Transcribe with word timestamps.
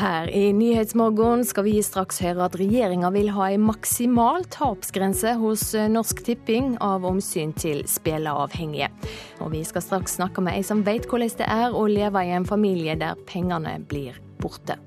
Her 0.00 0.30
i 0.30 0.52
Nyhetsmorgen 0.56 1.42
skal 1.44 1.66
vi 1.66 1.74
straks 1.84 2.22
høre 2.24 2.46
at 2.46 2.54
regjeringa 2.56 3.10
vil 3.12 3.26
ha 3.36 3.50
en 3.52 3.66
maksimal 3.68 4.46
tapsgrense 4.48 5.34
hos 5.36 5.64
Norsk 5.92 6.22
Tipping 6.24 6.78
av 6.80 7.04
omsyn 7.04 7.52
til 7.52 7.82
spilleavhengige. 7.84 8.88
Og 9.44 9.52
vi 9.52 9.60
skal 9.68 9.84
straks 9.84 10.16
snakke 10.16 10.40
med 10.46 10.56
ei 10.56 10.64
som 10.64 10.80
vet 10.86 11.04
hvordan 11.10 11.36
det 11.42 11.50
er 11.52 11.76
å 11.76 11.84
leve 11.84 12.24
i 12.24 12.32
en 12.32 12.48
familie 12.48 12.96
der 12.96 13.20
pengene 13.28 13.76
blir 13.92 14.16
borte. 14.40 14.78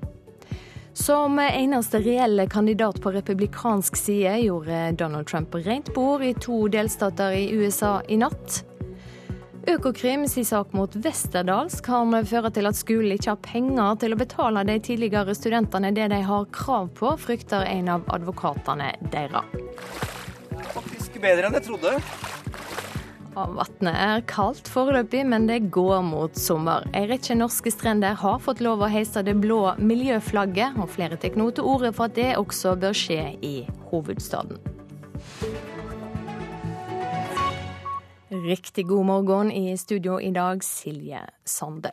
Som 0.98 1.38
eneste 1.38 2.02
reelle 2.02 2.48
kandidat 2.50 2.98
på 3.02 3.14
republikansk 3.14 3.94
side 3.98 4.34
gjorde 4.48 4.96
Donald 4.98 5.30
Trump 5.30 5.54
rent 5.62 5.94
bord 5.94 6.26
i 6.26 6.34
to 6.34 6.64
delstater 6.74 7.38
i 7.38 7.52
USA 7.54 8.00
i 8.10 8.18
natt. 8.18 8.64
Økokrim 9.64 10.26
sin 10.28 10.44
sak 10.44 10.74
mot 10.76 10.92
Westerdals 11.04 11.78
kan 11.84 12.12
føre 12.28 12.50
til 12.52 12.68
at 12.68 12.76
skolen 12.76 13.14
ikke 13.14 13.32
har 13.32 13.40
penger 13.46 13.96
til 14.02 14.12
å 14.12 14.18
betale 14.20 14.64
de 14.68 14.76
tidligere 14.84 15.32
studentene 15.36 15.92
det 15.96 16.10
de 16.12 16.20
har 16.26 16.44
krav 16.52 16.90
på, 16.98 17.14
frykter 17.22 17.64
en 17.70 17.88
av 17.94 18.04
advokatene 18.12 18.90
deres. 19.14 19.56
Faktisk 20.74 21.16
bedre 21.22 21.48
enn 21.48 21.56
jeg 21.56 21.68
trodde. 21.70 21.94
Vannet 23.34 23.96
er 23.98 24.20
kaldt 24.30 24.68
foreløpig, 24.70 25.24
men 25.26 25.48
det 25.48 25.70
går 25.74 26.04
mot 26.06 26.36
sommer. 26.38 26.84
En 26.92 27.08
rekke 27.10 27.34
norske 27.38 27.72
strender 27.72 28.20
har 28.20 28.38
fått 28.44 28.60
lov 28.62 28.84
å 28.84 28.90
heise 28.92 29.24
det 29.26 29.34
blå 29.40 29.62
miljøflagget, 29.80 30.76
og 30.78 30.92
flere 30.92 31.18
tar 31.18 31.40
nå 31.40 31.48
til 31.56 31.66
orde 31.72 31.90
for 31.96 32.12
at 32.12 32.18
det 32.20 32.34
også 32.38 32.76
bør 32.84 32.94
skje 32.94 33.22
i 33.40 33.56
hovedstaden. 33.90 34.60
Riktig 38.42 38.86
god 38.88 39.06
morgen 39.06 39.52
i 39.52 39.76
studio 39.78 40.20
i 40.20 40.30
dag, 40.30 40.64
Silje 40.64 41.20
Sande. 41.44 41.90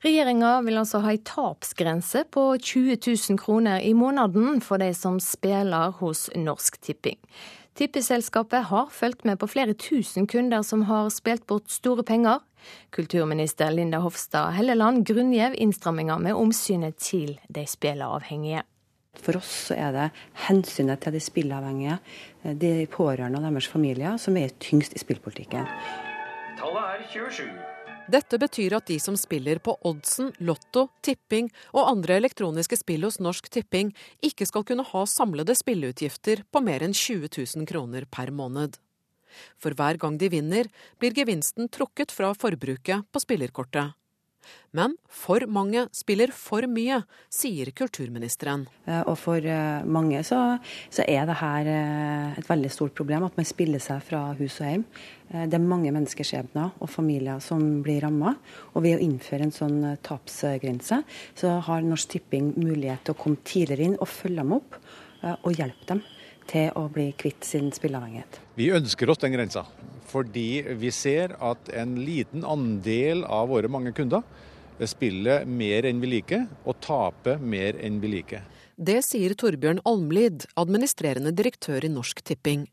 Regjeringa 0.00 0.62
vil 0.64 0.78
altså 0.80 1.02
ha 1.04 1.10
ei 1.12 1.18
tapsgrense 1.20 2.22
på 2.32 2.44
20 2.56 2.96
000 3.04 3.36
kroner 3.42 3.82
i 3.84 3.92
måneden 3.92 4.62
for 4.64 4.80
de 4.80 4.94
som 4.96 5.18
spiller 5.20 5.92
hos 5.98 6.30
Norsk 6.36 6.80
Tipping. 6.80 7.18
Tippeselskapet 7.76 8.70
har 8.70 8.88
fulgt 8.94 9.28
med 9.28 9.42
på 9.42 9.50
flere 9.50 9.76
tusen 9.76 10.26
kunder 10.26 10.64
som 10.64 10.86
har 10.88 11.12
spilt 11.12 11.44
bort 11.46 11.68
store 11.68 12.06
penger. 12.06 12.40
Kulturminister 12.90 13.68
Linda 13.70 14.00
Hofstad 14.00 14.56
Helleland 14.56 15.04
grunngjev 15.04 15.58
innstramminga 15.58 16.16
med 16.18 16.38
omsynet 16.38 16.96
til 16.96 17.36
de 17.52 17.66
spilleavhengige. 17.68 18.64
For 19.22 19.38
oss 19.40 19.50
så 19.68 19.78
er 19.78 19.94
det 19.96 20.10
hensynet 20.46 21.02
til 21.02 21.16
de 21.16 21.22
spilleavhengige, 21.22 21.98
eh, 22.44 22.54
de 22.54 22.86
pårørende 22.92 23.40
og 23.40 23.48
deres 23.48 23.70
familier, 23.70 24.18
som 24.18 24.36
er 24.36 24.54
tyngst 24.60 24.94
i 24.94 25.02
spillpolitikken. 25.02 25.66
Tallet 26.58 26.84
er 26.94 27.04
27. 27.12 27.50
Dette 28.08 28.38
betyr 28.40 28.72
at 28.78 28.86
de 28.88 28.96
som 29.02 29.16
spiller 29.20 29.58
på 29.60 29.74
oddsen, 29.84 30.30
lotto, 30.40 30.86
tipping 31.04 31.50
og 31.74 31.90
andre 31.90 32.16
elektroniske 32.16 32.78
spill 32.80 33.04
hos 33.04 33.20
Norsk 33.20 33.50
Tipping, 33.52 33.90
ikke 34.24 34.46
skal 34.48 34.64
kunne 34.64 34.86
ha 34.88 35.02
samlede 35.04 35.52
spilleutgifter 35.58 36.46
på 36.48 36.62
mer 36.64 36.86
enn 36.86 36.96
20 36.96 37.28
000 37.28 37.68
kroner 37.68 38.08
per 38.08 38.32
måned. 38.32 38.80
For 39.60 39.76
hver 39.76 40.00
gang 40.00 40.16
de 40.16 40.32
vinner, 40.32 40.70
blir 40.96 41.12
gevinsten 41.12 41.68
trukket 41.68 42.14
fra 42.16 42.32
forbruket 42.32 43.04
på 43.12 43.22
spillerkortet. 43.26 43.92
Men 44.76 44.94
for 45.08 45.46
mange 45.48 45.86
spiller 45.96 46.32
for 46.34 46.66
mye, 46.68 47.00
sier 47.32 47.70
kulturministeren. 47.76 48.66
Eh, 48.84 49.00
og 49.00 49.16
for 49.20 49.44
eh, 49.44 49.86
mange 49.88 50.20
så, 50.26 50.40
så 50.92 51.06
er 51.08 51.24
det 51.28 51.38
her 51.40 51.70
eh, 51.72 52.40
et 52.40 52.50
veldig 52.50 52.72
stort 52.72 52.96
problem 52.98 53.24
at 53.26 53.38
man 53.38 53.48
spiller 53.48 53.82
seg 53.82 54.02
fra 54.04 54.26
hus 54.38 54.60
og 54.60 54.68
hjem. 54.68 54.84
Det 55.28 55.58
er 55.58 55.60
mange 55.60 55.90
menneskeskjebner 55.92 56.78
og 56.80 56.88
familier 56.88 57.40
som 57.44 57.60
blir 57.84 58.00
ramma. 58.04 58.32
Og 58.72 58.84
ved 58.86 58.96
å 58.96 59.02
innføre 59.04 59.44
en 59.44 59.52
sånn 59.52 59.82
tapsgrense, 60.04 61.02
så 61.36 61.58
har 61.66 61.84
Norsk 61.84 62.14
Tipping 62.14 62.54
mulighet 62.56 63.04
til 63.04 63.12
å 63.12 63.20
komme 63.20 63.42
tidligere 63.44 63.90
inn 63.90 63.98
og 63.98 64.08
følge 64.08 64.40
dem 64.40 64.54
opp 64.56 64.78
og 65.42 65.52
hjelpe 65.52 65.84
dem 65.90 66.00
til 66.48 66.72
å 66.78 66.86
bli 66.92 67.10
kvitt 67.18 67.44
sin 67.44 67.68
spilleavhengighet. 67.76 68.40
Vi 68.56 68.70
ønsker 68.74 69.12
oss 69.12 69.20
den 69.20 69.34
grensa, 69.36 69.66
fordi 70.08 70.62
vi 70.80 70.92
ser 70.94 71.36
at 71.44 71.70
en 71.76 71.96
liten 72.04 72.44
andel 72.46 73.24
av 73.24 73.50
våre 73.52 73.70
mange 73.70 73.92
kunder 73.96 74.24
spiller 74.86 75.44
mer 75.44 75.88
enn 75.88 76.00
vi 76.00 76.12
liker, 76.12 76.46
og 76.64 76.78
taper 76.84 77.40
mer 77.42 77.78
enn 77.82 77.98
vi 78.02 78.12
liker. 78.18 78.44
Det 78.78 79.00
sier 79.02 79.34
Torbjørn 79.34 79.80
Almlid, 79.88 80.44
administrerende 80.54 81.32
direktør 81.34 81.82
i 81.84 81.90
Norsk 81.90 82.22
Tipping. 82.22 82.68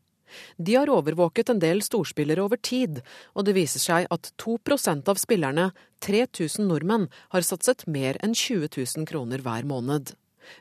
De 0.58 0.74
har 0.74 0.90
overvåket 0.90 1.50
en 1.50 1.62
del 1.62 1.82
storspillere 1.82 2.42
over 2.42 2.60
tid, 2.62 3.00
og 3.34 3.46
det 3.46 3.56
viser 3.56 3.82
seg 3.82 4.06
at 4.14 4.30
2% 4.42 5.10
av 5.10 5.18
spillerne, 5.22 5.70
3000 6.06 6.66
nordmenn, 6.70 7.08
har 7.34 7.46
satset 7.46 7.86
mer 7.90 8.18
enn 8.22 8.34
20 8.34 8.70
000 8.74 9.08
kroner 9.10 9.42
hver 9.42 9.66
måned. 9.66 10.14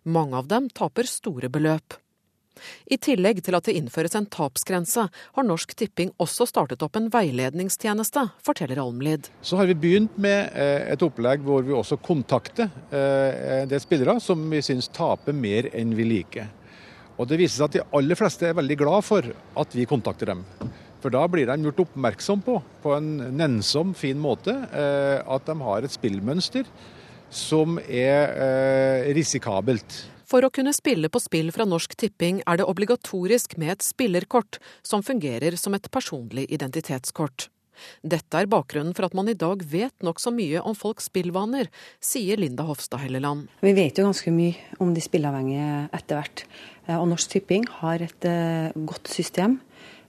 Mange 0.03 0.37
av 0.37 0.49
dem 0.49 0.69
taper 0.73 1.09
store 1.09 1.49
beløp. 1.53 1.97
I 2.91 2.97
tillegg 3.01 3.41
til 3.45 3.57
at 3.57 3.67
det 3.67 3.75
innføres 3.79 4.15
en 4.17 4.27
tapsgrense, 4.31 5.07
har 5.09 5.47
Norsk 5.47 5.75
Tipping 5.77 6.13
også 6.21 6.47
startet 6.49 6.83
opp 6.85 6.97
en 6.99 7.09
veiledningstjeneste, 7.13 8.27
forteller 8.45 8.81
Almlid. 8.81 9.29
Så 9.45 9.59
har 9.59 9.69
vi 9.69 9.77
begynt 9.77 10.17
med 10.21 10.53
eh, 10.53 10.87
et 10.93 11.05
opplegg 11.05 11.43
hvor 11.45 11.65
vi 11.65 11.75
også 11.75 11.99
kontakter 12.03 12.69
eh, 12.91 13.61
en 13.61 13.71
del 13.71 13.83
spillere 13.83 14.17
som 14.23 14.41
vi 14.51 14.63
syns 14.65 14.89
taper 14.93 15.35
mer 15.35 15.69
enn 15.75 15.95
vi 15.97 16.07
liker. 16.07 16.49
Og 17.15 17.29
Det 17.29 17.39
viser 17.39 17.61
seg 17.61 17.69
at 17.69 17.77
de 17.77 17.85
aller 17.95 18.19
fleste 18.19 18.49
er 18.49 18.57
veldig 18.57 18.79
glad 18.79 19.05
for 19.07 19.29
at 19.31 19.75
vi 19.77 19.87
kontakter 19.87 20.33
dem. 20.33 20.43
For 20.99 21.13
da 21.13 21.21
blir 21.31 21.47
de 21.47 21.67
gjort 21.67 21.83
oppmerksom 21.85 22.41
på, 22.43 22.57
på 22.83 22.95
en 22.95 23.11
nennsom, 23.37 23.93
fin 23.95 24.19
måte, 24.19 24.55
eh, 24.73 25.21
at 25.21 25.47
de 25.47 25.55
har 25.61 25.85
et 25.85 25.95
spillmønster 25.95 26.67
som 27.35 27.79
er 27.81 29.09
risikabelt. 29.15 29.95
For 30.25 30.45
å 30.45 30.51
kunne 30.53 30.73
spille 30.73 31.09
på 31.13 31.21
spill 31.21 31.51
fra 31.53 31.67
Norsk 31.69 31.93
Tipping 32.01 32.41
er 32.49 32.57
det 32.57 32.65
obligatorisk 32.69 33.57
med 33.61 33.75
et 33.75 33.85
spillerkort, 33.85 34.57
som 34.81 35.05
fungerer 35.05 35.57
som 35.59 35.77
et 35.77 35.89
personlig 35.93 36.47
identitetskort. 36.49 37.49
Dette 38.01 38.39
er 38.39 38.49
bakgrunnen 38.49 38.95
for 38.95 39.07
at 39.07 39.15
man 39.17 39.29
i 39.29 39.37
dag 39.37 39.63
vet 39.67 40.05
nokså 40.05 40.31
mye 40.33 40.61
om 40.63 40.77
folks 40.77 41.09
spillvaner, 41.11 41.69
sier 41.99 42.39
Linda 42.39 42.65
Hofstad 42.65 43.03
Helleland. 43.03 43.49
Vi 43.61 43.73
vet 43.75 43.99
jo 43.99 44.07
ganske 44.07 44.31
mye 44.33 44.79
om 44.83 44.93
de 44.95 45.03
spillavhengige 45.03 45.89
etter 45.95 46.21
hvert. 46.21 46.45
Eh, 46.87 46.95
og 46.97 47.09
Norsk 47.11 47.35
Tipping 47.35 47.67
har 47.81 48.05
et 48.05 48.29
eh, 48.29 48.71
godt 48.87 49.11
system 49.11 49.59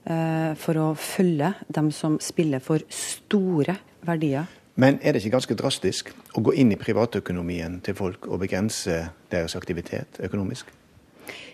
eh, 0.07 0.53
for 0.59 0.79
å 0.81 0.87
følge 0.95 1.53
dem 1.67 1.91
som 1.95 2.17
spiller 2.23 2.63
for 2.63 2.87
store 2.93 3.77
verdier 4.07 4.47
men 4.77 4.99
er 5.01 5.13
det 5.13 5.23
ikke 5.23 5.33
ganske 5.33 5.55
drastisk 5.57 6.11
å 6.37 6.41
gå 6.45 6.53
inn 6.61 6.71
i 6.73 6.77
privatøkonomien 6.77 7.79
til 7.85 7.97
folk 7.97 8.27
og 8.29 8.43
begrense 8.43 9.07
deres 9.31 9.57
aktivitet 9.57 10.19
økonomisk? 10.21 10.69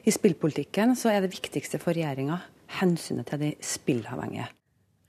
I 0.03 0.11
spillpolitikken 0.11 0.97
så 0.99 1.13
er 1.13 1.23
det 1.23 1.31
viktigste 1.31 1.79
for 1.79 1.95
regjeringa 1.95 2.41
hensynet 2.81 3.29
til 3.31 3.39
de 3.45 3.53
spillavhengige. 3.63 4.49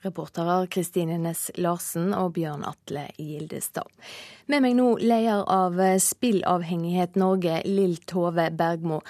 Reportere 0.04 0.66
Kristine 0.68 1.16
Næss 1.18 1.48
Larsen 1.56 2.12
og 2.14 2.34
Bjørn 2.36 2.62
Atle 2.68 3.06
Gildestad. 3.16 3.88
Med 4.52 4.60
meg 4.62 4.76
nå 4.76 4.90
leder 5.00 5.42
av 5.48 5.80
Spillavhengighet 6.04 7.16
Norge, 7.16 7.62
Lill 7.64 7.96
Tove 8.04 8.50
Bergmo. 8.52 9.00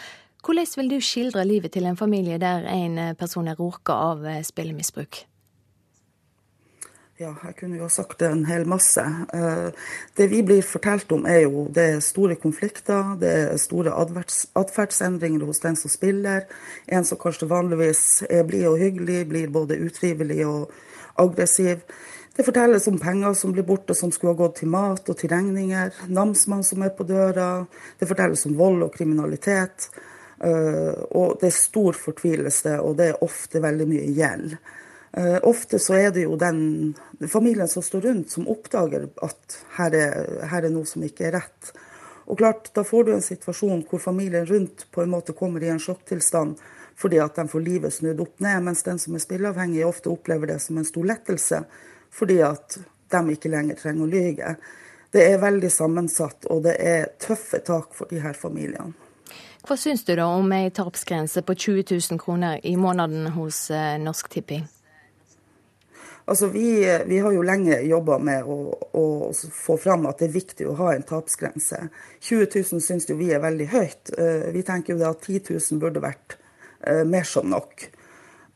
Hvordan 0.45 0.73
vil 0.79 0.93
du 0.95 0.99
skildre 1.03 1.45
livet 1.45 1.75
til 1.75 1.91
en 1.91 1.99
familie 1.99 2.39
der 2.39 2.69
en 2.71 3.17
person 3.19 3.49
er 3.51 3.59
råka 3.59 3.97
av 4.13 4.25
spillemisbruk? 4.47 5.25
Ja, 7.15 7.31
jeg 7.47 7.55
kunne 7.61 7.77
jo 7.79 7.85
ha 7.87 7.93
sagt 7.95 8.19
det 8.19 8.27
en 8.27 8.41
hel 8.49 8.65
masse. 8.67 9.03
Eh, 9.39 9.69
det 10.19 10.25
vi 10.33 10.41
blir 10.43 10.65
fortalt 10.67 11.13
om, 11.15 11.23
er 11.31 11.45
jo 11.45 11.69
det 11.71 11.85
er 11.93 12.01
store 12.03 12.35
konflikter, 12.43 13.13
det 13.21 13.31
er 13.31 13.61
store 13.63 13.93
atferdsendringer 13.95 15.47
hos 15.47 15.63
den 15.63 15.79
som 15.79 15.93
spiller. 15.95 16.49
En 16.91 17.07
som 17.07 17.21
kanskje 17.23 17.47
vanligvis 17.53 18.25
er 18.27 18.43
blid 18.49 18.67
og 18.67 18.83
hyggelig, 18.83 19.21
blir 19.31 19.55
både 19.55 19.79
utrivelig 19.87 20.43
og 20.49 20.75
aggressiv. 21.23 21.87
Det 22.35 22.43
fortelles 22.43 22.91
om 22.91 22.99
penger 22.99 23.39
som 23.39 23.55
blir 23.55 23.63
borte, 23.63 23.95
som 23.95 24.11
skulle 24.11 24.35
ha 24.35 24.43
gått 24.43 24.65
til 24.65 24.75
mat 24.75 25.07
og 25.07 25.23
til 25.23 25.31
regninger. 25.31 25.95
Namsmann 26.11 26.67
som 26.67 26.83
er 26.83 26.97
på 26.99 27.07
døra. 27.07 27.61
Det 27.95 28.11
fortelles 28.11 28.43
om 28.51 28.59
vold 28.59 28.89
og 28.89 28.97
kriminalitet. 28.99 29.93
Eh, 30.43 30.95
og 31.15 31.39
det 31.39 31.53
er 31.53 31.61
stor 31.63 31.95
fortvilelse, 31.95 32.81
og 32.83 32.99
det 32.99 33.13
er 33.13 33.23
ofte 33.23 33.63
veldig 33.63 33.95
mye 33.95 34.17
gjeld. 34.19 34.59
Uh, 35.15 35.39
ofte 35.47 35.79
så 35.79 35.95
er 35.95 36.11
det 36.11 36.25
jo 36.25 36.35
den 36.37 36.95
familien 37.31 37.69
som 37.71 37.85
står 37.87 38.09
rundt, 38.09 38.33
som 38.35 38.49
oppdager 38.51 39.07
at 39.23 39.59
her 39.77 39.95
er, 39.95 40.17
her 40.51 40.65
er, 40.65 40.73
noe 40.75 40.89
som 40.91 41.05
ikke 41.07 41.29
er 41.29 41.37
rett. 41.39 41.75
Og 42.27 42.41
klart, 42.41 42.73
Da 42.75 42.83
får 42.85 43.05
du 43.05 43.13
en 43.15 43.23
situasjon 43.23 43.85
hvor 43.87 44.03
familien 44.03 44.47
rundt 44.47 44.87
på 44.91 45.03
en 45.03 45.13
måte 45.13 45.37
kommer 45.37 45.63
i 45.63 45.71
en 45.71 45.83
sjokktilstand 45.83 46.59
fordi 46.97 47.19
at 47.19 47.35
de 47.35 47.49
får 47.51 47.61
livet 47.61 47.95
snudd 47.95 48.21
opp 48.23 48.41
ned, 48.41 48.63
mens 48.63 48.85
den 48.87 49.01
som 49.03 49.15
er 49.15 49.23
spilleavhengig, 49.23 49.83
ofte 49.87 50.13
opplever 50.13 50.53
det 50.53 50.61
som 50.63 50.79
en 50.79 50.87
stor 50.87 51.07
lettelse 51.11 51.65
fordi 52.15 52.41
at 52.47 52.79
de 53.11 53.35
ikke 53.35 53.51
lenger 53.51 53.79
trenger 53.79 54.07
å 54.07 54.11
lyge. 54.11 54.57
Det 55.15 55.23
er 55.31 55.43
veldig 55.43 55.71
sammensatt, 55.71 56.47
og 56.51 56.65
det 56.67 56.75
er 56.83 57.11
tøffe 57.23 57.61
tak 57.67 57.95
for 57.95 58.11
de 58.11 58.23
her 58.23 58.35
familiene. 58.39 58.95
Hva 59.65 59.77
syns 59.81 60.03
du 60.05 60.13
da 60.19 60.27
om 60.29 60.51
ei 60.53 60.69
tapsgrense 60.75 61.43
på 61.47 61.55
20 61.55 61.87
000 61.95 62.21
kroner 62.21 62.59
i 62.67 62.75
måneden 62.77 63.31
hos 63.33 63.71
eh, 63.73 63.95
Norsk 64.03 64.29
Tipping? 64.35 64.67
Altså, 66.25 66.47
vi, 66.47 67.01
vi 67.07 67.19
har 67.19 67.33
jo 67.33 67.43
lenge 67.45 67.83
jobba 67.85 68.17
med 68.19 68.47
å, 68.49 68.57
å, 68.97 69.05
få 69.35 69.77
fram 69.77 70.07
at 70.09 70.23
det 70.23 70.31
er 70.31 70.39
viktig 70.39 70.69
å 70.69 70.77
ha 70.79 70.95
en 70.95 71.05
tapsgrense. 71.05 71.83
20 72.25 72.49
000 72.73 72.85
syns 72.85 73.09
jo 73.11 73.19
vi 73.19 73.29
er 73.35 73.43
veldig 73.45 73.67
høyt. 73.75 74.15
Eh, 74.17 74.47
vi 74.55 74.65
tenker 74.65 74.95
jo 74.95 75.05
at 75.11 75.21
10 75.29 75.53
000 75.53 75.83
burde 75.83 76.01
vært 76.05 76.39
uh, 76.89 77.05
mer 77.05 77.29
som 77.29 77.51
nok. 77.53 77.89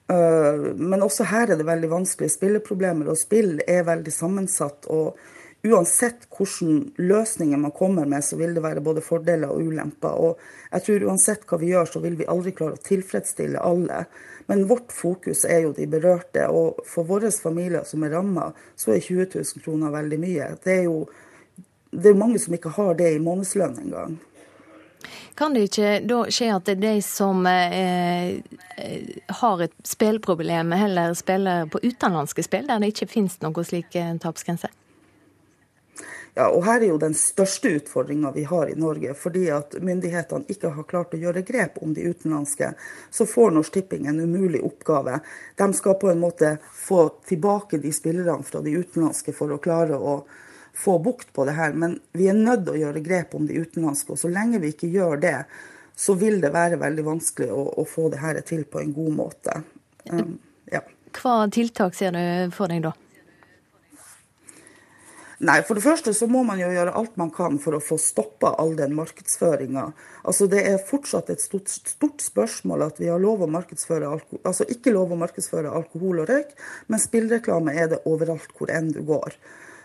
Uh, 0.08 0.72
men 0.80 1.04
også 1.04 1.26
her 1.28 1.52
er 1.52 1.60
det 1.60 1.68
veldig 1.68 1.92
vanskelig 1.92 2.30
spilleproblemer, 2.32 3.12
og 3.12 3.20
spill 3.20 3.58
er 3.66 3.84
veldig 3.84 4.16
sammensatt. 4.16 4.88
og 4.88 5.20
uansett 5.66 6.26
hvilke 6.30 7.02
løsninger 7.02 7.58
man 7.58 7.74
kommer 7.74 8.06
med, 8.06 8.24
så 8.24 8.36
vil 8.38 8.54
det 8.54 8.62
være 8.62 8.82
både 8.84 9.02
fordeler 9.02 9.50
og 9.50 9.66
ulemper. 9.66 10.14
Og 10.14 10.38
jeg 10.72 10.86
tror 10.86 11.06
uansett 11.10 11.46
hva 11.48 11.58
vi 11.58 11.72
gjør, 11.72 11.90
så 11.90 12.02
vil 12.04 12.18
vi 12.18 12.28
aldri 12.30 12.54
klare 12.56 12.78
å 12.78 12.84
tilfredsstille 12.88 13.62
alle. 13.62 14.04
Men 14.48 14.66
vårt 14.70 14.94
fokus 14.94 15.44
er 15.44 15.66
jo 15.66 15.74
de 15.76 15.88
berørte. 15.90 16.46
Og 16.48 16.78
for 16.88 17.08
våre 17.08 17.32
familier 17.34 17.84
som 17.88 18.06
er 18.06 18.14
ramma, 18.16 18.52
så 18.78 18.94
er 18.94 19.02
20 19.02 19.34
000 19.34 19.64
kroner 19.64 19.92
veldig 19.94 20.20
mye. 20.22 20.52
Det 20.64 20.76
er 20.78 20.86
jo 20.86 21.02
det 21.90 22.10
er 22.10 22.18
mange 22.20 22.38
som 22.38 22.54
ikke 22.54 22.74
har 22.76 22.98
det 22.98 23.14
i 23.14 23.20
månedslønn 23.22 23.78
engang. 23.80 24.18
Kan 25.38 25.54
det 25.54 25.68
ikke 25.68 25.92
da 26.04 26.18
skje 26.34 26.48
at 26.52 26.66
det 26.66 26.74
er 26.74 26.82
de 26.82 27.04
som 27.06 27.46
eh, 27.46 28.42
har 29.40 29.62
et 29.64 29.76
spillproblem, 29.86 30.74
heller 30.74 31.14
spiller 31.16 31.70
på 31.70 31.80
utenlandske 31.84 32.44
spill, 32.44 32.66
der 32.68 32.82
det 32.82 32.92
ikke 32.92 33.08
finnes 33.14 33.38
noen 33.40 33.64
slik 33.64 33.96
tapsgrense? 34.20 34.68
Ja, 36.38 36.44
og 36.54 36.62
Her 36.68 36.84
er 36.84 36.92
jo 36.92 36.98
den 37.02 37.16
største 37.18 37.72
utfordringa 37.80 38.30
vi 38.30 38.44
har 38.46 38.68
i 38.70 38.76
Norge. 38.78 39.10
Fordi 39.18 39.48
at 39.50 39.74
myndighetene 39.82 40.46
ikke 40.52 40.70
har 40.76 40.84
klart 40.86 41.16
å 41.16 41.18
gjøre 41.18 41.42
grep 41.42 41.80
om 41.82 41.96
de 41.96 42.04
utenlandske. 42.06 42.68
Så 43.10 43.26
får 43.26 43.56
Norsk 43.56 43.74
Tipping 43.74 44.06
en 44.06 44.20
umulig 44.20 44.60
oppgave. 44.62 45.18
De 45.58 45.66
skal 45.74 45.96
på 45.98 46.12
en 46.12 46.20
måte 46.22 46.52
få 46.78 47.08
tilbake 47.26 47.80
de 47.82 47.90
spillerne 47.90 48.46
fra 48.46 48.62
de 48.62 48.76
utenlandske 48.78 49.34
for 49.34 49.50
å 49.50 49.58
klare 49.58 49.98
å 49.98 50.20
få 50.78 50.94
bukt 51.02 51.32
på 51.34 51.48
det 51.48 51.56
her. 51.58 51.74
Men 51.74 51.98
vi 52.14 52.30
er 52.30 52.38
nødt 52.38 52.68
til 52.68 52.76
å 52.76 52.82
gjøre 52.84 53.02
grep 53.08 53.34
om 53.34 53.50
de 53.50 53.58
utenlandske. 53.58 54.14
Og 54.14 54.22
så 54.22 54.30
lenge 54.30 54.62
vi 54.62 54.70
ikke 54.76 54.92
gjør 54.94 55.18
det, 55.26 55.40
så 55.98 56.14
vil 56.22 56.38
det 56.44 56.54
være 56.54 56.78
veldig 56.78 57.08
vanskelig 57.16 57.50
å, 57.50 57.66
å 57.82 57.88
få 57.96 58.12
det 58.14 58.22
her 58.22 58.38
til 58.46 58.62
på 58.62 58.78
en 58.84 58.94
god 58.94 59.18
måte. 59.24 59.58
Um, 60.06 60.38
ja. 60.70 60.86
Hva 61.18 61.40
tiltak 61.50 61.98
ser 61.98 62.14
du 62.14 62.54
for 62.54 62.70
deg 62.70 62.86
da? 62.86 62.94
Nei, 65.38 65.60
for 65.62 65.78
det 65.78 65.84
første 65.84 66.10
så 66.16 66.26
må 66.26 66.40
man 66.42 66.58
jo 66.58 66.66
gjøre 66.72 66.96
alt 66.98 67.14
man 67.20 67.28
kan 67.30 67.60
for 67.62 67.76
å 67.76 67.82
få 67.82 67.94
stoppa 68.02 68.56
all 68.58 68.72
den 68.78 68.96
markedsføringa. 68.98 69.84
Altså, 70.26 70.48
det 70.50 70.64
er 70.66 70.80
fortsatt 70.82 71.30
et 71.30 71.44
stort, 71.44 71.70
stort, 71.70 72.24
spørsmål 72.24 72.88
at 72.88 72.98
vi 72.98 73.06
har 73.06 73.22
lov 73.22 73.44
å 73.46 73.50
markedsføre 73.54 74.08
alkohol, 74.10 74.42
altså 74.42 74.66
ikke 74.66 74.96
lov 74.96 75.14
å 75.14 75.20
markedsføre 75.20 75.70
alkohol 75.70 76.24
og 76.24 76.32
røyk, 76.32 76.50
men 76.90 77.02
spillreklame 77.02 77.76
er 77.78 77.92
det 77.94 78.02
overalt 78.10 78.50
hvor 78.58 78.74
enn 78.74 78.90
du 78.90 79.04
går. 79.06 79.38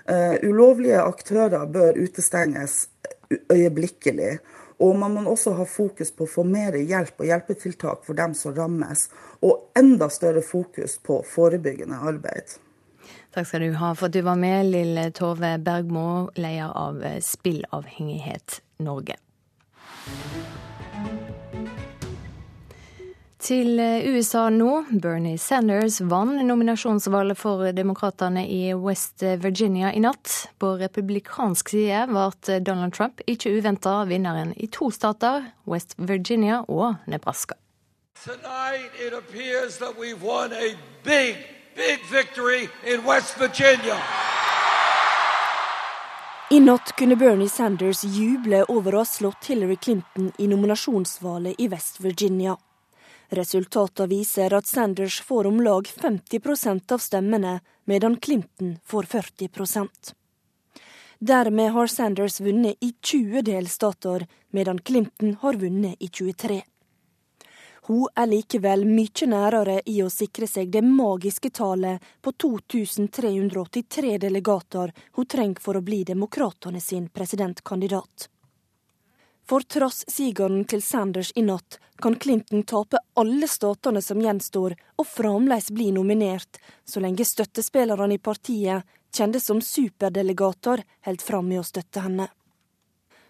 Uh, 0.10 0.42
ulovlige 0.42 1.06
aktører 1.06 1.70
bør 1.70 2.02
utestenges 2.02 2.88
øyeblikkelig. 3.54 4.40
Og 4.82 4.98
man 4.98 5.14
må 5.14 5.22
også 5.30 5.54
ha 5.56 5.70
fokus 5.70 6.10
på 6.12 6.26
å 6.26 6.34
få 6.34 6.44
mer 6.50 6.76
hjelp 6.82 7.22
og 7.22 7.30
hjelpetiltak 7.30 8.02
for 8.08 8.18
dem 8.18 8.34
som 8.36 8.56
rammes, 8.58 9.06
og 9.46 9.70
enda 9.78 10.10
større 10.12 10.42
fokus 10.44 10.98
på 10.98 11.22
forebyggende 11.30 12.02
arbeid. 12.10 12.58
Takk 13.34 13.48
skal 13.48 13.62
du 13.62 13.74
ha 13.74 13.96
for 13.98 14.12
at 14.12 14.14
du 14.14 14.22
var 14.22 14.38
med, 14.38 14.68
Lille 14.70 15.08
Tove 15.12 15.56
Bergmo, 15.58 16.30
leder 16.36 16.70
av 16.78 17.00
eh, 17.02 17.18
Spillavhengighet 17.18 18.60
Norge. 18.86 19.16
Til 23.42 23.80
eh, 23.82 24.06
USA 24.14 24.44
nå. 24.54 24.84
Bernie 25.02 25.40
Sanders 25.42 25.98
vant 26.06 26.44
nominasjonsvalget 26.46 27.42
for 27.42 27.72
demokratene 27.74 28.46
i 28.46 28.70
West 28.78 29.26
Virginia 29.42 29.90
i 29.90 30.04
natt. 30.06 30.30
På 30.62 30.76
republikansk 30.78 31.74
side 31.74 32.06
ble 32.14 32.60
Donald 32.62 32.94
Trump 32.94 33.26
ikke 33.26 33.56
uventa 33.58 34.04
vinneren 34.14 34.54
i 34.62 34.70
to 34.70 34.92
stater, 34.94 35.50
West 35.66 35.98
Virginia 35.98 36.62
og 36.68 37.02
Nebraska. 37.10 37.58
Tonight 38.14 38.94
it 39.02 39.12
appears 39.12 39.80
that 39.80 39.98
we've 39.98 40.22
won 40.22 40.54
a 40.54 40.78
big 41.04 41.53
big 41.76 42.00
victory 42.12 42.70
in 42.84 43.06
West 43.06 43.38
Virginia. 43.38 43.98
I 46.50 46.60
natt 46.60 46.96
kunne 46.96 47.16
Bernie 47.16 47.50
Sanders 47.50 48.04
juble 48.04 48.64
over 48.68 48.96
å 48.96 49.02
ha 49.02 49.06
slått 49.06 49.46
Hillary 49.50 49.76
Clinton 49.76 50.32
i 50.38 50.48
nominasjonsvalget 50.48 51.56
i 51.58 51.68
West 51.68 52.00
Virginia. 52.00 52.58
Resultatene 53.30 54.08
viser 54.12 54.54
at 54.54 54.70
Sanders 54.70 55.22
får 55.22 55.48
om 55.50 55.62
lag 55.66 55.88
50% 55.88 56.94
av 56.94 57.02
stemmene, 57.02 57.60
medan 57.86 58.20
Clinton 58.20 58.78
får 58.86 59.04
40% 59.04 60.14
Dermed 61.24 61.72
har 61.72 61.88
Sanders 61.88 62.42
vunnet 62.42 62.76
i 62.84 62.94
20 63.02 63.42
delstater, 63.42 64.28
medan 64.52 64.80
Clinton 64.80 65.38
har 65.42 65.54
vunnet 65.54 65.96
i 66.00 66.08
23. 66.08 66.62
Hun 67.86 68.08
er 68.16 68.30
likevel 68.32 68.86
mye 68.88 69.28
nærere 69.28 69.82
i 69.92 69.98
å 70.04 70.10
sikre 70.12 70.48
seg 70.48 70.70
det 70.72 70.82
magiske 70.88 71.50
tallet 71.52 72.04
på 72.24 72.32
2383 72.32 74.14
delegater 74.24 74.94
hun 75.18 75.26
trenger 75.28 75.60
for 75.60 75.76
å 75.76 75.82
bli 75.84 76.04
demokratene 76.08 76.80
sin 76.80 77.10
presidentkandidat. 77.12 78.30
For 79.44 79.66
tross 79.68 80.06
sigeren 80.08 80.64
til 80.64 80.82
Sanders 80.82 81.34
i 81.36 81.44
natt, 81.44 81.80
kan 82.00 82.16
Clinton 82.16 82.64
tape 82.64 83.02
alle 83.20 83.50
statene 83.52 84.02
som 84.02 84.22
gjenstår, 84.24 84.78
og 84.96 85.08
fremdeles 85.08 85.68
bli 85.76 85.90
nominert, 85.92 86.62
så 86.86 87.04
lenge 87.04 87.28
støttespillerne 87.28 88.16
i 88.16 88.22
partiet, 88.24 88.88
kjente 89.12 89.42
som 89.44 89.60
superdelegater, 89.60 90.86
holder 91.04 91.28
fram 91.28 91.52
med 91.52 91.60
å 91.60 91.66
støtte 91.68 92.06
henne. 92.06 92.30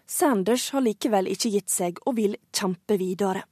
Sanders 0.06 0.68
har 0.70 0.86
likevel 0.86 1.32
ikke 1.34 1.50
gitt 1.56 1.74
seg, 1.74 1.98
og 2.06 2.20
vil 2.20 2.38
kjempe 2.54 3.00
videre. 3.00 3.42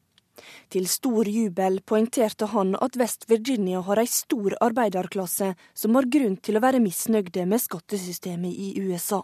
Til 0.73 0.89
stor 0.89 1.29
jubel 1.29 1.81
poengterte 1.85 2.49
han 2.55 2.77
at 2.81 2.97
West 2.97 3.29
Virginia 3.31 3.83
har 3.85 4.01
ei 4.01 4.09
stor 4.09 4.57
arbeiderklasse 4.65 5.53
som 5.75 5.99
har 5.99 6.09
grunn 6.15 6.39
til 6.41 6.57
å 6.57 6.63
være 6.65 6.81
misnøyde 6.81 7.45
med 7.47 7.61
skattesystemet 7.61 8.53
i 8.53 8.73
USA. 8.81 9.23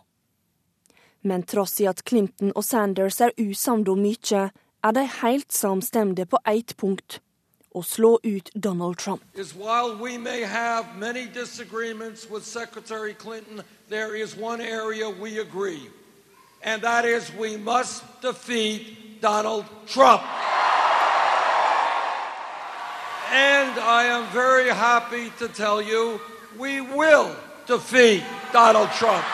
Men 1.22 1.42
trass 1.42 1.80
i 1.80 1.88
at 1.90 2.04
Clinton 2.06 2.52
og 2.54 2.64
Sanders 2.64 3.20
er 3.24 3.32
usamde 3.40 3.90
om 3.90 4.02
mye, 4.04 4.50
er 4.84 4.92
de 4.94 5.04
helt 5.22 5.52
samstemde 5.52 6.28
på 6.30 6.38
ett 6.46 6.76
punkt 6.76 7.20
å 7.74 7.82
slå 7.82 8.18
ut 8.22 8.50
Donald 8.54 8.98
Trump. 8.98 9.22
Clinton, 13.18 13.62
Donald 13.90 14.14
is 14.14 14.36
one 14.36 14.60
area 14.60 15.08
we 15.10 15.38
agree, 15.40 15.90
and 16.62 16.82
that 16.82 17.04
is 17.04 17.32
we 17.34 17.56
must 17.56 18.04
defeat 18.22 19.20
Donald 19.20 19.64
Trump. 19.86 20.22
And 23.30 23.78
I 23.78 24.04
am 24.04 24.24
very 24.32 24.70
happy 24.70 25.30
to 25.38 25.48
tell 25.48 25.82
you 25.82 26.20
we 26.58 26.80
will 26.80 27.30
defeat 27.66 28.22
Donald 28.52 28.88
Trump. 28.98 29.24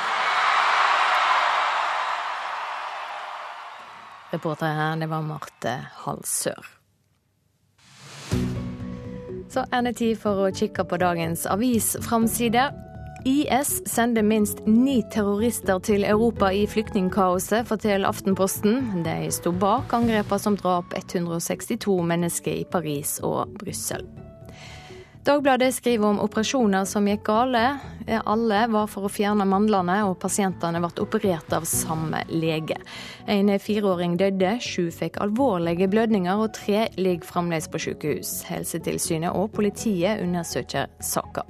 Reporter 4.32 4.66
her, 4.66 4.96
det 4.96 5.06
var 5.06 5.20
Marte 5.20 5.86
Halsør. 5.94 6.66
Så 9.50 9.64
er 9.72 9.80
det 9.80 9.96
tid 9.96 10.16
for 10.18 10.42
å 10.42 10.50
kikke 10.50 10.84
på 10.84 10.96
dagens 10.98 11.46
avisframsider. 11.46 12.72
IS 13.25 13.83
sender 13.87 14.23
minst 14.23 14.59
ni 14.66 15.02
terrorister 15.12 15.78
til 15.81 16.04
Europa 16.04 16.50
i 16.52 16.66
flyktningkaoset, 16.66 17.64
forteller 17.69 18.09
Aftenposten. 18.09 19.04
De 19.04 19.31
sto 19.33 19.52
bak 19.52 19.95
angrepene 19.97 20.38
som 20.38 20.59
drap 20.61 20.93
162 20.99 21.97
mennesker 22.04 22.61
i 22.61 22.66
Paris 22.69 23.16
og 23.25 23.57
Brussel. 23.57 24.04
Dagbladet 25.25 25.71
skriver 25.73 26.04
om 26.04 26.21
operasjoner 26.21 26.85
som 26.85 27.09
gikk 27.09 27.25
gale. 27.25 27.64
Alle 28.28 28.66
var 28.69 28.93
for 28.93 29.09
å 29.09 29.12
fjerne 29.12 29.49
mandlene, 29.49 30.02
og 30.04 30.19
pasientene 30.21 30.85
ble 30.85 30.93
operert 31.00 31.57
av 31.57 31.64
samme 31.64 32.26
lege. 32.28 32.76
En 33.25 33.49
fireåring 33.57 34.19
døde, 34.21 34.59
sju 34.61 34.90
fikk 34.93 35.16
alvorlige 35.25 35.88
blødninger, 35.88 36.45
og 36.45 36.52
tre 36.61 36.90
ligger 37.00 37.33
fremdeles 37.33 37.73
på 37.73 37.87
sykehus. 37.88 38.43
Helsetilsynet 38.52 39.33
og 39.33 39.54
politiet 39.57 40.21
undersøker 40.21 40.93
saka. 41.00 41.49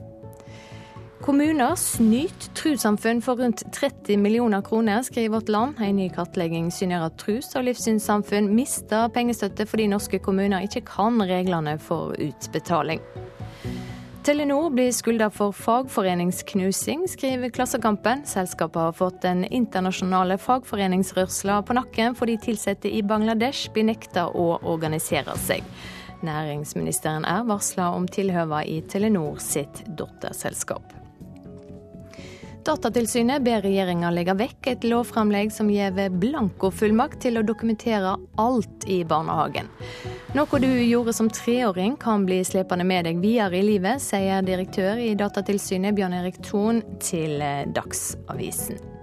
Kommuner 1.24 1.72
snyter 1.74 2.50
trossamfunn 2.52 3.22
for 3.24 3.38
rundt 3.40 3.62
30 3.72 4.18
millioner 4.20 4.60
kroner, 4.62 5.02
skriver 5.02 5.28
Vårt 5.28 5.48
Land. 5.48 5.74
En 5.80 5.96
ny 5.96 6.10
kartlegging 6.12 6.66
syner 6.68 7.06
at 7.06 7.14
tros- 7.16 7.54
og 7.56 7.64
livssynssamfunn 7.64 8.50
mister 8.52 9.06
pengestøtte 9.08 9.64
fordi 9.64 9.86
norske 9.88 10.18
kommuner 10.20 10.66
ikke 10.66 10.82
kan 10.84 11.16
reglene 11.24 11.78
for 11.80 12.12
utbetaling. 12.20 13.00
Telenor 14.24 14.68
blir 14.76 14.90
skylda 14.92 15.30
for 15.32 15.56
fagforeningsknusing, 15.56 17.06
skriver 17.08 17.48
Klassekampen. 17.56 18.26
Selskapet 18.28 18.82
har 18.82 18.92
fått 18.92 19.22
den 19.24 19.46
internasjonale 19.48 20.36
fagforeningsrørsla 20.36 21.62
på 21.64 21.78
nakken 21.78 22.18
fordi 22.18 22.36
ansatte 22.36 22.92
i 22.92 23.00
Bangladesh 23.00 23.72
blir 23.72 23.88
nekta 23.88 24.26
å 24.28 24.58
organisere 24.60 25.38
seg. 25.40 25.64
Næringsministeren 26.20 27.24
er 27.24 27.48
varsla 27.48 27.94
om 27.96 28.04
tilhøva 28.08 28.60
i 28.68 28.82
Telenor 28.92 29.40
sitt 29.40 29.86
datterselskap. 29.88 31.03
Datatilsynet 32.64 33.42
ber 33.44 33.60
regjeringa 33.60 34.08
legge 34.14 34.32
vekk 34.40 34.70
et 34.70 34.84
lovframlegg 34.88 35.52
som 35.52 35.68
gir 35.68 35.92
blankofullmakt 35.92 37.20
til 37.20 37.36
å 37.36 37.44
dokumentere 37.44 38.14
alt 38.40 38.86
i 38.88 39.02
barnehagen. 39.04 39.68
Noe 40.34 40.62
du 40.62 40.70
gjorde 40.70 41.12
som 41.12 41.28
treåring 41.28 41.98
kan 42.00 42.24
bli 42.24 42.40
slepende 42.46 42.88
med 42.88 43.04
deg 43.04 43.20
videre 43.20 43.60
i 43.60 43.66
livet, 43.68 44.00
sier 44.00 44.40
direktør 44.46 44.96
i 44.96 45.12
Datatilsynet 45.18 45.94
Bjørn 45.98 46.16
Erik 46.22 46.40
Thon 46.48 46.80
til 47.04 47.36
Dagsavisen. 47.76 48.93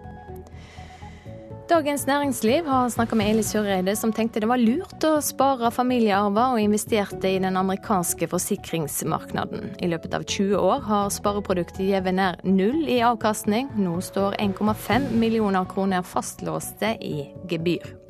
Dagens 1.72 2.04
Næringsliv 2.08 2.66
har 2.68 2.90
snakka 2.90 3.16
med 3.16 3.30
Eli 3.32 3.44
Søreide, 3.48 3.94
som 3.96 4.12
tenkte 4.12 4.42
det 4.44 4.50
var 4.52 4.60
lurt 4.60 5.06
å 5.08 5.14
spare 5.24 5.70
familiearver, 5.72 6.58
og 6.58 6.60
investerte 6.60 7.32
i 7.32 7.38
den 7.40 7.56
amerikanske 7.56 8.28
forsikringsmarkedet. 8.28 9.78
I 9.80 9.88
løpet 9.94 10.18
av 10.18 10.28
20 10.28 10.60
år 10.60 10.84
har 10.90 11.08
spareproduktet 11.16 11.86
gitt 11.88 12.12
nær 12.12 12.44
null 12.44 12.84
i 12.92 13.00
avkastning. 13.08 13.72
Nå 13.80 14.02
står 14.04 14.36
1,5 14.44 15.14
millioner 15.16 15.64
kroner 15.72 16.04
fastlåste 16.04 16.98
i 17.00 17.30
gebyr. 17.48 18.01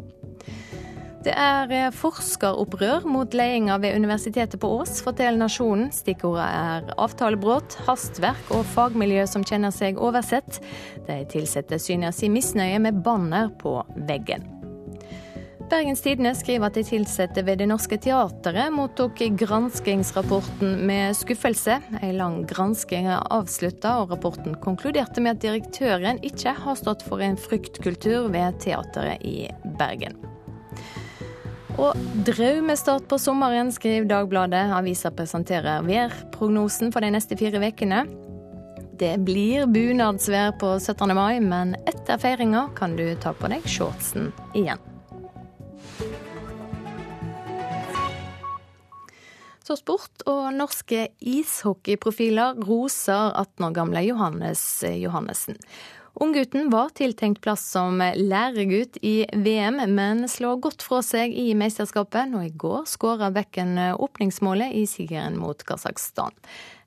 Det 1.21 1.33
er 1.37 1.69
eh, 1.69 1.91
forskeropprør 1.93 3.03
mot 3.05 3.35
ledelsen 3.37 3.81
ved 3.83 3.97
Universitetet 3.99 4.61
på 4.61 4.69
Ås, 4.79 5.01
forteller 5.05 5.37
Nasjonen. 5.37 5.91
Stikkordet 5.93 6.47
er 6.47 6.87
avtalebrudd, 6.97 7.75
hastverk 7.85 8.49
og 8.55 8.65
fagmiljø 8.73 9.27
som 9.29 9.45
kjenner 9.45 9.73
seg 9.75 10.01
oversett. 10.01 10.57
De 11.05 11.19
ansatte 11.21 11.77
synes 11.81 12.23
sin 12.23 12.33
misnøye 12.33 12.79
med 12.81 13.03
banner 13.05 13.53
på 13.61 13.77
veggen. 14.09 14.47
Bergens 15.71 16.01
Tidende 16.03 16.33
skriver 16.35 16.67
at 16.67 16.75
de 16.75 16.97
ansatte 16.97 17.45
ved 17.47 17.61
Det 17.61 17.67
Norske 17.69 17.95
Teatret 18.01 18.73
mottok 18.75 19.21
granskingsrapporten 19.39 20.81
med 20.89 21.15
skuffelse. 21.15 21.77
En 22.01 22.17
lang 22.17 22.41
gransking 22.49 23.07
er 23.07 23.23
avslutta, 23.31 23.93
og 24.01 24.11
rapporten 24.11 24.57
konkluderte 24.65 25.23
med 25.23 25.37
at 25.37 25.45
direktøren 25.45 26.19
ikke 26.27 26.57
har 26.65 26.81
stått 26.81 27.05
for 27.07 27.23
en 27.23 27.39
fryktkultur 27.39 28.27
ved 28.33 28.59
teateret 28.65 29.23
i 29.23 29.47
Bergen. 29.79 30.30
Og 31.81 31.97
drømmestart 32.27 33.07
på 33.09 33.17
sommeren, 33.17 33.71
skriver 33.73 34.05
Dagbladet. 34.05 34.69
Avisa 34.77 35.09
presenterer 35.09 35.81
værprognosen 35.87 36.91
for 36.93 37.01
de 37.01 37.09
neste 37.15 37.37
fire 37.39 37.57
ukene. 37.57 38.03
Det 39.01 39.15
blir 39.25 39.65
bunadsvær 39.65 40.53
på 40.61 40.75
17. 40.77 41.15
mai, 41.17 41.39
men 41.41 41.73
etter 41.89 42.21
feiringa 42.21 42.67
kan 42.77 42.93
du 42.99 43.07
ta 43.17 43.33
på 43.33 43.49
deg 43.49 43.65
shortsen 43.65 44.29
igjen. 44.53 44.77
Så 49.65 49.79
sport 49.79 50.21
og 50.29 50.51
norske 50.53 51.07
ishockeyprofiler 51.17 52.61
roser 52.61 53.33
18 53.41 53.65
år 53.71 53.73
gamle 53.79 54.05
Johannes 54.05 54.63
Johannessen. 55.01 55.57
Unggutten 56.13 56.69
var 56.69 56.91
tiltenkt 56.97 57.41
plass 57.41 57.63
som 57.71 58.01
læregutt 58.01 58.99
i 59.01 59.23
VM, 59.31 59.79
men 59.95 60.27
slår 60.29 60.59
godt 60.65 60.83
fra 60.83 60.99
seg 61.05 61.31
i 61.31 61.53
mesterskapet. 61.57 62.35
Og 62.35 62.45
i 62.45 62.51
går 62.51 62.85
skåra 62.89 63.31
Bekken 63.31 63.77
åpningsmålet 63.95 64.75
i 64.75 64.85
sigeren 64.89 65.39
mot 65.39 65.63
Kasakhstan. 65.63 66.35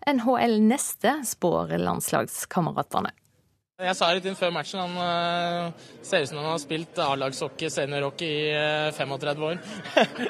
NHL 0.07 0.61
neste 0.69 1.23
spår 1.25 1.79
landslagskameratene. 1.81 3.15
Jeg 3.75 3.97
sa 3.99 4.07
litt 4.15 4.27
inn 4.31 4.37
før 4.39 4.53
matchen. 4.55 4.79
Han 4.79 5.73
uh, 5.75 5.87
ser 6.07 6.23
ut 6.23 6.31
som 6.31 6.39
han 6.39 6.53
har 6.53 6.61
spilt 6.63 6.99
A-lagshockey, 7.03 7.73
seniorhockey 7.75 8.29
i 8.31 8.53
uh, 8.55 8.87
eh, 8.87 8.95
35 8.95 9.43
år. 9.49 9.59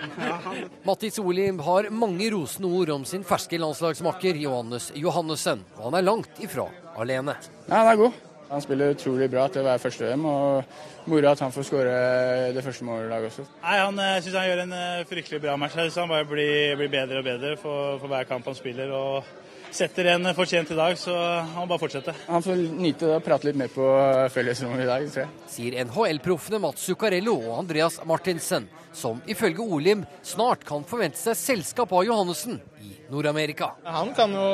Mattis 0.89 1.21
Oli 1.21 1.51
har 1.67 1.91
mange 1.93 2.31
rosende 2.33 2.71
ord 2.73 2.95
om 2.97 3.05
sin 3.05 3.27
ferske 3.29 3.61
landslagsmakker 3.61 4.41
Johannes 4.41 4.89
Johannessen, 4.97 5.61
og 5.77 5.91
han 5.91 5.99
er 6.01 6.09
langt 6.09 6.41
ifra 6.41 6.71
alene. 6.97 7.37
Ja, 7.67 7.83
han 7.83 7.93
er 7.93 8.01
god. 8.07 8.24
Han 8.51 8.63
spiller 8.63 8.93
utrolig 8.95 9.31
bra 9.33 9.47
til 9.49 9.63
å 9.63 9.69
være 9.69 9.83
første 9.83 10.05
VM, 10.05 10.25
og 10.29 11.09
moro 11.11 11.31
at 11.31 11.41
han 11.45 11.53
får 11.55 11.67
skåre 11.69 11.95
det 12.55 12.65
første 12.65 12.85
målet 12.87 13.09
i 13.09 13.13
dag 13.15 13.29
også. 13.29 13.47
Nei, 13.63 13.79
Han 13.81 14.01
uh, 14.01 14.11
syns 14.21 14.37
han 14.39 14.49
gjør 14.51 14.63
en 14.67 14.77
uh, 14.77 15.07
fryktelig 15.09 15.41
bra 15.43 15.57
match. 15.61 15.79
Jeg 15.79 15.91
synes 15.91 16.03
Han 16.03 16.13
bare 16.13 16.29
blir, 16.29 16.77
blir 16.81 16.93
bedre 16.93 17.23
og 17.23 17.27
bedre 17.29 17.57
for, 17.61 17.97
for, 18.03 18.13
hver 18.13 18.29
kamp 18.29 18.47
han 18.51 18.59
spiller. 18.59 18.93
og 18.93 19.44
Setter 19.75 20.07
en 20.13 20.29
fortjent 20.37 20.71
i 20.71 20.77
dag, 20.79 20.95
så 20.99 21.13
han 21.55 21.67
bare 21.67 21.81
fortsetter. 21.83 22.15
Han 22.29 22.43
får 22.45 22.61
nyte 22.79 23.09
det 23.09 23.17
og 23.17 23.25
prate 23.27 23.49
litt 23.49 23.57
mer 23.59 23.73
på 23.75 23.89
fellesrommet 24.31 24.85
i 24.85 24.87
dag, 24.87 25.07
tror 25.11 25.25
jeg. 25.25 25.33
Sier 25.51 25.77
NHL-proffene 25.83 26.61
Mats 26.63 26.85
Zuccarello 26.87 27.35
og 27.41 27.57
Andreas 27.65 27.97
Martinsen, 28.07 28.69
som 28.95 29.19
ifølge 29.27 29.67
Olim 29.67 30.05
snart 30.23 30.63
kan 30.69 30.87
forvente 30.87 31.19
seg 31.19 31.35
selskap 31.41 31.91
av 31.91 32.07
Johannessen 32.07 32.61
i 32.87 32.93
Nord-Amerika. 33.11 33.73
Han 33.83 34.15
kan 34.15 34.39
jo 34.39 34.47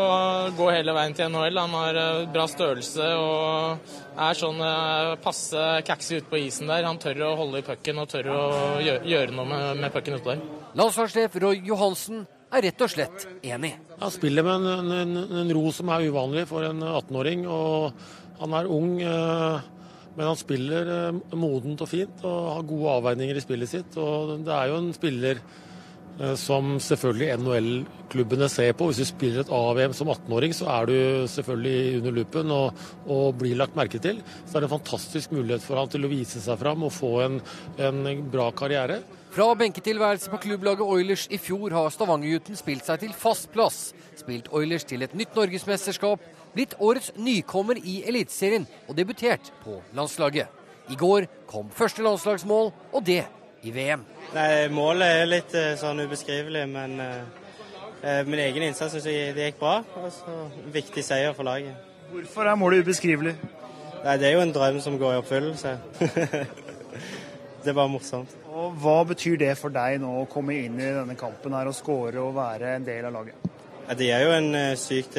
gå 0.57 0.73
hele 0.73 0.97
veien 0.97 1.19
til 1.19 1.29
NHL. 1.29 1.63
Han 1.67 1.79
har 1.83 2.01
eh, 2.07 2.25
bra 2.33 2.49
størrelse 2.49 3.13
og 3.21 3.95
er 4.17 4.41
sånn 4.41 4.65
eh, 4.65 5.13
passe 5.21 5.69
kaxy 5.85 6.23
ute 6.23 6.33
på 6.33 6.41
isen 6.47 6.73
der. 6.73 6.89
Han 6.89 7.01
tør 7.03 7.27
å 7.29 7.37
holde 7.45 7.61
i 7.61 7.69
pucken 7.69 8.01
og 8.01 8.09
tør 8.09 8.33
å 8.33 8.43
gjøre 8.81 9.37
noe 9.37 9.49
med, 9.53 9.85
med 9.85 9.93
pucken 9.93 10.17
ute 10.17 10.33
der. 10.33 10.45
Landslagssjef 10.81 11.43
Roy 11.45 11.61
Johansen 11.69 12.25
er 12.51 12.67
rett 12.69 12.85
og 12.85 12.93
slett 12.93 13.27
enig. 13.47 13.73
Han 14.01 14.15
spiller 14.15 14.47
med 14.47 14.69
en, 14.71 14.93
en, 15.01 15.21
en 15.43 15.55
ro 15.57 15.71
som 15.75 15.93
er 15.95 16.09
uvanlig 16.11 16.47
for 16.51 16.67
en 16.67 16.83
18-åring. 16.83 17.47
og 17.47 17.93
Han 18.43 18.57
er 18.59 18.71
ung, 18.71 18.93
eh, 19.01 19.89
men 20.17 20.31
han 20.33 20.39
spiller 20.39 20.93
modent 21.39 21.83
og 21.85 21.91
fint 21.91 22.25
og 22.27 22.53
har 22.57 22.69
gode 22.69 22.95
avveininger 23.01 23.39
i 23.39 23.45
spillet 23.45 23.73
sitt. 23.73 23.99
og 24.01 24.39
Det 24.47 24.55
er 24.57 24.73
jo 24.73 24.81
en 24.81 24.95
spiller 24.97 25.43
Eh, 26.21 26.35
som 26.37 26.75
selvfølgelig 26.83 27.37
NHL-klubbene 27.41 28.49
ser 28.53 28.75
på. 28.77 28.91
Hvis 28.91 29.01
du 29.01 29.09
spiller 29.09 29.45
et 29.45 29.53
AVM 29.57 29.95
som 29.97 30.11
18-åring, 30.13 30.53
så 30.57 30.69
er 30.75 30.91
du 30.91 30.97
selvfølgelig 31.33 32.01
under 32.01 32.17
lupen 32.19 32.53
og, 32.53 32.83
og, 33.07 33.39
blir 33.41 33.57
lagt 33.57 33.79
merke 33.79 34.01
til. 34.03 34.21
Så 34.45 34.59
er 34.59 34.61
det 34.61 34.69
en 34.69 34.77
fantastisk 34.77 35.33
mulighet 35.33 35.65
for 35.65 35.81
han 35.81 35.89
til 35.93 36.05
å 36.05 36.13
vise 36.13 36.43
seg 36.43 36.61
fram 36.61 36.85
og 36.85 36.93
få 36.93 37.15
en, 37.25 37.41
en 37.81 38.05
bra 38.33 38.51
karriere. 38.53 39.01
Fra 39.31 39.55
benketilværelse 39.55 40.31
på 40.31 40.37
klubblaget 40.43 40.81
Oilers 40.81 41.29
i 41.31 41.39
fjor 41.39 41.71
har 41.71 41.93
Stavanger-gutten 41.95 42.57
spilt 42.59 42.83
seg 42.83 42.99
til 43.05 43.13
fast 43.15 43.47
plass. 43.55 43.93
Spilt 44.19 44.49
Oilers 44.51 44.83
til 44.85 45.05
et 45.07 45.13
nytt 45.15 45.37
norgesmesterskap, 45.39 46.25
blitt 46.55 46.75
årets 46.83 47.13
nykommer 47.15 47.79
i 47.79 48.01
Eliteserien 48.11 48.67
og 48.89 48.97
debutert 48.99 49.53
på 49.63 49.77
landslaget. 49.95 50.51
I 50.91 50.99
går 50.99 51.29
kom 51.47 51.71
første 51.71 52.03
landslagsmål, 52.03 52.73
og 52.91 53.07
det 53.07 53.23
i 53.63 53.71
VM. 53.71 54.03
Nei, 54.35 54.67
Målet 54.75 55.21
er 55.21 55.31
litt 55.31 55.55
eh, 55.55 55.77
sånn 55.79 56.03
ubeskrivelig, 56.03 56.65
men 56.73 56.99
uh, 56.99 58.25
min 58.27 58.43
egen 58.49 58.67
innsats 58.67 58.97
syns 58.97 59.07
jeg 59.07 59.37
det 59.37 59.53
gikk 59.53 59.63
bra. 59.63 59.77
Og 60.01 60.11
så 60.17 60.41
viktig 60.75 61.07
seier 61.07 61.39
for 61.39 61.47
laget. 61.47 61.79
Hvorfor 62.11 62.51
er 62.51 62.59
målet 62.59 62.83
ubeskrivelig? 62.83 63.37
Nei, 64.03 64.17
Det 64.19 64.27
er 64.27 64.35
jo 64.35 64.43
en 64.43 64.57
drøm 64.59 64.83
som 64.83 64.99
går 64.99 65.15
i 65.15 65.23
oppfyllelse. 65.23 65.77
det 67.65 67.75
bare 67.77 67.91
morsomt. 67.93 68.33
Og 68.51 68.77
Hva 68.83 68.99
betyr 69.09 69.39
det 69.41 69.55
for 69.61 69.73
deg 69.75 70.01
nå 70.03 70.11
å 70.23 70.29
komme 70.31 70.57
inn 70.61 70.79
i 70.81 70.93
denne 70.97 71.17
kampen 71.19 71.55
her 71.57 71.71
og 71.71 71.77
skåre 71.77 72.23
og 72.23 72.37
være 72.39 72.77
en 72.77 72.87
del 72.87 73.09
av 73.09 73.17
laget? 73.21 73.51
Ja, 73.91 73.97
det 73.99 74.09
er 74.15 74.23
jo 74.23 74.35
en 74.37 74.51
sykt 74.79 75.17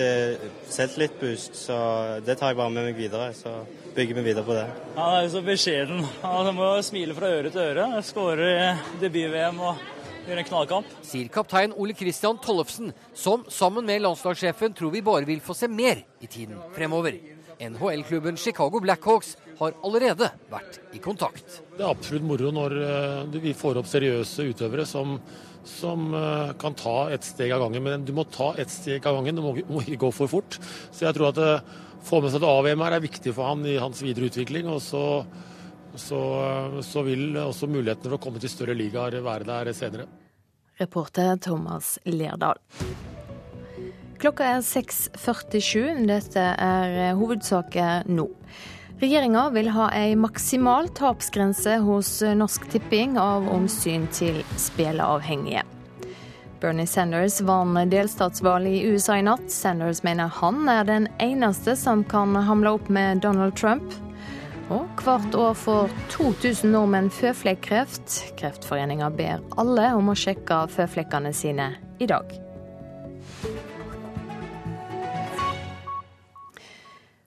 selvtillitsboost, 0.71 1.57
så 1.59 1.77
det 2.23 2.37
tar 2.39 2.53
jeg 2.53 2.59
bare 2.61 2.71
med 2.71 2.87
meg 2.87 2.95
videre. 2.95 3.33
Så 3.35 3.51
bygger 3.95 4.15
vi 4.15 4.27
videre 4.29 4.47
på 4.47 4.55
det. 4.55 4.67
Han 4.95 5.17
er 5.17 5.25
jo 5.25 5.33
så 5.33 5.41
beskjeden. 5.43 6.05
Han 6.23 6.53
må 6.55 6.69
smile 6.87 7.17
fra 7.17 7.33
øre 7.35 7.51
til 7.51 7.65
øre. 7.65 7.89
Skårer 8.07 8.79
debut-VM 9.01 9.59
og 9.59 9.83
gjør 10.27 10.39
en 10.39 10.47
knallkamp. 10.47 10.95
Sier 11.05 11.27
kaptein 11.33 11.75
Ole 11.75 11.95
Kristian 11.97 12.39
Tollefsen, 12.39 12.93
som 13.17 13.43
sammen 13.51 13.85
med 13.87 14.03
landslagssjefen 14.05 14.75
tror 14.77 14.93
vi 14.93 15.03
bare 15.03 15.27
vil 15.27 15.43
få 15.43 15.57
se 15.57 15.67
mer 15.67 16.03
i 16.21 16.31
tiden 16.31 16.59
fremover. 16.75 17.19
NHL-klubben 17.61 18.37
Chicago 18.37 18.79
Blackhawks 18.81 19.35
har 19.59 19.75
allerede 19.85 20.31
vært 20.49 20.79
i 20.95 21.01
kontakt. 21.03 21.61
Det 21.77 21.83
er 21.83 21.91
absolutt 21.91 22.25
moro 22.25 22.49
når 22.55 22.75
eh, 22.81 23.37
vi 23.43 23.53
får 23.57 23.81
opp 23.81 23.89
seriøse 23.89 24.47
utøvere 24.49 24.87
som, 24.89 25.19
som 25.67 26.09
eh, 26.17 26.55
kan 26.61 26.75
ta 26.77 26.95
et 27.13 27.27
steg 27.27 27.53
av 27.53 27.61
gangen. 27.65 27.85
Men 27.85 28.07
du 28.07 28.13
må 28.17 28.25
ta 28.33 28.51
et 28.61 28.73
steg 28.73 29.05
av 29.05 29.19
gangen, 29.19 29.37
du 29.37 29.45
må, 29.45 29.83
ikke 29.83 30.01
gå 30.07 30.11
for 30.23 30.31
fort. 30.31 30.57
Så 30.89 31.05
jeg 31.05 31.17
tror 31.17 31.29
at 31.29 31.43
å 31.43 31.53
få 32.07 32.23
med 32.23 32.33
seg 32.33 32.41
et 32.41 32.49
AVM 32.49 32.85
her 32.87 32.97
er 32.97 33.05
viktig 33.05 33.35
for 33.37 33.51
han 33.51 33.65
i 33.69 33.77
hans 33.81 34.01
videre 34.01 34.31
utvikling. 34.31 34.71
og 34.71 34.81
så, 34.81 35.05
så, 35.93 36.21
så 36.81 37.05
vil 37.05 37.37
også 37.45 37.69
mulighetene 37.69 38.09
for 38.09 38.17
å 38.17 38.23
komme 38.25 38.41
til 38.41 38.53
større 38.53 38.77
ligaer 38.77 39.21
være 39.21 39.49
der 39.53 39.73
senere. 39.77 40.09
Reporter 40.81 41.35
Thomas 41.37 41.99
Lerdal. 42.09 42.57
Klokka 44.21 44.45
er 44.45 44.59
6.47. 44.61 46.03
Dette 46.05 46.41
er 46.61 47.15
hovedsaker 47.17 48.03
nå. 48.05 48.27
Regjeringa 49.01 49.47
vil 49.55 49.71
ha 49.73 49.87
ei 49.97 50.11
maksimal 50.13 50.91
tapsgrense 50.93 51.79
hos 51.81 52.11
Norsk 52.37 52.67
Tipping 52.69 53.15
av 53.17 53.47
omsyn 53.49 54.05
til 54.13 54.43
spilleavhengige. 54.61 55.63
Bernie 56.61 56.85
Sanders 56.85 57.39
vant 57.41 57.89
delstatsvalget 57.89 58.75
i 58.77 58.93
USA 58.93 59.17
i 59.17 59.25
natt. 59.25 59.49
Sanders 59.49 60.03
mener 60.05 60.29
han 60.37 60.69
er 60.69 60.85
den 60.85 61.09
eneste 61.17 61.73
som 61.73 62.05
kan 62.05 62.37
hamle 62.37 62.75
opp 62.77 62.93
med 62.93 63.23
Donald 63.25 63.57
Trump. 63.57 63.97
Og 64.69 65.01
hvert 65.01 65.33
år 65.33 65.57
får 65.57 65.97
2000 66.13 66.69
nordmenn 66.77 67.09
føflekkreft. 67.09 68.21
Kreftforeninga 68.37 69.09
ber 69.17 69.41
alle 69.57 69.89
om 69.97 70.13
å 70.13 70.17
sjekke 70.27 70.67
føflekkene 70.77 71.33
sine 71.33 71.71
i 71.97 72.13
dag. 72.13 72.50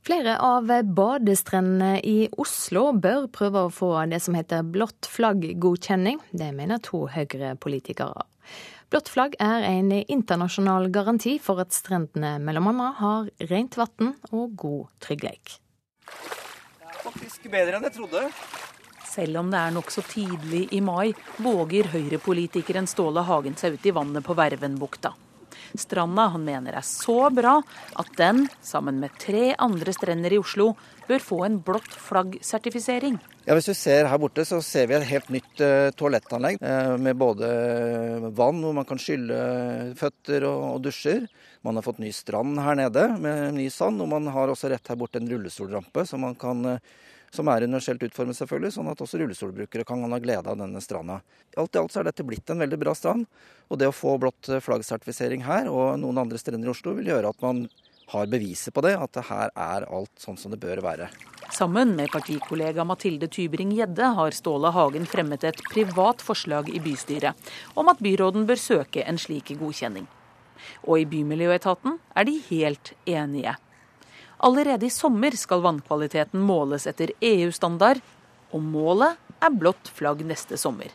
Flere 0.04 0.34
av 0.36 0.68
badestrendene 0.68 1.94
i 2.04 2.26
Oslo 2.36 2.90
bør 2.92 3.24
prøve 3.32 3.62
å 3.64 3.70
få 3.72 3.88
det 4.10 4.18
som 4.20 4.36
heter 4.36 4.66
blått 4.68 5.08
flagg-godkjenning. 5.08 6.18
Det 6.28 6.50
mener 6.52 6.82
to 6.84 7.06
Høyre-politikere. 7.08 8.26
Blått 8.92 9.08
flagg 9.08 9.38
er 9.40 9.64
en 9.64 9.88
internasjonal 9.96 10.90
garanti 10.92 11.38
for 11.40 11.64
at 11.64 11.72
strendene 11.72 12.36
bl.a. 12.44 12.90
har 13.00 13.32
rent 13.48 13.80
vann 13.80 14.12
og 14.28 14.52
god 14.60 14.92
trygghet. 15.08 15.56
Faktisk 17.00 17.48
bedre 17.48 17.80
enn 17.80 17.88
jeg 17.88 17.96
trodde. 17.96 18.28
Selv 19.08 19.40
om 19.40 19.48
det 19.48 19.60
er 19.62 19.72
nokså 19.72 20.04
tidlig 20.10 20.66
i 20.76 20.84
mai, 20.84 21.14
våger 21.40 21.88
Høyre-politikeren 21.96 22.84
Ståle 22.90 23.24
Hagen 23.24 23.56
seg 23.56 23.78
ut 23.78 23.88
i 23.88 23.96
vannet 23.96 24.26
på 24.26 24.36
Vervenbukta. 24.36 25.16
Stranda 25.74 26.28
han 26.30 26.44
mener 26.46 26.76
er 26.78 26.86
så 26.86 27.28
bra 27.34 27.56
at 27.98 28.10
den, 28.18 28.44
sammen 28.62 29.00
med 29.02 29.14
tre 29.18 29.52
andre 29.58 29.94
strender 29.94 30.34
i 30.34 30.38
Oslo, 30.38 30.72
bør 31.08 31.22
få 31.22 31.38
en 31.46 31.56
blått 31.64 31.96
flagg-sertifisering. 32.06 33.18
Ja, 33.44 33.56
Hvis 33.56 33.68
du 33.68 33.74
ser 33.76 34.06
her 34.08 34.20
borte, 34.20 34.44
så 34.48 34.60
ser 34.64 34.86
vi 34.88 34.96
et 34.96 35.08
helt 35.10 35.28
nytt 35.34 35.60
uh, 35.60 35.90
toalettanlegg 35.98 36.62
uh, 36.62 36.94
med 36.96 37.18
både 37.20 37.48
vann 38.32 38.62
hvor 38.64 38.76
man 38.76 38.86
kan 38.88 39.00
skylle 39.02 39.36
føtter 39.98 40.46
og, 40.48 40.62
og, 40.70 40.78
dusjer. 40.86 41.26
Man 41.66 41.76
har 41.76 41.84
fått 41.84 42.00
ny 42.00 42.12
strand 42.14 42.56
her 42.62 42.78
nede 42.78 43.08
med 43.20 43.58
ny 43.58 43.66
sand, 43.72 44.00
og 44.00 44.08
man 44.14 44.30
har 44.32 44.52
også 44.52 44.72
rett 44.72 44.88
her 44.88 45.00
borte 45.00 45.20
en 45.20 45.28
rullestolrampe 45.28 46.06
så 46.08 46.20
man 46.20 46.38
kan 46.40 46.64
uh, 46.76 46.94
som 47.34 47.50
er 47.50 47.66
universelt 47.66 48.02
utformet, 48.06 48.38
selvfølgelig, 48.38 48.74
sånn 48.76 48.90
at 48.92 49.00
også 49.02 49.20
rullestolbrukere 49.20 49.86
kan 49.88 50.04
ha 50.06 50.20
glede 50.22 50.50
av 50.50 50.60
denne 50.60 50.82
stranda. 50.84 51.20
Alt 51.58 51.74
i 51.74 51.82
alt 51.82 51.94
så 51.94 52.02
er 52.02 52.10
dette 52.10 52.26
blitt 52.26 52.50
en 52.50 52.62
veldig 52.62 52.78
bra 52.80 52.94
strand, 52.96 53.26
og 53.68 53.80
det 53.80 53.90
å 53.90 53.96
få 53.96 54.16
blått 54.22 54.52
flaggsertifisering 54.62 55.44
her 55.48 55.70
og 55.72 55.98
noen 56.02 56.22
andre 56.24 56.40
strender 56.40 56.70
i 56.70 56.74
Oslo 56.74 56.94
vil 56.98 57.10
gjøre 57.10 57.34
at 57.34 57.44
man 57.44 57.66
har 58.12 58.26
beviset 58.26 58.74
på 58.74 58.82
det, 58.84 58.94
at 59.00 59.12
det 59.16 59.26
her 59.30 59.52
er 59.56 59.86
alt 59.88 60.12
sånn 60.20 60.38
som 60.40 60.52
det 60.52 60.60
bør 60.62 60.82
være. 60.84 61.08
Sammen 61.54 61.94
med 61.96 62.10
partikollega 62.12 62.84
Mathilde 62.84 63.28
Tybring-Gjedde 63.32 64.10
har 64.16 64.36
Ståle 64.36 64.72
Hagen 64.74 65.06
fremmet 65.08 65.44
et 65.44 65.60
privat 65.70 66.22
forslag 66.24 66.70
i 66.72 66.80
bystyret 66.82 67.52
om 67.78 67.88
at 67.92 68.00
byråden 68.04 68.46
bør 68.48 68.60
søke 68.60 69.04
en 69.04 69.20
slik 69.20 69.52
godkjenning. 69.60 70.08
Og 70.88 71.02
i 71.02 71.06
Bymiljøetaten 71.08 71.98
er 72.16 72.28
de 72.28 72.38
helt 72.48 72.92
enige. 73.06 73.54
Allerede 74.44 74.86
i 74.86 74.90
sommer 74.90 75.32
skal 75.40 75.62
vannkvaliteten 75.64 76.42
måles 76.44 76.84
etter 76.90 77.14
EU-standard, 77.24 78.02
og 78.52 78.60
målet 78.60 79.16
er 79.40 79.54
blått 79.56 79.88
flagg 79.88 80.20
neste 80.28 80.58
sommer. 80.60 80.90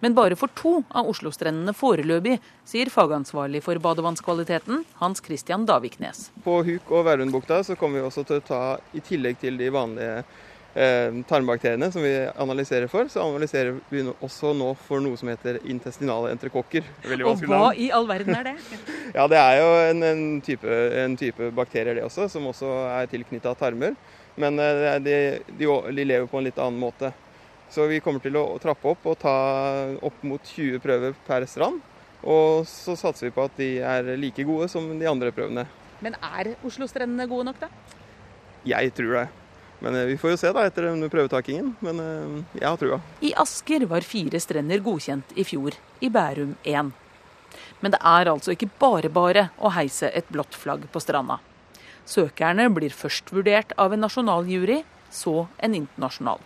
Men 0.00 0.16
bare 0.16 0.38
for 0.40 0.48
to 0.56 0.72
av 0.88 1.10
Oslo-strendene 1.12 1.74
foreløpig, 1.76 2.38
sier 2.64 2.88
fagansvarlig 2.90 3.60
for 3.66 3.76
badevannskvaliteten, 3.76 4.86
Hans 5.02 5.20
Christian 5.20 5.66
Daviknes. 5.68 6.30
På 6.46 6.62
Huk 6.64 6.88
og 6.96 7.04
Værundbukta 7.10 7.60
kommer 7.76 8.00
vi 8.00 8.06
også 8.08 8.24
til 8.24 8.40
å 8.40 8.46
ta, 8.48 8.62
i 8.96 9.04
tillegg 9.04 9.36
til 9.44 9.60
de 9.60 9.68
vanlige 9.76 10.24
tarmbakteriene 10.72 11.90
som 11.92 12.00
vi 12.04 12.12
analyserer 12.40 12.88
for, 12.88 13.08
så 13.12 13.20
analyserer 13.26 13.76
vi 13.92 14.04
også 14.08 14.54
nå 14.56 14.70
for 14.86 15.04
noe 15.04 15.18
som 15.20 15.28
heter 15.28 15.58
intestinale 15.68 16.30
entrekokker. 16.32 16.86
Og 17.28 17.44
hva 17.44 17.74
i 17.76 17.90
all 17.92 18.08
verden 18.08 18.32
er 18.38 18.52
det? 18.52 18.54
ja, 19.18 19.26
Det 19.28 19.40
er 19.40 19.58
jo 19.60 19.68
en, 19.90 20.02
en, 20.08 20.24
type, 20.44 20.78
en, 21.04 21.16
type, 21.20 21.50
bakterier 21.52 22.00
det 22.00 22.06
også, 22.06 22.28
som 22.32 22.48
også 22.48 22.70
er 22.88 23.10
tilknytta 23.12 23.52
tarmer. 23.60 23.98
Men 24.40 24.56
eh, 24.62 24.96
de, 25.04 25.16
de, 25.52 25.68
de, 25.68 26.06
lever 26.08 26.26
på 26.30 26.40
en 26.40 26.48
litt 26.48 26.60
annen 26.60 26.80
måte. 26.80 27.12
Så 27.72 27.84
vi 27.88 28.00
kommer 28.04 28.24
til 28.24 28.36
å 28.40 28.46
trappe 28.60 28.88
opp 28.92 29.04
og 29.08 29.18
ta 29.20 29.36
opp 30.04 30.24
mot 30.28 30.40
20 30.40 30.80
prøver 30.84 31.16
per 31.26 31.44
strand. 31.48 31.80
Og 32.22 32.64
så 32.70 32.94
satser 32.96 33.28
vi 33.28 33.34
på 33.34 33.44
at 33.44 33.56
de 33.58 33.70
er 33.82 34.12
like 34.20 34.44
gode 34.46 34.68
som 34.72 34.88
de 34.98 35.08
andre 35.08 35.32
prøvene. 35.34 35.66
Men 36.02 36.16
er 36.16 36.54
Oslo-strendene 36.66 37.28
gode 37.30 37.50
nok, 37.50 37.60
da? 37.62 37.70
Jeg 38.66 38.92
tror 38.96 39.16
det. 39.20 39.28
Men 39.82 39.96
eh, 39.98 40.08
vi 40.12 40.16
får 40.18 40.34
jo 40.34 40.40
se 40.40 40.52
da 40.54 40.64
etter 40.66 40.88
prøvetakingen. 41.12 41.74
Men 41.84 42.02
eh, 42.02 42.60
jeg 42.60 42.68
har 42.68 42.80
trua. 42.80 43.00
I 43.20 43.34
Asker 43.42 43.86
var 43.90 44.06
fire 44.06 44.40
strender 44.40 44.82
godkjent 44.84 45.34
i 45.34 45.46
fjor. 45.46 45.76
I 46.00 46.10
Bærum 46.12 46.54
én. 46.62 46.92
Men 47.82 47.94
det 47.94 47.98
er 47.98 48.30
altså 48.30 48.54
ikke 48.54 48.70
bare 48.80 49.10
bare 49.12 49.48
å 49.58 49.72
heise 49.74 50.08
et 50.14 50.28
blått 50.32 50.54
flagg 50.54 50.86
på 50.92 51.02
stranda. 51.02 51.40
Søkerne 52.06 52.68
blir 52.74 52.94
først 52.94 53.30
vurdert 53.34 53.74
av 53.78 53.92
en 53.94 54.02
nasjonal 54.02 54.46
jury, 54.50 54.80
så 55.10 55.46
en 55.58 55.74
internasjonal. 55.78 56.40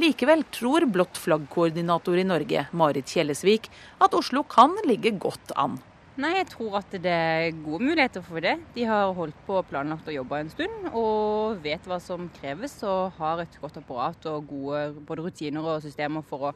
Likevel 0.00 0.42
tror 0.50 0.86
blått 0.90 1.18
flagg-koordinator 1.22 2.18
i 2.18 2.26
Norge, 2.26 2.66
Marit 2.74 3.12
Kjellesvik, 3.12 3.68
at 4.02 4.14
Oslo 4.16 4.42
kan 4.50 4.74
ligge 4.88 5.14
godt 5.22 5.54
an. 5.60 5.78
Nei, 6.14 6.30
jeg 6.36 6.46
tror 6.52 6.76
at 6.78 6.92
det 7.02 7.10
er 7.10 7.56
gode 7.64 7.82
muligheter 7.88 8.22
for 8.22 8.38
det. 8.38 8.52
De 8.76 8.84
har 8.86 9.10
holdt 9.16 9.38
på 9.48 9.56
og 9.58 9.66
planlagt 9.66 10.06
og 10.06 10.14
jobba 10.14 10.38
en 10.44 10.50
stund, 10.52 10.84
og 10.94 11.56
vet 11.64 11.88
hva 11.90 11.98
som 11.98 12.28
kreves, 12.36 12.76
og 12.86 13.16
har 13.16 13.42
et 13.42 13.56
godt 13.58 13.80
apparat 13.80 14.28
og 14.30 14.46
gode 14.46 14.84
både 15.08 15.24
rutiner 15.24 15.66
og 15.72 15.82
systemer 15.82 16.22
å, 16.38 16.52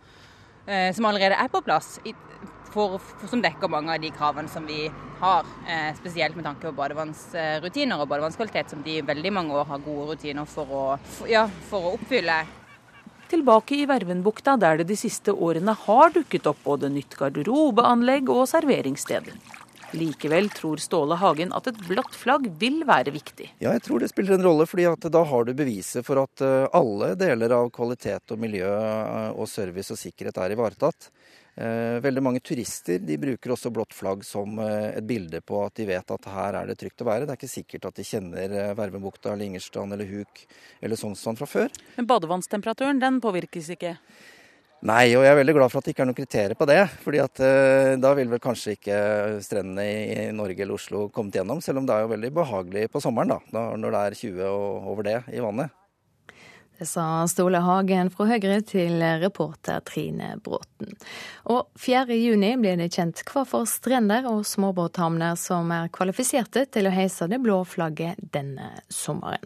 eh, 0.69 0.93
som 0.95 1.09
allerede 1.11 1.35
er 1.35 1.51
på 1.51 1.63
plass, 1.67 1.97
for, 2.71 3.01
for, 3.03 3.27
som 3.27 3.43
dekker 3.43 3.73
mange 3.73 3.97
av 3.97 3.99
de 4.05 4.13
kravene 4.15 4.53
som 4.53 4.63
vi 4.69 4.87
har. 5.19 5.51
Eh, 5.67 5.91
spesielt 5.99 6.39
med 6.39 6.47
tanke 6.47 6.69
på 6.69 6.77
badevannsrutiner 6.79 7.99
og 7.99 8.13
badevannskvalitet, 8.15 8.71
som 8.71 8.87
de 8.87 9.01
i 9.01 9.05
veldig 9.11 9.35
mange 9.41 9.59
år 9.59 9.67
har 9.73 9.83
gode 9.83 10.13
rutiner 10.13 10.47
for 10.47 10.71
å, 10.71 10.87
for, 11.17 11.35
ja, 11.35 11.49
for 11.67 11.83
å 11.83 11.97
oppfylle 11.99 12.45
tilbake 13.31 13.77
i 13.79 13.87
Vervenbukta, 13.89 14.57
der 14.61 14.81
det 14.81 14.89
de 14.91 14.97
siste 14.99 15.33
årene 15.33 15.75
har 15.87 16.13
dukket 16.15 16.49
opp 16.51 16.65
både 16.65 16.91
nytt 16.93 17.17
garderobeanlegg 17.19 18.31
og 18.33 18.47
serveringssteder. 18.51 19.39
Likevel 19.97 20.51
tror 20.53 20.77
Ståle 20.77 21.17
Hagen 21.17 21.53
at 21.57 21.71
et 21.71 21.79
blått 21.89 22.17
flagg 22.17 22.49
vil 22.61 22.83
være 22.89 23.13
viktig. 23.15 23.49
Ja, 23.63 23.73
jeg 23.73 23.87
tror 23.87 24.03
det 24.03 24.11
spiller 24.11 24.37
en 24.37 24.45
rolle, 24.45 24.67
fordi 24.69 24.85
da 25.09 25.23
har 25.31 25.47
du 25.49 25.55
beviset 25.57 26.05
for 26.07 26.21
at 26.25 26.45
eh, 26.45 26.67
alle 26.77 27.15
deler 27.17 27.55
av 27.57 27.71
kvalitet 27.73 28.35
og 28.35 28.43
miljø 28.43 28.69
eh, 28.69 29.31
og 29.33 29.49
service 29.49 29.95
og 29.95 30.01
sikkerhet 30.01 30.43
er 30.45 30.57
ivaretatt. 30.57 31.09
Eh, 31.59 31.99
veldig 31.99 32.23
mange 32.23 32.41
turister 32.45 33.01
de 33.03 33.17
bruker 33.19 33.51
også 33.51 33.73
blått 33.75 33.95
flagg 33.97 34.21
som 34.23 34.61
eh, 34.63 34.93
et 34.95 35.07
bilde 35.07 35.41
på 35.43 35.59
at 35.65 35.75
de 35.75 35.89
vet 35.89 36.13
at 36.15 36.29
her 36.31 36.55
er 36.55 36.69
det 36.71 36.77
trygt 36.79 37.03
å 37.03 37.09
være. 37.09 37.27
Det 37.27 37.35
er 37.35 37.41
ikke 37.41 37.51
sikkert 37.51 37.89
at 37.89 37.99
de 37.99 38.05
kjenner 38.07 38.55
eh, 38.55 38.75
Vervebukta, 38.79 39.33
Lingerstrand 39.35 39.97
eller 39.97 40.07
Huk 40.07 40.45
eller 40.79 41.01
Sognsvann 41.01 41.39
fra 41.41 41.49
før. 41.51 41.75
Men 41.97 42.07
badevannstemperaturen 42.13 43.03
den 43.03 43.19
påvirkes 43.25 43.73
ikke? 43.75 43.97
Nei, 44.87 45.09
og 45.19 45.25
jeg 45.27 45.33
er 45.33 45.41
veldig 45.41 45.57
glad 45.57 45.73
for 45.73 45.81
at 45.81 45.89
det 45.89 45.97
ikke 45.97 46.05
er 46.05 46.11
noen 46.13 46.21
kriterier 46.21 46.55
på 46.55 46.69
det. 46.71 46.79
fordi 47.03 47.19
at 47.25 47.41
da 47.99 48.13
vil 48.15 48.31
vel 48.31 48.39
kanskje 48.39 48.77
ikke 48.77 48.99
strendene 49.43 49.89
i 49.89 50.29
Norge 50.31 50.63
eller 50.63 50.79
Oslo 50.79 51.09
kommet 51.11 51.41
gjennom. 51.41 51.59
Selv 51.59 51.83
om 51.83 51.89
det 51.89 51.97
er 51.97 52.07
jo 52.07 52.13
veldig 52.13 52.31
behagelig 52.37 52.87
på 52.95 53.03
sommeren 53.03 53.35
da, 53.35 53.41
når 53.75 53.89
det 53.97 54.05
er 54.05 54.19
20 54.21 54.47
og 54.47 54.93
over 54.95 55.11
det 55.11 55.19
i 55.35 55.43
vannet. 55.43 55.75
Det 56.79 56.87
sa 56.87 57.27
Ståle 57.27 57.59
Hagen 57.59 58.07
fra 58.15 58.29
Høyre 58.29 58.61
til 58.63 59.01
reporter 59.19 59.81
Trine 59.83 60.37
Bråten. 60.39 60.93
Og 61.51 61.73
4. 61.75 62.15
juni 62.15 62.53
blir 62.61 62.79
det 62.79 62.93
kjent 62.95 63.25
hva 63.27 63.43
for 63.43 63.67
strender 63.67 64.29
og 64.31 64.45
småbåthavner 64.47 65.35
som 65.35 65.73
er 65.75 65.91
kvalifiserte 65.91 66.69
til 66.71 66.87
å 66.87 66.93
heise 66.95 67.27
det 67.27 67.41
blå 67.43 67.65
flagget 67.67 68.21
denne 68.31 68.77
sommeren. 68.95 69.43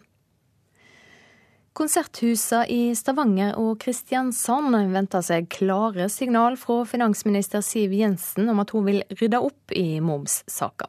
Konserthusene 1.73 2.67
i 2.69 2.93
Stavanger 2.93 3.55
og 3.57 3.79
Kristiansand 3.81 4.77
venter 4.93 5.25
seg 5.25 5.47
klare 5.49 6.05
signal 6.13 6.53
fra 6.61 6.83
finansminister 6.85 7.65
Siv 7.65 7.95
Jensen 7.97 8.51
om 8.53 8.61
at 8.61 8.75
hun 8.77 8.85
vil 8.85 9.01
rydde 9.17 9.41
opp 9.41 9.73
i 9.73 9.97
momssaka. 10.05 10.85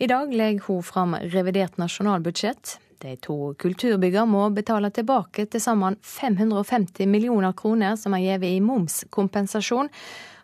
I 0.00 0.08
dag 0.08 0.32
legger 0.32 0.64
hun 0.64 0.80
fram 0.80 1.12
revidert 1.28 1.76
nasjonalbudsjett. 1.76 2.78
De 3.04 3.18
to 3.20 3.52
kulturbyggene 3.60 4.24
må 4.32 4.46
betale 4.56 4.88
tilbake 4.94 5.44
til 5.52 5.60
sammen 5.60 5.98
550 6.00 7.04
millioner 7.10 7.52
kroner 7.52 7.98
som 8.00 8.14
er 8.16 8.22
gitt 8.24 8.46
i 8.48 8.62
momskompensasjon, 8.64 9.90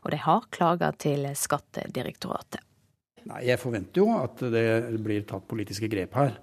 og 0.04 0.12
de 0.12 0.18
har 0.20 0.48
klaga 0.52 0.90
til 0.92 1.24
Skattedirektoratet. 1.36 2.60
Nei, 3.30 3.46
Jeg 3.48 3.60
forventer 3.60 4.02
jo 4.02 4.10
at 4.16 4.44
det 4.52 5.00
blir 5.00 5.24
tatt 5.28 5.48
politiske 5.48 5.88
grep 5.92 6.16
her. 6.20 6.36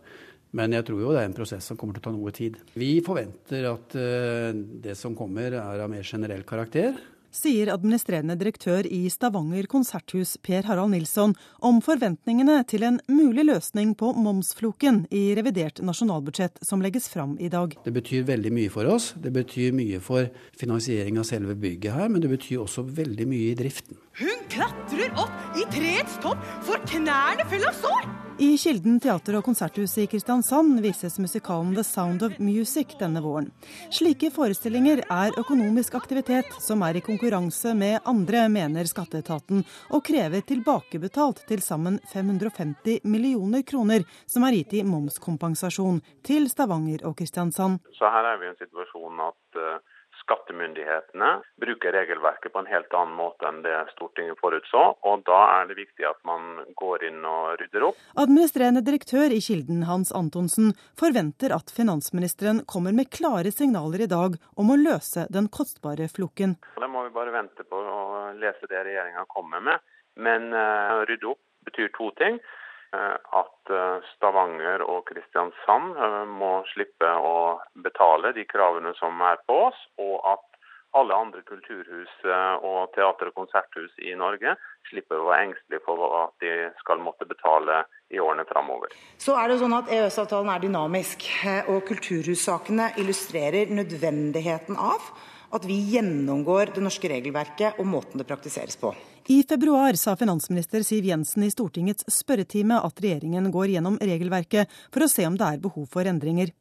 Men 0.57 0.73
jeg 0.73 0.87
tror 0.87 1.03
jo 1.03 1.13
det 1.13 1.21
er 1.21 1.29
en 1.29 1.37
prosess 1.37 1.69
som 1.69 1.77
kommer 1.77 1.97
til 1.97 2.01
å 2.01 2.07
ta 2.07 2.15
noe 2.15 2.33
tid. 2.33 2.57
Vi 2.73 2.95
forventer 3.05 3.67
at 3.69 3.95
eh, 3.99 4.57
det 4.57 4.95
som 4.97 5.13
kommer 5.17 5.53
er 5.53 5.83
av 5.83 5.91
mer 5.91 6.07
generell 6.07 6.45
karakter 6.47 6.97
sier 7.33 7.71
administrerende 7.73 8.35
direktør 8.39 8.87
i 8.87 9.07
Stavanger 9.11 9.67
konserthus 9.71 10.35
Per 10.43 10.67
Harald 10.67 10.93
Nilsson 10.93 11.35
om 11.65 11.81
forventningene 11.85 12.59
til 12.69 12.85
en 12.87 12.99
mulig 13.11 13.47
løsning 13.47 13.93
på 13.97 14.13
momsfloken 14.17 15.03
i 15.11 15.23
revidert 15.37 15.81
nasjonalbudsjett 15.85 16.61
som 16.65 16.83
legges 16.83 17.09
fram 17.11 17.37
i 17.39 17.49
dag. 17.53 17.77
Det 17.85 17.93
betyr 17.95 18.27
veldig 18.27 18.53
mye 18.57 18.73
for 18.73 18.89
oss. 18.91 19.13
Det 19.17 19.33
betyr 19.35 19.75
mye 19.77 20.01
for 20.03 20.29
finansiering 20.59 21.19
av 21.21 21.27
selve 21.29 21.57
bygget 21.57 21.97
her, 21.97 22.11
men 22.11 22.23
det 22.23 22.31
betyr 22.33 22.63
også 22.65 22.85
veldig 22.87 23.27
mye 23.29 23.51
i 23.51 23.57
driften. 23.59 23.99
Hun 24.17 24.47
klatrer 24.49 25.11
opp 25.21 25.59
i 25.59 25.67
treets 25.73 26.17
topp, 26.23 26.41
for 26.65 26.81
knærne 26.89 27.45
fulle 27.51 27.69
av 27.69 27.83
sår! 27.83 28.07
I 28.37 28.51
Kilden 28.61 28.99
teater- 29.01 29.39
og 29.39 29.47
konserthus 29.47 29.95
i 29.97 30.03
Kristiansand 30.05 30.77
vises 30.83 31.15
musikalen 31.17 31.71
The 31.73 31.81
Sound 31.81 32.21
of 32.21 32.35
Music 32.37 32.93
denne 32.99 33.21
våren. 33.25 33.47
Slike 33.89 34.29
forestillinger 34.35 35.01
er 35.09 35.33
økonomisk 35.41 35.97
aktivitet 35.97 36.51
som 36.61 36.85
er 36.85 36.99
i 36.99 37.01
konkurranse 37.01 37.16
med 37.75 37.99
andre, 38.05 38.49
mener 38.49 38.85
skatteetaten, 38.85 39.63
og 39.91 40.03
krever 40.05 40.41
tilbakebetalt 40.41 41.45
til 41.47 41.61
sammen 41.61 41.99
550 42.13 43.03
millioner 43.03 43.63
kroner, 43.63 44.03
som 44.25 44.43
er 44.43 44.53
gitt 44.53 44.73
i 44.73 44.83
momskompensasjon 44.83 46.01
til 46.23 46.49
Stavanger 46.49 47.05
og 47.05 47.17
Kristiansand. 47.17 47.79
Så 47.93 48.05
her 48.05 48.23
er 48.23 48.37
vi 48.39 48.45
i 48.45 48.49
en 48.49 48.59
situasjon 48.61 49.19
at 49.27 49.61
uh 49.61 49.77
skattemyndighetene 50.27 51.29
bruker 51.61 51.95
regelverket 51.95 52.53
på 52.53 52.59
en 52.59 52.69
helt 52.69 52.93
annen 52.93 53.15
måte 53.15 53.47
enn 53.47 53.61
det 53.63 53.75
Stortinget 53.93 54.39
forutså. 54.41 54.83
og 55.07 55.23
Da 55.27 55.39
er 55.61 55.71
det 55.71 55.79
viktig 55.79 56.05
at 56.09 56.19
man 56.27 56.65
går 56.75 57.07
inn 57.07 57.23
og 57.25 57.55
rydder 57.61 57.87
opp. 57.89 58.01
Administrerende 58.19 58.83
direktør 58.85 59.31
i 59.31 59.39
Kilden, 59.43 59.85
Hans 59.87 60.11
Antonsen, 60.11 60.73
forventer 60.99 61.55
at 61.55 61.71
finansministeren 61.71 62.63
kommer 62.67 62.95
med 62.95 63.11
klare 63.11 63.53
signaler 63.55 64.03
i 64.03 64.11
dag 64.11 64.37
om 64.59 64.73
å 64.73 64.79
løse 64.79 65.27
den 65.33 65.47
kostbare 65.47 66.09
floken. 66.11 66.57
Da 66.75 66.91
må 66.91 67.07
vi 67.07 67.15
bare 67.15 67.35
vente 67.35 67.63
på 67.63 67.79
å 67.79 68.31
lese 68.37 68.69
det 68.69 68.83
regjeringa 68.83 69.25
kommer 69.31 69.63
med. 69.63 69.83
Men 70.17 70.49
å 70.51 71.03
rydde 71.07 71.31
opp 71.33 71.43
betyr 71.67 71.91
to 71.95 72.11
ting. 72.19 72.39
Eh, 72.95 73.15
at 73.39 73.71
eh, 73.73 73.97
Stavanger 74.15 74.83
og 74.87 75.01
Kristiansand 75.09 75.97
eh, 75.99 76.21
må 76.39 76.61
slippe 76.71 77.09
å 77.19 77.57
betale 77.83 78.31
de 78.37 78.45
kravene 78.47 78.93
som 78.95 79.19
er 79.27 79.41
på 79.43 79.57
oss, 79.65 79.81
og 79.99 80.21
at 80.31 80.45
alle 80.95 81.13
andre 81.13 81.43
kulturhus 81.45 82.13
og 82.23 82.93
teater- 82.95 83.27
og 83.29 83.35
konserthus 83.35 83.91
i 84.01 84.13
Norge 84.17 84.53
slipper 84.87 85.19
å 85.19 85.27
være 85.27 85.49
engstelige 85.49 85.83
for 85.83 85.99
at 86.23 86.31
de 86.41 86.53
skal 86.79 87.03
måtte 87.03 87.27
betale 87.27 87.81
i 88.09 88.21
årene 88.23 88.47
framover. 88.49 88.95
Så 89.19 89.35
er 89.37 89.51
det 89.51 89.59
sånn 89.59 89.75
at 89.77 89.91
EØS-avtalen 89.93 90.49
er 90.55 90.63
dynamisk, 90.63 91.27
og 91.67 91.83
kulturhussakene 91.91 92.93
illustrerer 93.03 93.69
nødvendigheten 93.77 94.79
av 94.79 95.11
at 95.53 95.67
vi 95.67 95.77
gjennomgår 95.91 96.73
det 96.79 96.87
norske 96.87 97.11
regelverket 97.11 97.77
og 97.83 97.91
måten 97.91 98.23
det 98.23 98.27
praktiseres 98.31 98.79
på. 98.79 98.95
I 99.29 99.43
februar 99.43 99.93
sa 99.93 100.15
finansminister 100.15 100.83
Siv 100.83 101.05
Jensen 101.05 101.43
i 101.43 101.51
Stortingets 101.51 102.05
spørretime 102.07 102.77
at 102.79 103.01
regjeringen 103.03 103.51
går 103.51 103.73
gjennom 103.73 103.97
regelverket 103.99 104.71
for 104.87 105.03
å 105.03 105.09
se 105.11 105.25
om 105.27 105.35
det 105.35 105.49
er 105.49 105.59
behov 105.65 105.89
for 105.91 106.07
endringer. 106.07 106.53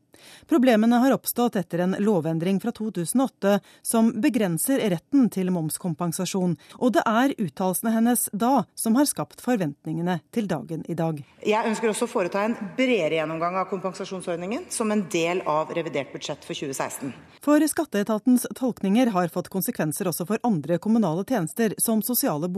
Problemene 0.46 0.96
har 0.96 1.12
oppstått 1.12 1.56
etter 1.56 1.78
en 1.84 1.96
lovendring 1.98 2.60
fra 2.60 2.72
2008 2.72 3.58
som 3.82 4.10
begrenser 4.20 4.80
retten 4.90 5.28
til 5.32 5.50
momskompensasjon, 5.54 6.56
og 6.78 6.94
det 6.96 7.04
er 7.06 7.34
uttalelsene 7.38 7.92
hennes 7.94 8.26
da 8.32 8.64
som 8.78 8.96
har 8.98 9.08
skapt 9.10 9.42
forventningene 9.44 10.18
til 10.34 10.48
dagen 10.50 10.84
i 10.88 10.96
dag. 10.98 11.22
Jeg 11.46 11.70
ønsker 11.70 11.92
også 11.92 12.08
å 12.08 12.12
foreta 12.12 12.44
en 12.46 12.56
bredere 12.78 13.20
gjennomgang 13.20 13.58
av 13.60 13.70
kompensasjonsordningen 13.70 14.68
som 14.72 14.92
en 14.94 15.06
del 15.12 15.42
av 15.46 15.72
revidert 15.76 16.12
budsjett 16.14 16.44
for 16.46 16.56
2016. 16.56 17.12
For 17.46 17.62
skatteetatens 17.70 18.48
tolkninger 18.58 19.12
har 19.14 19.30
fått 19.34 19.50
konsekvenser 19.52 20.10
også 20.10 20.26
for 20.28 20.42
andre 20.46 20.80
kommunale 20.82 21.26
tjenester, 21.28 21.76
som 21.78 22.02
sosiale 22.02 22.48
boliger. 22.48 22.55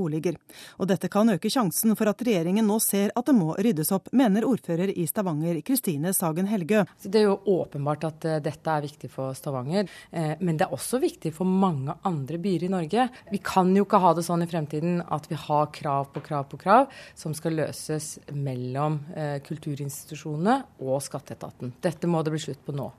Og 0.79 0.89
dette 0.91 1.11
kan 1.13 1.29
øke 1.33 1.51
sjansen 1.53 1.97
for 1.99 2.11
at 2.11 2.23
regjeringen 2.25 2.67
nå 2.69 2.79
ser 2.83 3.13
at 3.19 3.29
det 3.29 3.35
må 3.37 3.55
ryddes 3.59 3.93
opp, 3.95 4.11
mener 4.17 4.47
ordfører 4.49 4.93
i 4.95 5.07
Stavanger 5.09 5.61
Kristine 5.67 6.13
Sagen 6.17 6.49
Helgø. 6.51 6.85
Det 7.03 7.23
er 7.23 7.29
jo 7.29 7.39
åpenbart 7.59 8.07
at 8.09 8.29
uh, 8.29 8.37
dette 8.45 8.75
er 8.75 8.85
viktig 8.85 9.11
for 9.13 9.37
Stavanger, 9.39 9.89
uh, 10.13 10.35
men 10.41 10.59
det 10.59 10.69
er 10.69 10.77
også 10.77 11.01
viktig 11.03 11.33
for 11.37 11.49
mange 11.49 11.97
andre 12.09 12.41
byer 12.43 12.69
i 12.69 12.73
Norge. 12.73 13.09
Vi 13.33 13.43
kan 13.45 13.75
jo 13.77 13.87
ikke 13.87 14.03
ha 14.03 14.15
det 14.17 14.27
sånn 14.27 14.45
i 14.45 14.51
fremtiden 14.51 15.03
at 15.05 15.29
vi 15.31 15.39
har 15.39 15.73
krav 15.75 16.13
på 16.15 16.23
krav 16.25 16.49
på 16.53 16.61
krav 16.61 16.89
som 17.19 17.35
skal 17.37 17.59
løses 17.59 18.17
mellom 18.33 19.01
uh, 19.17 19.37
kulturinstitusjonene 19.47 20.61
og 20.85 21.03
skatteetaten. 21.05 21.77
Dette 21.83 22.11
må 22.11 22.23
det 22.23 22.35
bli 22.35 22.47
slutt 22.49 22.65
på 22.67 22.77
nå. 22.77 22.91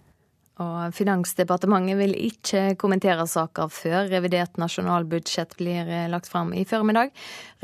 Og 0.60 0.94
Finansdepartementet 0.96 1.96
vil 2.02 2.16
ikke 2.18 2.76
kommentere 2.80 3.24
saker 3.30 3.72
før 3.72 4.10
revidert 4.12 4.60
nasjonalbudsjett 4.60 5.56
blir 5.60 5.88
lagt 6.12 6.28
fram 6.32 6.52
i 6.54 6.66
formiddag. 6.68 7.14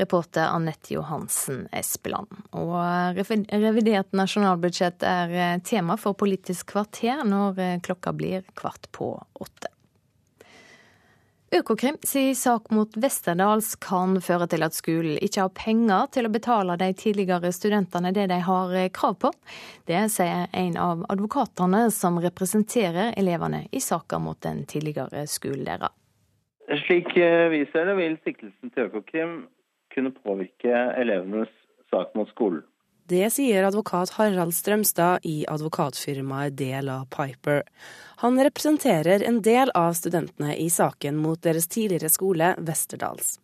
Reporter 0.00 0.48
Anette 0.48 0.94
Johansen 0.94 1.66
Espeland. 1.76 2.32
Og 2.56 3.20
revidert 3.52 4.16
nasjonalbudsjett 4.16 5.04
er 5.06 5.62
tema 5.68 5.98
for 6.00 6.16
Politisk 6.16 6.72
kvarter 6.72 7.24
når 7.28 7.82
klokka 7.84 8.16
blir 8.16 8.48
kvart 8.56 8.88
på 8.96 9.12
åtte. 9.44 9.75
Økokrim 11.54 11.94
sier 12.02 12.34
sak 12.34 12.72
mot 12.74 12.96
Westerdals 12.98 13.76
kan 13.78 14.16
føre 14.18 14.48
til 14.50 14.66
at 14.66 14.74
skolen 14.74 15.14
ikke 15.22 15.44
har 15.44 15.52
penger 15.54 16.08
til 16.16 16.26
å 16.26 16.32
betale 16.34 16.74
de 16.80 16.88
tidligere 16.98 17.52
studentene 17.54 18.10
det 18.16 18.24
de 18.32 18.40
har 18.42 18.74
krav 18.96 19.14
på. 19.22 19.30
Det 19.86 20.00
sier 20.10 20.48
en 20.50 20.74
av 20.82 21.04
advokatene 21.14 21.84
som 21.94 22.18
representerer 22.24 23.14
elevene 23.14 23.62
i 23.70 23.80
saka 23.80 24.18
mot 24.18 24.40
den 24.42 24.64
tidligere 24.66 25.22
skolen 25.30 25.62
deres. 25.68 25.94
Slik 26.82 27.12
vi 27.14 27.62
ser 27.70 27.92
det, 27.92 27.94
vil 27.94 28.18
siktelsen 28.26 28.72
til 28.74 28.88
Økokrim 28.88 29.36
kunne 29.94 30.10
påvirke 30.18 30.74
elevenes 30.98 31.52
sak 31.94 32.10
mot 32.18 32.26
skolen. 32.34 32.64
Det 33.06 33.28
sier 33.30 33.62
advokat 33.68 34.16
Harald 34.16 34.50
Strømstad 34.50 35.22
i 35.30 35.44
advokatfirmaet 35.46 36.56
Dela 36.58 37.04
Piper. 37.06 37.62
Han 38.16 38.42
representerer 38.42 39.22
en 39.22 39.42
del 39.42 39.70
av 39.70 39.92
studentene 39.92 40.56
i 40.56 40.70
saken 40.70 41.16
mot 41.20 41.42
deres 41.42 41.66
tidligere 41.68 42.08
skole, 42.08 42.54
Westerdals. 42.58 43.40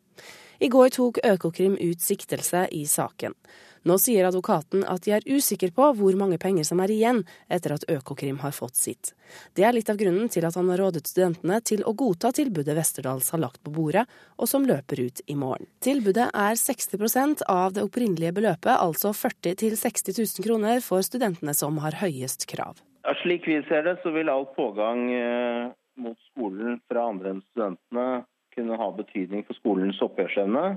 I 0.58 0.68
går 0.68 0.88
tok 0.94 1.18
Økokrim 1.26 1.74
ut 1.76 2.00
siktelse 2.00 2.68
i 2.70 2.86
saken. 2.86 3.34
Nå 3.82 3.96
sier 3.98 4.24
advokaten 4.24 4.84
at 4.88 5.02
de 5.04 5.12
er 5.16 5.26
usikre 5.26 5.68
på 5.74 5.88
hvor 5.98 6.16
mange 6.16 6.38
penger 6.40 6.64
som 6.64 6.80
er 6.80 6.92
igjen 6.94 7.20
etter 7.52 7.74
at 7.74 7.84
Økokrim 7.90 8.38
har 8.40 8.54
fått 8.56 8.78
sitt. 8.78 9.10
Det 9.58 9.66
er 9.66 9.74
litt 9.74 9.90
av 9.90 9.98
grunnen 10.00 10.30
til 10.32 10.46
at 10.46 10.56
han 10.56 10.70
har 10.70 10.80
rådet 10.80 11.02
studentene 11.10 11.58
til 11.66 11.82
å 11.84 11.92
godta 11.92 12.30
tilbudet 12.32 12.76
Westerdals 12.78 13.32
har 13.34 13.42
lagt 13.42 13.60
på 13.66 13.74
bordet, 13.74 14.06
og 14.38 14.48
som 14.48 14.64
løper 14.68 15.02
ut 15.02 15.20
i 15.26 15.36
morgen. 15.36 15.66
Tilbudet 15.84 16.30
er 16.30 16.56
60% 16.62 17.42
av 17.50 17.74
det 17.74 17.84
opprinnelige 17.84 18.38
beløpet, 18.38 18.72
altså 18.78 19.12
40 19.12 19.58
000-60 19.66 20.16
000 20.22 20.48
kroner 20.48 20.80
for 20.80 21.04
studentene 21.04 21.52
som 21.58 21.82
har 21.82 22.00
høyest 22.04 22.46
krav. 22.48 22.78
Ja, 23.02 23.14
slik 23.22 23.48
vi 23.48 23.58
ser 23.66 23.82
det, 23.82 23.96
så 24.02 24.12
vil 24.14 24.30
all 24.30 24.46
pågang 24.54 25.08
eh, 25.12 25.72
mot 25.98 26.18
skolen 26.30 26.78
fra 26.88 27.08
andre 27.10 27.34
enn 27.34 27.42
studentene 27.50 28.22
kunne 28.54 28.78
ha 28.78 28.88
betydning 28.94 29.42
for 29.48 29.58
skolens 29.58 29.98
oppgjørsevne. 30.04 30.76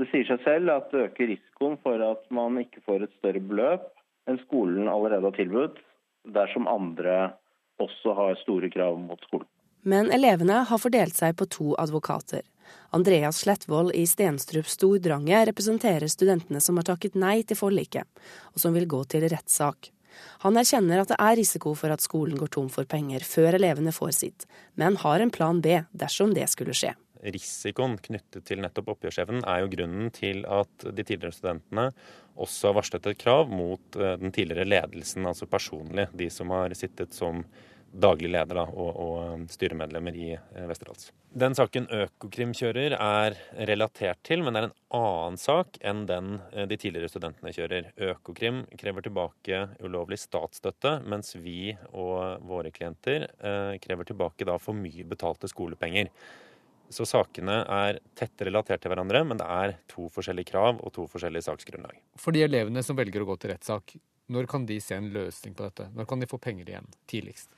Det 0.00 0.08
sier 0.10 0.26
seg 0.26 0.42
selv 0.46 0.72
at 0.72 0.90
det 0.90 1.04
øker 1.10 1.30
risikoen 1.34 1.76
for 1.84 2.02
at 2.02 2.24
man 2.34 2.58
ikke 2.62 2.82
får 2.86 3.04
et 3.04 3.16
større 3.20 3.42
beløp 3.44 3.86
enn 4.30 4.40
skolen 4.46 4.88
allerede 4.88 5.28
har 5.28 5.36
tilbudt, 5.36 5.78
dersom 6.34 6.68
andre 6.70 7.34
også 7.80 8.14
har 8.16 8.40
store 8.42 8.70
krav 8.72 8.98
mot 9.00 9.20
skolen. 9.28 9.48
Men 9.82 10.10
elevene 10.12 10.64
har 10.68 10.80
fordelt 10.80 11.16
seg 11.16 11.36
på 11.38 11.46
to 11.48 11.74
advokater. 11.80 12.42
Andreas 12.96 13.40
Slettvold 13.44 13.94
i 13.96 14.04
Stenstrup 14.06 14.68
Stordrange 14.68 15.38
representerer 15.48 16.10
studentene 16.10 16.60
som 16.60 16.76
har 16.76 16.90
takket 16.90 17.16
nei 17.18 17.40
til 17.46 17.58
forliket, 17.58 18.04
og 18.52 18.60
som 18.60 18.76
vil 18.76 18.88
gå 18.90 19.00
til 19.10 19.24
rettssak. 19.32 19.92
Han 20.44 20.58
erkjenner 20.60 21.02
at 21.02 21.12
det 21.12 21.20
er 21.20 21.38
risiko 21.40 21.74
for 21.78 21.92
at 21.94 22.04
skolen 22.04 22.38
går 22.40 22.52
tom 22.56 22.70
for 22.72 22.88
penger 22.88 23.24
før 23.26 23.58
elevene 23.58 23.94
får 23.94 24.16
sitt, 24.16 24.48
men 24.80 24.98
har 25.02 25.20
en 25.20 25.32
plan 25.34 25.60
B 25.62 25.82
dersom 25.92 26.34
det 26.36 26.48
skulle 26.52 26.76
skje. 26.76 26.94
Risikoen 27.20 27.98
knyttet 28.00 28.46
til 28.48 28.62
nettopp 28.62 28.94
oppgjørsevnen 28.94 29.42
er 29.44 29.60
jo 29.60 29.72
grunnen 29.74 30.08
til 30.16 30.40
at 30.48 30.86
de 30.88 31.04
tidligere 31.04 31.36
studentene 31.36 31.90
også 32.40 32.70
har 32.70 32.78
varslet 32.78 33.08
et 33.10 33.20
krav 33.20 33.50
mot 33.52 33.98
eh, 33.98 34.16
den 34.20 34.32
tidligere 34.32 34.68
ledelsen, 34.68 35.26
altså 35.28 35.48
personlig, 35.50 36.08
de 36.16 36.30
som 36.32 36.52
har 36.54 36.72
sittet 36.78 37.12
som 37.16 37.44
daglig 37.92 38.30
leder 38.30 38.60
da, 38.60 38.64
og, 38.70 38.90
og, 39.02 39.46
styremedlemmer 39.50 40.16
i 40.16 40.28
eh, 40.34 40.66
Westerdals. 40.68 41.10
Den 41.30 41.54
saken 41.54 41.86
Økokrim 41.94 42.52
kjører 42.56 42.96
er 42.96 43.36
relatert 43.68 44.20
til, 44.26 44.44
men 44.46 44.58
er 44.58 44.68
en 44.68 44.76
annen 44.96 45.38
sak 45.40 45.78
enn 45.86 46.04
den 46.10 46.36
eh, 46.52 46.66
de 46.70 46.78
tidligere 46.80 47.10
studentene 47.10 47.54
kjører. 47.54 47.90
Økokrim 48.10 48.62
krever 48.80 49.06
tilbake 49.06 49.62
ulovlig 49.82 50.20
statsstøtte, 50.22 50.98
mens 51.06 51.34
vi 51.38 51.74
og 51.90 52.46
våre 52.46 52.72
klienter 52.74 53.26
krever 53.82 54.06
tilbake 54.06 54.46
da 54.46 54.56
for 54.62 54.76
mye 54.76 55.06
betalte 55.08 55.50
skolepenger. 55.50 56.10
Så 56.90 57.06
sakene 57.06 57.60
er 57.70 58.00
tett 58.18 58.42
relatert 58.42 58.82
til 58.82 58.90
hverandre, 58.90 59.22
men 59.22 59.38
det 59.38 59.46
er 59.46 59.76
to 59.90 60.08
forskjellige 60.10 60.50
krav 60.50 60.80
og 60.82 60.90
to 60.96 61.06
forskjellige 61.10 61.46
saksgrunnlag. 61.46 62.00
For 62.18 62.34
de 62.34 62.42
elevene 62.48 62.82
som 62.82 62.98
velger 62.98 63.22
å 63.22 63.28
gå 63.30 63.36
til 63.38 63.54
rettssak, 63.54 63.94
når 64.30 64.50
kan 64.50 64.66
de 64.66 64.80
se 64.82 64.98
en 64.98 65.10
løsning 65.14 65.54
på 65.54 65.68
dette? 65.68 65.86
Når 65.94 66.10
kan 66.10 66.22
de 66.22 66.28
få 66.30 66.38
penger 66.42 66.70
igjen 66.70 66.90
tidligst? 67.10 67.50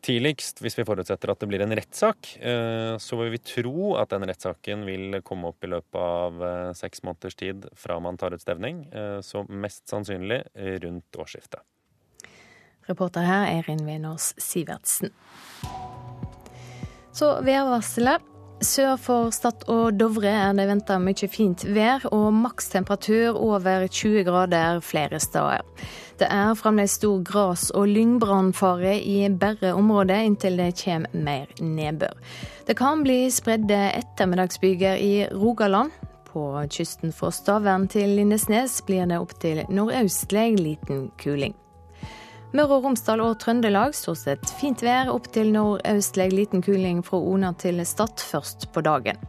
Tidligst, 0.00 0.62
hvis 0.64 0.78
vi 0.78 0.84
forutsetter 0.88 1.28
at 1.28 1.42
det 1.42 1.48
blir 1.50 1.60
en 1.60 1.74
rettssak, 1.76 2.30
eh, 2.40 2.94
så 2.96 3.18
vil 3.20 3.34
vi 3.34 3.40
tro 3.44 3.90
at 4.00 4.14
den 4.14 4.24
rettssaken 4.30 4.86
vil 4.88 5.18
komme 5.26 5.50
opp 5.52 5.66
i 5.66 5.68
løpet 5.68 5.98
av 6.00 6.40
eh, 6.46 6.70
seks 6.78 7.04
måneders 7.04 7.36
tid 7.36 7.66
fra 7.76 7.98
man 8.00 8.16
tar 8.20 8.32
ut 8.32 8.40
stevning. 8.40 8.86
Eh, 8.96 9.18
så 9.20 9.44
mest 9.44 9.84
sannsynlig 9.92 10.40
rundt 10.86 11.20
årsskiftet. 11.20 11.60
Reporter 12.88 13.28
her 13.28 13.44
Eirin 13.52 13.84
Venås 13.84 14.32
Sivertsen. 14.40 15.12
Så 17.12 17.34
værvarselet. 17.44 18.24
Sør 18.60 18.98
for 19.00 19.30
Stad 19.32 19.62
og 19.72 19.94
Dovre 19.96 20.28
er 20.28 20.50
det 20.52 20.66
venta 20.68 20.98
mye 21.00 21.28
fint 21.32 21.62
vær 21.72 22.02
og 22.12 22.26
makstemperatur 22.36 23.38
over 23.40 23.86
20 23.88 24.26
grader 24.26 24.82
flere 24.84 25.16
steder. 25.16 25.64
Det 26.20 26.28
er 26.28 26.52
fremdeles 26.60 26.98
stor 26.98 27.22
gras- 27.24 27.70
og 27.72 27.88
lyngbrannfare 27.88 28.98
i 29.00 29.30
bare 29.32 29.72
området 29.72 30.18
inntil 30.28 30.60
det 30.60 30.74
kommer 30.82 31.08
mer 31.24 31.48
nedbør. 31.56 32.12
Det 32.68 32.76
kan 32.76 33.00
bli 33.00 33.30
spredde 33.32 33.80
ettermiddagsbyger 33.96 35.00
i 35.00 35.14
Rogaland. 35.32 35.96
På 36.28 36.60
kysten 36.68 37.16
fra 37.16 37.32
Stavern 37.32 37.88
til 37.88 38.12
Lindesnes 38.20 38.82
blir 38.84 39.08
det 39.08 39.24
opptil 39.24 39.64
nordøstlig 39.72 40.60
liten 40.60 41.08
kuling. 41.16 41.56
Møre 42.50 42.80
og 42.80 42.86
Romsdal 42.88 43.20
og 43.22 43.36
Trøndelag 43.38 43.92
stort 43.94 44.18
sett 44.24 44.52
fint 44.58 44.80
vær, 44.82 45.12
opp 45.12 45.28
til 45.30 45.52
nordøstlig 45.54 46.32
liten 46.32 46.64
kuling 46.66 46.98
fra 47.06 47.20
Ona 47.22 47.52
til 47.54 47.78
Stad 47.86 48.18
først 48.26 48.66
på 48.74 48.82
dagen. 48.82 49.20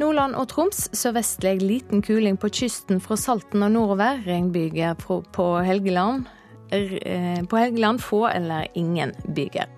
Nordland 0.00 0.34
og 0.36 0.48
Troms 0.50 0.88
sørvestlig 0.90 1.60
liten 1.62 2.02
kuling 2.04 2.36
på 2.36 2.50
kysten 2.52 2.98
fra 3.00 3.16
Salten 3.16 3.62
og 3.62 3.70
nordover. 3.72 4.18
Regnbyger 4.26 4.98
på 4.98 5.46
Helgeland. 5.64 6.26
Eh, 6.74 7.44
på 7.46 7.60
Helgeland 7.62 8.02
få 8.02 8.26
eller 8.28 8.66
ingen 8.74 9.14
byger. 9.30 9.70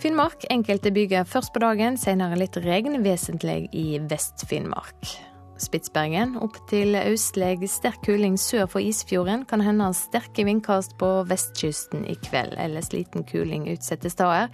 Finnmark 0.00 0.46
enkelte 0.48 0.94
byger 0.94 1.26
først 1.28 1.52
på 1.52 1.60
dagen, 1.60 1.98
senere 2.00 2.38
litt 2.40 2.56
regn, 2.64 3.02
vesentlig 3.04 3.66
i 3.76 3.98
Vest-Finnmark. 3.98 5.29
Spitsbergen. 5.60 6.36
Opp 6.40 6.56
til 6.70 6.96
østlig 6.98 7.68
sterk 7.70 8.00
kuling 8.06 8.38
sør 8.40 8.66
for 8.70 8.82
Isfjorden. 8.84 9.44
Kan 9.48 9.62
hende 9.64 9.90
sterke 9.96 10.46
vindkast 10.48 10.96
på 11.00 11.10
vestkysten 11.28 12.06
i 12.08 12.16
kveld. 12.28 12.56
Ellers 12.58 12.92
liten 12.94 13.26
kuling 13.28 13.68
utsatte 13.72 14.10
steder. 14.12 14.48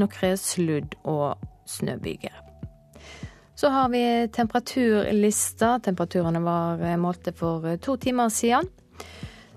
Noen 0.00 0.36
sludd- 0.40 0.98
og 1.04 1.40
snøbyger. 1.66 2.36
Så 3.56 3.68
har 3.68 3.88
vi 3.92 4.02
temperaturlista. 4.32 5.78
Temperaturene 5.84 6.40
var 6.44 6.84
målte 6.96 7.32
for 7.36 7.76
to 7.82 7.96
timer 7.96 8.28
siden. 8.32 8.68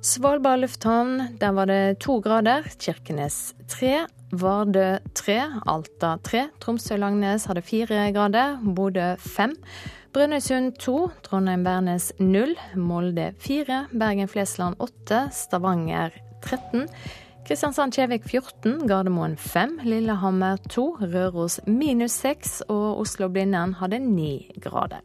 Svalbard 0.04 0.60
lufthavn, 0.60 1.38
der 1.40 1.54
var 1.56 1.66
det 1.66 2.00
to 2.04 2.18
grader. 2.20 2.66
Kirkenes 2.76 3.54
tre. 3.72 4.02
Vardø 4.36 4.98
tre. 5.16 5.38
Alta 5.66 6.18
tre. 6.20 6.50
Tromsø-Langnes 6.60 7.46
hadde 7.48 7.64
fire 7.64 8.10
grader. 8.12 8.58
Bodø 8.76 9.14
fem. 9.16 9.56
Brønnøysund 10.14 10.76
2, 10.78 11.10
Trondheim-Værnes 11.26 12.12
0, 12.20 12.52
Molde 12.78 13.32
4, 13.42 13.88
Bergen-Flesland 13.98 14.76
8, 14.80 15.22
Stavanger 15.34 16.14
13. 16.44 16.84
Kristiansand-Kjevik 17.48 18.28
14, 18.30 18.88
Gardermoen 18.88 19.34
5, 19.38 19.80
Lillehammer 19.84 20.62
2, 20.70 20.86
Røros 21.02 21.60
minus 21.66 22.12
6 22.12 22.62
og 22.68 23.00
Oslo-Blindern 23.02 23.74
hadde 23.82 24.00
9 24.00 24.52
grader. 24.62 25.02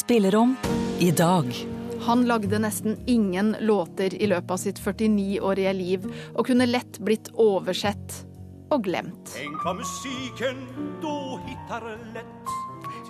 Spillerom 0.00 0.56
i 0.98 1.10
dag. 1.10 1.66
Han 2.00 2.24
lagde 2.26 2.58
nesten 2.58 2.96
ingen 3.06 3.56
låter 3.60 4.14
i 4.22 4.26
løpet 4.26 4.50
av 4.50 4.56
sitt 4.56 4.78
49-årige 4.80 5.72
liv, 5.76 6.06
og 6.32 6.46
kunne 6.48 6.64
lett 6.66 6.96
blitt 7.04 7.28
oversett 7.36 8.14
og 8.72 8.86
glemt. 8.86 9.34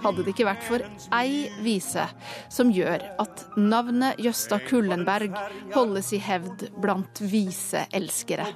Hadde 0.00 0.24
det 0.24 0.34
ikke 0.34 0.48
vært 0.50 0.66
for 0.66 0.82
ei 1.20 1.46
vise 1.62 2.08
som 2.50 2.74
gjør 2.74 3.06
at 3.22 3.46
navnet 3.54 4.18
Jøsta 4.26 4.58
Kullenberg 4.66 5.38
holdes 5.76 6.10
i 6.18 6.20
hevd 6.26 6.72
blant 6.82 7.22
viseelskere. 7.22 8.50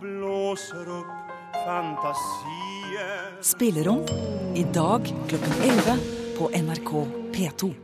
Spillerom 3.54 4.04
i 4.58 4.68
dag 4.74 5.16
klokken 5.30 5.58
11 5.70 6.06
på 6.34 6.54
NRK 6.66 6.94
P2. 7.38 7.74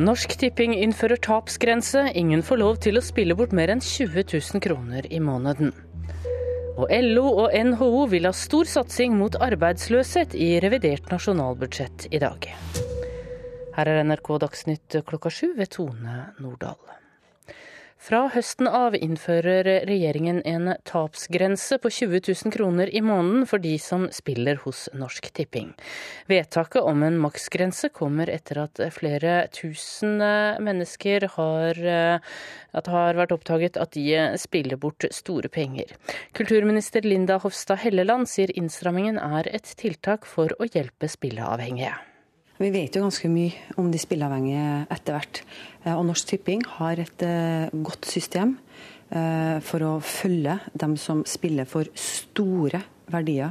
Norsk 0.00 0.38
Tipping 0.40 0.72
innfører 0.72 1.18
tapsgrense. 1.20 2.06
Ingen 2.16 2.40
får 2.40 2.56
lov 2.62 2.78
til 2.80 2.96
å 2.96 3.02
spille 3.04 3.34
bort 3.36 3.50
mer 3.52 3.68
enn 3.68 3.82
20 3.84 4.24
000 4.24 4.62
kroner 4.64 5.04
i 5.12 5.18
måneden. 5.20 5.74
Og 6.80 6.88
LO 6.88 7.26
og 7.42 7.52
NHO 7.52 8.06
vil 8.08 8.24
ha 8.24 8.32
stor 8.32 8.64
satsing 8.64 9.18
mot 9.20 9.36
arbeidsløshet 9.36 10.32
i 10.32 10.54
revidert 10.64 11.12
nasjonalbudsjett 11.12 12.06
i 12.08 12.22
dag. 12.22 12.48
Her 13.76 13.92
er 13.92 14.00
NRK 14.08 14.32
Dagsnytt 14.46 14.96
klokka 15.04 15.28
sju 15.28 15.52
ved 15.60 15.74
Tone 15.76 16.16
Nordahl. 16.40 16.80
Fra 18.02 18.24
høsten 18.34 18.66
av 18.66 18.96
innfører 18.98 19.68
regjeringen 19.86 20.40
en 20.48 20.72
tapsgrense 20.88 21.76
på 21.78 21.92
20 22.00 22.18
000 22.32 22.54
kroner 22.56 22.90
i 22.90 22.98
måneden 22.98 23.44
for 23.46 23.62
de 23.62 23.76
som 23.78 24.08
spiller 24.10 24.58
hos 24.64 24.88
Norsk 24.98 25.28
Tipping. 25.38 25.70
Vedtaket 26.26 26.82
om 26.82 27.06
en 27.06 27.20
maksgrense 27.22 27.92
kommer 27.94 28.32
etter 28.34 28.64
at 28.64 28.82
flere 28.98 29.36
tusen 29.54 30.18
mennesker 30.18 31.28
har, 31.36 31.82
at 32.74 32.92
har 32.98 33.22
vært 33.22 33.38
oppdaget 33.38 33.78
at 33.78 33.94
de 33.94 34.18
spiller 34.34 34.82
bort 34.82 35.06
store 35.14 35.46
penger. 35.46 35.94
Kulturminister 36.34 37.06
Linda 37.06 37.38
Hofstad 37.38 37.84
Helleland 37.86 38.26
sier 38.26 38.50
innstrammingen 38.58 39.22
er 39.22 39.46
et 39.54 39.76
tiltak 39.78 40.26
for 40.26 40.50
å 40.58 40.66
hjelpe 40.74 41.06
spilleavhengige. 41.06 41.94
Vi 42.62 42.70
vet 42.70 42.94
jo 42.94 43.02
ganske 43.02 43.26
mye 43.26 43.74
om 43.80 43.88
de 43.90 43.98
spilleavhengige 43.98 44.86
etter 44.94 45.16
hvert. 45.16 45.40
Og 45.96 46.04
Norsk 46.06 46.28
Tipping 46.30 46.60
har 46.76 47.00
et 47.02 47.22
godt 47.74 48.06
system 48.06 48.52
for 49.66 49.82
å 49.82 49.96
følge 50.06 50.54
dem 50.78 50.94
som 51.00 51.24
spiller 51.26 51.66
for 51.66 51.90
store 51.98 52.78
verdier 53.10 53.50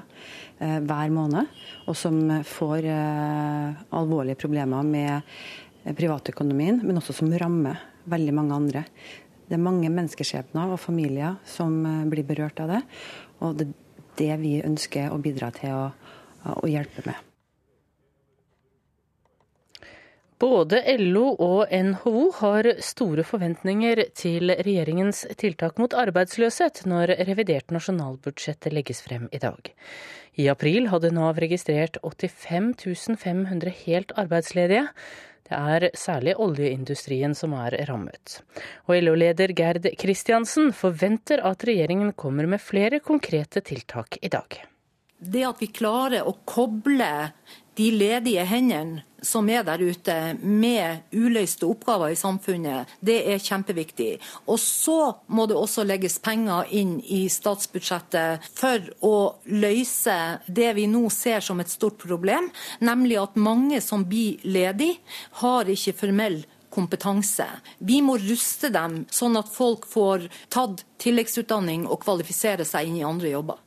hver 0.58 1.12
måned, 1.12 1.50
og 1.91 1.97
som 2.00 2.21
får 2.47 2.88
alvorlige 2.88 4.39
problemer 4.39 4.88
med 4.88 5.91
privatøkonomien, 5.97 6.80
men 6.86 7.02
også 7.02 7.17
som 7.19 7.34
rammer 7.36 7.82
veldig 8.10 8.36
mange 8.38 8.60
andre. 8.62 8.84
Det 9.50 9.58
er 9.58 9.65
mange 9.65 9.91
menneskeskjebner 9.91 10.71
og 10.71 10.80
familier 10.80 11.36
som 11.43 11.82
blir 12.10 12.24
berørt 12.30 12.63
av 12.63 12.78
det, 12.78 12.80
og 13.43 13.60
det 13.60 13.67
er 13.67 13.76
det 14.21 14.39
vi 14.45 14.56
ønsker 14.63 15.12
å 15.12 15.19
bidra 15.19 15.52
til 15.58 15.76
å, 15.76 15.84
å 16.62 16.71
hjelpe 16.71 17.04
med. 17.10 17.31
Både 20.41 20.80
LO 20.97 21.36
og 21.38 21.69
NHO 21.69 22.21
har 22.39 22.65
store 22.82 23.21
forventninger 23.27 23.99
til 24.17 24.49
regjeringens 24.49 25.27
tiltak 25.38 25.77
mot 25.77 25.93
arbeidsløshet 25.93 26.82
når 26.89 27.13
revidert 27.27 27.69
nasjonalbudsjett 27.69 28.71
legges 28.73 29.04
frem 29.06 29.27
i 29.30 29.41
dag. 29.43 29.69
I 30.41 30.47
april 30.49 30.89
hadde 30.89 31.12
Nav 31.13 31.38
registrert 31.43 31.99
85 32.01 33.19
500 33.21 33.75
helt 33.84 34.15
arbeidsledige. 34.17 34.88
Det 35.45 35.60
er 35.60 35.88
særlig 35.99 36.34
oljeindustrien 36.41 37.38
som 37.38 37.54
er 37.62 37.77
rammet. 37.86 38.39
Og 38.89 38.97
LO-leder 38.97 39.54
Gerd 39.54 39.86
Kristiansen 40.01 40.73
forventer 40.73 41.45
at 41.45 41.67
regjeringen 41.69 42.15
kommer 42.17 42.49
med 42.49 42.65
flere 42.65 42.97
konkrete 43.04 43.62
tiltak 43.62 44.17
i 44.25 44.34
dag. 44.34 44.58
Det 45.21 45.43
at 45.45 45.60
vi 45.62 45.67
klarer 45.69 46.25
å 46.25 46.34
koble 46.49 47.12
de 47.82 47.89
ledige 47.96 48.44
hendene 48.46 49.02
som 49.22 49.50
er 49.50 49.63
der 49.65 49.82
ute 49.82 50.15
med 50.41 51.13
uløste 51.13 51.67
oppgaver 51.70 52.13
i 52.13 52.17
samfunnet, 52.17 52.89
det 53.06 53.20
er 53.30 53.41
kjempeviktig. 53.41 54.15
Og 54.50 54.58
så 54.62 54.98
må 55.30 55.46
det 55.50 55.58
også 55.58 55.86
legges 55.86 56.17
penger 56.22 56.70
inn 56.74 56.96
i 57.06 57.24
statsbudsjettet 57.30 58.50
for 58.58 58.89
å 59.06 59.15
løse 59.54 60.17
det 60.48 60.72
vi 60.78 60.88
nå 60.89 61.04
ser 61.13 61.46
som 61.46 61.62
et 61.62 61.70
stort 61.70 62.02
problem, 62.02 62.50
nemlig 62.82 63.20
at 63.22 63.38
mange 63.38 63.82
som 63.86 64.06
blir 64.10 64.41
ledige, 64.41 64.98
har 65.41 65.70
ikke 65.70 65.98
formell 66.02 66.41
kompetanse. 66.74 67.46
Vi 67.78 68.02
må 68.02 68.17
ruste 68.22 68.72
dem 68.74 69.04
sånn 69.13 69.38
at 69.38 69.50
folk 69.54 69.86
får 69.89 70.30
tatt 70.54 70.86
tilleggsutdanning 71.04 71.86
og 71.86 72.02
kvalifisere 72.06 72.65
seg 72.65 72.89
inn 72.89 73.02
i 73.02 73.06
andre 73.08 73.36
jobber. 73.36 73.60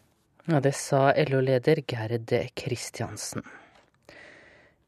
Ja, 0.51 0.61
Det 0.61 0.75
sa 0.77 1.13
LO-leder 1.17 1.81
Gerd 1.87 2.33
Kristiansen. 2.59 3.45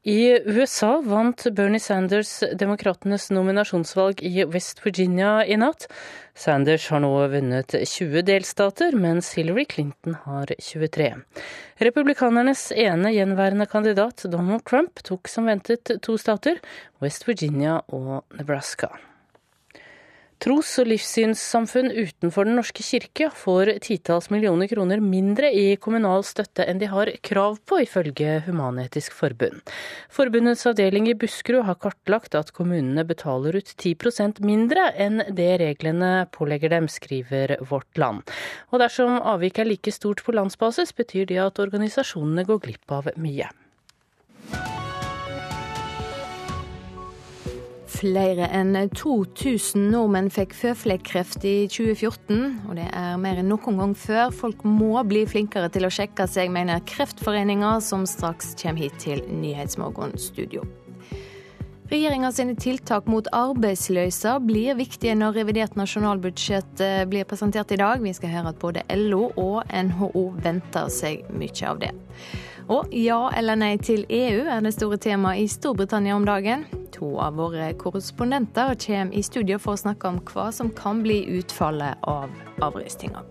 I 0.07 0.39
USA 0.45 1.01
vant 1.03 1.43
Bernie 1.51 1.81
Sanders 1.83 2.29
demokratenes 2.55 3.25
nominasjonsvalg 3.29 4.21
i 4.23 4.45
West 4.47 4.79
Virginia 4.85 5.41
i 5.43 5.57
natt. 5.59 5.89
Sanders 6.31 6.85
har 6.93 7.01
nå 7.03 7.09
vunnet 7.33 7.75
20 7.75 8.23
delstater, 8.29 8.95
mens 8.95 9.33
Hillary 9.35 9.65
Clinton 9.67 10.15
har 10.23 10.53
23. 10.63 11.09
Republikanernes 11.83 12.69
ene 12.71 13.11
gjenværende 13.17 13.67
kandidat, 13.67 14.23
Donald 14.31 14.63
Trump, 14.63 15.03
tok 15.03 15.27
som 15.27 15.51
ventet 15.51 15.91
to 15.99 16.15
stater, 16.15 16.63
West 17.03 17.27
Virginia 17.27 17.81
og 17.91 18.23
Nebraska. 18.39 18.93
Tros- 20.37 20.75
og 20.77 20.85
livssynssamfunn 20.91 21.89
utenfor 21.97 22.45
Den 22.45 22.59
norske 22.59 22.83
kirke 22.85 23.31
får 23.33 23.71
titalls 23.81 24.29
millioner 24.29 24.69
kroner 24.69 25.01
mindre 25.01 25.49
i 25.49 25.71
kommunal 25.81 26.21
støtte 26.27 26.61
enn 26.69 26.77
de 26.77 26.89
har 26.91 27.09
krav 27.25 27.57
på, 27.65 27.79
ifølge 27.81 28.43
Human-Etisk 28.45 29.17
Forbund. 29.17 29.65
Forbundets 30.13 30.67
avdeling 30.69 31.09
i 31.09 31.17
Buskerud 31.17 31.65
har 31.65 31.81
kartlagt 31.81 32.37
at 32.37 32.53
kommunene 32.53 33.01
betaler 33.09 33.57
ut 33.57 33.73
10% 33.73 34.43
mindre 34.45 34.91
enn 34.93 35.23
det 35.33 35.51
reglene 35.63 36.27
pålegger 36.37 36.75
dem, 36.75 36.85
skriver 36.85 37.57
Vårt 37.65 37.97
Land. 37.97 38.29
Og 38.69 38.83
dersom 38.85 39.17
avviket 39.17 39.65
er 39.65 39.73
like 39.73 39.95
stort 39.95 40.21
på 40.21 40.37
landsbasis, 40.37 40.93
betyr 40.93 41.25
det 41.33 41.41
at 41.49 41.65
organisasjonene 41.65 42.45
går 42.45 42.67
glipp 42.67 42.93
av 42.93 43.09
mye. 43.17 43.49
Flere 47.97 48.45
enn 48.53 48.75
2000 48.93 49.87
nordmenn 49.89 50.27
fikk 50.29 50.51
føflekkreft 50.53 51.41
i 51.49 51.55
2014, 51.71 52.67
og 52.69 52.75
det 52.77 52.85
er 52.93 53.15
mer 53.17 53.39
enn 53.41 53.49
noen 53.49 53.79
gang 53.79 53.95
før. 53.97 54.29
Folk 54.35 54.61
må 54.67 55.01
bli 55.07 55.23
flinkere 55.25 55.71
til 55.73 55.87
å 55.87 55.93
sjekke 55.93 56.27
seg, 56.29 56.51
mener 56.53 56.83
Kreftforeninga, 56.85 57.79
som 57.81 58.05
straks 58.05 58.53
kommer 58.61 58.85
hit 58.85 58.99
til 59.01 59.23
Nyhetsmorgen 59.39 60.13
studio. 60.21 60.67
Regjeringa 61.87 62.29
sine 62.35 62.53
tiltak 62.59 63.07
mot 63.09 63.29
arbeidsløse 63.33 64.35
blir 64.43 64.77
viktige 64.77 65.15
når 65.17 65.39
revidert 65.39 65.77
nasjonalbudsjett 65.79 66.83
eh, 66.83 67.05
blir 67.07 67.25
presentert 67.25 67.71
i 67.71 67.79
dag. 67.79 68.03
Vi 68.03 68.11
skal 68.13 68.33
høre 68.33 68.51
at 68.51 68.59
både 68.61 68.83
LO 68.93 69.31
og 69.39 69.71
NHO 69.71 70.25
venter 70.43 70.91
seg 70.93 71.23
mye 71.31 71.71
av 71.71 71.79
det. 71.81 71.93
Og 72.67 72.91
ja 72.91 73.29
eller 73.37 73.55
nei 73.55 73.77
til 73.79 74.03
EU 74.11 74.43
er 74.51 74.63
det 74.63 74.73
store 74.75 74.99
temaet 74.99 75.45
i 75.45 75.47
Storbritannia 75.51 76.17
om 76.17 76.27
dagen. 76.27 76.65
To 76.97 77.13
av 77.23 77.39
våre 77.39 77.69
korrespondenter 77.79 78.75
kommer 78.83 79.15
i 79.15 79.23
studio 79.23 79.59
for 79.61 79.77
å 79.77 79.83
snakke 79.85 80.11
om 80.11 80.19
hva 80.27 80.49
som 80.51 80.73
kan 80.75 80.99
bli 81.05 81.21
utfallet 81.39 82.03
av 82.03 82.33
avrøstinga. 82.59 83.23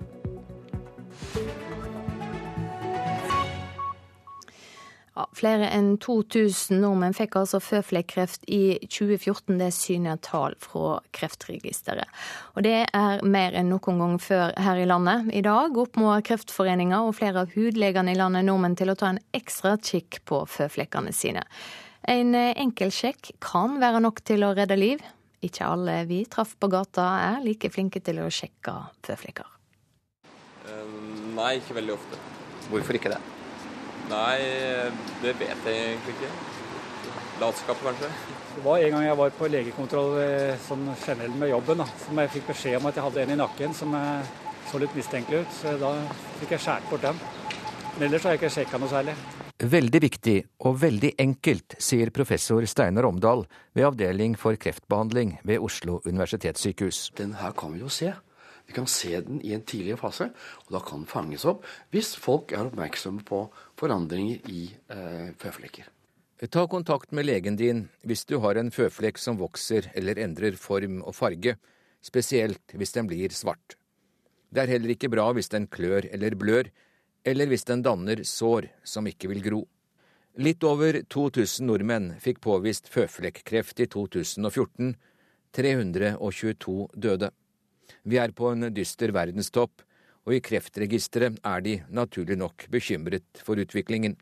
Ja, 5.17 5.25
flere 5.33 5.71
enn 5.73 5.95
2000 5.97 6.83
nordmenn 6.83 7.15
fikk 7.17 7.39
altså 7.41 7.57
føflekkreft 7.65 8.43
i 8.53 8.77
2014. 8.85 9.55
Det 9.57 9.71
syner 9.73 10.19
tall 10.21 10.53
fra 10.61 10.99
Kreftregisteret. 11.17 12.11
Og 12.53 12.67
det 12.67 12.83
er 12.85 13.23
mer 13.25 13.57
enn 13.57 13.71
noen 13.73 14.03
gang 14.03 14.19
før 14.21 14.53
her 14.61 14.77
i 14.77 14.85
landet. 14.85 15.31
I 15.33 15.41
dag 15.47 15.73
oppfordrer 15.73 16.25
Kreftforeninga 16.27 17.01
og 17.07 17.17
flere 17.17 17.47
av 17.47 17.55
hudlegene 17.57 18.13
i 18.13 18.19
landet 18.19 18.45
nordmenn 18.45 18.77
til 18.77 18.93
å 18.93 18.97
ta 19.01 19.15
en 19.15 19.23
ekstra 19.37 19.79
kikk 19.81 20.21
på 20.29 20.43
føflekkene 20.53 21.15
sine. 21.17 21.47
En 22.05 22.37
enkel 22.37 22.93
sjekk 22.93 23.33
kan 23.41 23.81
være 23.81 24.03
nok 24.05 24.21
til 24.21 24.45
å 24.45 24.53
redde 24.59 24.77
liv. 24.77 25.01
Ikke 25.41 25.65
alle 25.65 26.03
vi 26.11 26.27
traff 26.29 26.53
på 26.61 26.69
gata 26.69 27.07
er 27.31 27.41
like 27.47 27.73
flinke 27.73 28.05
til 28.05 28.21
å 28.21 28.29
sjekke 28.29 28.77
føflekker. 29.09 29.49
Nei, 31.37 31.57
ikke 31.63 31.81
veldig 31.81 31.97
ofte. 31.97 32.21
Hvorfor 32.69 33.01
ikke 33.01 33.15
det? 33.17 33.36
Nei, 34.11 34.39
det 35.23 35.35
vet 35.41 35.67
jeg 35.67 35.85
egentlig 35.91 36.17
ikke. 36.17 36.33
Latskap, 37.41 37.81
kanskje. 37.85 38.11
Det 38.57 38.65
var 38.65 38.81
en 38.81 38.95
gang 38.95 39.05
jeg 39.05 39.17
var 39.21 39.33
på 39.37 39.49
legekontroll 39.53 40.15
sånn 40.65 40.87
generelt 41.03 41.37
med 41.37 41.51
jobben, 41.51 41.83
da, 41.83 41.87
som 42.07 42.21
jeg 42.23 42.33
fikk 42.39 42.47
beskjed 42.53 42.79
om 42.79 42.87
at 42.89 42.97
jeg 42.97 43.05
hadde 43.05 43.25
en 43.25 43.35
i 43.35 43.41
nakken 43.43 43.75
som 43.77 43.97
så 44.71 44.81
litt 44.81 44.95
mistenkelig 44.97 45.43
ut. 45.45 45.57
Så 45.59 45.75
da 45.81 45.93
fikk 46.41 46.55
jeg 46.57 46.65
skåret 46.65 46.89
bort 46.91 47.05
den. 47.05 47.21
Men 47.97 48.09
ellers 48.09 48.25
har 48.25 48.35
jeg 48.35 48.43
ikke 48.43 48.55
sjekka 48.57 48.81
noe 48.81 48.93
særlig. 48.93 49.17
Veldig 49.57 50.01
viktig 50.05 50.37
og 50.69 50.75
veldig 50.83 51.15
enkelt, 51.23 51.79
sier 51.81 52.11
professor 52.13 52.65
Steinar 52.69 53.07
Omdal 53.09 53.47
ved 53.77 53.87
avdeling 53.89 54.35
for 54.37 54.59
kreftbehandling 54.61 55.39
ved 55.49 55.65
Oslo 55.65 56.03
universitetssykehus. 56.05 57.11
Den 57.17 57.33
her 57.41 57.57
kan 57.57 57.73
vi 57.73 57.81
jo 57.81 57.89
se. 57.89 58.13
Vi 58.67 58.75
kan 58.75 58.89
se 58.91 59.21
den 59.21 59.39
i 59.47 59.53
en 59.55 59.63
tidligere 59.63 60.01
fase, 60.01 60.31
og 60.67 60.73
da 60.75 60.81
kan 60.83 61.05
den 61.05 61.11
fanges 61.11 61.47
opp 61.47 61.65
hvis 61.95 62.15
folk 62.19 62.53
er 62.53 62.67
oppmerksomme 62.67 63.23
på 63.27 63.45
forandringer 63.79 64.49
i 64.51 64.65
eh, 64.91 65.31
føflekker. 65.39 65.87
Ta 66.51 66.67
kontakt 66.69 67.15
med 67.17 67.25
legen 67.29 67.57
din 67.57 67.87
hvis 68.05 68.27
du 68.29 68.39
har 68.45 68.59
en 68.61 68.73
føflekk 68.75 69.19
som 69.23 69.39
vokser 69.41 69.89
eller 69.97 70.19
endrer 70.21 70.59
form 70.61 70.99
og 71.07 71.15
farge, 71.17 71.57
spesielt 72.05 72.75
hvis 72.77 72.93
den 72.93 73.09
blir 73.09 73.33
svart. 73.33 73.79
Det 74.53 74.65
er 74.65 74.75
heller 74.75 74.93
ikke 74.93 75.11
bra 75.13 75.31
hvis 75.37 75.49
den 75.55 75.67
klør 75.71 76.11
eller 76.13 76.37
blør, 76.37 76.69
eller 77.27 77.49
hvis 77.51 77.65
den 77.67 77.83
danner 77.83 78.23
sår 78.27 78.69
som 78.85 79.09
ikke 79.09 79.31
vil 79.33 79.43
gro. 79.47 79.63
Litt 80.37 80.65
over 80.69 81.01
2000 81.09 81.65
nordmenn 81.65 82.11
fikk 82.21 82.43
påvist 82.45 82.91
føflekkreft 82.93 83.81
i 83.81 83.87
2014. 83.89 84.93
322 85.57 86.75
døde. 86.93 87.31
Vi 88.07 88.21
er 88.23 88.31
på 88.31 88.53
en 88.53 88.69
dyster 88.71 89.11
verdenstopp, 89.11 89.83
og 90.27 90.35
i 90.35 90.43
Kreftregisteret 90.43 91.41
er 91.43 91.63
de 91.63 91.77
naturlig 91.91 92.37
nok 92.39 92.69
bekymret 92.71 93.41
for 93.43 93.59
utviklingen. 93.59 94.15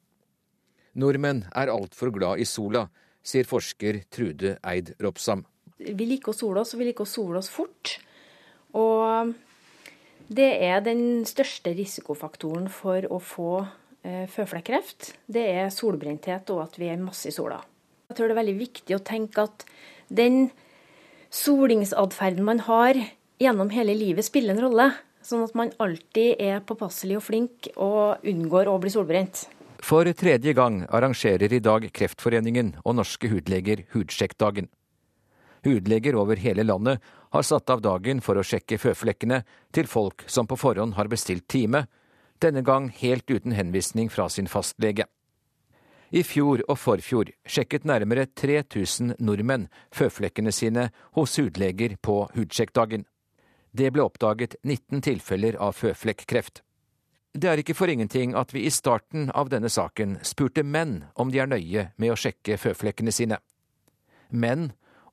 Nordmenn 0.97 1.43
er 1.53 1.73
altfor 1.73 2.13
glad 2.15 2.41
i 2.41 2.47
sola, 2.49 2.87
sier 3.25 3.45
forsker 3.49 4.03
Trude 4.13 4.55
Eid 4.65 4.95
Ropsam. 5.05 5.43
Vi 5.77 6.07
liker 6.07 6.33
å 6.33 6.37
sole 6.37 6.63
oss, 6.63 6.73
og 6.73 6.81
vi 6.81 6.87
liker 6.89 7.05
å 7.05 7.11
sole 7.13 7.41
oss 7.41 7.51
fort. 7.53 7.99
Og 8.73 9.35
det 10.33 10.51
er 10.65 10.81
den 10.85 11.25
største 11.29 11.75
risikofaktoren 11.77 12.71
for 12.73 13.05
å 13.13 13.19
få 13.21 13.51
eh, 13.61 14.25
føflekkreft. 14.33 15.11
Det 15.29 15.45
er 15.59 15.75
solbrenthet 15.75 16.49
og 16.55 16.63
at 16.65 16.79
vi 16.81 16.89
er 16.93 17.03
masse 17.03 17.29
i 17.29 17.35
sola. 17.37 17.61
Jeg 18.09 18.17
tror 18.17 18.31
det 18.31 18.37
er 18.37 18.41
veldig 18.41 18.57
viktig 18.63 18.97
å 18.97 19.05
tenke 19.05 19.45
at 19.45 19.67
den 20.09 20.49
solingsatferden 21.35 22.47
man 22.47 22.65
har 22.65 23.03
gjennom 23.39 23.71
hele 23.75 23.95
livet 23.95 24.27
spiller 24.27 24.55
en 24.55 24.65
rolle. 24.67 24.89
Sånn 25.25 25.45
at 25.47 25.55
man 25.57 25.73
alltid 25.81 26.41
er 26.43 26.61
påpasselig 26.69 27.17
og 27.17 27.25
flink 27.25 27.69
og 27.81 28.25
unngår 28.29 28.69
å 28.69 28.77
bli 28.83 28.93
solbrent. 28.93 29.47
For 29.85 30.09
tredje 30.17 30.53
gang 30.57 30.83
arrangerer 30.93 31.53
i 31.53 31.63
dag 31.65 31.87
Kreftforeningen 31.93 32.75
og 32.85 32.99
Norske 32.99 33.29
hudleger 33.33 33.87
Hudsjekkdagen. 33.93 34.69
Hudleger 35.65 36.17
over 36.21 36.37
hele 36.37 36.65
landet 36.65 37.01
har 37.33 37.43
satt 37.43 37.73
av 37.73 37.81
dagen 37.85 38.21
for 38.21 38.37
å 38.37 38.45
sjekke 38.45 38.79
føflekkene 38.81 39.41
til 39.73 39.89
folk 39.89 40.27
som 40.29 40.49
på 40.49 40.59
forhånd 40.61 40.97
har 40.99 41.09
bestilt 41.09 41.49
time, 41.49 41.87
denne 42.41 42.61
gang 42.65 42.91
helt 42.93 43.31
uten 43.31 43.57
henvisning 43.57 44.11
fra 44.13 44.29
sin 44.29 44.49
fastlege. 44.51 45.09
I 46.15 46.23
fjor 46.23 46.61
og 46.69 46.79
forfjor 46.79 47.33
sjekket 47.49 47.89
nærmere 47.89 48.29
3000 48.29 49.17
nordmenn 49.19 49.67
føflekkene 49.95 50.53
sine 50.53 50.91
hos 51.17 51.41
hudleger 51.41 51.97
på 51.97 52.21
Hudsjekkdagen. 52.37 53.09
Det 53.75 53.89
ble 53.91 54.05
oppdaget 54.07 54.55
19 54.63 55.01
tilfeller 55.03 55.57
av 55.59 55.73
føflekkreft. 55.75 56.61
Det 57.35 57.49
er 57.51 57.59
ikke 57.59 57.75
for 57.75 57.91
ingenting 57.91 58.37
at 58.39 58.53
vi 58.55 58.63
i 58.69 58.71
starten 58.71 59.33
av 59.35 59.51
denne 59.51 59.67
saken 59.67 60.21
spurte 60.23 60.63
menn 60.63 61.01
om 61.19 61.33
de 61.35 61.41
er 61.43 61.51
nøye 61.51 61.89
med 61.99 62.15
å 62.15 62.19
sjekke 62.19 62.55
føflekkene 62.63 63.11
sine. 63.11 63.41
Menn, 64.31 64.69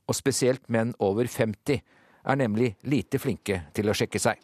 og 0.05 0.13
spesielt 0.13 0.69
menn 0.69 0.93
over 1.01 1.25
50, 1.25 1.81
er 2.21 2.37
nemlig 2.37 2.75
lite 2.85 3.17
flinke 3.17 3.63
til 3.73 3.89
å 3.89 3.97
sjekke 3.97 4.21
seg. 4.21 4.37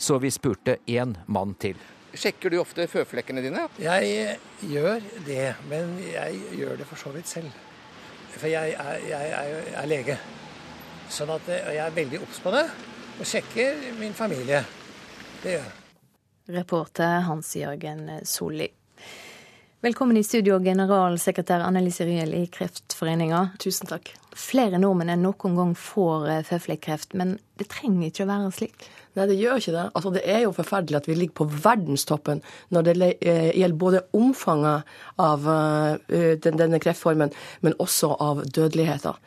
Så 0.00 0.16
vi 0.24 0.32
spurte 0.32 0.78
én 0.88 1.12
mann 1.28 1.52
til. 1.60 1.76
Sjekker 2.16 2.48
du 2.48 2.62
ofte 2.62 2.88
føflekkene 2.88 3.44
dine? 3.44 3.68
Jeg 3.76 4.38
gjør 4.72 5.04
det, 5.28 5.50
men 5.68 5.98
jeg 6.08 6.44
gjør 6.62 6.80
det 6.80 6.88
for 6.88 7.04
så 7.04 7.12
vidt 7.12 7.28
selv. 7.28 7.52
For 8.38 8.48
jeg 8.48 8.72
er, 8.72 9.02
jeg 9.04 9.40
er, 9.44 9.74
er 9.82 9.96
lege. 9.98 10.22
Sånn 11.12 11.36
at 11.36 11.44
jeg 11.58 11.82
er 11.84 11.92
veldig 11.92 12.24
obs 12.24 12.40
på 12.40 12.56
det 12.56 12.70
og 13.18 13.26
sjekker 13.26 13.82
min 13.98 14.14
familie. 14.14 14.62
Det 15.42 15.56
gjør 15.56 15.64
jeg. 15.64 15.74
Reporter 16.58 17.20
Hans-Jørgen 17.26 18.06
Solli. 18.24 18.70
Velkommen 19.84 20.16
i 20.16 20.24
studio, 20.24 20.56
generalsekretær 20.62 21.62
Annelise 21.66 22.06
Riel 22.08 22.32
i 22.34 22.46
Kreftforeninga. 22.50 23.42
Tusen 23.62 23.90
takk. 23.90 24.14
Flere 24.38 24.78
nordmenn 24.78 25.10
enn 25.10 25.24
noen 25.26 25.56
gang 25.58 25.74
får 25.74 26.28
føflekkreft, 26.46 27.16
men 27.18 27.36
det 27.58 27.66
trenger 27.72 28.06
ikke 28.06 28.22
å 28.22 28.28
være 28.28 28.50
slik? 28.54 28.84
Nei, 29.18 29.24
det 29.26 29.38
gjør 29.40 29.58
ikke 29.58 29.72
det. 29.74 29.84
Altså, 29.98 30.12
det 30.14 30.22
er 30.30 30.44
jo 30.44 30.52
forferdelig 30.54 30.98
at 31.00 31.08
vi 31.08 31.16
ligger 31.18 31.40
på 31.40 31.46
verdenstoppen 31.64 32.42
når 32.70 32.86
det 32.86 32.94
gjelder 33.18 33.74
både 33.80 34.02
omfanget 34.14 34.86
av 35.18 35.48
denne 36.46 36.78
kreftformen, 36.84 37.34
men 37.66 37.76
også 37.82 38.12
av 38.22 38.44
dødeligheten. 38.46 39.18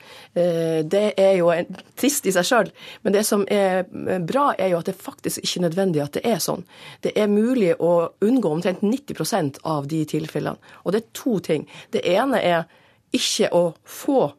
Det 0.88 1.06
er 1.20 1.36
jo 1.42 1.52
trist 2.00 2.32
i 2.32 2.36
seg 2.38 2.48
sjøl, 2.48 2.72
men 3.04 3.18
det 3.18 3.28
som 3.28 3.44
er 3.52 3.84
bra, 4.24 4.54
er 4.56 4.72
jo 4.72 4.80
at 4.80 4.94
det 4.94 4.96
faktisk 4.96 5.44
ikke 5.44 5.60
er 5.60 5.68
nødvendig 5.68 6.06
at 6.06 6.16
det 6.22 6.24
er 6.32 6.40
sånn. 6.40 6.64
Det 7.04 7.12
er 7.20 7.28
mulig 7.28 7.74
å 7.84 8.14
unngå 8.24 8.56
omtrent 8.56 8.86
90% 8.86 9.60
av 9.68 9.92
de 9.92 10.06
tilfellene. 10.08 10.72
Og 10.86 10.96
det 10.96 11.04
er 11.04 11.16
to 11.20 11.42
ting. 11.44 11.68
Det 11.92 12.08
ene 12.16 12.40
er 12.40 12.64
ikke 13.12 13.52
å 13.52 13.74
få 13.84 14.30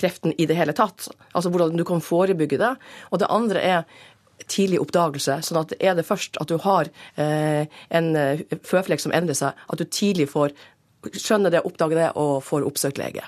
kreften 0.00 0.34
i 0.38 0.46
det 0.50 0.56
hele 0.58 0.74
tatt. 0.76 1.08
Altså 1.32 1.52
hvordan 1.52 1.78
du 1.78 1.84
kan 1.88 2.02
forebygge 2.04 2.58
det. 2.60 2.74
Og 3.10 3.22
det 3.22 3.30
andre 3.30 3.62
er 3.62 3.84
tidlig 4.50 4.80
oppdagelse. 4.82 5.38
sånn 5.46 5.60
at 5.62 5.74
er 5.78 5.94
det 5.94 6.06
først 6.06 6.36
at 6.42 6.50
du 6.50 6.58
har 6.58 6.90
eh, 7.16 7.70
en 7.94 8.08
føflekk 8.66 9.00
som 9.00 9.14
endrer 9.14 9.38
seg, 9.38 9.54
at 9.70 9.78
du 9.78 9.84
tidlig 9.84 10.28
får 10.32 10.56
skjønne 11.12 11.52
det, 11.52 11.62
oppdage 11.64 11.98
det 11.98 12.10
og 12.20 12.42
får 12.44 12.66
oppsøkt 12.66 12.98
lege. 12.98 13.24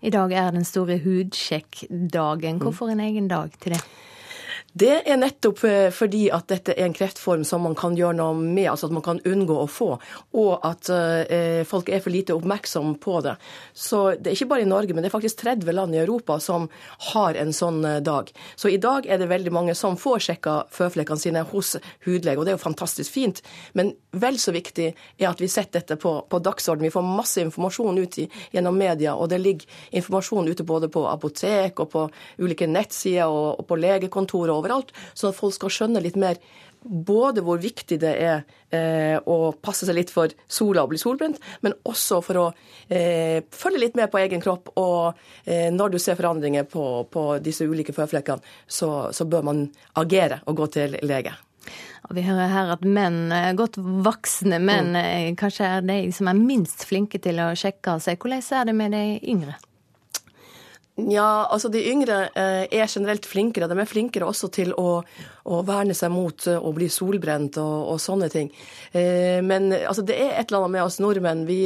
I 0.00 0.12
dag 0.12 0.32
er 0.32 0.52
den 0.54 0.64
store 0.64 0.96
hudsjekkdagen. 1.02 2.60
Hvorfor 2.62 2.92
en 2.92 3.02
egen 3.04 3.28
dag 3.28 3.52
til 3.60 3.74
det? 3.76 3.82
Det 4.72 5.00
er 5.02 5.18
nettopp 5.18 5.64
eh, 5.66 5.88
fordi 5.90 6.28
at 6.30 6.46
dette 6.50 6.76
er 6.76 6.86
en 6.86 6.94
kreftform 6.94 7.42
som 7.46 7.64
man 7.66 7.74
kan 7.78 7.96
gjøre 7.98 8.14
noe 8.20 8.36
med, 8.38 8.68
altså 8.70 8.86
at 8.86 8.94
man 8.94 9.02
kan 9.02 9.18
unngå 9.26 9.56
å 9.58 9.66
få, 9.66 9.88
og 10.38 10.66
at 10.66 10.90
eh, 10.94 11.62
folk 11.66 11.90
er 11.90 12.02
for 12.04 12.14
lite 12.14 12.36
oppmerksom 12.36 12.92
på 13.02 13.16
det. 13.26 13.34
Så 13.74 14.12
det 14.14 14.30
er 14.30 14.36
ikke 14.38 14.50
bare 14.52 14.62
i 14.62 14.70
Norge, 14.70 14.94
men 14.94 15.02
det 15.02 15.10
er 15.10 15.16
faktisk 15.16 15.42
30 15.42 15.74
land 15.74 15.96
i 15.96 16.02
Europa 16.04 16.38
som 16.42 16.68
har 17.10 17.38
en 17.40 17.50
sånn 17.56 17.82
eh, 17.84 17.98
dag. 18.06 18.30
Så 18.54 18.70
i 18.70 18.78
dag 18.78 19.08
er 19.10 19.18
det 19.18 19.30
veldig 19.32 19.54
mange 19.56 19.74
som 19.74 19.98
får 19.98 20.22
sjekka 20.28 20.54
føflekkene 20.70 21.18
sine 21.18 21.42
hos 21.50 21.74
hudlege, 22.06 22.38
og 22.38 22.46
det 22.46 22.54
er 22.54 22.58
jo 22.60 22.62
fantastisk 22.62 23.10
fint. 23.16 23.42
Men 23.74 23.90
vel 24.22 24.38
så 24.38 24.54
viktig 24.54 24.92
er 24.92 25.28
at 25.32 25.42
vi 25.42 25.50
setter 25.50 25.80
dette 25.80 25.98
på, 25.98 26.14
på 26.30 26.42
dagsorden. 26.46 26.86
Vi 26.86 26.94
får 26.94 27.10
masse 27.10 27.42
informasjon 27.42 27.98
ut 27.98 28.20
i, 28.22 28.28
gjennom 28.54 28.78
media, 28.78 29.16
og 29.18 29.32
det 29.34 29.42
ligger 29.42 29.82
informasjon 29.98 30.46
ute 30.46 30.66
både 30.66 30.92
på 30.94 31.08
apotek 31.10 31.82
og 31.82 31.90
på 31.90 32.06
ulike 32.38 32.70
nettsider 32.70 33.26
og, 33.26 33.58
og 33.58 33.66
på 33.66 33.82
legekontorer 33.82 34.59
overalt, 34.60 34.94
sånn 35.14 35.32
at 35.32 35.40
folk 35.40 35.56
skal 35.56 35.72
skjønne 35.74 36.04
litt 36.04 36.18
mer 36.20 36.38
både 36.82 37.42
hvor 37.44 37.60
viktig 37.60 37.98
det 38.00 38.12
er 38.24 38.40
eh, 38.72 39.16
å 39.20 39.52
passe 39.60 39.86
seg 39.86 39.98
litt 39.98 40.12
for 40.12 40.32
sola 40.48 40.84
og 40.84 40.92
bli 40.92 41.00
solbrent, 41.00 41.40
men 41.64 41.76
også 41.88 42.20
for 42.24 42.40
å 42.40 42.46
eh, 42.88 43.44
følge 43.52 43.84
litt 43.84 43.98
med 43.98 44.10
på 44.12 44.20
egen 44.22 44.42
kropp. 44.42 44.72
Og 44.80 45.20
eh, 45.44 45.68
når 45.74 45.94
du 45.94 45.98
ser 46.00 46.18
forandringer 46.18 46.68
på, 46.70 46.86
på 47.12 47.26
disse 47.44 47.68
ulike 47.68 47.94
føflekkene, 47.96 48.44
så, 48.66 49.10
så, 49.12 49.28
bør 49.30 49.46
man 49.46 49.64
agere 50.00 50.40
og 50.48 50.56
gå 50.62 50.70
til 50.78 50.96
lege. 51.06 51.36
vi 52.10 52.24
hører 52.26 52.48
her 52.50 52.72
at 52.74 52.84
menn, 52.84 53.26
eh, 53.32 53.52
godt 53.54 53.76
voksne 53.78 54.58
menn, 54.58 54.94
mm. 54.96 55.00
Eh, 55.04 55.32
kanskje 55.38 55.68
er 55.68 55.84
de 55.86 56.02
som 56.16 56.32
er 56.32 56.40
minst 56.40 56.86
flinke 56.88 57.20
til 57.20 57.42
å 57.44 57.52
sjekke 57.52 58.00
seg. 58.00 58.18
Hvordan 58.18 58.46
er 58.60 58.70
det 58.70 58.78
med 58.78 58.96
de 58.96 59.04
yngre? 59.20 59.58
Ja, 60.98 61.46
altså 61.50 61.70
de 61.72 61.80
yngre 61.86 62.24
eh, 62.36 62.66
er 62.66 62.88
generelt 62.90 63.26
flinkere. 63.28 63.68
De 63.70 63.78
er 63.78 63.88
flinkere 63.88 64.26
også 64.28 64.50
til 64.52 64.72
å, 64.78 65.00
å 65.46 65.60
verne 65.66 65.94
seg 65.96 66.10
mot 66.12 66.46
eh, 66.50 66.58
å 66.58 66.72
bli 66.76 66.88
solbrent 66.92 67.60
og, 67.62 67.76
og 67.94 68.00
sånne 68.02 68.28
ting. 68.32 68.50
Eh, 68.92 69.38
men 69.46 69.70
altså, 69.78 70.02
det 70.06 70.18
er 70.18 70.34
et 70.34 70.50
eller 70.50 70.64
annet 70.64 70.74
med 70.74 70.84
oss 70.84 70.98
nordmenn. 71.00 71.46
Vi, 71.48 71.62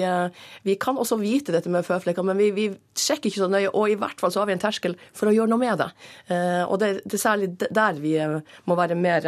vi 0.66 0.76
kan 0.80 1.00
også 1.00 1.18
vite 1.22 1.54
dette 1.54 1.72
med 1.72 1.86
føflekker, 1.86 2.26
men 2.26 2.38
vi, 2.38 2.50
vi, 2.54 2.68
sjekker 2.94 3.30
ikke 3.30 3.42
så 3.42 3.50
nøye. 3.50 3.72
Og 3.72 3.90
i 3.90 3.98
hvert 3.98 4.20
fall 4.20 4.32
så 4.34 4.42
har 4.42 4.50
vi 4.50 4.54
en 4.54 4.62
terskel 4.62 4.94
for 5.16 5.30
å 5.30 5.34
gjøre 5.34 5.50
noe 5.50 5.62
med 5.62 5.80
det. 5.80 5.88
Og 6.68 6.76
det, 6.78 6.90
det, 7.02 7.16
er 7.16 7.22
særlig 7.24 7.48
der 7.58 7.98
vi 7.98 8.12
må 8.68 8.76
være 8.78 8.94
mer 8.94 9.26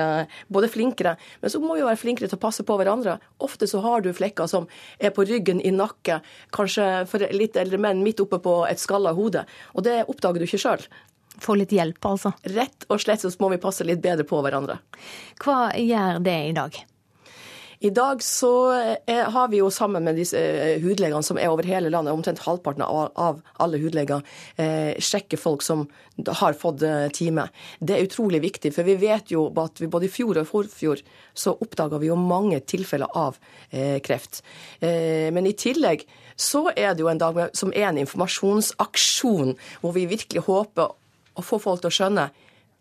både 0.53 0.71
flinkere, 0.71 1.17
men 1.43 1.53
så 1.53 1.59
må 1.63 1.75
vi 1.75 1.83
være 1.83 1.99
flinkere 1.99 2.31
til 2.31 2.39
å 2.39 2.45
passe 2.45 2.63
på 2.67 2.77
hverandre. 2.79 3.17
Ofte 3.43 3.67
så 3.67 3.83
har 3.83 4.05
du 4.05 4.13
flekker 4.15 4.47
som 4.51 4.69
er 5.03 5.11
på 5.17 5.27
ryggen, 5.27 5.59
i 5.67 5.73
nakke, 5.75 6.21
kanskje 6.55 6.87
for 7.11 7.27
litt 7.35 7.59
eldre 7.59 7.81
menn 7.83 8.05
midt 8.07 8.23
oppe 8.23 8.39
på 8.45 8.55
et 8.71 8.81
skalla 8.81 9.11
hode. 9.17 9.43
Og 9.75 9.83
det 9.87 9.96
oppdager 10.05 10.43
du 10.43 10.49
ikke 10.49 10.61
sjøl. 10.61 10.85
Få 11.43 11.57
litt 11.59 11.73
hjelp, 11.77 12.01
altså? 12.09 12.33
Rett 12.57 12.87
og 12.89 13.01
slett 13.03 13.25
så 13.25 13.33
må 13.43 13.51
vi 13.53 13.61
passe 13.61 13.85
litt 13.85 14.03
bedre 14.05 14.25
på 14.29 14.41
hverandre. 14.45 14.79
Hva 15.43 15.71
gjør 15.77 16.21
det 16.25 16.39
i 16.51 16.55
dag? 16.57 16.79
I 17.85 17.91
dag 17.91 18.23
så 18.25 18.51
er, 18.73 18.97
eh, 19.07 19.31
har 19.31 19.49
vi 19.49 19.59
jo 19.61 19.71
sammen 19.71 20.05
med 20.05 20.17
disse 20.17 20.39
eh, 20.39 20.81
hudlegene 20.81 21.23
som 21.23 21.39
er 21.39 21.51
over 21.53 21.67
hele 21.69 21.91
landet, 21.93 22.15
omtrent 22.15 22.41
halvparten 22.47 22.83
av, 22.83 23.11
av 23.15 23.43
alle 23.61 23.81
hudleger, 23.83 24.23
eh, 24.57 24.97
sjekker 24.97 25.41
folk 25.41 25.63
som 25.63 25.87
har 26.27 26.57
fått 26.57 26.83
eh, 26.83 27.09
time. 27.13 27.49
Det 27.79 27.97
er 27.97 28.07
utrolig 28.07 28.41
viktig, 28.41 28.73
for 28.73 28.89
vi 28.89 28.97
vet 29.01 29.33
jo 29.35 29.49
at 29.61 29.81
vi 29.83 29.91
både 29.93 30.09
i 30.09 30.13
fjor 30.13 30.39
og 30.39 30.47
i 30.47 30.49
forfjor 30.49 31.03
så 31.37 31.53
oppdaga 31.53 32.01
vi 32.01 32.09
jo 32.09 32.17
mange 32.17 32.63
tilfeller 32.65 33.13
av 33.13 33.37
eh, 33.71 34.01
kreft. 34.01 34.43
Eh, 34.81 35.29
men 35.35 35.47
i 35.47 35.57
tillegg 35.57 36.07
så 36.37 36.71
er 36.73 36.95
det 36.95 37.05
jo 37.05 37.13
en 37.13 37.21
dag 37.21 37.43
som 37.57 37.73
er 37.77 37.91
en 37.91 38.01
informasjonsaksjon, 38.01 39.57
hvor 39.83 39.97
vi 39.97 40.09
virkelig 40.09 40.47
håper 40.49 40.97
å 41.37 41.45
få 41.45 41.61
folk 41.61 41.85
til 41.85 41.93
å 41.93 41.97
skjønne 41.99 42.31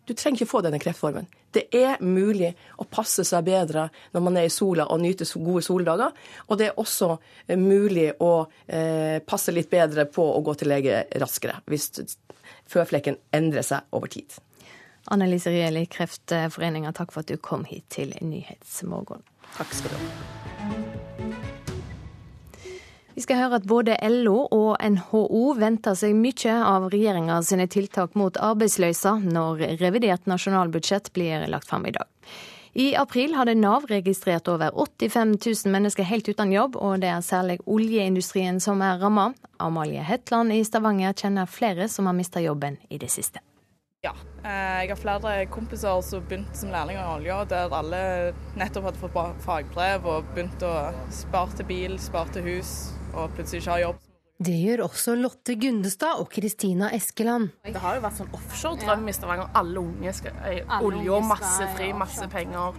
du 0.05 0.13
trenger 0.13 0.41
ikke 0.41 0.49
få 0.49 0.61
denne 0.65 0.79
kreftformen. 0.81 1.27
Det 1.55 1.65
er 1.75 2.01
mulig 2.03 2.51
å 2.81 2.87
passe 2.89 3.23
seg 3.27 3.45
bedre 3.47 3.87
når 4.13 4.25
man 4.25 4.39
er 4.39 4.49
i 4.49 4.53
sola 4.53 4.87
og 4.91 5.01
nyter 5.03 5.29
gode 5.39 5.63
soldager. 5.65 6.15
Og 6.49 6.59
det 6.59 6.69
er 6.69 6.81
også 6.81 7.13
eh, 7.47 7.59
mulig 7.59 8.09
å 8.19 8.33
eh, 8.67 9.21
passe 9.25 9.55
litt 9.55 9.71
bedre 9.71 10.07
på 10.09 10.25
å 10.35 10.41
gå 10.45 10.57
til 10.59 10.71
lege 10.73 11.05
raskere 11.21 11.61
hvis 11.71 11.91
føflekken 12.69 13.17
endrer 13.35 13.65
seg 13.65 13.95
over 13.95 14.11
tid. 14.11 14.37
Annelise 15.13 15.53
Rieli, 15.53 15.85
Kreftforeninga, 15.85 16.93
takk 16.97 17.13
for 17.13 17.21
at 17.21 17.29
du 17.29 17.37
kom 17.37 17.65
hit 17.69 17.85
til 17.93 18.15
Nyhetsmorgen. 18.25 19.21
Takk 19.55 19.77
skal 19.77 19.93
du 19.93 20.01
ha. 20.01 21.34
Vi 23.15 23.23
skal 23.23 23.37
høre 23.39 23.61
at 23.61 23.67
både 23.67 23.95
LO 24.11 24.41
og 24.51 24.73
NHO 24.83 25.53
venter 25.55 25.95
seg 25.95 26.17
mye 26.19 26.55
av 26.67 26.89
regjeringa 26.91 27.37
sine 27.47 27.63
tiltak 27.71 28.11
mot 28.19 28.35
arbeidsløse 28.43 29.13
når 29.23 29.63
revidert 29.79 30.27
nasjonalbudsjett 30.27 31.13
blir 31.15 31.47
lagt 31.47 31.71
fram 31.71 31.87
i 31.87 31.93
dag. 31.95 32.09
I 32.75 32.89
april 32.99 33.37
hadde 33.39 33.53
Nav 33.55 33.85
registrert 33.87 34.49
over 34.51 34.75
85 34.75 35.37
000 35.39 35.71
mennesker 35.71 36.03
helt 36.03 36.27
uten 36.27 36.51
jobb, 36.51 36.75
og 36.75 36.99
det 37.05 37.07
er 37.07 37.23
særlig 37.23 37.61
oljeindustrien 37.63 38.59
som 38.59 38.83
er 38.83 38.99
ramma. 38.99 39.29
Amalie 39.63 40.03
Hetland 40.03 40.51
i 40.51 40.59
Stavanger 40.67 41.15
kjenner 41.15 41.47
flere 41.47 41.87
som 41.87 42.11
har 42.11 42.17
mista 42.17 42.43
jobben 42.43 42.75
i 42.91 42.99
det 42.99 43.13
siste. 43.15 43.39
Ja, 44.03 44.11
eh, 44.43 44.83
jeg 44.83 44.91
har 44.91 44.99
flere 44.99 45.37
kompiser 45.47 46.03
som 46.03 46.27
begynte 46.27 46.59
som 46.59 46.75
lærlinger 46.75 46.99
i 46.99 47.15
olja, 47.15 47.39
der 47.47 47.71
alle 47.79 48.03
nettopp 48.59 48.91
hadde 48.91 49.01
fått 49.05 49.41
fagbrev 49.47 50.11
og 50.11 50.27
begynt 50.35 50.67
å 50.67 50.75
spare 51.15 51.55
til 51.55 51.71
bil, 51.71 51.95
spare 52.03 52.35
til 52.35 52.51
hus, 52.51 52.75
og 53.15 53.31
plutselig 53.35 53.63
ikke 53.63 53.73
har 53.73 53.85
jobb. 53.87 54.03
Det 54.45 54.55
gjør 54.59 54.81
også 54.89 55.13
Lotte 55.15 55.55
Gundestad 55.55 56.19
og 56.19 56.27
Kristina 56.33 56.89
Eskeland. 56.95 57.53
Det 57.63 57.79
har 57.79 57.95
jo 57.95 58.01
vært 58.03 58.17
sånn 58.17 58.33
offshore-drøm 58.35 59.07
i 59.07 59.13
Stavanger. 59.15 59.47
Alle 59.55 59.79
unge 59.79 60.11
skal 60.17 60.65
olje 60.83 61.13
og 61.15 61.23
masse 61.23 61.69
fri, 61.77 61.93
masse 61.95 62.27
penger. 62.33 62.75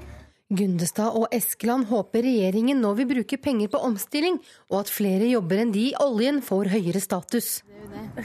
Gundestad 0.52 1.16
og 1.16 1.32
Eskeland 1.34 1.88
håper 1.88 2.22
regjeringen 2.22 2.78
nå 2.78 2.92
vil 3.00 3.08
bruke 3.10 3.38
penger 3.42 3.72
på 3.72 3.80
omstilling, 3.88 4.36
og 4.70 4.84
at 4.84 4.92
flere 4.92 5.26
jobber 5.26 5.64
enn 5.64 5.72
de 5.74 5.88
i 5.88 5.96
oljen 6.04 6.42
får 6.44 6.70
høyere 6.76 7.02
status. 7.02 7.64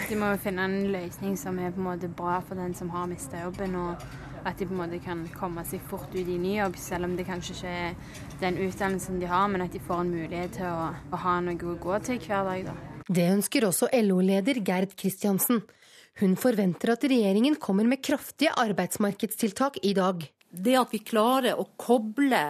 De 0.09 0.19
må 0.19 0.33
jo 0.33 0.41
finne 0.43 0.67
en 0.67 0.77
løsning 0.91 1.39
som 1.39 1.57
er 1.57 1.71
på 1.71 1.81
en 1.81 1.87
måte 1.87 2.11
bra 2.11 2.41
for 2.43 2.59
den 2.59 2.75
som 2.77 2.91
har 2.93 3.07
mista 3.09 3.41
jobben. 3.41 3.79
og 3.79 4.30
at 4.45 4.57
de 4.59 4.67
på 4.67 4.73
en 4.75 4.81
måte 4.81 4.99
kan 5.03 5.23
komme 5.35 5.63
seg 5.67 5.83
fort 5.89 6.09
ut 6.13 6.21
i 6.21 6.37
ny 6.41 6.55
jobb, 6.57 6.77
selv 6.79 7.07
om 7.07 7.15
det 7.17 7.27
kanskje 7.27 7.55
ikke 7.55 7.73
er 7.81 8.39
den 8.41 8.57
utdannelsen 8.65 9.19
de 9.21 9.29
har, 9.29 9.47
men 9.51 9.65
at 9.65 9.75
de 9.75 9.81
får 9.83 10.03
en 10.03 10.13
mulighet 10.15 10.57
til 10.57 10.67
å, 10.69 10.89
å 11.13 11.21
ha 11.25 11.35
noe 11.45 11.69
å 11.73 11.77
gå 11.81 11.99
til 12.07 12.19
hver 12.25 12.49
dag. 12.49 12.71
Da. 12.71 13.05
Det 13.11 13.29
ønsker 13.35 13.67
også 13.67 13.91
LO-leder 14.01 14.61
Gerd 14.65 14.95
Kristiansen. 14.97 15.61
Hun 16.19 16.35
forventer 16.39 16.93
at 16.93 17.05
regjeringen 17.07 17.55
kommer 17.61 17.87
med 17.87 18.03
kraftige 18.03 18.53
arbeidsmarkedstiltak 18.59 19.79
i 19.87 19.93
dag. 19.97 20.25
Det 20.51 20.75
at 20.79 20.91
vi 20.91 20.99
klarer 21.05 21.59
å 21.59 21.69
koble 21.79 22.43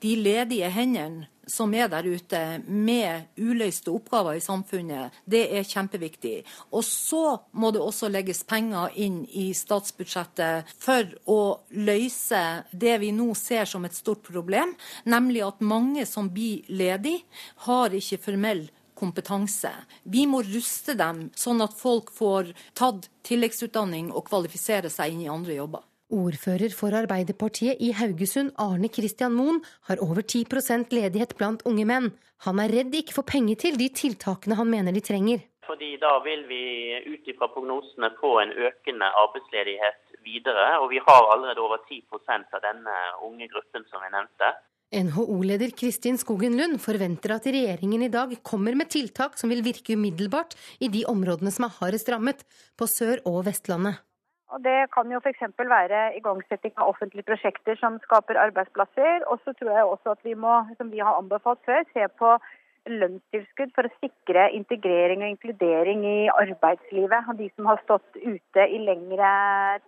de 0.00 0.16
ledige 0.20 0.70
hendene 0.72 1.28
som 1.46 1.74
er 1.74 1.88
der 1.92 2.06
ute 2.06 2.40
med 2.66 3.30
uløste 3.36 3.92
oppgaver 3.94 4.38
i 4.38 4.44
samfunnet, 4.44 5.14
det 5.24 5.46
er 5.56 5.66
kjempeviktig. 5.66 6.36
Og 6.72 6.84
så 6.86 7.38
må 7.52 7.72
det 7.74 7.82
også 7.82 8.10
legges 8.12 8.44
penger 8.48 8.94
inn 9.00 9.22
i 9.30 9.50
statsbudsjettet 9.56 10.70
for 10.78 11.10
å 11.30 11.40
løse 11.76 12.44
det 12.72 12.96
vi 13.02 13.12
nå 13.16 13.30
ser 13.38 13.68
som 13.70 13.84
et 13.84 13.96
stort 13.96 14.24
problem, 14.26 14.74
nemlig 15.04 15.44
at 15.46 15.64
mange 15.64 16.06
som 16.08 16.30
blir 16.32 16.64
ledig, 16.68 17.20
har 17.66 17.94
ikke 17.94 18.22
formell 18.22 18.66
kompetanse. 18.94 19.72
Vi 20.02 20.26
må 20.30 20.42
ruste 20.46 20.94
dem, 20.98 21.28
sånn 21.36 21.62
at 21.64 21.74
folk 21.76 22.12
får 22.14 22.52
tatt 22.78 23.08
tilleggsutdanning 23.26 24.12
og 24.12 24.28
kvalifisere 24.28 24.92
seg 24.92 25.14
inn 25.14 25.26
i 25.26 25.32
andre 25.32 25.58
jobber. 25.58 25.82
Ordfører 26.14 26.70
for 26.70 26.94
Arbeiderpartiet 26.94 27.80
i 27.82 27.90
Haugesund, 27.98 28.52
Arne 28.62 28.90
Christian 28.92 29.34
Moen, 29.34 29.58
har 29.88 30.02
over 30.04 30.22
10% 30.22 30.94
ledighet 30.94 31.34
blant 31.38 31.64
unge 31.66 31.86
menn. 31.88 32.12
Han 32.46 32.60
er 32.62 32.70
redd 32.70 32.92
de 32.92 33.00
ikke 33.02 33.16
får 33.16 33.26
penger 33.32 33.58
til 33.64 33.78
de 33.80 33.88
tiltakene 34.00 34.58
han 34.60 34.70
mener 34.70 34.94
de 34.94 35.02
trenger. 35.02 35.42
Fordi 35.66 35.96
Da 36.04 36.18
vil 36.22 36.44
vi 36.46 36.62
ut 37.08 37.28
ifra 37.32 37.48
prognosene 37.48 38.12
få 38.20 38.30
en 38.42 38.52
økende 38.52 39.08
arbeidsledighet 39.24 40.20
videre. 40.26 40.78
Og 40.82 40.90
vi 40.92 41.00
har 41.00 41.32
allerede 41.32 41.64
over 41.64 41.80
10% 41.88 42.54
av 42.54 42.62
denne 42.62 42.94
unge 43.24 43.48
gruppen 43.48 43.86
som 43.90 44.04
jeg 44.04 44.14
nevnte. 44.14 44.52
NHO-leder 44.94 45.72
Kristin 45.74 46.18
Skogen 46.20 46.54
Lund 46.60 46.78
forventer 46.78 47.34
at 47.34 47.46
regjeringen 47.48 48.04
i 48.04 48.12
dag 48.12 48.36
kommer 48.46 48.76
med 48.78 48.92
tiltak 48.92 49.38
som 49.40 49.50
vil 49.50 49.64
virke 49.66 49.96
umiddelbart 49.98 50.54
i 50.78 50.92
de 50.92 51.02
områdene 51.10 51.50
som 51.50 51.66
er 51.66 51.76
hardest 51.80 52.12
rammet, 52.12 52.44
på 52.78 52.86
Sør- 52.86 53.24
og 53.26 53.46
Vestlandet. 53.48 54.04
Og 54.52 54.64
Det 54.64 54.90
kan 54.94 55.10
jo 55.12 55.20
f.eks. 55.24 55.42
være 55.58 56.00
igangsetting 56.16 56.74
av 56.76 56.90
offentlige 56.92 57.26
prosjekter 57.30 57.78
som 57.80 57.96
skaper 58.04 58.38
arbeidsplasser. 58.40 59.24
Og 59.30 59.40
så 59.44 59.54
tror 59.58 59.72
jeg 59.72 59.84
også 59.84 60.14
at 60.16 60.22
vi 60.24 60.34
må, 60.34 60.58
som 60.78 60.92
vi 60.92 60.98
har 60.98 61.18
anbefalt 61.18 61.64
før, 61.64 61.82
se 61.92 62.08
på 62.18 62.36
lønnstilskudd 62.84 63.72
for 63.74 63.88
å 63.88 63.94
sikre 64.02 64.50
integrering 64.52 65.24
og 65.24 65.32
inkludering 65.32 66.04
i 66.04 66.18
arbeidslivet 66.28 67.30
av 67.32 67.38
de 67.40 67.48
som 67.54 67.70
har 67.70 67.80
stått 67.84 68.18
ute 68.20 68.66
i 68.68 68.80
lengre 68.84 69.30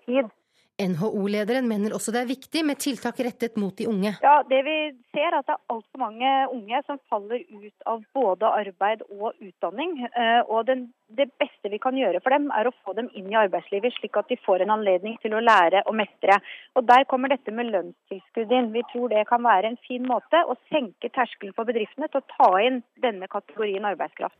tid. 0.07 0.33
NHO-lederen 0.77 1.65
mener 1.69 1.95
også 1.97 2.13
det 2.13 2.21
er 2.21 2.29
viktig 2.29 2.63
med 2.69 2.77
tiltak 2.83 3.21
rettet 3.25 3.55
mot 3.57 3.73
de 3.79 3.87
unge. 3.89 4.13
Ja, 4.23 4.43
det 4.49 4.59
Vi 4.67 4.77
ser 5.15 5.27
er 5.31 5.39
at 5.39 5.47
det 5.49 5.55
er 5.55 5.73
altfor 5.73 6.03
mange 6.03 6.33
unge 6.53 6.81
som 6.87 6.99
faller 7.11 7.41
ut 7.49 7.87
av 7.89 8.03
både 8.17 8.51
arbeid 8.61 9.05
og 9.09 9.33
utdanning. 9.41 9.97
Eh, 10.07 10.43
og 10.45 10.67
den, 10.69 10.91
Det 11.09 11.31
beste 11.39 11.71
vi 11.71 11.79
kan 11.79 11.97
gjøre 11.97 12.21
for 12.21 12.35
dem, 12.35 12.51
er 12.51 12.67
å 12.69 12.75
få 12.85 12.93
dem 12.99 13.09
inn 13.15 13.31
i 13.31 13.39
arbeidslivet, 13.39 13.95
slik 13.95 14.17
at 14.19 14.29
de 14.29 14.37
får 14.45 14.65
en 14.65 14.75
anledning 14.75 15.17
til 15.23 15.33
å 15.39 15.41
lære 15.41 15.85
og 15.87 15.95
mestre. 15.95 16.41
Og 16.75 16.85
Der 16.87 17.05
kommer 17.05 17.29
dette 17.29 17.53
med 17.53 17.71
lønnstilskudd 17.73 18.53
inn. 18.53 18.73
Vi 18.73 18.83
tror 18.93 19.09
det 19.09 19.27
kan 19.29 19.43
være 19.43 19.71
en 19.71 19.81
fin 19.87 20.05
måte 20.05 20.43
å 20.45 20.59
senke 20.69 21.09
terskelen 21.09 21.55
for 21.55 21.65
bedriftene 21.65 22.11
til 22.11 22.21
å 22.21 22.29
ta 22.37 22.51
inn 22.61 22.83
denne 23.01 23.29
kategorien 23.29 23.85
arbeidskraft. 23.85 24.37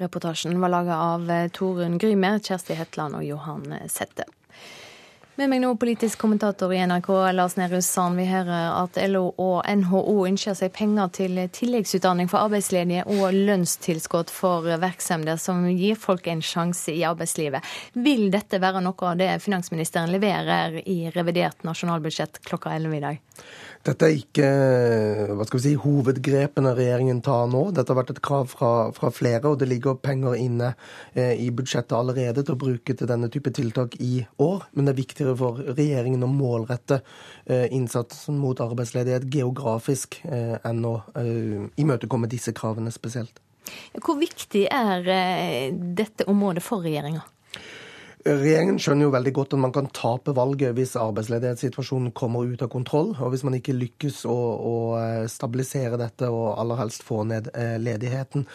Reportasjen 0.00 0.60
var 0.60 0.72
laga 0.72 0.96
av 0.96 1.28
Torunn 1.52 1.98
Grymer, 1.98 2.38
Kjersti 2.38 2.76
Hetland 2.76 3.16
og 3.16 3.24
Johan 3.24 3.64
Sette. 3.88 4.24
Med 5.36 5.50
meg 5.52 5.60
nå 5.60 5.74
politisk 5.76 6.22
kommentator 6.22 6.70
i 6.72 6.78
NRK, 6.88 7.10
Lars 7.36 7.58
Nehru 7.58 7.82
Sand. 7.84 8.16
Vi 8.16 8.24
hører 8.24 8.70
at 8.70 8.96
LO 9.10 9.34
og 9.36 9.66
NHO 9.68 10.14
ønsker 10.30 10.56
seg 10.56 10.72
penger 10.72 11.10
til 11.12 11.36
tilleggsutdanning 11.52 12.30
for 12.32 12.46
arbeidsledige 12.46 13.02
og 13.04 13.36
lønnstilskudd 13.36 14.32
for 14.32 14.64
virksomheter 14.80 15.36
som 15.36 15.60
gir 15.68 16.00
folk 16.00 16.24
en 16.32 16.40
sjanse 16.40 16.94
i 16.94 17.04
arbeidslivet. 17.04 17.60
Vil 18.00 18.30
dette 18.32 18.62
være 18.64 18.80
noe 18.86 19.10
av 19.10 19.20
det 19.20 19.28
finansministeren 19.44 20.14
leverer 20.14 20.80
i 20.88 21.12
revidert 21.12 21.68
nasjonalbudsjett 21.68 22.40
klokka 22.48 22.72
11 22.80 22.96
i 22.96 23.04
dag? 23.04 23.20
Dette 23.86 24.08
er 24.08 24.16
ikke 24.18 24.46
hva 25.36 25.44
skal 25.46 25.60
vi 25.60 25.62
si, 25.62 25.72
hovedgrepene 25.78 26.72
regjeringen 26.74 27.20
tar 27.22 27.46
nå. 27.52 27.60
Dette 27.76 27.92
har 27.92 28.00
vært 28.00 28.16
et 28.16 28.22
krav 28.24 28.48
fra, 28.50 28.70
fra 28.96 29.12
flere, 29.14 29.44
og 29.52 29.60
det 29.60 29.68
ligger 29.70 29.98
penger 30.02 30.34
inne 30.40 30.72
eh, 31.14 31.36
i 31.38 31.52
budsjettet 31.54 31.94
allerede 31.94 32.42
til 32.42 32.56
å 32.56 32.60
bruke 32.64 32.96
til 32.98 33.10
denne 33.10 33.30
type 33.32 33.52
tiltak 33.54 33.94
i 34.02 34.24
år. 34.42 34.66
Men 34.74 34.88
det 34.88 34.96
er 34.96 35.00
viktigere 35.02 35.36
for 35.38 35.62
regjeringen 35.68 36.26
å 36.26 36.32
målrette 36.32 37.00
eh, 37.44 37.68
innsatsen 37.76 38.40
mot 38.42 38.60
arbeidsledighet 38.64 39.28
geografisk 39.30 40.18
eh, 40.26 40.56
enn 40.66 40.82
å 40.88 40.96
eh, 41.14 41.70
imøtekomme 41.78 42.30
disse 42.32 42.56
kravene 42.56 42.90
spesielt. 42.94 43.38
Hvor 44.02 44.18
viktig 44.18 44.66
er 44.70 45.10
eh, 45.10 45.70
dette 45.74 46.26
området 46.30 46.64
for 46.66 46.82
regjeringa? 46.86 47.22
Regjeringen 48.26 48.80
skjønner 48.82 49.06
jo 49.06 49.12
veldig 49.14 49.32
godt 49.36 49.52
at 49.54 49.60
man 49.62 49.72
kan 49.74 49.86
tape 49.94 50.32
valget 50.34 50.72
hvis 50.74 50.96
arbeidsledighetssituasjonen 50.98 52.10
kommer 52.16 52.48
ut 52.50 52.64
av 52.64 52.70
kontroll, 52.72 53.12
og 53.22 53.30
hvis 53.30 53.44
man 53.46 53.54
ikke 53.54 53.76
lykkes 53.76 54.24
å, 54.26 54.34
å 54.34 54.72
eh, 54.98 55.28
stabilisere 55.30 56.00
dette 56.00 56.26
og 56.32 56.56
aller 56.58 56.80
helst 56.80 57.04
få 57.06 57.20
ned 57.30 57.52
eh, 57.52 57.76
ledigheten. 57.78 58.48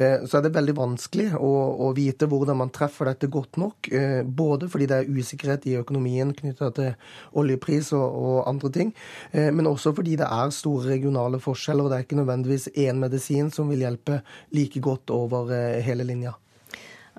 Eh, 0.00 0.24
så 0.24 0.38
er 0.38 0.46
det 0.46 0.54
veldig 0.56 0.76
vanskelig 0.78 1.28
å, 1.36 1.52
å 1.84 1.90
vite 1.98 2.30
hvordan 2.30 2.60
man 2.62 2.72
treffer 2.72 3.10
dette 3.10 3.28
godt 3.28 3.60
nok. 3.60 3.90
Både 4.38 4.70
fordi 4.72 4.88
det 4.88 5.02
er 5.02 5.12
usikkerhet 5.12 5.68
i 5.68 5.76
økonomien 5.82 6.32
knytta 6.32 6.72
til 6.78 7.14
oljepris 7.36 7.92
og, 7.98 8.08
og, 8.08 8.40
andre 8.48 8.72
ting, 8.72 8.90
men 9.32 9.68
også 9.68 9.92
fordi 9.96 10.16
det 10.20 10.28
er 10.28 10.52
store 10.54 10.94
regionale 10.94 11.40
forskjeller, 11.42 11.84
og 11.84 11.92
det 11.92 11.98
er 11.98 12.06
ikke 12.06 12.20
nødvendigvis 12.22 12.68
én 12.80 13.00
medisin 13.02 13.52
som 13.52 13.68
vil 13.68 13.84
hjelpe 13.84 14.22
like 14.56 14.80
godt 14.84 15.12
over 15.12 15.52
hele 15.84 16.06
linja. 16.08 16.36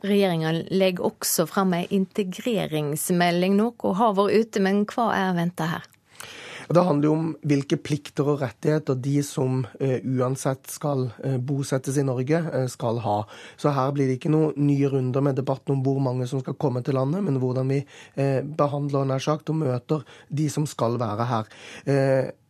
Regjeringa 0.06 0.54
legger 0.72 1.10
også 1.12 1.46
fram 1.50 1.74
ei 1.78 1.86
integreringsmelding. 1.96 3.58
Noe 3.60 3.96
har 4.00 4.18
vært 4.18 4.36
ute, 4.46 4.64
men 4.64 4.86
hva 4.90 5.12
er 5.18 5.34
venta 5.38 5.72
her? 5.76 5.88
Det 6.70 6.84
handler 6.86 7.08
jo 7.08 7.14
om 7.18 7.30
hvilke 7.50 7.80
plikter 7.82 8.28
og 8.30 8.44
rettigheter 8.44 8.98
de 9.02 9.16
som 9.26 9.64
uh, 9.66 9.96
uansett 10.06 10.70
skal 10.70 11.08
uh, 11.10 11.38
bosettes 11.42 11.98
i 11.98 12.04
Norge, 12.06 12.44
uh, 12.46 12.68
skal 12.70 13.02
ha. 13.02 13.16
Så 13.58 13.74
her 13.74 13.90
blir 13.96 14.06
det 14.06 14.20
ikke 14.20 14.30
noen 14.30 14.54
nye 14.68 14.92
runder 14.94 15.26
med 15.26 15.40
debatten 15.42 15.74
om 15.74 15.82
hvor 15.86 15.98
mange 16.04 16.28
som 16.30 16.44
skal 16.44 16.60
komme 16.62 16.84
til 16.86 17.00
landet, 17.00 17.26
men 17.26 17.42
hvordan 17.42 17.74
vi 17.74 17.80
behandler 18.60 19.08
nær 19.10 19.24
sagt, 19.24 19.50
og 19.50 19.64
møter 19.64 20.06
de 20.30 20.46
som 20.54 20.68
skal 20.70 21.00
være 21.02 21.26
her 21.30 21.50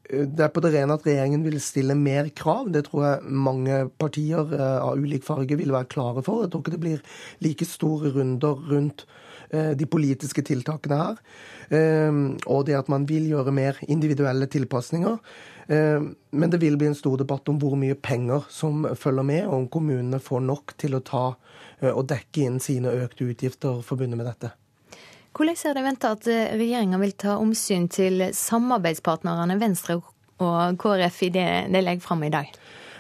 det 0.10 0.42
er 0.42 0.52
på 0.54 0.62
det 0.64 0.72
rene 0.74 0.96
at 0.98 1.06
regjeringen 1.06 1.44
vil 1.46 1.60
stille 1.62 1.96
mer 1.98 2.32
krav. 2.36 2.72
Det 2.74 2.88
tror 2.88 3.06
jeg 3.06 3.34
mange 3.46 3.82
partier 4.02 4.54
eh, 4.58 4.78
av 4.82 4.98
ulik 4.98 5.26
farge 5.26 5.58
vil 5.60 5.74
være 5.76 5.90
klare 5.92 6.24
for. 6.26 6.44
Jeg 6.44 6.54
tror 6.54 6.64
ikke 6.64 6.74
det 6.76 6.82
blir 6.86 7.04
like 7.46 7.68
store 7.70 8.10
runder 8.16 8.64
rundt 8.72 9.06
eh, 9.54 9.76
de 9.78 9.86
politiske 9.86 10.42
tiltakene 10.50 10.98
her. 10.98 11.22
Eh, 11.70 12.22
og 12.50 12.66
det 12.66 12.80
at 12.80 12.90
man 12.90 13.06
vil 13.10 13.30
gjøre 13.30 13.54
mer 13.54 13.78
individuelle 13.88 14.50
tilpasninger. 14.50 15.22
Men 15.70 16.50
det 16.50 16.58
vil 16.64 16.80
bli 16.82 16.88
en 16.90 16.96
stor 16.98 17.20
debatt 17.22 17.46
om 17.52 17.60
hvor 17.62 17.76
mye 17.78 17.94
penger 17.94 18.48
som 18.50 18.88
følger 18.98 19.28
med, 19.28 19.44
og 19.46 19.54
om 19.54 19.68
kommunene 19.70 20.18
får 20.18 20.42
nok 20.42 20.74
til 20.82 20.98
å 20.98 21.04
ta 21.06 21.22
og 21.92 22.08
dekke 22.10 22.48
inn 22.48 22.58
sine 22.58 22.90
økte 23.06 23.28
utgifter 23.30 23.84
forbundet 23.86 24.18
med 24.18 24.32
dette. 24.32 24.50
Hvordan 25.40 25.56
er 25.70 25.78
det 25.78 25.84
venta 25.86 26.10
at 26.12 26.26
eh, 26.28 26.50
regjeringa 26.60 26.98
vil 27.00 27.14
ta 27.16 27.38
omsyn 27.40 27.86
til 27.88 28.26
samarbeidspartnerne 28.36 29.56
Venstre 29.62 29.96
og 30.44 30.76
KrF 30.82 31.22
i 31.24 31.30
det 31.32 31.46
de 31.72 31.80
legger 31.80 32.04
fram 32.04 32.26
i 32.28 32.32
dag? 32.34 32.50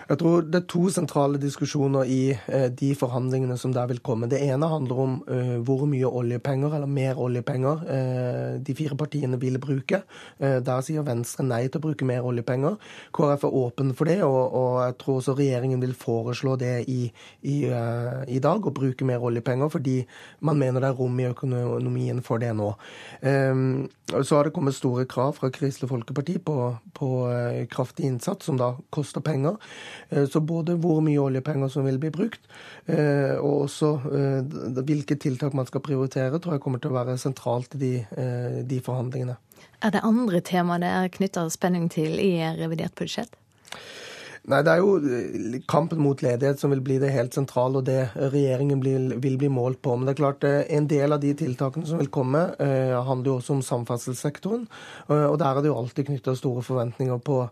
Jeg 0.09 0.17
tror 0.17 0.41
det 0.41 0.57
er 0.57 0.65
to 0.65 0.87
sentrale 0.89 1.37
diskusjoner 1.37 2.07
i 2.09 2.31
eh, 2.33 2.65
de 2.73 2.87
forhandlingene 2.97 3.53
som 3.61 3.73
der 3.75 3.85
vil 3.91 3.99
komme. 4.01 4.25
Det 4.29 4.39
ene 4.41 4.65
handler 4.71 5.01
om 5.03 5.11
eh, 5.29 5.51
hvor 5.61 5.83
mye 5.85 6.09
oljepenger, 6.09 6.73
eller 6.73 6.89
mer 6.89 7.19
oljepenger, 7.21 7.83
eh, 7.93 8.55
de 8.65 8.73
fire 8.73 8.97
partiene 8.97 9.37
vil 9.37 9.59
bruke. 9.61 10.01
Der 10.39 10.81
sier 10.85 11.03
Venstre 11.05 11.43
nei 11.45 11.61
til 11.67 11.77
å 11.77 11.83
bruke 11.83 12.07
mer 12.07 12.25
oljepenger. 12.25 12.79
KrF 13.13 13.45
er 13.45 13.57
åpen 13.59 13.91
for 13.97 14.09
det, 14.09 14.17
og, 14.25 14.79
jeg 14.79 14.95
tror 15.03 15.19
også 15.19 15.35
regjeringen 15.37 15.81
vil 15.83 15.93
foreslå 15.97 16.55
det 16.57 16.73
i, 16.89 17.11
i, 17.43 17.57
i, 17.67 18.39
dag, 18.41 18.65
å 18.65 18.73
bruke 18.73 19.05
mer 19.05 19.21
oljepenger, 19.25 19.69
fordi 19.69 19.97
man 20.45 20.57
mener 20.57 20.81
det 20.81 20.89
er 20.89 20.97
rom 20.97 21.19
i 21.19 21.27
økonomien 21.29 22.23
for 22.25 22.41
det 22.41 22.53
nå. 22.57 22.71
Så 24.09 24.37
har 24.37 24.47
det 24.47 24.55
kommet 24.55 24.77
store 24.77 25.05
krav 25.09 25.35
fra 25.37 25.51
Kristelig 25.53 25.91
Folkeparti 25.91 26.37
på, 26.45 26.57
på 26.97 27.09
kraftig 27.73 28.07
innsats, 28.09 28.47
som 28.47 28.57
da 28.59 28.71
koster 28.95 29.23
penger. 29.25 29.59
Eh, 30.09 30.25
så 30.29 30.39
både 30.39 30.77
hvor 30.81 31.01
mye 31.05 31.19
oljepenger 31.21 31.71
som 31.71 31.85
vil 31.87 31.99
bli 32.01 32.11
brukt, 32.13 32.41
eh, 32.85 33.35
og 33.37 33.65
også 33.67 33.91
eh, 34.19 34.81
hvilke 34.83 35.19
tiltak 35.19 35.57
man 35.57 35.67
skal 35.69 35.83
prioritere, 35.85 36.39
tror 36.39 36.57
jeg 36.57 36.63
kommer 36.65 36.81
til 36.81 36.93
å 36.93 36.99
være 36.99 37.17
sentralt 37.21 37.75
i 37.77 37.83
de, 37.83 37.93
de 38.69 38.79
forhandlingene. 38.85 39.37
Er 39.83 39.93
det 39.95 40.03
andre 40.03 40.41
tema 40.43 40.79
det 40.79 40.89
er 40.91 41.11
knytta 41.13 41.45
spenning 41.51 41.87
til 41.91 42.19
i 42.19 42.33
revidert 42.59 42.95
budsjett? 42.99 43.35
Nei, 44.49 44.61
Det 44.63 44.71
er 44.71 44.79
jo 44.81 45.59
kampen 45.69 45.99
mot 46.01 46.21
ledighet 46.23 46.61
som 46.61 46.71
vil 46.73 46.81
bli 46.81 46.97
det 47.01 47.11
helt 47.13 47.35
sentrale, 47.35 47.81
og 47.81 47.85
det 47.85 48.09
regjeringen 48.15 48.81
vil, 48.81 49.11
vil 49.21 49.35
bli 49.37 49.49
målt 49.51 49.81
på. 49.85 49.93
Men 49.95 50.07
det 50.07 50.15
er 50.15 50.21
klart, 50.21 50.47
en 50.47 50.87
del 50.89 51.13
av 51.13 51.21
de 51.21 51.33
tiltakene 51.37 51.85
som 51.85 51.99
vil 52.01 52.09
komme, 52.13 52.45
eh, 52.57 52.95
handler 52.95 53.33
jo 53.33 53.35
også 53.37 53.57
om 53.57 53.65
samferdselssektoren. 53.65 54.65
Og 55.09 55.37
der 55.39 55.51
er 55.51 55.61
det 55.61 55.69
jo 55.69 55.77
alltid 55.77 56.09
knytta 56.09 56.35
store 56.39 56.63
forventninger 56.65 57.21
på 57.21 57.43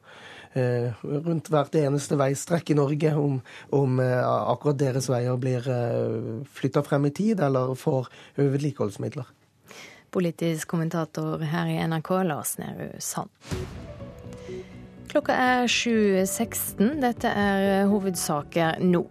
rundt 1.01 1.49
hvert 1.53 1.75
eneste 1.79 2.17
veistrekk 2.19 2.71
i 2.73 2.77
Norge 2.77 3.13
om, 3.15 3.39
om 3.75 3.99
eh, 4.03 4.21
akkurat 4.23 4.79
deres 4.79 5.09
veier 5.11 5.39
blir 5.41 5.67
eh, 5.71 6.45
flytta 6.59 6.83
frem 6.85 7.09
i 7.09 7.13
tid 7.15 7.43
eller 7.43 7.75
får 7.79 8.09
vedlikeholdsmidler. 8.39 9.27
Politisk 10.13 10.71
kommentator 10.71 11.43
her 11.43 11.67
i 11.67 11.81
NRK, 11.87 12.13
Lars 12.29 12.55
Nehru 12.61 12.89
Sand. 13.03 13.29
Klokka 15.07 15.35
er 15.35 15.67
7.16. 15.71 16.97
Dette 17.03 17.31
er 17.31 17.87
hovedsaker 17.91 18.81
nå. 18.83 19.05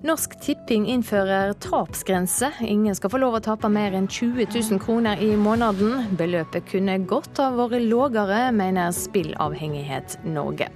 Norsk 0.00 0.38
Tipping 0.40 0.86
innfører 0.88 1.52
tapsgrense. 1.60 2.48
Ingen 2.64 2.96
skal 2.96 3.12
få 3.12 3.20
lov 3.20 3.36
å 3.36 3.42
tape 3.44 3.68
mer 3.68 3.92
enn 3.92 4.08
20 4.08 4.48
000 4.48 4.80
kroner 4.80 5.20
i 5.20 5.34
måneden. 5.36 6.14
Beløpet 6.16 6.70
kunne 6.72 6.96
godt 7.04 7.36
ha 7.42 7.50
vært 7.52 7.84
lågere, 7.84 8.46
mener 8.56 8.96
Spillavhengighet 8.96 10.22
Norge. 10.24 10.70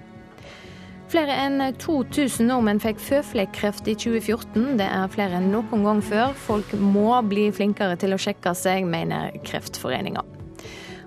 Flere 1.14 1.34
enn 1.44 1.62
2000 1.78 2.48
nordmenn 2.50 2.80
fikk 2.82 2.98
føflekkreft 2.98 3.86
i 3.86 3.92
2014. 3.94 4.72
Det 4.80 4.88
er 4.88 5.12
flere 5.12 5.38
enn 5.38 5.52
noen 5.52 5.84
gang 5.86 6.00
før. 6.02 6.32
Folk 6.34 6.72
må 6.74 7.20
bli 7.30 7.44
flinkere 7.54 7.94
til 8.02 8.16
å 8.16 8.18
sjekke 8.18 8.50
seg, 8.58 8.82
mener 8.90 9.30
Kreftforeninga. 9.46 10.24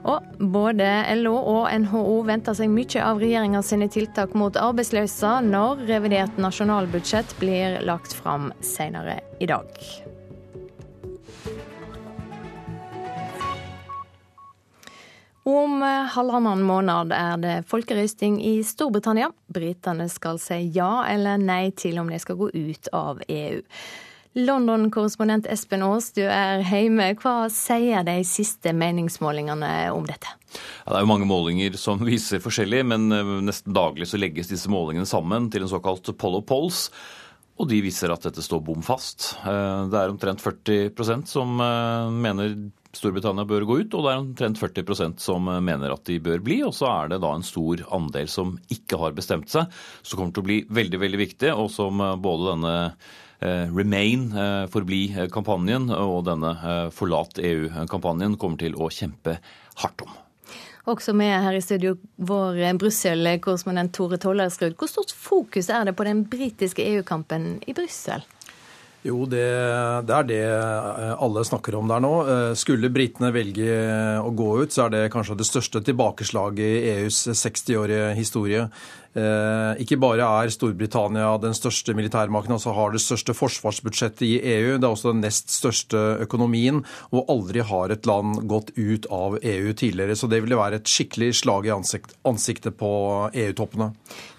Og 0.07 0.39
både 0.55 0.87
LO 1.19 1.35
og 1.35 1.67
NHO 1.83 2.21
venter 2.23 2.55
seg 2.55 2.71
mye 2.71 3.03
av 3.03 3.19
regjeringa 3.19 3.59
sine 3.59 3.91
tiltak 3.91 4.31
mot 4.31 4.55
arbeidsløse 4.55 5.41
når 5.49 5.83
revidert 5.91 6.39
nasjonalbudsjett 6.39 7.35
blir 7.41 7.81
lagt 7.83 8.15
fram 8.15 8.53
senere 8.63 9.19
i 9.43 9.51
dag. 9.51 9.75
Om 15.47 15.79
halvannen 16.11 16.65
måned 16.67 17.13
er 17.15 17.37
det 17.39 17.53
folkerøsting 17.69 18.41
i 18.43 18.57
Storbritannia. 18.67 19.29
Britene 19.47 20.09
skal 20.11 20.41
si 20.43 20.57
ja 20.75 21.05
eller 21.07 21.39
nei 21.39 21.69
til 21.71 22.01
om 22.01 22.11
de 22.11 22.19
skal 22.19 22.35
gå 22.41 22.49
ut 22.51 22.91
av 22.91 23.21
EU. 23.31 23.61
London-korrespondent 24.37 25.47
Espen 25.49 25.81
Aas, 25.81 26.11
du 26.13 26.21
er 26.21 26.61
hjemme. 26.61 27.09
Hva 27.17 27.47
sier 27.53 28.03
de 28.05 28.19
siste 28.27 28.73
meningsmålingene 28.75 29.71
om 29.95 30.05
dette? 30.05 30.29
Ja, 30.85 30.91
det 30.91 30.99
er 30.99 31.05
jo 31.05 31.09
mange 31.09 31.29
målinger 31.29 31.77
som 31.81 32.03
viser 32.05 32.43
forskjellig, 32.43 32.83
men 32.91 33.07
eh, 33.15 33.31
nesten 33.47 33.73
daglig 33.73 34.09
så 34.11 34.19
legges 34.21 34.51
disse 34.51 34.69
målingene 34.69 35.09
sammen 35.09 35.49
til 35.53 35.65
en 35.65 35.71
såkalt 35.71 36.11
Polo 36.21 36.43
Polls. 36.45 36.87
Og 37.57 37.65
de 37.71 37.79
viser 37.81 38.13
at 38.13 38.27
dette 38.27 38.43
står 38.45 38.61
bom 38.67 38.83
fast. 38.85 39.31
Eh, 39.41 39.87
det 39.89 40.03
er 40.03 40.13
omtrent 40.13 40.43
40% 40.43 41.31
som 41.31 41.57
eh, 41.63 42.13
mener 42.27 42.53
Storbritannia 42.97 43.45
bør 43.47 43.65
gå 43.69 43.79
ut, 43.83 43.93
og 43.93 44.03
det 44.05 44.11
er 44.11 44.23
omtrent 44.23 44.59
40% 44.61 45.21
som 45.21 45.47
mener 45.47 45.93
at 45.93 46.03
de 46.09 46.17
bør 46.23 46.41
bli. 46.43 46.59
Og 46.65 46.73
så 46.75 46.89
er 46.89 47.13
det 47.13 47.21
da 47.23 47.31
en 47.37 47.45
stor 47.45 47.85
andel 47.95 48.27
som 48.31 48.57
ikke 48.73 48.99
har 49.01 49.15
bestemt 49.17 49.53
seg, 49.53 49.71
som 50.01 50.19
kommer 50.19 50.35
til 50.35 50.43
å 50.43 50.49
bli 50.49 50.59
veldig, 50.81 51.01
veldig 51.05 51.21
viktig, 51.23 51.53
og 51.53 51.71
som 51.73 52.01
både 52.23 52.51
denne 52.51 52.75
Remain, 53.37 54.31
forbli-kampanjen 54.73 55.91
og 55.93 56.23
denne 56.25 56.55
Forlat 56.89 57.37
EU-kampanjen 57.37 58.33
kommer 58.41 58.57
til 58.57 58.73
å 58.81 58.89
kjempe 58.89 59.35
hardt 59.83 60.01
om. 60.07 60.15
Også 60.87 61.11
med 61.13 61.35
her 61.43 61.53
i 61.53 61.61
studio 61.61 61.97
vår 62.15 62.63
Brussel-korrespondent 62.79 63.91
Tore 63.93 64.17
Tollersrud. 64.23 64.73
Hvor 64.79 64.89
stort 64.89 65.11
fokus 65.11 65.67
er 65.69 65.85
det 65.85 65.93
på 65.99 66.07
den 66.07 66.23
britiske 66.31 66.81
EU-kampen 66.95 67.59
i 67.67 67.75
Brussel? 67.77 68.23
Jo, 69.05 69.23
det, 69.29 69.45
det, 70.09 70.13
er 70.15 70.27
det 70.27 70.43
eh, 70.43 71.11
alle 71.21 71.43
snakker 71.45 71.77
om 71.77 71.89
der 71.89 72.01
nå. 72.03 72.13
Eh, 72.27 72.53
skulle 72.57 72.91
britene 72.91 73.29
velge 73.35 73.69
å 74.19 74.31
gå 74.35 74.49
ut, 74.63 74.73
så 74.73 74.87
er 74.87 74.95
det 74.95 75.03
kanskje 75.13 75.37
det 75.37 75.47
største 75.47 75.83
tilbakeslaget 75.85 76.63
i 76.65 76.95
EUs 76.97 77.27
60-årige 77.29 78.09
historie. 78.17 78.65
Eh, 79.17 79.79
ikke 79.81 79.99
bare 80.01 80.25
er 80.41 80.51
Storbritannia 80.53 81.29
den 81.41 81.55
største 81.57 81.95
militærmakten, 81.97 82.57
altså 82.57 82.73
har 82.75 82.93
det 82.93 83.01
største 83.05 83.37
forsvarsbudsjettet 83.37 84.25
i 84.27 84.35
EU. 84.57 84.75
Det 84.75 84.83
er 84.83 84.91
også 84.91 85.13
den 85.13 85.23
nest 85.25 85.53
største 85.55 86.03
økonomien, 86.25 86.83
og 87.13 87.31
aldri 87.31 87.63
har 87.65 87.93
et 87.93 88.09
land 88.09 88.43
gått 88.49 88.73
ut 88.75 89.07
av 89.13 89.39
EU 89.39 89.73
tidligere. 89.77 90.17
Så 90.19 90.29
det 90.29 90.41
ville 90.43 90.59
være 90.59 90.81
et 90.81 90.89
skikkelig 90.91 91.35
slag 91.43 91.69
i 91.69 91.75
ansikt, 91.77 92.17
ansiktet 92.27 92.77
på 92.81 92.91
EU-toppene. 93.31 93.93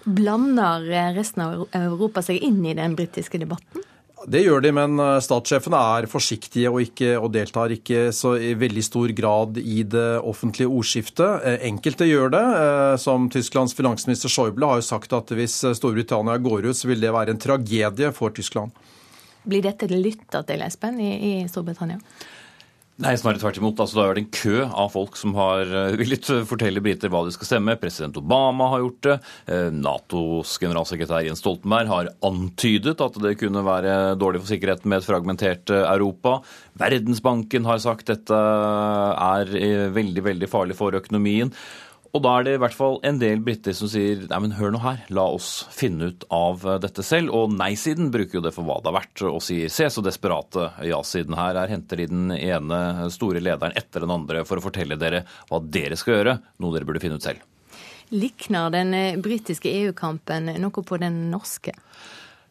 Blander 0.05 0.85
resten 1.17 1.47
av 1.47 1.69
Europa 1.75 2.23
seg 2.27 2.43
inn 2.43 2.61
i 2.67 2.77
den 2.77 2.99
britiske 2.99 3.41
debatten? 3.41 3.88
Det 4.27 4.41
gjør 4.43 4.63
de, 4.63 4.71
men 4.75 4.99
eh, 4.99 5.17
statssjefene 5.23 5.79
er 5.95 6.07
forsiktige 6.11 6.71
og, 6.71 6.81
ikke, 6.83 7.13
og, 7.19 7.29
deltar 7.31 7.71
ikke 7.71 8.09
så 8.15 8.33
i 8.35 8.51
veldig 8.59 8.83
stor 8.83 9.13
grad 9.15 9.59
i 9.61 9.83
det 9.87 10.19
offentlige 10.19 10.67
ordskiftet. 10.67 11.45
Eh, 11.47 11.67
enkelte 11.69 12.07
gjør 12.09 12.33
det. 12.35 12.43
Eh, 12.59 12.95
som 12.99 13.29
Tysklands 13.31 13.75
finansminister 13.77 14.31
Schäuble 14.31 14.67
har 14.67 14.81
jo 14.81 14.87
sagt 14.89 15.15
at 15.15 15.31
hvis 15.31 15.61
Storbritannia 15.79 16.35
går 16.43 16.67
ut, 16.67 16.79
så 16.79 16.91
vil 16.91 16.99
det 17.03 17.13
være 17.15 17.35
en 17.35 17.39
tragedie 17.39 18.11
for 18.15 18.35
Tyskland. 18.35 18.75
Blir 19.47 19.63
dette 19.63 19.87
lytta 19.87 20.43
til, 20.43 20.65
Espen, 20.67 20.99
i, 20.99 21.13
i 21.15 21.33
Storbritannia? 21.47 22.01
Nei, 22.99 23.13
snarere 23.15 23.39
tvert 23.39 23.57
imot. 23.61 23.79
Altså, 23.79 23.95
det 23.95 24.01
har 24.01 24.09
vært 24.11 24.19
en 24.19 24.33
kø 24.35 24.55
av 24.67 24.89
folk 24.91 25.15
som 25.15 25.31
har 25.37 25.69
uh, 25.71 25.95
villet 25.99 26.31
fortelle 26.49 26.81
briter 26.83 27.11
hva 27.11 27.21
de 27.23 27.31
skal 27.31 27.47
stemme. 27.47 27.77
President 27.79 28.17
Obama 28.19 28.67
har 28.73 28.83
gjort 28.83 29.05
det. 29.07 29.15
Uh, 29.47 29.69
Natos 29.71 30.57
generalsekretær 30.59 31.23
Jens 31.23 31.39
Stoltenberg 31.39 31.87
har 31.93 32.11
antydet 32.27 32.99
at 33.05 33.19
det 33.23 33.37
kunne 33.39 33.63
være 33.63 34.17
dårlig 34.19 34.43
for 34.43 34.51
sikkerheten 34.51 34.91
med 34.91 34.99
et 34.99 35.07
fragmentert 35.07 35.71
Europa. 35.79 36.41
Verdensbanken 36.79 37.69
har 37.69 37.79
sagt 37.79 38.11
dette 38.11 38.35
er 38.35 39.55
veldig, 39.95 40.25
veldig 40.27 40.51
farlig 40.51 40.75
for 40.79 40.99
økonomien. 40.99 41.55
Og 42.09 42.23
da 42.25 42.31
er 42.39 42.45
det 42.45 42.53
i 42.57 42.61
hvert 42.63 42.73
fall 42.73 42.97
en 43.05 43.19
del 43.21 43.41
briter 43.45 43.75
som 43.77 43.89
sier 43.91 44.23
nei, 44.25 44.39
men 44.41 44.55
hør 44.57 44.73
nå 44.73 44.79
her, 44.81 45.03
la 45.13 45.27
oss 45.29 45.67
finne 45.73 46.09
ut 46.09 46.25
av 46.33 46.63
dette 46.81 47.05
selv. 47.05 47.29
Og 47.37 47.53
nei-siden 47.53 48.09
bruker 48.13 48.39
jo 48.39 48.43
det 48.45 48.53
for 48.55 48.65
hva 48.65 48.79
det 48.81 48.89
er 48.89 48.97
verdt, 48.97 49.23
og 49.29 49.43
sier 49.45 49.69
se 49.73 49.89
så 49.93 50.03
desperate 50.05 50.71
ja-siden 50.89 51.37
her 51.37 51.59
er. 51.61 51.69
Henter 51.69 52.01
de 52.01 52.09
den 52.09 52.33
ene 52.33 53.11
store 53.13 53.43
lederen 53.45 53.77
etter 53.77 54.05
den 54.05 54.15
andre 54.15 54.41
for 54.49 54.57
å 54.57 54.65
fortelle 54.65 54.97
dere 54.97 55.21
hva 55.51 55.61
dere 55.61 55.99
skal 55.99 56.17
gjøre, 56.17 56.37
noe 56.63 56.75
dere 56.75 56.89
burde 56.89 57.03
finne 57.03 57.21
ut 57.21 57.29
selv. 57.29 57.45
Likner 58.09 58.73
den 58.73 58.95
britiske 59.21 59.69
EU-kampen 59.69 60.49
noe 60.57 60.81
på 60.81 60.97
den 60.97 61.27
norske? 61.29 61.75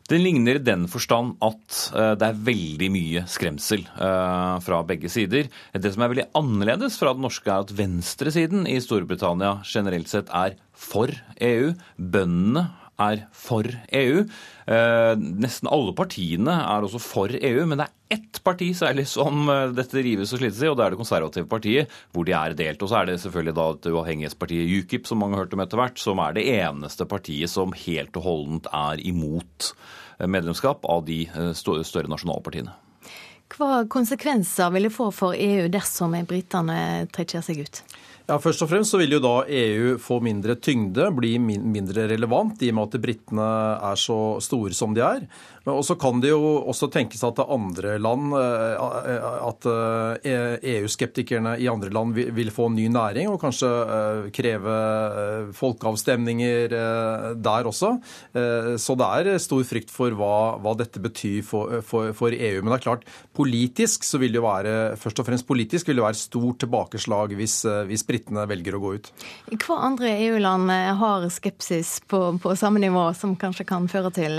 Den 0.08 0.22
ligner 0.24 0.56
i 0.56 0.64
den 0.64 0.86
forstand 0.88 1.34
at 1.44 1.78
eh, 1.92 2.14
det 2.16 2.30
er 2.30 2.42
veldig 2.46 2.88
mye 2.94 3.24
skremsel 3.28 3.82
eh, 3.84 4.54
fra 4.64 4.80
begge 4.88 5.10
sider. 5.12 5.50
Det 5.76 5.92
som 5.92 6.04
er 6.04 6.12
veldig 6.14 6.28
annerledes 6.38 6.96
fra 7.00 7.12
den 7.12 7.26
norske, 7.26 7.48
er 7.52 7.66
at 7.66 7.74
venstresiden 7.76 8.64
i 8.70 8.78
Storbritannia 8.80 9.58
generelt 9.68 10.08
sett 10.08 10.32
er 10.32 10.56
for 10.72 11.12
EU. 11.44 11.74
Bøndene 12.00 12.70
er 12.98 13.24
for 13.34 13.68
EU. 13.94 14.24
Eh, 14.68 15.12
nesten 15.44 15.70
alle 15.70 15.94
partiene 15.96 16.54
er 16.64 16.86
også 16.86 17.00
for 17.02 17.34
EU, 17.34 17.62
men 17.68 17.80
det 17.80 17.86
er 17.86 18.18
ett 18.18 18.40
parti 18.44 18.70
særlig 18.76 19.04
som 19.10 19.46
dette 19.76 20.02
rives 20.02 20.32
og 20.32 20.40
slites 20.40 20.62
i, 20.64 20.70
og 20.70 20.78
det 20.78 20.86
er 20.86 20.94
det 20.94 21.00
konservative 21.00 21.48
partiet, 21.50 21.94
hvor 22.12 22.26
de 22.26 22.34
er 22.36 22.56
delt. 22.58 22.82
Og 22.82 22.90
så 22.90 23.00
er 23.00 23.10
det 23.10 23.20
selvfølgelig 23.22 23.56
da 23.58 23.68
det 23.84 23.94
uavhengighetspartiet 23.94 24.74
UKIP, 24.82 25.06
som 25.06 25.22
mange 25.22 25.36
har 25.36 25.46
hørt 25.46 25.56
om 25.56 25.64
etter 25.64 25.82
hvert, 25.82 26.02
som 26.02 26.24
er 26.24 26.36
det 26.36 26.48
eneste 26.56 27.06
partiet 27.08 27.52
som 27.52 27.76
helt 27.86 28.16
og 28.18 28.28
holdent 28.28 28.68
er 28.72 29.06
imot 29.06 29.72
medlemskap 30.26 30.84
av 30.88 31.04
de 31.06 31.22
eh, 31.28 31.52
større 31.54 32.10
nasjonalpartiene. 32.10 32.74
Hva 33.48 33.84
konsekvenser 33.88 34.72
vil 34.74 34.88
det 34.88 34.92
få 34.92 35.08
for 35.14 35.36
EU 35.36 35.70
dersom 35.72 36.16
britene 36.28 37.08
trekker 37.14 37.44
seg 37.44 37.62
ut? 37.64 37.82
Ja, 38.28 38.36
Først 38.36 38.60
og 38.60 38.68
fremst 38.68 38.92
så 38.92 38.98
vil 39.00 39.14
jo 39.14 39.22
da 39.24 39.38
EU 39.48 39.94
få 40.04 40.18
mindre 40.20 40.58
tyngde, 40.60 41.06
bli 41.16 41.30
mindre 41.40 42.04
relevant, 42.10 42.60
i 42.60 42.68
og 42.68 42.76
med 42.76 42.90
at 42.90 43.00
britene 43.00 43.46
er 43.88 43.96
så 43.96 44.18
store 44.44 44.76
som 44.76 44.92
de 44.92 45.00
er. 45.00 45.22
Og 45.72 45.84
så 45.86 45.96
kan 46.00 46.20
det 46.22 46.30
jo 46.32 46.40
også 46.68 46.88
tenkes 46.92 47.22
at 47.26 47.40
andre 47.44 47.96
land, 48.00 48.32
eh, 48.38 49.26
at 49.48 49.68
EU-skeptikerne 49.68 51.54
eh, 51.56 51.62
e 51.62 51.66
i 51.66 51.70
andre 51.70 51.90
land 51.94 52.14
vil 52.14 52.52
få 52.54 52.68
ny 52.72 52.86
næring 52.92 53.28
og 53.30 53.40
kanskje 53.42 53.68
eh, 53.68 54.28
kreve 54.34 54.76
folkeavstemninger 55.56 56.74
der 57.38 57.68
også. 57.68 57.90
Så 58.78 58.94
det 58.98 59.06
er 59.06 59.40
stor 59.42 59.64
frykt 59.66 59.90
for 59.92 60.14
hva, 60.16 60.58
hva 60.62 60.74
dette 60.78 61.00
betyr 61.02 61.42
for, 61.46 61.80
for, 61.86 62.12
for, 62.16 62.34
EU. 62.34 62.60
Men 62.62 62.72
det 62.72 62.78
er 62.78 62.84
klart, 62.84 63.06
politisk 63.36 64.06
så 64.06 64.20
vil 64.20 64.34
det 64.34 64.40
jo 64.40 64.46
være 64.46 64.74
først 65.00 65.22
og 65.22 65.28
fremst 65.28 65.46
politisk 65.48 65.88
vil 65.88 65.98
det 66.00 66.04
være 66.04 66.20
stort 66.20 66.60
tilbakeslag 66.62 67.34
hvis, 67.38 67.60
hvis 67.88 68.04
britene 68.08 68.46
velger 68.50 68.78
å 68.78 68.82
gå 68.82 68.94
ut. 68.98 69.10
Hva 69.64 69.80
andre 69.88 70.12
EU-land 70.28 70.72
har 71.00 71.28
skepsis 71.32 71.98
på, 72.08 72.22
på 72.42 72.54
samme 72.58 72.82
nivå 72.82 73.08
som 73.18 73.36
kanskje 73.40 73.66
kan 73.68 73.88
føre 73.90 74.12
til 74.14 74.38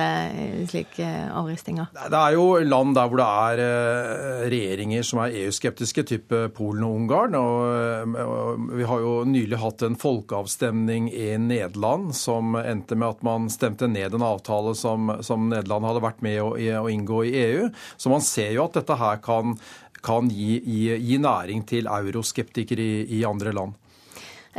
slik 0.69 0.99
avristinger? 1.27 1.89
Det 1.95 2.19
er 2.19 2.35
jo 2.35 2.45
land 2.65 2.95
der 2.97 3.09
hvor 3.09 3.21
det 3.21 3.27
er 3.27 3.61
eh, 3.63 4.43
regjeringer 4.51 5.05
som 5.05 5.21
er 5.23 5.35
EU-skeptiske, 5.43 6.05
type 6.09 6.41
Polen 6.57 6.85
og 6.87 6.95
Ungarn. 6.99 7.37
Og 7.39 8.69
vi 8.77 8.87
har 8.89 9.03
jo 9.03 9.13
nylig 9.29 9.59
hatt 9.61 9.85
en 9.87 9.97
folkeavstemning 9.99 11.09
i 11.13 11.33
Nederland 11.41 12.13
som 12.17 12.57
endte 12.59 12.97
med 12.99 13.15
at 13.15 13.25
man 13.25 13.49
stemte 13.53 13.89
ned 13.91 14.15
en 14.15 14.25
avtale 14.25 14.75
som, 14.77 15.13
som 15.25 15.49
Nederland 15.51 15.87
hadde 15.89 16.05
vært 16.05 16.23
med 16.25 16.41
å, 16.43 16.53
å, 16.55 16.87
inngå 16.91 17.23
i 17.29 17.35
EU. 17.43 17.69
Så 17.97 18.11
man 18.11 18.25
ser 18.25 18.53
jo 18.55 18.65
at 18.67 18.79
dette 18.79 18.99
her 18.99 19.21
kan, 19.23 19.57
kan 20.05 20.31
gi, 20.31 20.57
gi, 20.63 20.83
gi 21.09 21.21
næring 21.21 21.65
til 21.69 21.89
euroskeptikere 21.91 22.85
i, 22.85 23.05
i 23.19 23.23
andre 23.27 23.55
land. 23.55 23.78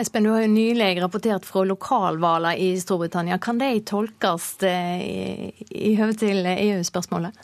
Espen, 0.00 0.24
du 0.24 0.30
har 0.32 0.40
jo 0.40 0.48
nylig 0.48 0.94
rapportert 1.02 1.44
fra 1.44 1.60
lokalvalg 1.68 2.56
i 2.56 2.70
Storbritannia. 2.80 3.36
Kan 3.38 3.58
de 3.60 3.74
tolkes 3.84 4.54
eh, 4.64 5.02
i, 5.04 5.66
i 5.76 5.90
høve 5.98 6.16
til 6.16 6.46
EU-spørsmålet? 6.48 7.36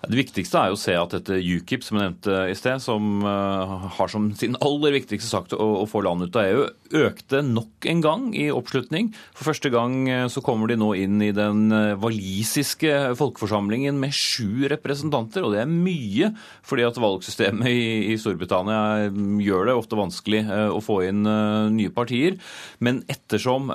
Det 0.00 0.16
viktigste 0.16 0.56
er 0.56 0.70
jo 0.70 0.78
å 0.78 0.80
se 0.80 0.94
at 0.96 1.12
dette 1.12 1.36
UKIP, 1.36 1.84
som 1.84 1.98
jeg 1.98 2.08
nevnte 2.08 2.38
i 2.48 2.56
sted, 2.56 2.80
som 2.80 3.20
eh, 3.20 3.74
har 3.98 4.08
som 4.08 4.30
sin 4.32 4.56
aller 4.64 4.96
viktigste 4.96 5.28
sak 5.28 5.52
å, 5.52 5.84
få 5.90 6.00
landet 6.06 6.32
ut 6.32 6.40
av 6.40 6.48
EU, 6.48 6.64
økte 6.96 7.42
nok 7.46 7.86
en 7.90 8.02
gang 8.04 8.26
i 8.36 8.48
oppslutning. 8.52 9.10
For 9.36 9.50
første 9.50 9.72
gang 9.72 10.08
eh, 10.10 10.26
så 10.32 10.42
kommer 10.44 10.70
de 10.70 10.78
nå 10.80 10.92
inn 10.98 11.20
i 11.24 11.30
den 11.36 11.70
eh, 11.74 11.96
walisiske 12.00 13.14
folkeforsamlingen 13.18 13.98
med 14.00 14.14
sju 14.16 14.68
representanter, 14.72 15.46
og 15.46 15.54
det 15.54 15.64
er 15.64 15.70
mye, 15.70 16.32
fordi 16.66 16.86
at 16.88 17.00
valgsystemet 17.00 17.70
i, 17.70 17.84
i 18.12 18.18
Storbritannia 18.20 19.10
gjør 19.44 19.70
det 19.70 19.76
ofte 19.78 19.98
vanskelig 19.98 20.42
å 20.70 20.80
få 20.84 21.00
inn 21.08 21.24
nye 21.74 21.90
partier. 21.94 22.36
Men 22.82 23.02
ettersom 23.10 23.70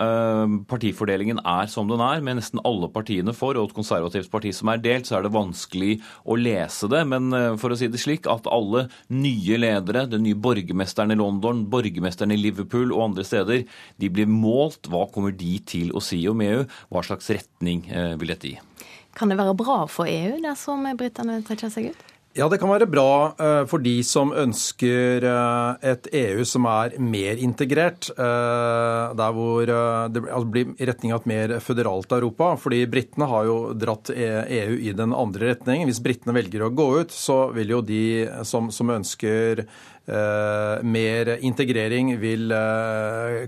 partifordelingen 0.69 1.41
er 1.43 1.69
som 1.71 1.89
den 1.89 2.01
er, 2.03 2.23
med 2.25 2.39
nesten 2.39 2.61
alle 2.67 2.89
partiene 2.93 3.33
for 3.35 3.57
og 3.59 3.69
et 3.69 3.75
konservativt 3.75 4.31
parti 4.31 4.51
som 4.55 4.71
er 4.71 4.81
delt, 4.83 5.07
så 5.07 5.17
er 5.17 5.25
det 5.25 5.33
vanskelig 5.35 5.99
å 6.25 6.37
lese 6.39 6.89
det. 6.91 7.03
Men 7.09 7.29
eh, 7.35 7.51
for 7.61 7.73
å 7.73 7.79
si 7.79 7.89
det 7.91 8.01
slik 8.01 8.29
at 8.31 8.49
alle 8.51 8.87
nye 9.13 9.59
ledere, 9.61 10.05
den 10.11 10.25
nye 10.25 10.37
borgermesteren 10.37 11.13
i 11.13 11.19
London, 11.19 11.65
borgermesteren 11.71 12.33
i 12.35 12.39
Liverpool 12.39 12.93
og 12.95 13.04
andre 13.05 13.25
steder, 13.27 13.63
de 14.01 14.11
blir 14.11 14.29
målt. 14.29 14.89
Hva 14.91 15.05
kommer 15.11 15.35
de 15.35 15.57
til 15.67 15.93
å 15.95 16.03
si 16.03 16.21
om 16.31 16.41
EU? 16.45 16.65
Hva 16.93 17.05
slags 17.05 17.31
retning 17.33 17.85
eh, 17.89 18.13
vil 18.19 18.33
dette 18.33 18.53
gi? 18.53 18.59
Kan 19.15 19.31
det 19.31 19.39
være 19.39 19.55
bra 19.55 19.85
for 19.87 20.09
EU 20.11 20.41
dersom 20.43 20.83
britene 20.99 21.39
trekker 21.47 21.71
seg 21.71 21.93
ut? 21.93 22.14
Ja, 22.35 22.49
det 22.51 22.57
kan 22.59 22.67
være 22.67 22.89
bra 22.91 23.31
eh, 23.39 23.61
for 23.71 23.79
de 23.79 23.93
som 24.03 24.33
ønsker 24.35 25.23
eh, 25.23 25.85
et 25.87 26.09
EU 26.19 26.41
som 26.43 26.65
er 26.67 26.97
mer 26.99 27.39
integrert. 27.39 28.09
Eh, 28.11 29.13
der 29.15 29.37
hvor 29.37 29.63
det 29.63 30.19
altså, 30.25 30.49
blir 30.51 30.73
i 30.75 30.89
retning 30.89 31.13
av 31.15 31.23
et 31.23 31.29
mer 31.31 31.53
føderalt 31.63 32.11
Europa. 32.11 32.51
Fordi 32.59 32.81
britene 32.91 33.29
har 33.31 33.47
jo 33.47 33.55
dratt 33.79 34.11
EU 34.11 34.75
i 34.75 34.91
den 34.91 35.15
andre 35.15 35.53
retningen. 35.53 35.87
Hvis 35.87 36.03
britene 36.03 36.35
velger 36.35 36.67
å 36.67 36.73
gå 36.75 36.89
ut, 37.05 37.15
så 37.15 37.45
vil 37.55 37.71
jo 37.77 37.79
de 37.87 38.03
som, 38.43 38.67
som 38.67 38.91
ønsker 38.91 39.63
mer 40.05 41.31
integrering, 41.41 42.11
vil 42.21 42.51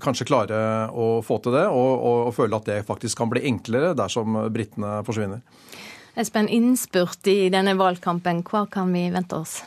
kanskje 0.01 0.25
klare 0.25 0.61
å 0.89 1.19
få 1.21 1.37
til 1.45 1.53
det, 1.53 1.67
og, 1.69 1.91
og, 1.93 2.21
og 2.31 2.33
føle 2.33 2.57
at 2.57 2.71
det 2.71 2.79
faktisk 2.87 3.19
kan 3.19 3.29
bli 3.29 3.43
enklere 3.45 3.91
dersom 3.99 4.39
britene 4.49 5.03
forsvinner. 5.05 5.43
Espen, 6.17 6.47
innspurt 6.49 7.27
i 7.29 7.45
denne 7.53 7.75
valgkampen, 7.77 8.41
hva 8.49 8.63
kan 8.73 8.89
vi 8.89 9.03
vente 9.13 9.37
oss? 9.37 9.59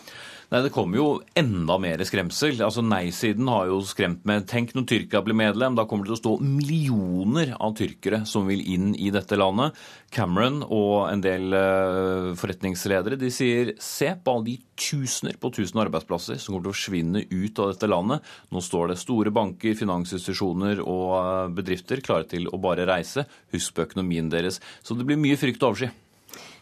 Nei, 0.50 0.64
Det 0.64 0.72
kommer 0.74 0.98
jo 0.98 1.04
enda 1.38 1.76
mer 1.78 2.00
skremsel. 2.02 2.56
Altså 2.66 2.82
Nei-siden 2.82 3.46
har 3.46 3.68
jo 3.70 3.76
skremt 3.86 4.24
med 4.26 4.48
Tenk 4.50 4.72
når 4.74 4.88
Tyrkia 4.90 5.20
blir 5.22 5.38
medlem, 5.38 5.76
da 5.78 5.84
kommer 5.86 6.08
det 6.08 6.10
til 6.10 6.16
å 6.16 6.22
stå 6.24 6.32
millioner 6.42 7.52
av 7.54 7.76
tyrkere 7.78 8.24
som 8.26 8.50
vil 8.50 8.64
inn 8.66 8.88
i 8.98 9.12
dette 9.14 9.38
landet. 9.38 9.78
Cameron 10.10 10.64
og 10.66 11.06
en 11.12 11.22
del 11.22 11.54
uh, 11.54 12.34
forretningsledere 12.34 13.20
de 13.20 13.30
sier 13.30 13.76
se 13.78 14.10
på 14.18 14.34
alle 14.34 14.48
de 14.50 14.56
tusener 14.74 15.38
på 15.38 15.52
tusen 15.54 15.84
arbeidsplasser 15.84 16.42
som 16.42 16.56
kommer 16.56 16.66
til 16.66 16.74
å 16.74 16.78
forsvinne 16.80 17.24
ut 17.30 17.62
av 17.62 17.70
dette 17.76 17.94
landet. 17.94 18.34
Nå 18.50 18.66
står 18.66 18.90
det 18.90 19.00
store 19.06 19.30
banker, 19.30 19.78
finansinstitusjoner 19.78 20.82
og 20.82 21.08
uh, 21.14 21.46
bedrifter 21.54 22.02
klare 22.02 22.26
til 22.26 22.50
å 22.50 22.58
bare 22.58 22.90
reise. 22.90 23.28
Husk 23.54 23.78
på 23.78 23.86
økonomien 23.86 24.34
deres. 24.34 24.58
Så 24.82 24.98
det 24.98 25.06
blir 25.06 25.20
mye 25.28 25.38
frykt 25.38 25.62
og 25.62 25.76
oversky. 25.76 25.94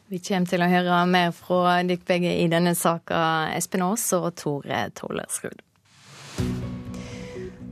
Vi 0.09 0.19
kommer 0.25 0.49
til 0.49 0.63
å 0.65 0.69
høre 0.73 0.99
mer 1.05 1.35
fra 1.37 1.83
dere 1.85 2.01
begge 2.09 2.31
i 2.41 2.47
denne 2.49 2.73
saka, 2.73 3.19
Espen 3.53 3.83
Aas 3.85 4.07
og 4.17 4.31
Tore 4.41 4.87
Tollersrud. 4.97 5.61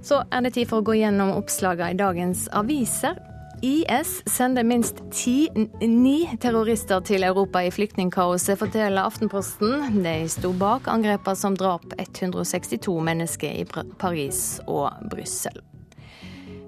Så 0.05 0.19
er 0.29 0.45
det 0.45 0.53
tid 0.55 0.69
for 0.69 0.83
å 0.83 0.87
gå 0.87 0.99
gjennom 0.99 1.33
oppslagene 1.39 1.95
i 1.95 1.99
dagens 1.99 2.45
aviser. 2.53 3.17
IS 3.65 4.19
sender 4.29 4.67
minst 4.69 5.01
ti, 5.17 5.49
ni 5.81 6.29
terrorister 6.43 7.01
til 7.09 7.25
Europa 7.25 7.63
i 7.65 7.73
flyktningkaoset, 7.73 8.59
forteller 8.61 9.09
Aftenposten. 9.09 10.03
De 10.05 10.19
sto 10.29 10.53
bak 10.61 10.91
angrepene 10.93 11.41
som 11.41 11.57
drap 11.57 11.89
162 11.97 12.99
mennesker 13.09 13.63
i 13.63 13.65
Paris 13.97 14.61
og 14.69 14.93
Brussel. 15.09 15.57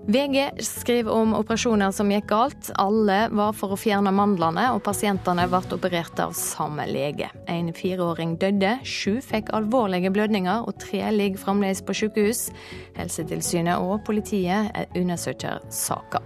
VG 0.08 0.50
skriver 0.64 1.12
om 1.12 1.34
operasjoner 1.36 1.90
som 1.92 2.08
gikk 2.08 2.30
galt. 2.30 2.70
Alle 2.80 3.26
var 3.28 3.52
for 3.52 3.74
å 3.74 3.76
fjerne 3.76 4.08
mandlene, 4.16 4.70
og 4.72 4.80
pasientene 4.86 5.44
ble 5.52 5.60
operert 5.76 6.22
av 6.24 6.32
samme 6.32 6.86
lege. 6.88 7.28
En 7.44 7.68
fireåring 7.76 8.38
døde, 8.40 8.78
sju 8.88 9.18
fikk 9.20 9.52
alvorlige 9.52 10.08
blødninger, 10.14 10.64
og 10.64 10.80
tre 10.80 11.02
ligger 11.12 11.44
fremdeles 11.44 11.84
på 11.84 11.98
sykehus. 12.00 12.46
Helsetilsynet 12.96 13.76
og 13.84 14.00
politiet 14.08 14.96
undersøker 14.96 15.60
saka. 15.68 16.24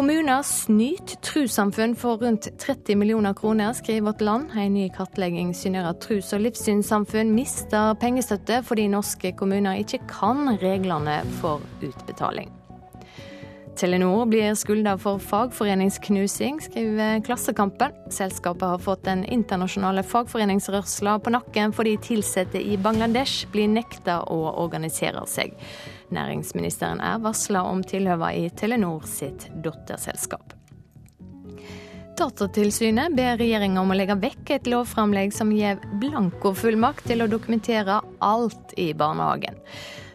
Kommuner 0.00 0.40
snyter 0.42 1.18
trossamfunn 1.20 1.92
for 1.92 2.16
rundt 2.22 2.46
30 2.58 2.96
millioner 2.96 3.34
kroner, 3.34 3.74
skriver 3.76 4.06
Vårt 4.06 4.20
Land. 4.20 4.54
En 4.56 4.72
ny 4.72 4.86
kartlegging 4.88 5.50
syner 5.54 5.90
at 5.90 6.00
tros- 6.00 6.32
og 6.32 6.40
livssynssamfunn 6.40 7.34
mister 7.36 7.92
pengestøtte 8.00 8.62
fordi 8.64 8.86
norske 8.88 9.34
kommuner 9.36 9.82
ikke 9.82 10.00
kan 10.08 10.54
reglene 10.62 11.18
for 11.42 11.60
utbetaling. 11.84 12.48
Telenor 13.76 14.24
blir 14.32 14.56
skylda 14.56 14.96
for 15.00 15.20
fagforeningsknusing, 15.20 16.64
skriver 16.64 17.20
Klassekampen. 17.28 17.92
Selskapet 18.08 18.72
har 18.72 18.80
fått 18.80 19.04
den 19.04 19.26
internasjonale 19.28 20.00
fagforeningsrørsla 20.00 21.18
på 21.20 21.36
nakken 21.36 21.76
fordi 21.76 21.98
ansatte 22.16 22.56
i 22.56 22.80
Bangladesh 22.80 23.52
blir 23.52 23.68
nekta 23.68 24.22
å 24.24 24.46
organisere 24.64 25.28
seg. 25.28 25.52
Næringsministeren 26.10 27.00
er 27.00 27.20
varsla 27.22 27.62
om 27.70 27.84
tilhøva 27.86 28.32
i 28.34 28.48
Telenor 28.50 29.06
sitt 29.06 29.48
datterselskap. 29.64 30.56
Datatilsynet 32.20 33.14
ber 33.16 33.38
regjeringa 33.40 33.80
om 33.80 33.94
å 33.94 33.96
legge 33.96 34.18
vekk 34.20 34.50
et 34.58 34.68
lovframlegg 34.68 35.32
som 35.32 35.52
gir 35.54 35.80
blankofullmakt 36.02 37.06
til 37.08 37.24
å 37.24 37.30
dokumentere 37.30 38.00
alt 38.20 38.74
i 38.76 38.90
barnehagen. 38.92 39.56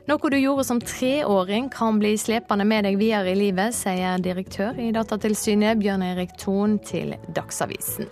Noe 0.05 0.29
du 0.29 0.37
gjorde 0.37 0.67
som 0.67 0.83
treåring 0.83 1.71
kan 1.73 1.97
bli 1.97 2.13
slepende 2.21 2.67
med 2.69 2.85
deg 2.85 2.99
videre 3.01 3.33
i 3.33 3.39
livet, 3.39 3.73
sier 3.73 4.21
direktør 4.21 4.77
i 4.77 4.91
Datatilsynet 4.93 5.81
Bjørn 5.81 6.05
Erik 6.05 6.37
Thon 6.37 6.77
til 6.85 7.15
Dagsavisen. 7.33 8.11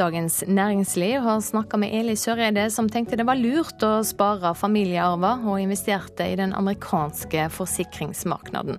Dagens 0.00 0.44
Næringsliv 0.48 1.20
har 1.20 1.40
snakka 1.44 1.76
med 1.76 1.92
Eli 1.92 2.14
Søreide, 2.16 2.70
som 2.72 2.86
tenkte 2.88 3.18
det 3.20 3.26
var 3.28 3.36
lurt 3.36 3.82
å 3.84 3.98
spare 4.06 4.54
familiearver, 4.56 5.42
og 5.44 5.60
investerte 5.60 6.24
i 6.24 6.38
den 6.40 6.54
amerikanske 6.56 7.50
forsikringsmarkedet. 7.52 8.78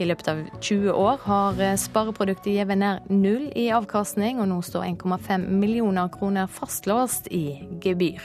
I 0.00 0.08
løpet 0.08 0.30
av 0.32 0.40
20 0.64 0.96
år 0.96 1.20
har 1.26 1.60
spareproduktet 1.82 2.54
gitt 2.54 2.72
nær 2.80 3.04
null 3.12 3.50
i 3.52 3.68
avkastning, 3.76 4.40
og 4.40 4.48
nå 4.54 4.62
står 4.64 4.88
1,5 4.94 5.44
millioner 5.52 6.08
kroner 6.16 6.48
fastlåst 6.48 7.28
i 7.28 7.60
gebyr. 7.84 8.24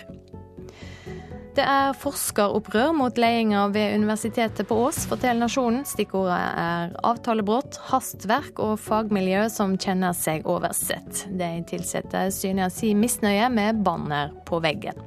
Det 1.60 1.66
er 1.68 1.95
forskeropprør 1.99 2.93
mot 2.95 3.18
ledelsen 3.20 3.74
ved 3.76 3.97
Universitetet 3.99 4.68
på 4.70 4.78
Ås, 4.86 5.01
forteller 5.10 5.41
Nasjonen. 5.43 5.82
Stikkordet 5.84 6.38
er 6.39 6.93
avtalebrudd, 7.03 7.76
hastverk 7.89 8.62
og 8.64 8.78
fagmiljø 8.80 9.41
som 9.51 9.74
kjenner 9.76 10.16
seg 10.16 10.47
oversett. 10.47 11.26
De 11.28 11.49
ansatte 11.60 12.22
synes 12.32 12.80
si 12.80 12.93
misnøye 12.95 13.51
med 13.51 13.84
banner 13.84 14.32
på 14.47 14.62
veggen. 14.64 15.03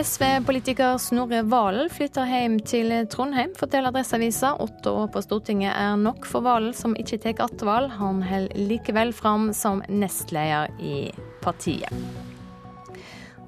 SV-politiker 0.00 0.96
Snorre 0.96 1.42
Valen 1.44 1.92
flytter 1.92 2.32
hjem 2.32 2.56
til 2.64 2.96
Trondheim, 3.12 3.52
forteller 3.60 3.92
Adresseavisa. 3.92 4.56
Åtte 4.64 4.96
år 4.96 5.12
på 5.12 5.26
Stortinget 5.28 5.76
er 5.76 6.00
nok 6.00 6.24
for 6.24 6.48
Valen, 6.48 6.72
som 6.72 6.96
ikke 6.96 7.20
tar 7.20 7.44
attvalg. 7.50 7.92
Han 8.00 8.24
holder 8.24 8.64
likevel 8.72 9.12
fram 9.12 9.50
som 9.52 9.84
nestleder 9.92 10.72
i 10.80 11.10
partiet. 11.44 12.31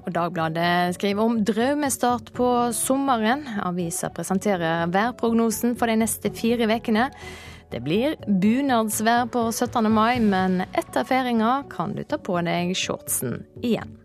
Og 0.05 0.13
Dagbladet 0.13 0.93
skriver 0.99 1.25
om 1.25 1.39
drømmestart 1.41 2.29
på 2.37 2.47
sommeren. 2.77 3.41
Avisa 3.65 4.11
presenterer 4.13 4.85
værprognosen 4.93 5.73
for 5.79 5.89
de 5.89 5.97
neste 5.97 6.29
fire 6.29 6.67
ukene. 6.69 7.09
Det 7.73 7.81
blir 7.81 8.13
bunadsvær 8.27 9.25
på 9.33 9.47
17. 9.49 9.89
mai, 9.89 10.19
men 10.21 10.61
etter 10.77 11.07
feiringa 11.09 11.63
kan 11.71 11.97
du 11.97 12.03
ta 12.05 12.21
på 12.21 12.37
deg 12.45 12.75
shortsen 12.77 13.41
igjen. 13.65 13.97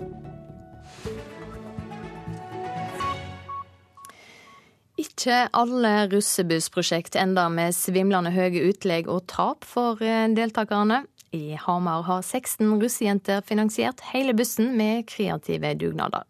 Ikke 5.00 5.46
alle 5.56 6.08
russebussprosjekt 6.12 7.16
ender 7.20 7.52
med 7.52 7.76
svimlende 7.76 8.32
høye 8.32 8.70
utlegg 8.72 9.08
og 9.08 9.26
tap 9.28 9.68
for 9.68 10.00
deltakerne. 10.00 11.04
I 11.30 11.54
Hamar 11.54 12.02
har 12.02 12.22
16 12.22 12.80
russejenter 12.82 13.40
finansiert 13.46 14.00
hele 14.12 14.34
bussen 14.34 14.76
med 14.76 15.06
kreative 15.08 15.74
dugnader. 15.74 16.24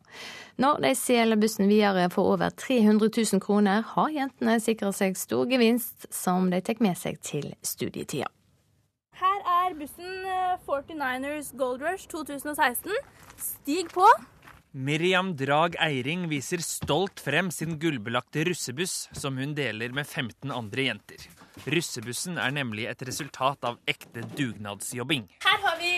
Når 0.61 0.83
de 0.85 0.91
selger 0.99 1.41
bussen 1.41 1.71
videre 1.71 2.11
for 2.13 2.35
over 2.35 2.51
300 2.51 3.09
000 3.33 3.41
kroner, 3.41 3.81
har 3.95 4.11
jentene 4.13 4.59
sikra 4.61 4.93
seg 4.93 5.17
stor 5.17 5.49
gevinst 5.49 6.05
som 6.13 6.51
de 6.53 6.61
tar 6.61 6.83
med 6.85 6.99
seg 7.01 7.17
til 7.25 7.55
studietida. 7.65 8.29
Her 9.17 9.41
er 9.65 9.79
bussen 9.79 10.29
49ers 10.69 11.55
Gold 11.57 11.81
Rush 11.85 12.09
2016. 12.13 12.93
Stig 13.41 13.89
på! 13.95 14.05
Miriam 14.73 15.33
Drag 15.35 15.75
Eiring 15.83 16.29
viser 16.31 16.61
stolt 16.63 17.21
frem 17.25 17.49
sin 17.51 17.79
gullbelagte 17.81 18.45
russebuss, 18.47 19.09
som 19.17 19.41
hun 19.41 19.57
deler 19.57 19.91
med 19.97 20.07
15 20.07 20.53
andre 20.55 20.91
jenter. 20.93 21.25
Russebussen 21.71 22.39
er 22.41 22.55
nemlig 22.55 22.87
et 22.91 23.03
resultat 23.07 23.65
av 23.67 23.79
ekte 23.91 24.25
dugnadsjobbing. 24.39 25.27
Her 25.45 25.63
har 25.67 25.79
vi 25.81 25.93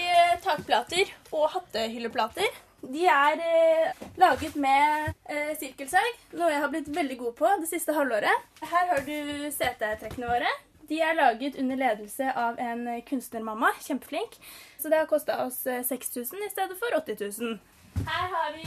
takplater 0.45 1.13
og 1.31 1.49
hattehylleplater. 1.55 2.61
De 2.83 3.05
er 3.07 3.39
eh, 3.47 4.01
laget 4.19 4.57
med 4.59 5.13
eh, 5.31 5.53
sirkelsag, 5.61 6.17
noe 6.35 6.51
jeg 6.51 6.63
har 6.65 6.73
blitt 6.73 6.91
veldig 6.91 7.19
god 7.21 7.37
på 7.39 7.53
det 7.63 7.71
siste 7.71 7.95
halvåret. 7.95 8.49
Her 8.65 8.91
har 8.91 9.05
du 9.07 9.49
setetrekkene 9.55 10.31
våre. 10.33 10.51
De 10.91 10.99
er 11.01 11.15
laget 11.15 11.57
under 11.63 11.79
ledelse 11.79 12.33
av 12.37 12.59
en 12.61 12.89
kunstnermamma. 13.07 13.71
Kjempeflink. 13.87 14.35
Så 14.83 14.91
det 14.91 14.99
har 14.99 15.07
kosta 15.09 15.39
oss 15.45 15.63
6000 15.63 16.43
i 16.43 16.51
stedet 16.51 16.75
for 16.81 16.99
80 16.99 17.23
000. 17.39 17.61
Her 18.01 18.29
har 18.33 18.55
vi 18.57 18.67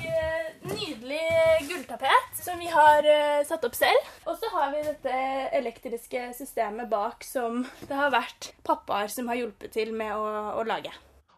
nydelig 0.70 1.24
gulltapet 1.70 2.38
som 2.40 2.62
vi 2.62 2.70
har 2.72 3.08
satt 3.48 3.66
opp 3.68 3.76
selv. 3.78 4.14
Og 4.30 4.38
så 4.40 4.52
har 4.54 4.72
vi 4.74 4.84
dette 4.86 5.18
elektriske 5.58 6.28
systemet 6.38 6.90
bak 6.92 7.26
som 7.26 7.64
det 7.90 7.98
har 7.98 8.14
vært 8.14 8.54
pappaer 8.68 9.12
som 9.12 9.30
har 9.32 9.42
hjulpet 9.42 9.74
til 9.76 9.94
med 9.98 10.14
å, 10.14 10.56
å 10.62 10.66
lage. 10.68 10.94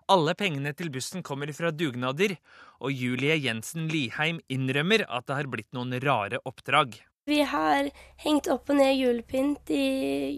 Alle 0.07 0.37
pengene 0.39 0.71
til 0.71 0.87
bussen 0.93 1.23
kommer 1.25 1.51
fra 1.55 1.73
dugnader, 1.75 2.37
og 2.79 2.93
Julie 2.95 3.35
Jensen 3.43 3.89
Liheim 3.91 4.39
innrømmer 4.47 5.03
at 5.03 5.27
det 5.27 5.35
har 5.35 5.49
blitt 5.51 5.73
noen 5.75 5.97
rare 5.99 6.39
oppdrag. 6.47 6.95
Vi 7.27 7.41
har 7.43 7.89
hengt 8.23 8.47
opp 8.47 8.69
og 8.71 8.79
ned 8.79 8.93
julepynt 8.95 9.67
i 9.75 9.87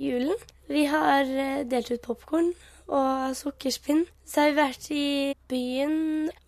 julen. 0.01 0.33
Vi 0.69 0.87
har 0.89 1.29
delt 1.69 1.91
ut 1.93 2.01
popkorn 2.01 2.49
og 2.89 3.37
sukkerspinn. 3.37 4.03
Så 4.25 4.43
har 4.43 4.51
vi 4.51 4.59
vært 4.59 4.91
i 4.93 5.07
byen 5.49 5.95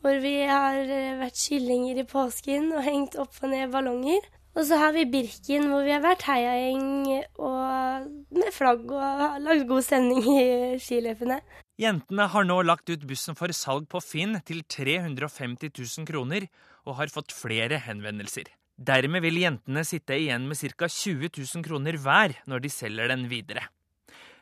hvor 0.02 0.20
vi 0.24 0.36
har 0.50 0.82
vært 1.22 1.40
kyllinger 1.40 2.02
i 2.02 2.08
påsken 2.10 2.72
og 2.76 2.86
hengt 2.86 3.18
opp 3.22 3.40
og 3.42 3.54
ned 3.54 3.74
ballonger. 3.74 4.30
Og 4.52 4.66
så 4.68 4.78
har 4.82 4.92
vi 4.92 5.08
Birken 5.08 5.70
hvor 5.72 5.86
vi 5.86 5.94
har 5.96 6.04
vært 6.04 6.26
heiagjeng 6.28 7.08
og 7.40 8.08
med 8.36 8.52
flagg 8.52 8.84
og 8.92 9.38
lagd 9.46 9.68
god 9.70 9.86
stemning 9.86 10.26
i 10.28 10.42
skiløpene. 10.82 11.40
Jentene 11.80 12.28
har 12.30 12.46
nå 12.46 12.60
lagt 12.68 12.92
ut 12.92 13.06
bussen 13.08 13.38
for 13.38 13.54
salg 13.56 13.88
på 13.90 14.02
Finn 14.04 14.36
til 14.46 14.60
350 14.68 15.72
000 15.72 16.10
kroner, 16.10 16.46
og 16.86 16.98
har 17.00 17.14
fått 17.14 17.34
flere 17.34 17.80
henvendelser. 17.86 18.50
Dermed 18.82 19.24
vil 19.24 19.40
jentene 19.42 19.84
sitte 19.86 20.18
igjen 20.18 20.48
med 20.50 20.58
ca. 20.58 20.90
20 20.90 21.32
000 21.38 21.66
kroner 21.66 21.98
hver 22.02 22.36
når 22.50 22.66
de 22.66 22.72
selger 22.74 23.12
den 23.14 23.28
videre. 23.32 23.70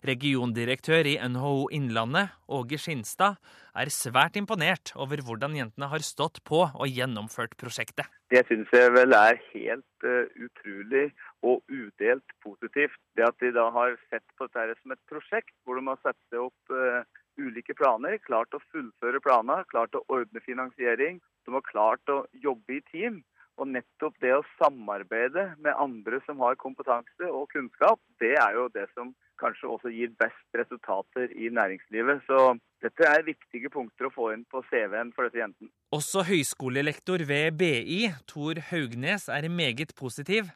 Regiondirektør 0.06 1.08
i 1.10 1.18
NHO 1.20 1.68
Innlandet, 1.76 2.32
Åge 2.48 2.78
Skinstad, 2.80 3.36
er 3.76 3.92
svært 3.92 4.38
imponert 4.40 4.94
over 4.96 5.20
hvordan 5.26 5.58
jentene 5.58 5.90
har 5.92 6.04
stått 6.06 6.40
på 6.48 6.62
og 6.68 6.88
gjennomført 6.88 7.58
prosjektet. 7.60 8.08
Det 8.32 8.46
syns 8.48 8.72
jeg 8.72 8.94
vel 8.96 9.16
er 9.18 9.40
helt 9.52 10.08
uh, 10.08 10.28
utrolig 10.40 11.10
og 11.44 11.64
udelt 11.68 12.36
positivt. 12.44 12.96
Det 13.18 13.28
at 13.28 13.40
de 13.44 13.52
da 13.56 13.68
har 13.76 13.98
sett 14.08 14.26
på 14.40 14.48
dette 14.48 14.78
som 14.82 14.96
et 14.96 15.04
prosjekt, 15.12 15.56
hvor 15.64 15.80
de 15.80 15.86
har 15.90 16.00
satt 16.06 16.40
opp 16.40 16.76
uh, 16.76 17.04
ulike 17.40 17.76
planer, 17.76 18.20
klart 18.24 18.56
å 18.56 18.62
fullføre 18.72 19.20
planer, 19.24 19.68
klart 19.72 19.96
å 19.96 20.06
ordne 20.08 20.44
finansiering. 20.46 21.20
De 21.44 21.56
har 21.56 21.68
klart 21.68 22.14
å 22.14 22.24
jobbe 22.44 22.80
i 22.80 22.86
team. 22.92 23.20
Og 23.60 23.68
nettopp 23.68 24.16
det 24.24 24.32
å 24.38 24.46
samarbeide 24.56 25.50
med 25.60 25.76
andre 25.76 26.22
som 26.26 26.40
har 26.46 26.56
kompetanse 26.60 27.28
og 27.28 27.50
kunnskap, 27.52 28.00
det 28.24 28.38
er 28.40 28.56
jo 28.56 28.70
det 28.72 28.88
som 28.96 29.12
kanskje 29.40 29.72
også 29.72 29.92
gir 29.92 30.12
best 30.20 30.58
resultater 30.58 31.32
i 31.36 31.52
næringslivet. 31.52 32.24
Så 32.28 32.56
dette 32.84 33.08
er 33.08 33.28
viktige 33.28 33.72
punkter 33.74 34.08
å 34.08 34.14
få 34.16 34.32
inn 34.36 34.46
på 34.52 34.64
CV-en 34.72 35.14
for 35.16 35.28
disse 35.28 35.42
jentene. 35.42 35.72
Også 35.96 36.24
høyskolelektor 36.28 37.24
ved 37.28 37.60
BI, 37.60 38.02
Tor 38.32 38.62
Haugnes, 38.72 39.28
er 39.32 39.50
meget 39.52 39.96
positiv. 40.00 40.52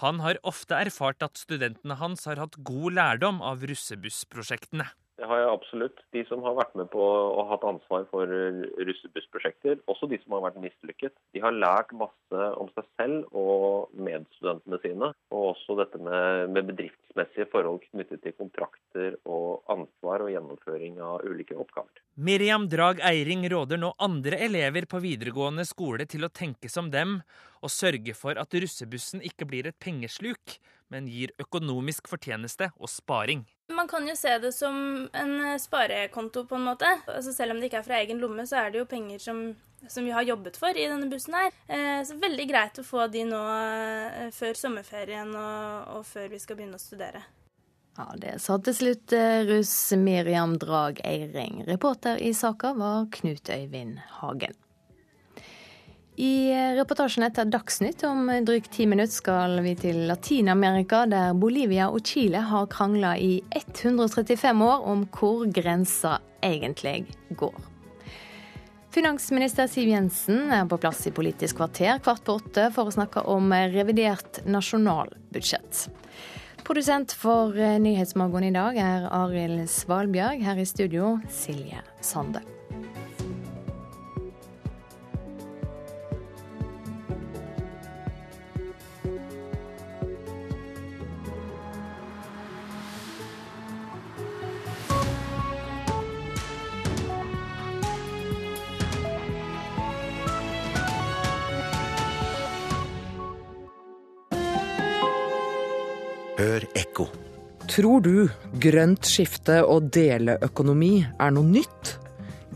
Han 0.00 0.22
har 0.24 0.40
ofte 0.48 0.76
erfart 0.76 1.24
at 1.24 1.40
studentene 1.40 1.98
hans 2.00 2.24
har 2.28 2.40
hatt 2.40 2.56
god 2.64 2.96
lærdom 2.96 3.42
av 3.44 3.64
russebussprosjektene. 3.68 4.88
Det 5.22 5.28
har 5.30 5.38
jeg 5.38 5.50
absolutt. 5.54 6.00
De 6.10 6.24
som 6.26 6.40
har 6.42 6.56
vært 6.58 6.72
med 6.74 6.88
på 6.90 6.98
og 6.98 7.46
hatt 7.46 7.62
ansvar 7.68 8.08
for 8.10 8.26
russebussprosjekter, 8.26 9.78
også 9.86 10.08
de 10.10 10.18
som 10.18 10.34
har 10.34 10.48
vært 10.48 10.58
mislykket, 10.64 11.14
de 11.36 11.42
har 11.44 11.54
lært 11.54 11.92
masse 11.94 12.48
om 12.58 12.66
seg 12.74 12.88
selv 12.98 13.28
og 13.30 13.92
medstudentene 13.94 14.80
sine. 14.82 15.12
Og 15.30 15.52
også 15.52 15.76
dette 15.78 16.00
med, 16.02 16.50
med 16.56 16.72
bedriftsmessige 16.72 17.46
forhold 17.54 17.84
knyttet 17.84 18.24
til 18.26 18.34
kontrakter 18.34 19.14
og 19.22 19.62
ansvar 19.70 20.26
og 20.26 20.34
gjennomføring 20.34 20.98
av 20.98 21.22
ulike 21.22 21.54
oppgaver. 21.54 22.02
Miriam 22.18 22.66
Drag 22.72 22.98
Eiring 23.06 23.46
råder 23.54 23.78
nå 23.78 23.94
andre 24.02 24.42
elever 24.42 24.90
på 24.90 24.98
videregående 25.06 25.62
skole 25.70 26.10
til 26.10 26.26
å 26.26 26.34
tenke 26.34 26.66
som 26.66 26.90
dem, 26.90 27.20
og 27.62 27.70
sørge 27.72 28.14
for 28.18 28.38
at 28.40 28.54
russebussen 28.54 29.22
ikke 29.24 29.46
blir 29.48 29.68
et 29.70 29.78
pengesluk, 29.80 30.56
men 30.92 31.08
gir 31.08 31.32
økonomisk 31.40 32.10
fortjeneste 32.10 32.68
og 32.76 32.90
sparing. 32.90 33.44
Man 33.72 33.88
kan 33.88 34.06
jo 34.08 34.14
se 34.18 34.34
det 34.42 34.52
som 34.54 34.76
en 35.16 35.34
sparekonto, 35.60 36.44
på 36.48 36.58
en 36.58 36.66
måte. 36.68 36.88
Altså 37.08 37.32
selv 37.32 37.54
om 37.54 37.60
det 37.60 37.70
ikke 37.70 37.80
er 37.80 37.86
fra 37.86 38.00
egen 38.02 38.20
lomme, 38.20 38.44
så 38.48 38.64
er 38.64 38.72
det 38.72 38.82
jo 38.82 38.88
penger 38.90 39.22
som, 39.22 39.44
som 39.88 40.04
vi 40.04 40.12
har 40.12 40.26
jobbet 40.28 40.58
for 40.60 40.76
i 40.76 40.88
denne 40.90 41.08
bussen 41.10 41.38
her. 41.38 41.54
Eh, 41.68 42.00
så 42.06 42.18
veldig 42.20 42.48
greit 42.50 42.82
å 42.82 42.86
få 42.86 43.06
de 43.12 43.24
nå 43.28 43.44
eh, 43.52 44.26
før 44.34 44.58
sommerferien 44.58 45.32
og, 45.32 45.94
og 45.96 46.04
før 46.08 46.28
vi 46.34 46.42
skal 46.42 46.60
begynne 46.60 46.80
å 46.80 46.82
studere. 46.82 47.24
Ja, 47.96 48.08
Det 48.16 48.38
sa 48.40 48.56
til 48.64 48.76
slutt 48.76 49.12
eh, 49.16 49.44
russ 49.48 49.92
Miriam 50.00 50.56
Drag 50.60 51.00
Eiring. 51.04 51.62
Reporter 51.68 52.20
i 52.20 52.32
saka 52.36 52.72
var 52.76 53.08
Knut 53.12 53.52
Øyvind 53.52 54.00
Hagen. 54.20 54.56
I 56.16 56.52
reportasjen 56.76 57.24
etter 57.24 57.48
Dagsnytt 57.48 58.02
om 58.04 58.26
drygt 58.44 58.72
ti 58.72 58.84
minutter 58.86 59.14
skal 59.14 59.56
vi 59.64 59.72
til 59.80 60.02
Latin-Amerika, 60.10 61.06
der 61.08 61.32
Bolivia 61.32 61.86
og 61.88 62.04
Chile 62.04 62.42
har 62.44 62.68
krangla 62.68 63.14
i 63.16 63.38
135 63.56 64.64
år 64.66 64.84
om 64.92 65.06
hvor 65.08 65.46
grensa 65.48 66.18
egentlig 66.44 67.06
går. 67.30 67.56
Finansminister 68.92 69.70
Siv 69.72 69.88
Jensen 69.88 70.52
er 70.52 70.68
på 70.68 70.76
plass 70.76 71.00
i 71.08 71.14
Politisk 71.16 71.62
kvarter 71.62 71.96
kvart 72.04 72.26
på 72.26 72.36
åtte 72.42 72.68
for 72.76 72.90
å 72.90 72.92
snakke 72.92 73.24
om 73.32 73.48
revidert 73.72 74.42
nasjonalbudsjett. 74.44 75.86
Produsent 76.62 77.16
for 77.16 77.56
Nyhetsmorgen 77.56 78.50
i 78.50 78.54
dag 78.54 78.76
er 78.76 79.08
Arild 79.08 79.64
Svalbjørg. 79.64 80.44
Her 80.44 80.60
i 80.60 80.68
studio 80.68 81.16
Silje 81.32 81.80
Sande. 82.04 82.44
Hør 106.42 106.64
ekko. 106.74 107.04
Tror 107.70 108.00
du 108.02 108.14
grønt 108.58 109.06
skifte 109.06 109.60
og 109.62 109.92
deleøkonomi 109.94 111.04
er 111.06 111.34
noe 111.36 111.46
nytt? 111.46 111.92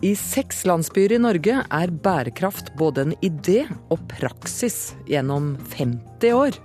I 0.03 0.11
seks 0.19 0.65
landsbyer 0.67 1.15
i 1.15 1.21
Norge 1.23 1.61
er 1.63 1.93
bærekraft 2.03 2.73
både 2.81 3.05
en 3.07 3.15
idé 3.23 3.61
og 3.95 4.03
praksis 4.11 4.97
gjennom 5.07 5.55
50 5.77 6.35
år. 6.35 6.59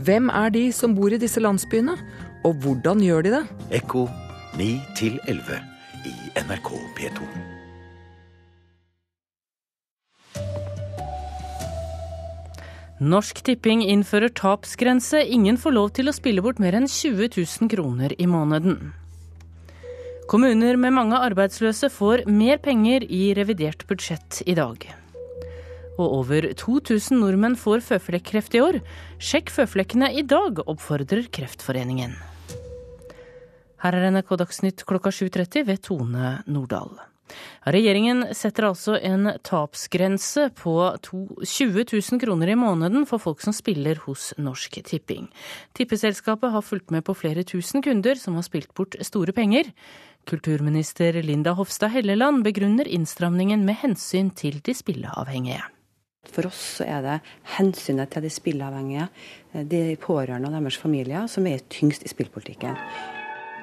Hvem 0.00 0.32
er 0.32 0.54
de 0.56 0.64
som 0.72 0.96
bor 0.96 1.12
i 1.12 1.20
disse 1.20 1.42
landsbyene, 1.42 1.98
og 2.48 2.64
hvordan 2.64 3.04
gjør 3.04 3.28
de 3.28 3.36
det? 3.36 3.44
Ekko 3.82 4.08
9 4.56 4.72
11 5.28 5.62
i 6.08 6.16
NRK 6.48 6.74
P2. 6.96 7.47
Norsk 12.98 13.44
Tipping 13.46 13.84
innfører 13.86 14.32
tapsgrense. 14.34 15.20
Ingen 15.22 15.54
får 15.56 15.74
lov 15.76 15.90
til 15.94 16.10
å 16.10 16.14
spille 16.16 16.42
bort 16.42 16.58
mer 16.58 16.74
enn 16.74 16.88
20 16.90 17.28
000 17.30 17.70
kroner 17.70 18.14
i 18.18 18.26
måneden. 18.26 18.90
Kommuner 20.28 20.74
med 20.76 20.96
mange 20.96 21.20
arbeidsløse 21.22 21.92
får 21.94 22.24
mer 22.26 22.58
penger 22.58 23.06
i 23.06 23.30
revidert 23.38 23.86
budsjett 23.86 24.40
i 24.50 24.56
dag. 24.58 24.82
Og 25.94 26.16
over 26.18 26.50
2000 26.58 27.22
nordmenn 27.22 27.54
får 27.58 27.84
føflekkreft 27.86 28.58
i 28.58 28.64
år. 28.66 28.80
Sjekk 29.22 29.54
føflekkene 29.54 30.10
i 30.18 30.26
dag, 30.26 30.58
oppfordrer 30.66 31.30
Kreftforeningen. 31.30 32.18
Her 33.78 33.94
er 33.94 34.08
NRK 34.10 34.34
Dagsnytt 34.42 34.82
klokka 34.90 35.14
7.30 35.14 35.70
ved 35.70 35.86
Tone 35.86 36.34
Nordahl. 36.50 36.98
Regjeringen 37.68 38.26
setter 38.36 38.68
altså 38.70 38.96
en 39.04 39.30
tapsgrense 39.46 40.48
på 40.58 40.74
20 41.04 41.84
000 41.92 42.22
kroner 42.22 42.52
i 42.52 42.58
måneden 42.58 43.06
for 43.08 43.22
folk 43.22 43.42
som 43.44 43.56
spiller 43.56 44.00
hos 44.06 44.30
Norsk 44.38 44.80
Tipping. 44.88 45.28
Tippeselskapet 45.78 46.54
har 46.54 46.64
fulgt 46.64 46.92
med 46.94 47.04
på 47.06 47.16
flere 47.16 47.44
tusen 47.44 47.84
kunder 47.84 48.18
som 48.20 48.38
har 48.38 48.46
spilt 48.46 48.74
bort 48.74 48.96
store 49.04 49.34
penger. 49.36 49.72
Kulturminister 50.28 51.22
Linda 51.22 51.54
Hofstad 51.56 51.94
Helleland 51.94 52.44
begrunner 52.44 52.88
innstramningen 52.88 53.64
med 53.64 53.80
hensyn 53.82 54.30
til 54.30 54.60
de 54.64 54.74
spilleavhengige. 54.76 55.62
For 56.28 56.48
oss 56.50 56.58
så 56.78 56.84
er 56.84 57.04
det 57.04 57.14
hensynet 57.56 58.10
til 58.12 58.26
de 58.26 58.32
spilleavhengige, 58.32 59.08
de 59.70 59.96
pårørende 60.02 60.50
og 60.50 60.58
deres 60.58 60.76
familier, 60.76 61.24
som 61.26 61.46
er 61.48 61.64
tyngst 61.72 62.04
i 62.04 62.12
spillpolitikken. 62.12 62.76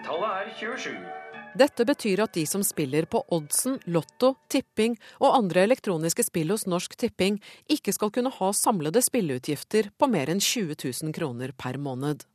Tallet 0.05 0.34
er 0.41 0.49
27. 0.57 1.24
Dette 1.56 1.86
betyr 1.88 2.20
at 2.20 2.34
de 2.36 2.43
som 2.49 2.64
spiller 2.68 3.06
på 3.08 3.22
oddsen, 3.32 3.78
lotto, 3.88 4.34
tipping 4.51 4.97
og 5.22 5.38
andre 5.38 5.64
elektroniske 5.64 6.26
spill 6.28 6.51
hos 6.51 6.66
Norsk 6.68 6.97
Tipping, 6.99 7.38
ikke 7.72 7.93
skal 7.95 8.12
kunne 8.12 8.34
ha 8.36 8.49
samlede 8.51 8.99
spilleutgifter 9.06 9.88
på 9.95 10.10
mer 10.12 10.34
enn 10.34 10.43
20 10.43 10.76
000 10.76 11.16
kroner 11.16 11.56
per 11.56 11.80
måned. 11.80 12.26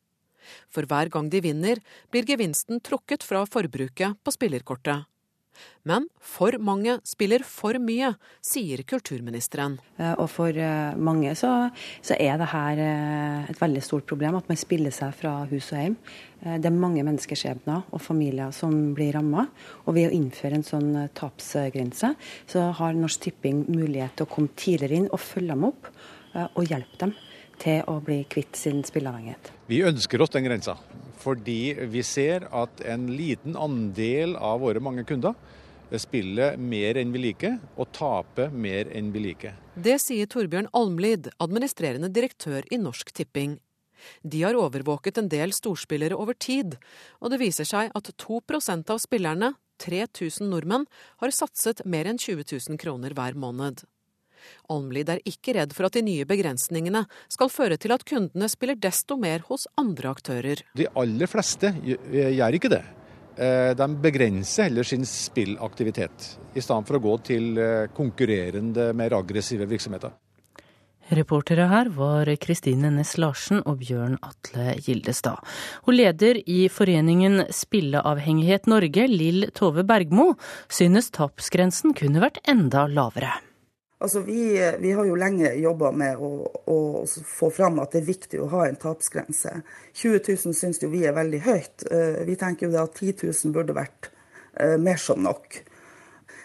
For 0.72 0.88
hver 0.88 1.12
gang 1.12 1.28
de 1.28 1.42
vinner, 1.44 1.82
blir 2.08 2.24
gevinsten 2.24 2.80
trukket 2.80 3.26
fra 3.26 3.44
forbruket 3.44 4.16
på 4.24 4.32
spillerkortet. 4.32 5.04
Men 5.88 6.06
for 6.20 6.56
mange 6.60 6.98
spiller 7.08 7.44
for 7.46 7.78
mye, 7.80 8.10
sier 8.44 8.82
kulturministeren. 8.88 9.78
Og 10.20 10.26
for 10.28 10.56
mange 11.00 11.32
så, 11.38 11.52
så 12.04 12.18
er 12.20 12.36
det 12.40 12.50
her 12.52 12.82
et 13.48 13.60
veldig 13.60 13.82
stort 13.84 14.04
problem 14.10 14.36
at 14.36 14.50
man 14.50 14.60
spiller 14.60 14.92
seg 14.92 15.14
fra 15.16 15.38
hus 15.48 15.70
og 15.72 15.80
hjem. 15.80 15.96
Det 16.60 16.68
er 16.68 16.76
mange 16.76 17.04
menneskeskjebner 17.06 17.88
og 17.88 18.04
familier 18.04 18.52
som 18.56 18.76
blir 18.96 19.14
ramma. 19.16 19.46
Og 19.86 19.96
ved 19.96 20.10
å 20.10 20.14
innføre 20.18 20.60
en 20.60 20.68
sånn 20.68 20.92
tapsgrense, 21.16 22.12
så 22.50 22.68
har 22.76 22.96
Norsk 22.96 23.30
Tipping 23.30 23.64
mulighet 23.72 24.18
til 24.18 24.28
å 24.28 24.32
komme 24.36 24.52
tidligere 24.52 25.00
inn 25.00 25.10
og 25.10 25.24
følge 25.24 25.56
dem 25.56 25.68
opp 25.72 25.92
og 26.50 26.64
hjelpe 26.68 27.00
dem 27.00 27.16
til 27.60 27.84
å 27.90 27.98
bli 28.04 28.22
kvitt 28.30 28.56
sin 28.58 28.82
spilleavhengighet. 28.86 29.52
Vi 29.70 29.82
ønsker 29.86 30.22
oss 30.22 30.32
den 30.34 30.46
grensa, 30.48 30.76
fordi 31.20 31.74
vi 31.92 32.02
ser 32.06 32.48
at 32.48 32.82
en 32.88 33.08
liten 33.14 33.56
andel 33.60 34.36
av 34.36 34.62
våre 34.64 34.82
mange 34.82 35.04
kunder 35.08 35.36
spiller 35.98 36.56
mer 36.56 37.00
enn 37.00 37.10
vi 37.10 37.24
liker, 37.24 37.56
og 37.74 37.90
taper 37.96 38.52
mer 38.54 38.90
enn 38.94 39.10
vi 39.14 39.24
liker. 39.24 39.56
Det 39.74 39.96
sier 40.02 40.28
Torbjørn 40.30 40.70
Almlid, 40.76 41.32
administrerende 41.42 42.12
direktør 42.14 42.66
i 42.70 42.78
Norsk 42.78 43.10
Tipping. 43.16 43.58
De 44.22 44.42
har 44.44 44.56
overvåket 44.56 45.18
en 45.20 45.28
del 45.28 45.52
storspillere 45.52 46.16
over 46.16 46.38
tid, 46.38 46.78
og 47.20 47.32
det 47.32 47.40
viser 47.42 47.68
seg 47.68 47.90
at 47.96 48.12
2% 48.22 48.94
av 48.94 49.02
spillerne, 49.02 49.54
3000 49.80 50.50
nordmenn, 50.52 50.86
har 51.20 51.34
satset 51.34 51.82
mer 51.84 52.08
enn 52.08 52.20
20 52.20 52.46
000 52.46 52.80
kroner 52.80 53.16
hver 53.16 53.36
måned. 53.36 53.84
Almlid 54.70 55.10
er 55.12 55.24
ikke 55.28 55.56
redd 55.58 55.74
for 55.76 55.88
at 55.88 55.98
de 55.98 56.04
nye 56.06 56.28
begrensningene 56.28 57.04
skal 57.32 57.52
føre 57.52 57.78
til 57.80 57.94
at 57.96 58.06
kundene 58.08 58.48
spiller 58.50 58.78
desto 58.80 59.18
mer 59.20 59.44
hos 59.50 59.66
andre 59.80 60.14
aktører. 60.14 60.64
De 60.78 60.88
aller 60.94 61.30
fleste 61.30 61.74
gjør 61.84 62.58
ikke 62.58 62.72
det. 62.72 62.84
Eh, 63.40 63.72
de 63.76 63.86
begrenser 64.02 64.68
heller 64.68 64.84
sin 64.84 65.06
spillaktivitet, 65.06 66.34
i 66.52 66.60
stedet 66.60 66.88
for 66.88 66.98
å 66.98 67.04
gå 67.04 67.14
til 67.30 67.54
eh, 67.60 67.86
konkurrerende, 67.96 68.90
mer 68.96 69.14
aggressive 69.16 69.68
virksomheter. 69.70 70.12
Reportere 71.10 71.64
her 71.66 71.88
var 71.90 72.28
Kristine 72.38 72.90
Næss 72.94 73.16
Larsen 73.18 73.64
og 73.66 73.80
Bjørn 73.80 74.18
Atle 74.22 74.76
Gildestad. 74.84 75.42
Hun 75.86 75.96
leder 75.96 76.38
i 76.46 76.68
foreningen 76.70 77.48
Spilleavhengighet 77.50 78.70
Norge, 78.70 79.08
Lill 79.10 79.48
Tove 79.56 79.82
Bergmo, 79.88 80.34
synes 80.70 81.10
tapsgrensen 81.16 81.96
kunne 81.98 82.22
vært 82.22 82.38
enda 82.46 82.86
lavere. 82.86 83.32
Altså, 84.00 84.20
vi, 84.24 84.72
vi 84.80 84.92
har 84.96 85.04
jo 85.04 85.16
lenge 85.20 85.50
jobba 85.60 85.90
med 85.92 86.20
å, 86.24 86.30
å, 86.72 86.76
få 87.04 87.50
fram 87.52 87.82
at 87.82 87.92
det 87.92 88.00
er 88.00 88.06
viktig 88.06 88.38
å 88.40 88.48
ha 88.54 88.62
en 88.64 88.78
tapsgrense. 88.80 89.58
20 89.92 90.22
000 90.24 90.56
syns 90.56 90.80
jo 90.80 90.88
vi 90.88 91.02
er 91.04 91.12
veldig 91.18 91.40
høyt. 91.44 91.84
Eh, 91.92 92.22
vi 92.24 92.38
tenker 92.40 92.70
jo 92.70 92.80
at 92.80 92.96
10 92.96 93.26
000 93.28 93.52
burde 93.52 93.76
vært 93.76 94.08
eh, 94.56 94.78
mer 94.80 94.96
som 94.96 95.20
nok. 95.20 95.60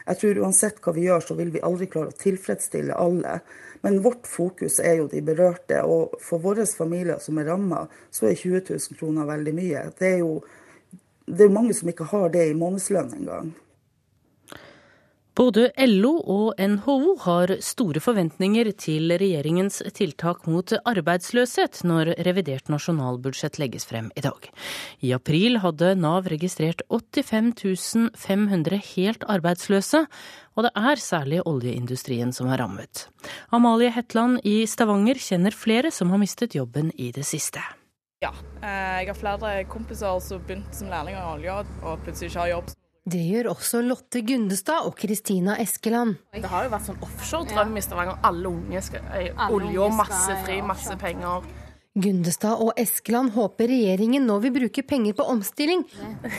Jeg 0.05 0.19
tror 0.19 0.43
uansett 0.43 0.83
hva 0.83 0.93
vi 0.97 1.07
gjør, 1.07 1.23
så 1.23 1.39
vil 1.39 1.55
vi 1.55 1.63
aldri 1.63 1.87
klare 1.93 2.11
å 2.11 2.19
tilfredsstille 2.25 2.99
alle. 2.99 3.39
Men 3.87 4.01
vårt 4.03 4.27
fokus 4.27 4.81
er 4.83 4.99
jo 4.99 5.07
de 5.15 5.23
berørte. 5.23 5.79
Og 5.87 6.19
for 6.27 6.43
våre 6.43 6.67
familier 6.67 7.23
som 7.23 7.39
er 7.39 7.47
ramma, 7.53 7.85
så 8.11 8.27
er 8.27 8.35
20 8.35 8.67
000 8.67 8.99
kroner 8.99 9.31
veldig 9.31 9.55
mye. 9.55 9.89
Det 9.95 10.11
er 10.11 10.19
jo 10.25 10.41
det 11.25 11.47
er 11.47 11.55
mange 11.55 11.73
som 11.73 11.87
ikke 11.89 12.11
har 12.11 12.35
det 12.35 12.49
i 12.49 12.57
månedslønn 12.57 13.15
engang. 13.15 13.55
Både 15.35 15.65
LO 15.83 16.13
og 16.31 16.59
NHO 16.63 17.17
har 17.25 17.51
store 17.59 17.99
forventninger 17.99 18.69
til 18.79 19.11
regjeringens 19.19 19.81
tiltak 19.97 20.45
mot 20.47 20.71
arbeidsløshet 20.87 21.81
når 21.83 22.13
revidert 22.23 22.71
nasjonalbudsjett 22.71 23.59
legges 23.59 23.83
frem 23.89 24.07
i 24.15 24.23
dag. 24.23 24.47
I 25.03 25.11
april 25.17 25.59
hadde 25.59 25.89
Nav 25.99 26.29
registrert 26.31 26.85
85 26.87 28.13
500 28.15 28.79
helt 28.93 29.27
arbeidsløse, 29.27 30.05
og 30.55 30.69
det 30.69 30.71
er 30.71 31.03
særlig 31.03 31.43
oljeindustrien 31.43 32.31
som 32.31 32.47
er 32.47 32.63
rammet. 32.63 33.09
Amalie 33.51 33.91
Hetland 33.91 34.39
i 34.47 34.61
Stavanger 34.63 35.19
kjenner 35.19 35.51
flere 35.51 35.91
som 35.91 36.15
har 36.15 36.23
mistet 36.23 36.55
jobben 36.55 36.93
i 36.95 37.11
det 37.11 37.27
siste. 37.27 37.59
Ja, 38.23 38.31
eh, 38.63 39.03
jeg 39.03 39.11
har 39.11 39.19
flere 39.19 39.67
kompiser 39.67 40.15
som 40.23 40.47
begynte 40.47 40.79
som 40.79 40.87
lærlinger 40.87 41.19
i 41.19 41.31
olja 41.35 41.59
og 41.83 41.99
plutselig 42.07 42.31
ikke 42.31 42.43
har 42.45 42.53
jobb. 42.55 42.75
Det 43.05 43.19
gjør 43.21 43.51
også 43.51 43.83
Lotte 43.85 44.23
Gundestad 44.25 44.87
og 44.87 44.95
Kristina 44.97 45.59
Eskeland. 45.61 46.15
Det 46.33 46.49
har 46.49 46.65
jo 46.65 46.71
vært 46.71 46.87
sånn 46.87 47.03
offshore-drøm 47.05 47.75
i 47.77 47.83
Stavanger. 47.85 48.17
Alle 48.25 48.49
unge 48.49 48.81
skal 48.81 49.27
olje 49.53 49.83
og 49.83 49.93
masse 49.93 50.37
fri, 50.41 50.55
masse 50.65 50.97
penger. 50.97 51.45
Gundestad 51.95 52.59
og 52.59 52.73
Eskeland 52.75 53.31
håper 53.37 53.69
regjeringen 53.71 54.25
nå 54.27 54.35
vil 54.43 54.51
bruke 54.57 54.83
penger 54.83 55.15
på 55.15 55.23
omstilling. 55.31 55.85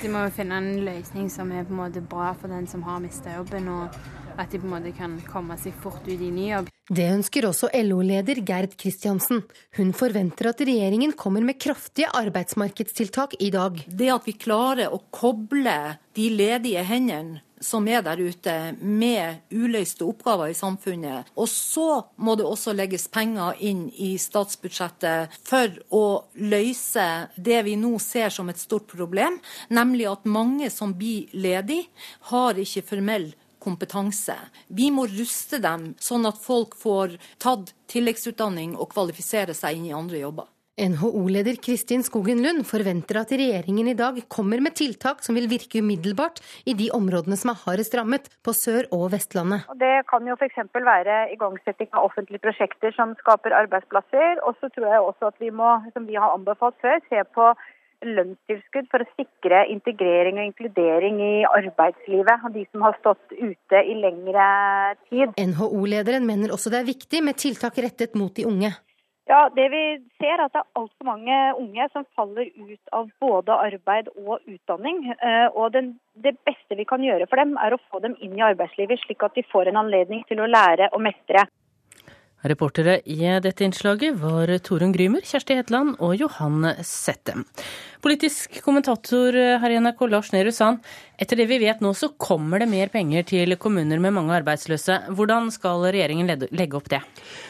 De 0.03 0.11
må 0.13 0.27
finne 0.37 0.59
en 0.61 0.83
løsning 0.85 1.31
som 1.33 1.49
er 1.49 1.65
på 1.65 1.73
en 1.73 1.79
måte 1.79 2.03
bra 2.05 2.35
for 2.37 2.53
den 2.53 2.67
som 2.69 2.83
har 2.85 3.01
mista 3.01 3.39
jobben, 3.39 3.71
og 3.73 3.97
at 4.37 4.53
de 4.53 4.61
på 4.61 4.69
en 4.69 4.75
måte 4.75 4.93
kan 4.99 5.15
komme 5.25 5.57
seg 5.57 5.73
fort 5.81 6.05
ut 6.05 6.21
i 6.21 6.29
ny 6.29 6.51
jobb. 6.51 6.69
Det 6.93 7.09
ønsker 7.09 7.49
også 7.49 7.73
LO-leder 7.73 8.43
Gerd 8.45 8.77
Kristiansen. 8.77 9.47
Hun 9.81 9.97
forventer 9.97 10.53
at 10.53 10.61
regjeringen 10.61 11.17
kommer 11.17 11.41
med 11.41 11.57
kraftige 11.57 12.13
arbeidsmarkedstiltak 12.13 13.41
i 13.41 13.49
dag. 13.57 13.81
Det 13.89 14.13
at 14.13 14.29
vi 14.29 14.37
klarer 14.37 14.93
å 14.93 15.01
koble 15.09 15.97
de 16.21 16.31
ledige 16.37 16.85
hendene 16.85 17.41
som 17.61 17.87
er 17.89 18.03
der 18.05 18.21
ute, 18.21 18.55
med 18.81 19.43
uløste 19.51 20.05
oppgaver 20.07 20.53
i 20.53 20.57
samfunnet. 20.57 21.31
Og 21.37 21.49
så 21.49 22.03
må 22.17 22.37
det 22.37 22.47
også 22.47 22.75
legges 22.77 23.09
penger 23.13 23.57
inn 23.65 23.87
i 23.93 24.15
statsbudsjettet 24.21 25.37
for 25.47 25.73
å 25.95 26.05
løse 26.43 27.07
det 27.37 27.63
vi 27.67 27.77
nå 27.81 27.97
ser 28.03 28.33
som 28.35 28.51
et 28.53 28.61
stort 28.61 28.91
problem, 28.93 29.41
nemlig 29.69 30.09
at 30.11 30.29
mange 30.29 30.71
som 30.73 30.95
blir 30.97 31.33
ledige, 31.37 31.89
har 32.31 32.59
ikke 32.59 32.85
formell 32.87 33.31
kompetanse. 33.67 34.37
Vi 34.69 34.91
må 34.95 35.07
ruste 35.11 35.59
dem, 35.63 35.95
sånn 36.03 36.29
at 36.29 36.39
folk 36.39 36.77
får 36.79 37.17
tatt 37.43 37.73
tilleggsutdanning 37.91 38.77
og 38.77 38.93
kvalifisere 38.93 39.57
seg 39.57 39.81
inn 39.81 39.89
i 39.91 39.97
andre 39.97 40.23
jobber. 40.23 40.51
NHO-leder 40.77 41.57
Kristin 41.57 42.03
Skogen 42.05 42.43
Lund 42.45 42.67
forventer 42.69 43.17
at 43.23 43.31
regjeringen 43.33 43.87
i 43.89 43.95
dag 43.97 44.19
kommer 44.29 44.61
med 44.61 44.75
tiltak 44.77 45.23
som 45.25 45.39
vil 45.39 45.49
virke 45.49 45.81
umiddelbart 45.81 46.43
i 46.69 46.75
de 46.77 46.91
områdene 46.93 47.39
som 47.41 47.55
er 47.55 47.63
hardest 47.63 47.97
rammet, 47.97 48.29
på 48.45 48.53
Sør- 48.53 48.91
og 48.93 49.07
Vestlandet. 49.15 49.65
Det 49.81 50.05
kan 50.11 50.29
jo 50.29 50.37
f.eks. 50.37 50.59
være 50.75 51.17
igangsetting 51.33 51.89
av 51.97 52.11
offentlige 52.11 52.45
prosjekter 52.45 52.93
som 52.93 53.17
skaper 53.23 53.57
arbeidsplasser. 53.57 54.43
Og 54.45 54.61
så 54.61 54.69
tror 54.75 54.91
jeg 54.93 55.07
også 55.07 55.33
at 55.33 55.41
vi 55.41 55.49
må, 55.49 55.71
som 55.97 56.05
vi 56.05 56.21
har 56.21 56.37
anbefalt 56.37 56.77
før, 56.85 57.01
se 57.09 57.25
på 57.33 57.49
lønnstilskudd 58.05 58.91
for 58.93 59.01
å 59.01 59.09
sikre 59.17 59.63
integrering 59.73 60.37
og 60.37 60.51
inkludering 60.51 61.23
i 61.25 61.35
arbeidslivet 61.49 62.45
av 62.45 62.53
de 62.53 62.67
som 62.69 62.85
har 62.85 62.99
stått 63.01 63.33
ute 63.33 63.81
i 63.81 63.97
lengre 63.97 64.49
tid. 65.09 65.33
NHO-lederen 65.41 66.29
mener 66.29 66.53
også 66.53 66.75
det 66.75 66.83
er 66.83 66.91
viktig 66.93 67.25
med 67.25 67.41
tiltak 67.41 67.81
rettet 67.81 68.19
mot 68.19 68.37
de 68.37 68.45
unge. 68.45 68.77
Ja, 69.27 69.49
det 69.51 69.67
Vi 69.73 69.83
ser 70.21 70.39
er 70.39 70.45
at 70.45 70.53
det 70.55 70.61
er 70.63 70.79
altfor 70.79 71.07
mange 71.09 71.37
unge 71.59 71.89
som 71.93 72.07
faller 72.15 72.47
ut 72.47 72.93
av 72.95 73.09
både 73.21 73.59
arbeid 73.59 74.09
og 74.15 74.39
utdanning. 74.47 75.03
Eh, 75.19 75.49
og 75.51 75.73
den, 75.75 75.99
Det 76.15 76.37
beste 76.47 76.79
vi 76.79 76.85
kan 76.85 77.03
gjøre 77.03 77.27
for 77.27 77.37
dem, 77.37 77.57
er 77.59 77.75
å 77.75 77.83
få 77.91 78.01
dem 78.01 78.15
inn 78.23 78.39
i 78.39 78.47
arbeidslivet, 78.47 79.03
slik 79.03 79.23
at 79.23 79.35
de 79.35 79.43
får 79.43 79.69
en 79.69 79.83
anledning 79.83 80.23
til 80.29 80.41
å 80.41 80.47
lære 80.47 80.89
og 80.93 81.03
mestre. 81.03 81.45
Reportere 82.47 83.01
i 83.11 83.19
dette 83.43 83.65
innslaget 83.65 84.15
var 84.21 84.47
Torunn 84.63 84.93
Grymer, 84.95 85.25
Kjersti 85.27 85.57
Hetland 85.59 85.97
og 85.99 86.15
Johan 86.21 86.63
Sette. 86.87 87.35
Politisk 88.05 88.61
kommentator 88.63 89.35
her 89.35 89.73
i 89.73 89.81
NRK, 89.81 90.07
Lars 90.13 90.31
Nehru 90.33 90.53
Sand. 90.55 90.79
Etter 91.17 91.41
det 91.41 91.47
vi 91.49 91.57
vet 91.63 91.81
nå, 91.81 91.95
så 91.97 92.11
kommer 92.21 92.61
det 92.61 92.69
mer 92.69 92.91
penger 92.93 93.25
til 93.25 93.57
kommuner 93.61 94.01
med 94.03 94.13
mange 94.13 94.35
arbeidsløse. 94.37 94.99
Hvordan 95.17 95.49
skal 95.55 95.87
regjeringen 95.89 96.29
legge 96.29 96.77
opp 96.77 96.91
det? 96.93 97.01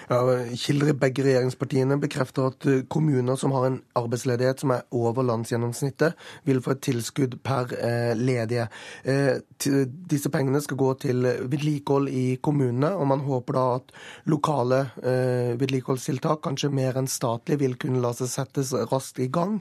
Ja, 0.06 0.20
Kilder 0.54 0.92
i 0.92 0.94
begge 0.94 1.24
regjeringspartiene 1.26 1.96
bekrefter 1.98 2.52
at 2.52 2.66
kommuner 2.92 3.34
som 3.40 3.50
har 3.56 3.66
en 3.66 3.80
arbeidsledighet 3.98 4.62
som 4.62 4.70
er 4.76 4.84
over 4.94 5.26
landsgjennomsnittet, 5.26 6.14
vil 6.46 6.62
få 6.62 6.76
et 6.76 6.84
tilskudd 6.86 7.34
per 7.42 7.74
eh, 7.74 8.12
ledige. 8.14 8.68
Eh, 9.02 9.42
disse 10.06 10.30
pengene 10.30 10.62
skal 10.62 10.78
gå 10.78 10.92
til 11.02 11.26
vedlikehold 11.50 12.06
i 12.12 12.38
kommunene, 12.38 12.92
og 12.94 13.10
man 13.10 13.24
håper 13.26 13.58
da 13.58 13.64
at 13.80 13.92
lokale 14.30 14.80
eh, 15.02 15.56
vedlikeholdstiltak, 15.58 16.44
kanskje 16.46 16.70
mer 16.70 17.00
enn 17.02 17.10
statlig, 17.10 17.58
vil 17.64 17.74
kunne 17.80 18.04
la 18.04 18.14
seg 18.14 18.30
settes 18.30 18.70
raskt 18.92 19.18
i 19.24 19.30
gang. 19.32 19.58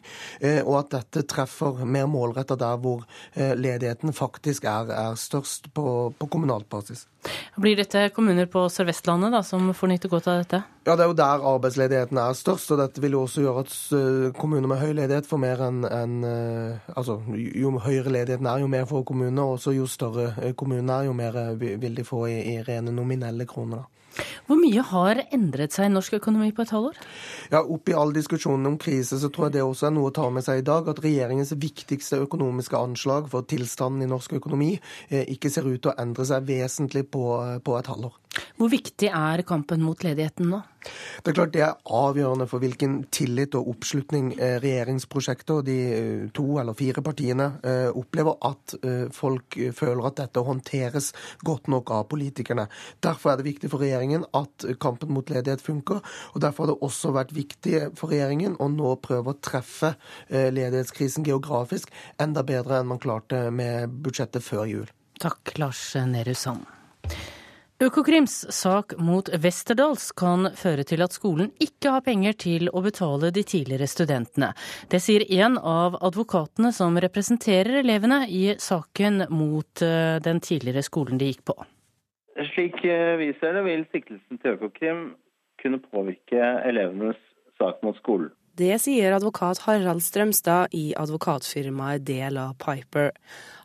Og 0.65 0.73
at 0.77 0.91
dette 0.93 1.23
treffer 1.29 1.81
mer 1.89 2.05
målretta 2.11 2.57
der 2.59 2.77
hvor 2.81 3.05
ledigheten 3.35 3.94
ledigheten 3.95 4.13
faktisk 4.13 4.65
er, 4.65 4.89
er 4.91 5.15
størst 5.15 5.73
på, 5.73 6.13
på 6.17 6.27
kommunalt 6.27 6.67
basis. 6.69 7.07
Blir 7.57 7.75
dette 7.75 8.09
kommuner 8.13 8.45
på 8.45 8.67
Sør-Vestlandet 8.69 9.31
da, 9.31 9.41
som 9.43 9.73
får 9.73 9.87
nyte 9.87 10.09
godt 10.09 10.27
av 10.27 10.43
dette? 10.43 10.63
Ja, 10.85 10.95
Det 10.95 11.03
er 11.03 11.07
jo 11.07 11.13
der 11.13 11.41
arbeidsledigheten 11.41 12.17
er 12.17 12.33
størst. 12.33 12.71
og 12.71 12.77
Dette 12.77 13.01
vil 13.01 13.13
jo 13.13 13.23
også 13.23 13.41
gjøre 13.41 13.63
at 13.63 13.73
eh, 13.93 14.33
kommuner 14.39 14.67
med 14.67 14.79
høy 14.79 14.93
ledighet 14.93 15.25
får 15.25 15.37
mer 15.37 15.63
enn 15.65 15.85
en, 15.85 16.23
eh, 16.23 16.77
altså, 16.95 17.21
Jo 17.55 17.71
høyere 17.79 18.11
ledigheten 18.11 18.45
er, 18.45 18.59
jo 18.59 18.67
mer 18.67 18.85
får 18.85 19.03
kommunene. 19.03 19.41
Og 19.41 19.57
også 19.57 19.73
jo 19.73 19.87
større 19.87 20.35
eh, 20.41 20.53
kommunene 20.53 20.93
er, 20.93 21.05
jo 21.05 21.13
mer 21.13 21.55
vil 21.57 21.95
de 21.95 22.03
få 22.03 22.27
i, 22.27 22.39
i 22.55 22.61
rene 22.61 22.91
nominelle 22.91 23.45
kroner. 23.45 23.77
da. 23.77 23.94
Hvor 24.45 24.59
mye 24.59 24.83
har 24.85 25.23
endret 25.33 25.73
seg 25.73 25.87
i 25.89 25.93
norsk 25.93 26.19
økonomi 26.19 26.51
på 26.53 26.61
et 26.65 26.73
halvår? 26.75 26.99
Ja, 27.53 27.63
Oppi 27.63 27.95
all 27.97 28.13
diskusjonen 28.13 28.69
om 28.69 28.77
krise, 28.81 29.17
så 29.21 29.31
tror 29.33 29.47
jeg 29.47 29.57
det 29.57 29.63
også 29.65 29.89
er 29.89 29.95
noe 29.95 30.11
å 30.11 30.15
ta 30.15 30.27
med 30.33 30.45
seg 30.45 30.61
i 30.61 30.65
dag. 30.67 30.89
At 30.91 31.01
regjeringens 31.01 31.55
viktigste 31.57 32.21
økonomiske 32.27 32.77
anslag 32.77 33.31
for 33.31 33.47
tilstanden 33.49 34.05
i 34.05 34.11
norsk 34.11 34.37
økonomi 34.37 34.75
eh, 34.75 35.25
ikke 35.33 35.49
ser 35.49 35.65
ut 35.65 35.81
til 35.81 35.93
å 35.93 35.97
endre 36.01 36.27
seg 36.29 36.45
vesentlig 36.45 37.07
på, 37.09 37.25
eh, 37.41 37.57
på 37.65 37.79
et 37.79 37.89
halvår. 37.89 38.13
Hvor 38.55 38.71
viktig 38.71 39.09
er 39.11 39.43
kampen 39.47 39.83
mot 39.83 40.03
ledigheten 40.03 40.49
nå? 40.51 40.61
Det 41.23 41.31
er 41.31 41.35
klart 41.37 41.53
det 41.55 41.61
er 41.65 41.77
avgjørende 41.97 42.45
for 42.49 42.61
hvilken 42.61 42.97
tillit 43.13 43.55
og 43.57 43.71
oppslutning 43.71 44.31
eh, 44.35 44.57
regjeringsprosjektet 44.63 45.53
og 45.55 45.63
de 45.67 45.77
eh, 45.95 46.25
to 46.35 46.45
eller 46.61 46.77
fire 46.77 47.01
partiene 47.05 47.47
eh, 47.65 47.89
opplever 47.89 48.37
at 48.45 48.75
folk 49.15 49.55
føler 49.75 50.07
at 50.07 50.17
dette 50.19 50.41
håndteres 50.45 51.11
godt 51.45 51.69
nok 51.71 51.91
av 51.95 52.05
politikerne. 52.11 52.67
Derfor 53.03 53.31
er 53.31 53.39
det 53.39 53.47
viktig 53.47 53.69
for 53.71 53.83
regjeringen 53.83 54.25
at 54.37 54.65
kampen 54.81 55.13
mot 55.15 55.29
ledighet 55.31 55.63
funker. 55.63 56.01
og 56.33 56.43
Derfor 56.43 56.65
har 56.65 56.73
det 56.73 56.85
også 56.85 57.13
vært 57.15 57.33
viktig 57.35 57.81
for 57.97 58.13
regjeringen 58.13 58.57
å 58.61 58.69
nå 58.71 58.95
prøve 59.03 59.33
å 59.33 59.39
treffe 59.39 59.95
ledighetskrisen 60.29 61.25
geografisk 61.27 61.93
enda 62.21 62.43
bedre 62.45 62.81
enn 62.81 62.91
man 62.91 63.01
klarte 63.01 63.47
med 63.53 63.95
budsjettet 64.05 64.45
før 64.45 64.69
jul. 64.69 64.93
Takk, 65.21 65.55
Lars 65.61 65.87
Nehru 65.95 66.35
Sand. 66.37 66.67
Økokrims 67.83 68.33
sak 68.55 68.93
mot 69.03 69.27
Westerdals 69.43 70.13
kan 70.15 70.47
føre 70.55 70.85
til 70.87 71.01
at 71.03 71.11
skolen 71.11 71.49
ikke 71.59 71.91
har 71.91 72.03
penger 72.05 72.37
til 72.39 72.69
å 72.71 72.79
betale 72.85 73.33
de 73.35 73.41
tidligere 73.43 73.89
studentene. 73.91 74.53
Det 74.87 75.01
sier 75.03 75.25
en 75.41 75.57
av 75.59 75.97
advokatene 75.99 76.71
som 76.71 76.95
representerer 77.03 77.81
elevene 77.81 78.21
i 78.31 78.45
saken 78.63 79.25
mot 79.27 79.83
eh, 79.83 80.21
den 80.23 80.39
tidligere 80.39 80.85
skolen 80.87 81.19
de 81.19 81.27
gikk 81.33 81.43
på. 81.51 81.57
Slik 82.53 82.79
eh, 82.87 83.17
vi 83.19 83.33
ser 83.41 83.59
det, 83.59 83.65
vil 83.67 83.83
siktelsen 83.91 84.39
til 84.39 84.55
Økokrim 84.55 85.03
kunne 85.59 85.83
påvirke 85.91 86.47
elevenes 86.71 87.19
sak 87.59 87.83
mot 87.83 87.99
skolen. 87.99 88.31
Det 88.57 88.79
sier 88.79 89.11
advokat 89.11 89.57
Harald 89.57 90.03
Strømstad 90.03 90.67
i 90.71 90.93
advokatfirmaet 90.95 92.05
Dela 92.05 92.53
Piper. 92.65 93.11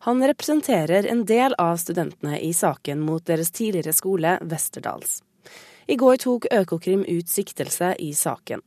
Han 0.00 0.26
representerer 0.26 1.06
en 1.06 1.24
del 1.24 1.54
av 1.58 1.76
studentene 1.76 2.40
i 2.40 2.50
saken 2.54 2.98
mot 3.00 3.22
deres 3.26 3.52
tidligere 3.54 3.92
skole, 3.94 4.32
Westerdals. 4.42 5.20
I 5.86 5.94
går 5.96 6.16
tok 6.24 6.48
Økokrim 6.50 7.04
ut 7.06 7.30
siktelse 7.30 7.92
i 8.02 8.08
saken. 8.14 8.64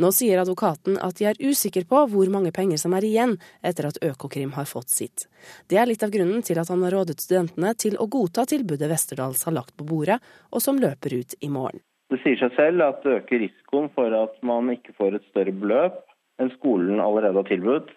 Nå 0.00 0.12
sier 0.16 0.40
advokaten 0.40 0.96
at 0.96 1.20
de 1.20 1.28
er 1.28 1.42
usikre 1.44 1.84
på 1.84 2.06
hvor 2.08 2.32
mange 2.32 2.54
penger 2.56 2.80
som 2.80 2.96
er 2.96 3.04
igjen 3.04 3.36
etter 3.60 3.90
at 3.90 4.00
Økokrim 4.00 4.54
har 4.56 4.64
fått 4.70 4.88
sitt. 4.88 5.26
Det 5.68 5.76
er 5.76 5.90
litt 5.92 6.06
av 6.06 6.14
grunnen 6.14 6.40
til 6.40 6.56
at 6.62 6.72
han 6.72 6.86
har 6.88 6.96
rådet 6.96 7.20
studentene 7.20 7.74
til 7.76 8.00
å 8.00 8.08
godta 8.08 8.46
tilbudet 8.48 8.88
Westerdals 8.88 9.44
har 9.44 9.58
lagt 9.60 9.76
på 9.76 9.84
bordet, 9.92 10.22
og 10.48 10.64
som 10.64 10.80
løper 10.80 11.18
ut 11.20 11.36
i 11.40 11.52
morgen. 11.52 11.84
Det 12.10 12.20
sier 12.22 12.38
seg 12.38 12.52
selv 12.54 12.84
at 12.86 13.02
det 13.02 13.16
øker 13.20 13.42
risikoen 13.42 13.88
for 13.94 14.14
at 14.14 14.36
man 14.46 14.70
ikke 14.70 14.94
får 14.98 15.18
et 15.18 15.26
større 15.32 15.54
beløp 15.54 16.02
enn 16.42 16.52
skolen 16.54 17.00
allerede 17.02 17.40
har 17.40 17.48
tilbudt, 17.48 17.90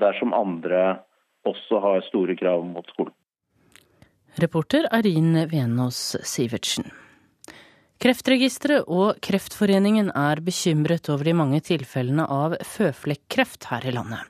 dersom 0.00 0.32
andre 0.36 1.00
også 1.48 1.80
har 1.82 2.04
store 2.06 2.36
krav 2.38 2.64
mot 2.64 2.86
skolen. 2.92 3.12
Reporter 4.40 4.86
Arin 4.94 5.34
Venås 5.50 6.16
Sivertsen. 6.22 6.86
Kreftregisteret 8.00 8.86
og 8.88 9.18
Kreftforeningen 9.20 10.06
er 10.16 10.40
bekymret 10.40 11.10
over 11.12 11.28
de 11.28 11.34
mange 11.36 11.58
tilfellene 11.60 12.24
av 12.32 12.54
føflekkreft 12.64 13.66
her 13.68 13.84
i 13.84 13.92
landet. 13.92 14.24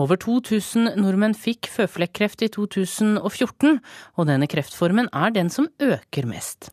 Over 0.00 0.16
2000 0.16 0.94
nordmenn 0.96 1.36
fikk 1.36 1.68
føflekkreft 1.68 2.46
i 2.46 2.48
2014, 2.54 3.82
og 4.16 4.28
denne 4.30 4.48
kreftformen 4.48 5.10
er 5.12 5.34
den 5.36 5.52
som 5.52 5.68
øker 5.76 6.24
mest. 6.30 6.70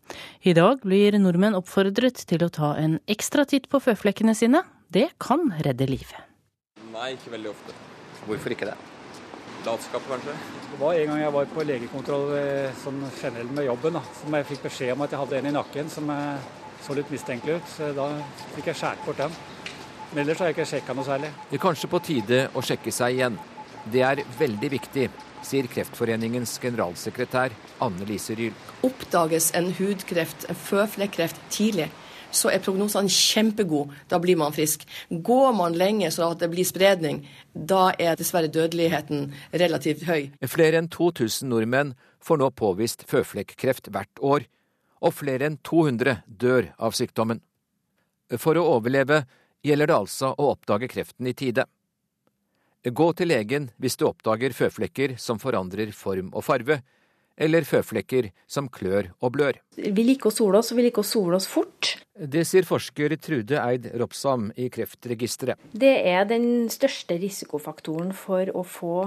I 0.47 0.53
dag 0.55 0.79
blir 0.85 1.17
nordmenn 1.19 1.59
oppfordret 1.59 2.23
til 2.31 2.47
å 2.47 2.51
ta 2.55 2.71
en 2.79 3.01
ekstra 3.11 3.43
titt 3.43 3.67
på 3.67 3.83
føflekkene 3.83 4.31
sine. 4.31 4.63
Det 4.87 5.09
kan 5.19 5.43
redde 5.59 5.89
livet. 5.91 6.23
Nei, 6.93 7.17
ikke 7.17 7.35
veldig 7.35 7.51
ofte. 7.51 7.75
Hvorfor 8.29 8.55
ikke 8.55 8.71
det? 8.71 8.79
Latskap, 9.65 10.01
kanskje? 10.07 10.33
Det 10.71 10.79
var 10.79 10.93
en 10.95 11.09
gang 11.11 11.19
jeg 11.19 11.33
var 11.35 11.47
på 11.51 11.63
legekontroll 11.67 12.33
eh, 12.37 12.75
sånn 12.79 13.01
generelt 13.19 13.51
med 13.55 13.67
jobben, 13.67 13.97
da, 13.99 14.01
som 14.21 14.37
jeg 14.37 14.47
fikk 14.53 14.65
beskjed 14.69 14.93
om 14.95 15.03
at 15.03 15.13
jeg 15.13 15.19
hadde 15.19 15.39
en 15.39 15.49
i 15.49 15.55
nakken 15.55 15.91
som 15.91 16.11
eh, 16.13 16.49
så 16.85 16.95
litt 16.95 17.11
mistenkelig 17.11 17.59
ut. 17.59 17.71
Så 17.73 17.89
da 17.97 18.07
fikk 18.55 18.71
jeg 18.71 18.79
skåret 18.79 19.05
bort 19.05 19.19
den. 19.19 19.35
Men 20.13 20.23
ellers 20.23 20.39
har 20.41 20.49
jeg 20.49 20.57
ikke 20.57 20.69
sjekka 20.71 20.95
noe 20.97 21.05
særlig. 21.05 21.31
Det 21.49 21.59
er 21.59 21.63
kanskje 21.65 21.89
på 21.91 22.03
tide 22.07 22.43
å 22.55 22.63
sjekke 22.65 22.93
seg 22.95 23.17
igjen. 23.17 23.39
Det 23.89 24.01
er 24.05 24.23
veldig 24.39 24.69
viktig, 24.73 25.09
sier 25.45 25.67
Kreftforeningens 25.71 26.55
generalsekretær 26.63 27.53
Anne 27.83 28.07
Lise 28.09 28.35
Ryl. 28.39 28.55
Oppdages 28.87 29.51
en 29.59 29.69
hudkreft, 29.77 30.47
en 30.49 30.57
føflekkreft, 30.57 31.39
tidlig, 31.53 31.89
så 32.31 32.51
er 32.53 32.61
prognosene 32.63 33.11
kjempegode. 33.11 33.95
Da 34.11 34.19
blir 34.21 34.37
man 34.39 34.53
frisk. 34.55 34.85
Går 35.09 35.53
man 35.57 35.77
lenge 35.79 36.11
så 36.13 36.31
at 36.31 36.43
det 36.43 36.51
blir 36.53 36.67
spredning, 36.67 37.23
da 37.53 37.89
er 37.97 38.19
dessverre 38.19 38.51
dødeligheten 38.51 39.31
relativt 39.51 40.05
høy. 40.09 40.29
Flere 40.45 40.81
enn 40.81 40.91
2000 40.91 41.49
nordmenn 41.49 41.95
får 42.23 42.41
nå 42.41 42.51
påvist 42.59 43.05
føflekkreft 43.09 43.91
hvert 43.93 44.23
år, 44.23 44.47
og 44.99 45.15
flere 45.15 45.47
enn 45.47 45.59
200 45.63 46.21
dør 46.27 46.73
av 46.77 46.97
sykdommen. 46.97 47.41
For 48.37 48.59
å 48.59 48.67
overleve 48.75 49.23
gjelder 49.65 49.89
det 49.89 49.97
altså 49.97 50.33
å 50.35 50.51
oppdage 50.53 50.89
kreften 50.91 51.27
i 51.29 51.35
tide. 51.37 51.65
Gå 52.83 53.09
til 53.17 53.31
legen 53.31 53.69
hvis 53.81 53.97
du 53.99 54.05
oppdager 54.07 54.53
føflekker 54.55 55.17
som 55.19 55.39
forandrer 55.41 55.91
form 55.95 56.29
og 56.31 56.45
farve, 56.47 56.79
eller 57.39 57.65
føflekker 57.67 58.29
som 58.47 58.67
klør 58.71 59.11
og 59.23 59.33
blør. 59.37 59.59
Vi 59.79 60.05
liker 60.05 60.29
å 60.29 60.35
sole 60.35 60.59
oss, 60.61 60.73
og 60.73 60.79
vi 60.79 60.87
liker 60.89 61.05
å 61.05 61.07
sole 61.07 61.39
oss 61.39 61.47
fort. 61.49 61.95
Det 62.19 62.43
sier 62.47 62.67
forsker 62.67 63.15
Trude 63.23 63.61
Eid 63.61 63.87
Ropsam 63.99 64.49
i 64.59 64.67
Kreftregisteret. 64.73 65.71
Det 65.71 65.95
er 66.11 66.27
den 66.29 66.67
største 66.73 67.15
risikofaktoren 67.21 68.11
for 68.17 68.51
å 68.51 68.65
få 68.67 68.97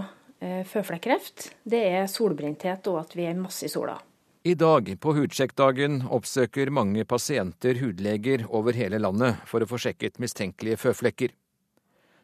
eh, 0.40 0.62
føflekkreft. 0.68 1.50
Det 1.68 1.84
er 1.92 2.08
solbrenthet 2.10 2.88
og 2.92 3.02
at 3.04 3.14
vi 3.18 3.28
er 3.28 3.38
masse 3.38 3.68
i 3.68 3.72
sola. 3.72 3.98
I 4.42 4.56
dag, 4.58 4.88
på 4.98 5.12
hudsjekkdagen, 5.14 6.00
oppsøker 6.10 6.72
mange 6.74 7.04
pasienter 7.06 7.78
hudleger 7.78 8.42
over 8.50 8.74
hele 8.74 8.98
landet 8.98 9.38
for 9.46 9.62
å 9.62 9.68
få 9.70 9.78
sjekket 9.84 10.18
mistenkelige 10.18 10.80
føflekker. 10.82 11.36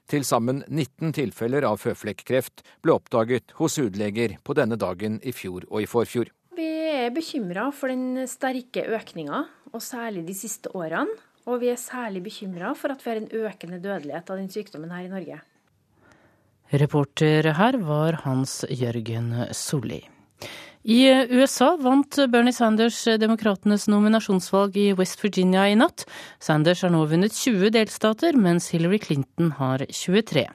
Til 0.09 0.25
sammen 0.25 0.63
19 0.73 1.13
tilfeller 1.19 1.67
av 1.69 1.83
føflekkreft 1.83 2.63
ble 2.81 2.95
oppdaget 2.97 3.53
hos 3.59 3.77
hudleger 3.77 4.39
på 4.41 4.55
denne 4.57 4.79
dagen 4.81 5.19
i 5.21 5.35
fjor 5.37 5.67
og 5.69 5.83
i 5.85 5.89
forfjor. 5.91 6.31
Vi 6.57 6.69
er 6.89 7.13
bekymra 7.13 7.67
for 7.77 7.93
den 7.93 8.25
sterke 8.31 8.87
økninga, 8.97 9.43
og 9.69 9.85
særlig 9.85 10.25
de 10.31 10.37
siste 10.37 10.73
årene. 10.73 11.13
Og 11.49 11.61
vi 11.61 11.71
er 11.73 11.81
særlig 11.81 12.23
bekymra 12.25 12.75
for 12.77 12.93
at 12.93 13.05
vi 13.05 13.13
har 13.13 13.21
en 13.21 13.31
økende 13.45 13.79
dødelighet 13.85 14.33
av 14.33 14.41
den 14.41 14.51
sykdommen 14.53 14.93
her 14.93 15.07
i 15.07 15.13
Norge. 15.13 15.39
Reporter 16.69 17.53
her 17.57 17.79
var 17.81 18.19
Hans 18.25 18.63
Jørgen 18.69 19.31
Solli. 19.57 20.03
I 20.89 21.26
USA 21.28 21.74
vant 21.76 22.16
Bernie 22.32 22.53
Sanders 22.57 23.03
demokratenes 23.20 23.82
nominasjonsvalg 23.93 24.78
i 24.80 24.86
West 24.97 25.20
Virginia 25.20 25.66
i 25.68 25.74
natt. 25.76 26.07
Sanders 26.41 26.80
har 26.80 26.95
nå 26.95 27.03
vunnet 27.11 27.36
20 27.36 27.74
delstater, 27.76 28.39
mens 28.41 28.70
Hillary 28.72 28.97
Clinton 29.05 29.53
har 29.61 29.84
23. 29.84 30.47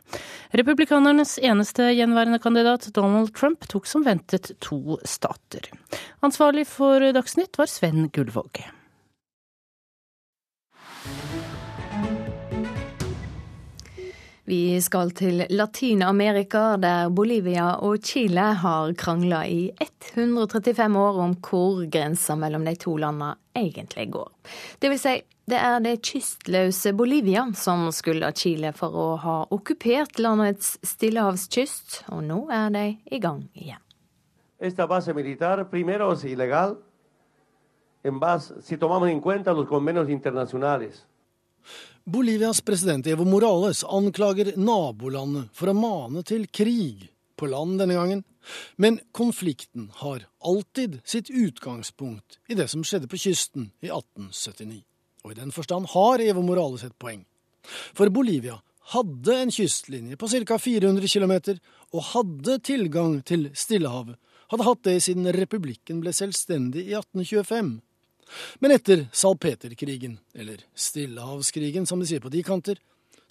Republikanernes 0.57 1.37
eneste 1.37 1.91
gjenværende 1.93 2.41
kandidat, 2.41 2.89
Donald 2.97 3.35
Trump, 3.37 3.69
tok 3.69 3.85
som 3.85 4.09
ventet 4.09 4.55
to 4.57 4.97
stater. 5.05 5.69
Ansvarlig 6.25 6.65
for 6.65 7.13
Dagsnytt 7.13 7.61
var 7.61 7.69
Sven 7.69 8.09
Gullvåg. 8.09 8.65
Vi 14.45 14.81
skal 14.83 15.13
til 15.15 15.45
Latin-Amerika, 15.49 16.75
der 16.75 17.09
Bolivia 17.09 17.77
og 17.79 18.01
Chile 18.03 18.49
har 18.59 18.91
krangla 18.99 19.45
i 19.47 19.69
135 19.79 20.99
år 20.99 21.19
om 21.23 21.35
hvor 21.39 21.79
grensa 21.87 22.35
mellom 22.35 22.65
de 22.67 22.73
to 22.75 22.97
landene 22.99 23.37
egentlig 23.55 24.09
går. 24.11 24.31
Det 24.81 24.91
vil 24.91 24.99
si, 24.99 25.13
det 25.47 25.61
er 25.61 25.79
det 25.79 26.01
kystløse 26.03 26.91
Bolivia 26.91 27.45
som 27.55 27.87
skylder 27.95 28.35
Chile 28.35 28.73
for 28.75 28.91
å 28.91 29.07
ha 29.23 29.37
okkupert 29.47 30.19
landets 30.19 30.75
stillehavskyst, 30.91 32.03
og 32.11 32.27
nå 32.27 32.41
er 32.51 32.67
de 32.75 32.85
i 33.15 33.21
gang 33.23 33.45
igjen. 33.55 33.79
Esta 34.59 34.87
base 34.87 35.15
militar 35.15 35.63
primero 35.71 36.11
es 36.11 36.27
ilegal 36.27 36.75
en 38.03 38.19
base, 38.19 38.61
si 38.61 38.75
tomamos 38.77 39.09
en 39.09 39.21
cuenta 39.21 39.53
los 39.53 39.67
convenios 39.67 40.09
internacionales. 40.09 41.07
Bolivias 42.05 42.61
president 42.61 43.07
Evo 43.07 43.23
Morales 43.25 43.83
anklager 43.83 44.49
nabolandet 44.59 45.47
for 45.55 45.71
å 45.71 45.75
mane 45.77 46.19
til 46.27 46.49
krig 46.51 47.05
på 47.39 47.47
land 47.47 47.77
denne 47.79 47.95
gangen. 47.95 48.23
Men 48.75 48.97
konflikten 49.15 49.85
har 50.01 50.25
alltid 50.43 50.97
sitt 51.07 51.31
utgangspunkt 51.31 52.41
i 52.51 52.57
det 52.59 52.67
som 52.73 52.83
skjedde 52.83 53.07
på 53.07 53.21
kysten 53.23 53.69
i 53.79 53.87
1879. 53.87 54.81
Og 55.23 55.31
i 55.31 55.37
den 55.37 55.55
forstand 55.55 55.93
har 55.93 56.19
Evo 56.19 56.43
Morales 56.43 56.83
et 56.83 56.97
poeng. 56.99 57.23
For 57.95 58.11
Bolivia 58.11 58.57
hadde 58.91 59.39
en 59.39 59.55
kystlinje 59.55 60.19
på 60.19 60.27
ca. 60.27 60.59
400 60.59 61.07
km 61.07 61.55
og 61.95 62.03
hadde 62.11 62.59
tilgang 62.67 63.21
til 63.23 63.47
Stillehavet. 63.55 64.19
Hadde 64.51 64.67
hatt 64.67 64.83
det 64.83 64.99
siden 65.07 65.31
republikken 65.31 66.03
ble 66.03 66.11
selvstendig 66.11 66.83
i 66.83 66.97
1825. 66.99 67.77
Men 68.59 68.71
etter 68.75 69.05
salpeterkrigen, 69.11 70.17
eller 70.33 70.63
Stillehavskrigen 70.75 71.85
som 71.85 71.99
de 71.99 72.07
sier 72.09 72.23
på 72.23 72.31
de 72.33 72.43
kanter, 72.43 72.79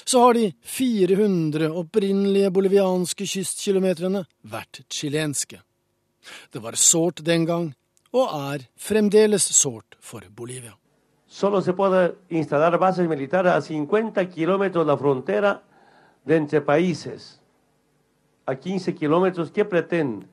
så 0.04 0.20
har 0.20 0.34
de 0.34 0.52
400 0.62 1.70
opprinnelige 1.78 2.50
bolivianske 2.50 3.26
kystkilometrene 3.26 4.24
vært 4.42 4.82
chilenske. 4.90 5.60
Det 6.50 6.62
var 6.62 6.78
sårt 6.78 7.22
den 7.26 7.46
gang, 7.46 7.72
og 8.12 8.32
er 8.52 8.66
fremdeles 8.76 9.46
sårt 9.56 9.96
for 10.00 10.24
Bolivia. 10.30 10.74
Solo 11.32 11.62
se 11.64 11.72
puede 11.72 12.12
instalar 12.28 12.76
bases 12.78 13.08
militares 13.08 13.54
a 13.54 13.60
50 13.62 14.26
kilómetros 14.34 14.86
la 14.86 14.98
frontera 14.98 15.62
de 16.26 16.36
entre 16.36 16.60
países. 16.60 17.40
A 18.44 18.54
15 18.54 18.92
kilómetros, 18.92 19.50
¿qué 19.50 19.64
pretende? 19.64 20.26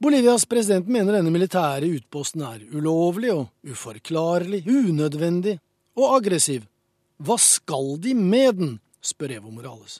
Bolivias 0.00 0.46
president 0.48 0.86
mener 0.88 1.12
denne 1.12 1.28
militære 1.28 1.84
utposten 1.92 2.40
er 2.48 2.62
ulovlig 2.72 3.34
og 3.34 3.50
uforklarlig, 3.68 4.62
unødvendig 4.64 5.58
og 6.00 6.14
aggressiv. 6.14 6.62
Hva 7.20 7.36
skal 7.36 7.98
de 8.00 8.14
med 8.16 8.54
den, 8.56 8.70
spør 9.04 9.34
Evo 9.34 9.50
Morales. 9.52 9.98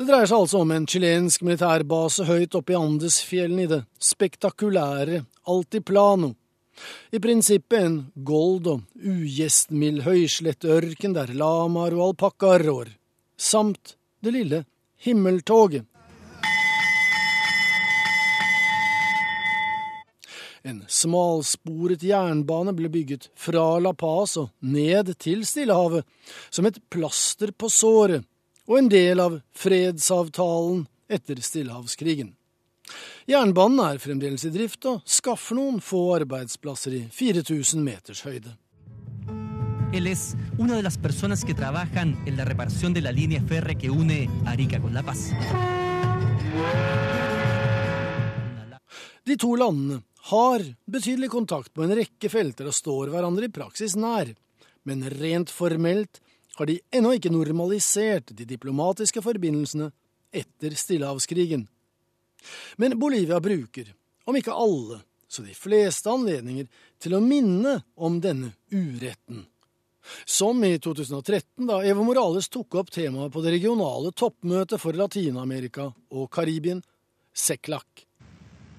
Det 0.00 0.06
dreier 0.08 0.24
seg 0.30 0.38
altså 0.38 0.62
om 0.64 0.72
en 0.72 0.86
chilensk 0.88 1.44
militærbase 1.44 2.24
høyt 2.24 2.56
oppe 2.56 2.72
i 2.72 2.78
Andesfjellene 2.78 3.66
i 3.66 3.70
det 3.74 3.82
spektakulære 4.00 5.20
Altiplano. 5.52 6.30
I 7.12 7.20
prinsippet 7.20 7.82
en 7.82 7.98
gold 8.16 8.70
og 8.72 8.80
ugjestmild 8.96 10.06
høyslettørken 10.08 11.18
der 11.18 11.34
lamaer 11.36 11.98
og 11.98 12.14
alpakkaer 12.14 12.64
rår, 12.64 12.88
samt 13.36 13.98
det 14.24 14.32
lille 14.38 14.62
himmeltoget 15.04 15.84
En 20.66 20.80
smalsporet 20.90 22.02
jernbane 22.02 22.72
ble 22.74 22.88
bygget 22.90 23.28
fra 23.38 23.76
La 23.78 23.92
Paz 23.94 24.32
og 24.40 24.48
ned 24.66 25.12
til 25.22 25.44
Stillehavet, 25.46 26.02
som 26.50 26.66
et 26.66 26.80
plaster 26.90 27.52
på 27.54 27.68
såret, 27.70 28.24
og 28.66 28.80
en 28.80 28.88
del 28.90 29.22
av 29.22 29.36
fredsavtalen 29.54 30.80
etter 31.06 31.38
Stillehavskrigen. 31.38 32.32
Jernbanen 33.30 33.78
er 33.84 34.00
fremdeles 34.02 34.42
i 34.48 34.50
drift 34.56 34.88
og 34.90 35.04
skaffer 35.06 35.54
noen 35.54 35.78
få 35.78 36.00
arbeidsplasser 36.16 36.98
i 36.98 37.04
4000 37.14 37.86
meters 37.86 38.24
høyde. 38.26 38.56
Él 39.94 40.08
es 40.10 40.34
una 40.58 40.74
de 40.74 40.82
las 40.82 40.98
personas 40.98 41.44
que 41.44 41.54
trabajan 41.54 42.18
en 42.26 42.36
la 42.36 42.44
reparación 42.44 42.92
de 42.92 43.02
la 43.02 43.12
línea 43.12 43.40
férrea 43.40 43.78
que 43.78 43.88
une 43.88 44.28
Arica 44.44 44.80
con 44.80 44.92
La 44.92 45.04
Paz. 45.04 45.30
De 49.26 49.36
to 49.36 49.54
landene 49.54 50.02
har 50.26 50.62
betydelig 50.90 51.30
kontakt 51.30 51.72
på 51.74 51.84
en 51.84 51.94
rekke 51.94 52.30
felter 52.30 52.66
og 52.66 52.74
står 52.74 53.12
hverandre 53.12 53.46
i 53.46 53.52
praksis 53.52 53.94
nær, 53.98 54.32
men 54.86 55.06
rent 55.20 55.52
formelt 55.54 56.20
har 56.56 56.66
de 56.66 56.80
ennå 56.94 57.12
ikke 57.16 57.30
normalisert 57.30 58.32
de 58.34 58.46
diplomatiske 58.48 59.22
forbindelsene 59.22 59.90
etter 60.34 60.74
Stillehavskrigen. 60.74 61.66
Men 62.76 62.96
Bolivia 62.98 63.38
bruker, 63.40 63.92
om 64.24 64.38
ikke 64.38 64.54
alle, 64.54 65.02
så 65.28 65.44
de 65.46 65.54
fleste 65.54 66.10
anledninger 66.10 66.66
til 67.02 67.16
å 67.16 67.22
minne 67.22 67.80
om 67.94 68.18
denne 68.22 68.54
uretten. 68.72 69.44
Som 70.24 70.62
i 70.64 70.76
2013, 70.78 71.66
da 71.66 71.80
Evo 71.86 72.06
Morales 72.06 72.48
tok 72.50 72.78
opp 72.82 72.92
temaet 72.94 73.34
på 73.34 73.42
det 73.42 73.56
regionale 73.56 74.12
toppmøtet 74.14 74.82
for 74.82 74.94
Latin-Amerika 74.94 75.88
og 76.14 76.28
Karibien, 76.34 76.82
CECLAC. 77.34 78.06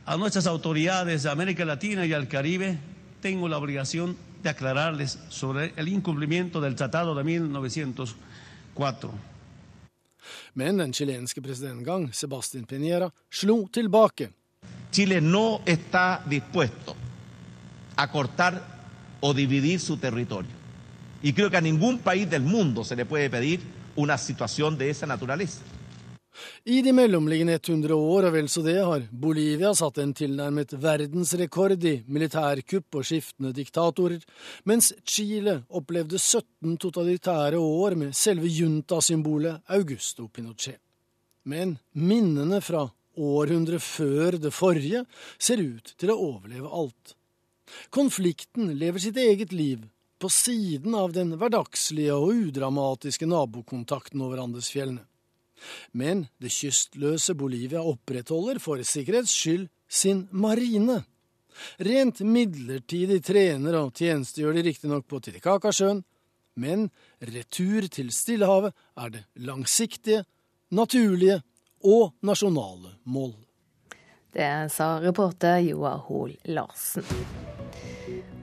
A 0.07 0.15
nuestras 0.15 0.47
autoridades 0.47 1.23
de 1.23 1.29
América 1.29 1.65
Latina 1.65 2.05
y 2.05 2.13
al 2.13 2.29
Caribe 2.29 2.79
tengo 3.21 3.49
la 3.49 3.57
obligación 3.57 4.15
de 4.41 4.47
aclararles 4.47 5.19
sobre 5.27 5.73
el 5.75 5.89
incumplimiento 5.89 6.61
del 6.61 6.75
Tratado 6.75 7.13
de 7.13 7.25
1904. 7.25 9.11
Men 10.53 10.77
den 10.77 10.93
chilenske 10.93 11.41
presidentgang, 11.41 12.13
Sebastian 12.13 12.63
Piñera, 12.63 13.13
slo 13.29 13.67
tilbake. 13.69 14.31
Chile 14.91 15.19
no 15.19 15.59
está 15.65 16.23
dispuesto 16.25 16.95
a 17.97 18.09
cortar 18.09 18.63
o 19.19 19.33
dividir 19.33 19.81
su 19.81 19.97
territorio. 19.97 20.51
Y 21.21 21.33
creo 21.33 21.49
que 21.49 21.57
a 21.57 21.61
ningún 21.61 21.99
país 21.99 22.29
del 22.29 22.43
mundo 22.43 22.85
se 22.85 22.95
le 22.95 23.05
puede 23.05 23.29
pedir 23.29 23.59
una 23.97 24.17
situación 24.17 24.77
de 24.77 24.89
esa 24.89 25.05
naturaleza. 25.05 25.59
I 26.65 26.81
de 26.85 26.93
mellomliggende 26.93 27.57
100 27.57 27.95
år 27.95 28.27
og 28.27 28.33
vel 28.35 28.49
så 28.51 28.61
det 28.65 28.77
har 28.77 29.05
Bolivia 29.11 29.73
satt 29.77 29.99
en 30.03 30.13
tilnærmet 30.17 30.75
verdensrekord 30.83 31.83
i 31.87 31.95
militærkupp 32.07 32.99
og 32.99 33.07
skiftende 33.07 33.53
diktatorer, 33.55 34.21
mens 34.69 34.91
Chile 35.07 35.61
opplevde 35.69 36.19
17 36.19 36.77
totalitære 36.83 37.59
år 37.61 37.97
med 37.99 38.15
selve 38.17 38.51
junta-symbolet 38.51 39.63
Augusto 39.77 40.27
Pinochet. 40.27 40.81
Men 41.47 41.77
minnene 41.95 42.59
fra 42.61 42.83
århundret 43.17 43.81
før 43.81 44.37
det 44.41 44.53
forrige 44.53 45.05
ser 45.39 45.63
ut 45.63 45.93
til 45.97 46.11
å 46.11 46.19
overleve 46.33 46.69
alt. 46.69 47.15
Konflikten 47.89 48.73
lever 48.79 49.01
sitt 49.03 49.17
eget 49.19 49.53
liv, 49.55 49.85
på 50.17 50.29
siden 50.33 50.95
av 50.97 51.11
den 51.13 51.35
hverdagslige 51.37 52.15
og 52.17 52.47
udramatiske 52.47 53.27
nabokontakten 53.29 54.23
over 54.25 54.41
Andesfjellene. 54.41 55.03
Men 55.91 56.25
det 56.41 56.51
kystløse 56.53 57.35
Bolivia 57.37 57.81
opprettholder 57.83 58.59
for 58.63 58.81
sikkerhets 58.83 59.33
skyld 59.33 59.67
sin 59.89 60.27
marine. 60.31 61.01
Rent 61.81 62.21
midlertidig 62.21 63.23
trener 63.25 63.79
og 63.79 63.95
tjenestegjør 63.97 64.57
de 64.57 64.65
riktignok 64.67 65.07
på 65.09 65.19
Titicacasjøen, 65.25 66.03
men 66.57 66.87
retur 67.21 67.87
til 67.93 68.11
Stillehavet 68.13 68.73
er 68.97 69.13
det 69.13 69.23
langsiktige, 69.45 70.23
naturlige 70.69 71.41
og 71.85 72.13
nasjonale 72.21 72.97
mål. 73.05 73.33
Det 74.33 74.71
sa 74.73 74.97
reporter 75.01 75.61
Joar 75.65 76.01
Hoel 76.09 76.37
Larsen. 76.45 77.05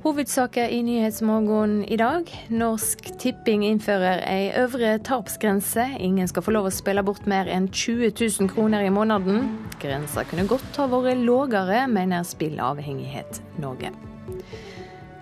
Hovedsaker 0.04 0.68
i 0.68 0.82
Nyhetsmorgen 0.82 1.84
i 1.84 1.96
dag. 1.96 2.28
Norsk 2.52 3.06
Tipping 3.18 3.62
innfører 3.64 4.20
ei 4.28 4.50
øvre 4.60 4.98
tapsgrense. 5.00 5.86
Ingen 5.96 6.28
skal 6.28 6.44
få 6.44 6.52
lov 6.52 6.68
å 6.68 6.72
spille 6.76 7.00
bort 7.06 7.24
mer 7.24 7.48
enn 7.48 7.70
20 7.72 8.10
000 8.12 8.50
kroner 8.52 8.84
i 8.84 8.90
måneden. 8.92 9.46
Grensa 9.80 10.26
kunne 10.28 10.44
godt 10.50 10.76
ha 10.76 10.84
vært 10.92 11.22
lågere, 11.24 11.86
mener 11.88 12.26
Spillavhengighet 12.28 13.40
Norge. 13.64 13.94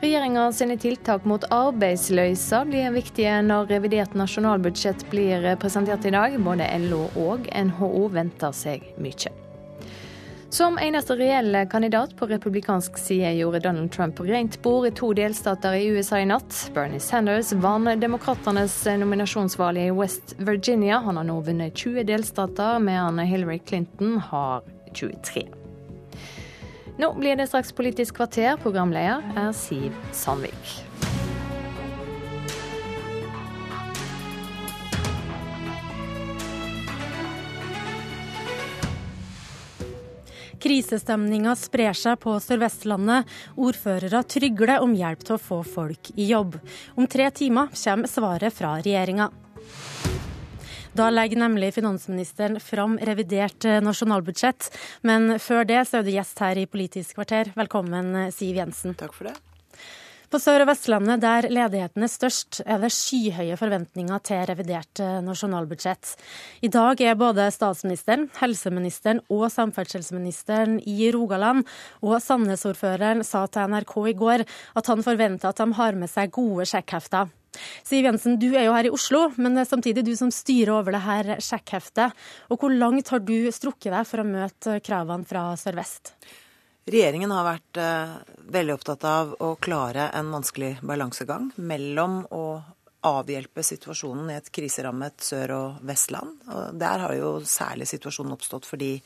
Regjeringa 0.02 0.48
sine 0.50 0.74
tiltak 0.82 1.30
mot 1.30 1.46
arbeidsløysa 1.54 2.64
blir 2.66 2.90
viktige 2.98 3.36
når 3.46 3.70
revidert 3.76 4.18
nasjonalbudsjett 4.18 5.06
blir 5.14 5.46
presentert 5.62 6.10
i 6.10 6.16
dag. 6.18 6.34
Både 6.42 6.66
LO 6.88 7.04
og 7.28 7.46
NHO 7.54 8.08
venter 8.18 8.50
seg 8.50 8.90
mye. 8.98 9.30
Som 10.52 10.78
eneste 10.78 11.14
reelle 11.16 11.66
kandidat 11.66 12.16
på 12.16 12.26
republikansk 12.26 12.98
side 12.98 13.30
gjorde 13.32 13.60
Donald 13.60 13.92
Trump 13.92 14.20
rent 14.20 14.62
bord 14.62 14.86
i 14.86 14.90
to 14.90 15.14
delstater 15.16 15.72
i 15.72 15.86
USA 15.86 16.18
i 16.20 16.26
natt. 16.28 16.70
Bernie 16.74 17.00
Sanders 17.00 17.54
vant 17.56 17.88
demokratenes 18.00 18.74
nominasjonsvalg 19.00 19.80
i 19.80 19.88
West 19.96 20.34
Virginia. 20.36 20.98
Han 20.98 21.16
har 21.16 21.24
nå 21.24 21.38
vunnet 21.40 21.72
20 21.72 22.04
delstater, 22.04 22.84
mens 22.84 23.24
Hillary 23.30 23.62
Clinton 23.64 24.18
har 24.28 24.60
23. 24.92 25.48
Nå 27.00 27.14
blir 27.16 27.40
det 27.40 27.48
straks 27.48 27.72
Politisk 27.72 28.20
kvarter. 28.20 28.60
Programleder 28.60 29.24
er 29.32 29.56
Siv 29.56 29.96
Sandvik. 30.12 31.31
Krisestemninga 40.62 41.56
sprer 41.58 41.96
seg 41.96 42.20
på 42.22 42.36
Sør-Vestlandet. 42.38 43.26
Ordførere 43.58 44.22
trygler 44.30 44.78
om 44.84 44.94
hjelp 44.94 45.24
til 45.26 45.34
å 45.34 45.42
få 45.42 45.58
folk 45.66 46.12
i 46.14 46.28
jobb. 46.30 46.54
Om 46.94 47.08
tre 47.10 47.26
timer 47.34 47.72
kommer 47.74 48.10
svaret 48.10 48.54
fra 48.54 48.76
regjeringa. 48.78 49.30
Da 50.94 51.08
legger 51.10 51.40
nemlig 51.40 51.72
finansministeren 51.74 52.60
fram 52.60 52.98
revidert 53.00 53.66
nasjonalbudsjett. 53.82 54.68
Men 55.02 55.38
før 55.42 55.66
det 55.66 55.82
så 55.88 55.98
er 55.98 56.06
du 56.06 56.12
gjest 56.14 56.44
her 56.44 56.60
i 56.60 56.68
Politisk 56.70 57.16
kvarter. 57.18 57.50
Velkommen, 57.58 58.28
Siv 58.30 58.60
Jensen. 58.60 58.94
Takk 58.94 59.16
for 59.16 59.32
det. 59.32 59.51
På 60.32 60.38
Sør- 60.40 60.62
og 60.64 60.70
Vestlandet, 60.70 61.20
der 61.20 61.44
ledigheten 61.52 62.06
er 62.06 62.08
størst, 62.08 62.62
er 62.64 62.78
det 62.80 62.88
skyhøye 62.94 63.56
forventninger 63.60 64.22
til 64.24 64.38
revidert 64.48 65.02
eh, 65.04 65.18
nasjonalbudsjett. 65.20 66.14
I 66.64 66.70
dag 66.72 67.02
er 67.04 67.18
både 67.20 67.50
statsministeren, 67.52 68.30
helseministeren 68.38 69.20
og 69.28 69.50
samferdselsministeren 69.52 70.78
i 70.88 71.10
Rogaland, 71.12 71.66
og 72.00 72.16
Sandnes-ordføreren 72.24 73.20
sa 73.28 73.44
til 73.44 73.74
NRK 73.74 73.92
i 74.08 74.14
går 74.22 74.46
at 74.80 74.88
han 74.88 75.04
forventer 75.04 75.52
at 75.52 75.60
de 75.60 75.66
har 75.76 76.00
med 76.00 76.08
seg 76.08 76.32
gode 76.32 76.64
sjekkhefter. 76.70 77.28
Siv 77.84 78.08
Jensen, 78.08 78.38
du 78.40 78.54
er 78.54 78.70
jo 78.70 78.76
her 78.78 78.88
i 78.88 78.94
Oslo, 78.96 79.26
men 79.36 79.52
det 79.52 79.66
er 79.66 79.72
samtidig 79.74 80.06
du 80.06 80.14
som 80.16 80.32
styrer 80.32 80.72
over 80.78 80.96
det 80.96 81.02
her 81.04 81.34
sjekkheftet. 81.44 82.16
Og 82.48 82.56
hvor 82.56 82.72
langt 82.72 83.12
har 83.12 83.20
du 83.20 83.36
strukket 83.52 83.92
deg 83.92 84.08
for 84.08 84.24
å 84.24 84.30
møte 84.32 84.80
kravene 84.80 85.28
fra 85.28 85.50
Sør-Vest? 85.60 86.14
Regjeringen 86.82 87.30
har 87.30 87.46
vært 87.46 87.78
eh, 87.78 88.14
veldig 88.54 88.74
opptatt 88.74 89.04
av 89.06 89.36
å 89.38 89.52
klare 89.62 90.08
en 90.18 90.32
vanskelig 90.34 90.80
balansegang 90.82 91.52
mellom 91.56 92.24
å 92.34 92.46
avhjelpe 93.06 93.62
situasjonen 93.66 94.30
i 94.30 94.36
et 94.38 94.50
kriserammet 94.54 95.22
Sør- 95.22 95.54
og 95.56 95.84
Vestland. 95.86 96.42
Og 96.50 96.74
der 96.78 97.04
har 97.04 97.14
jo 97.14 97.30
særlig 97.46 97.86
situasjonen 97.90 98.34
oppstått 98.34 98.66
fordi 98.66 98.96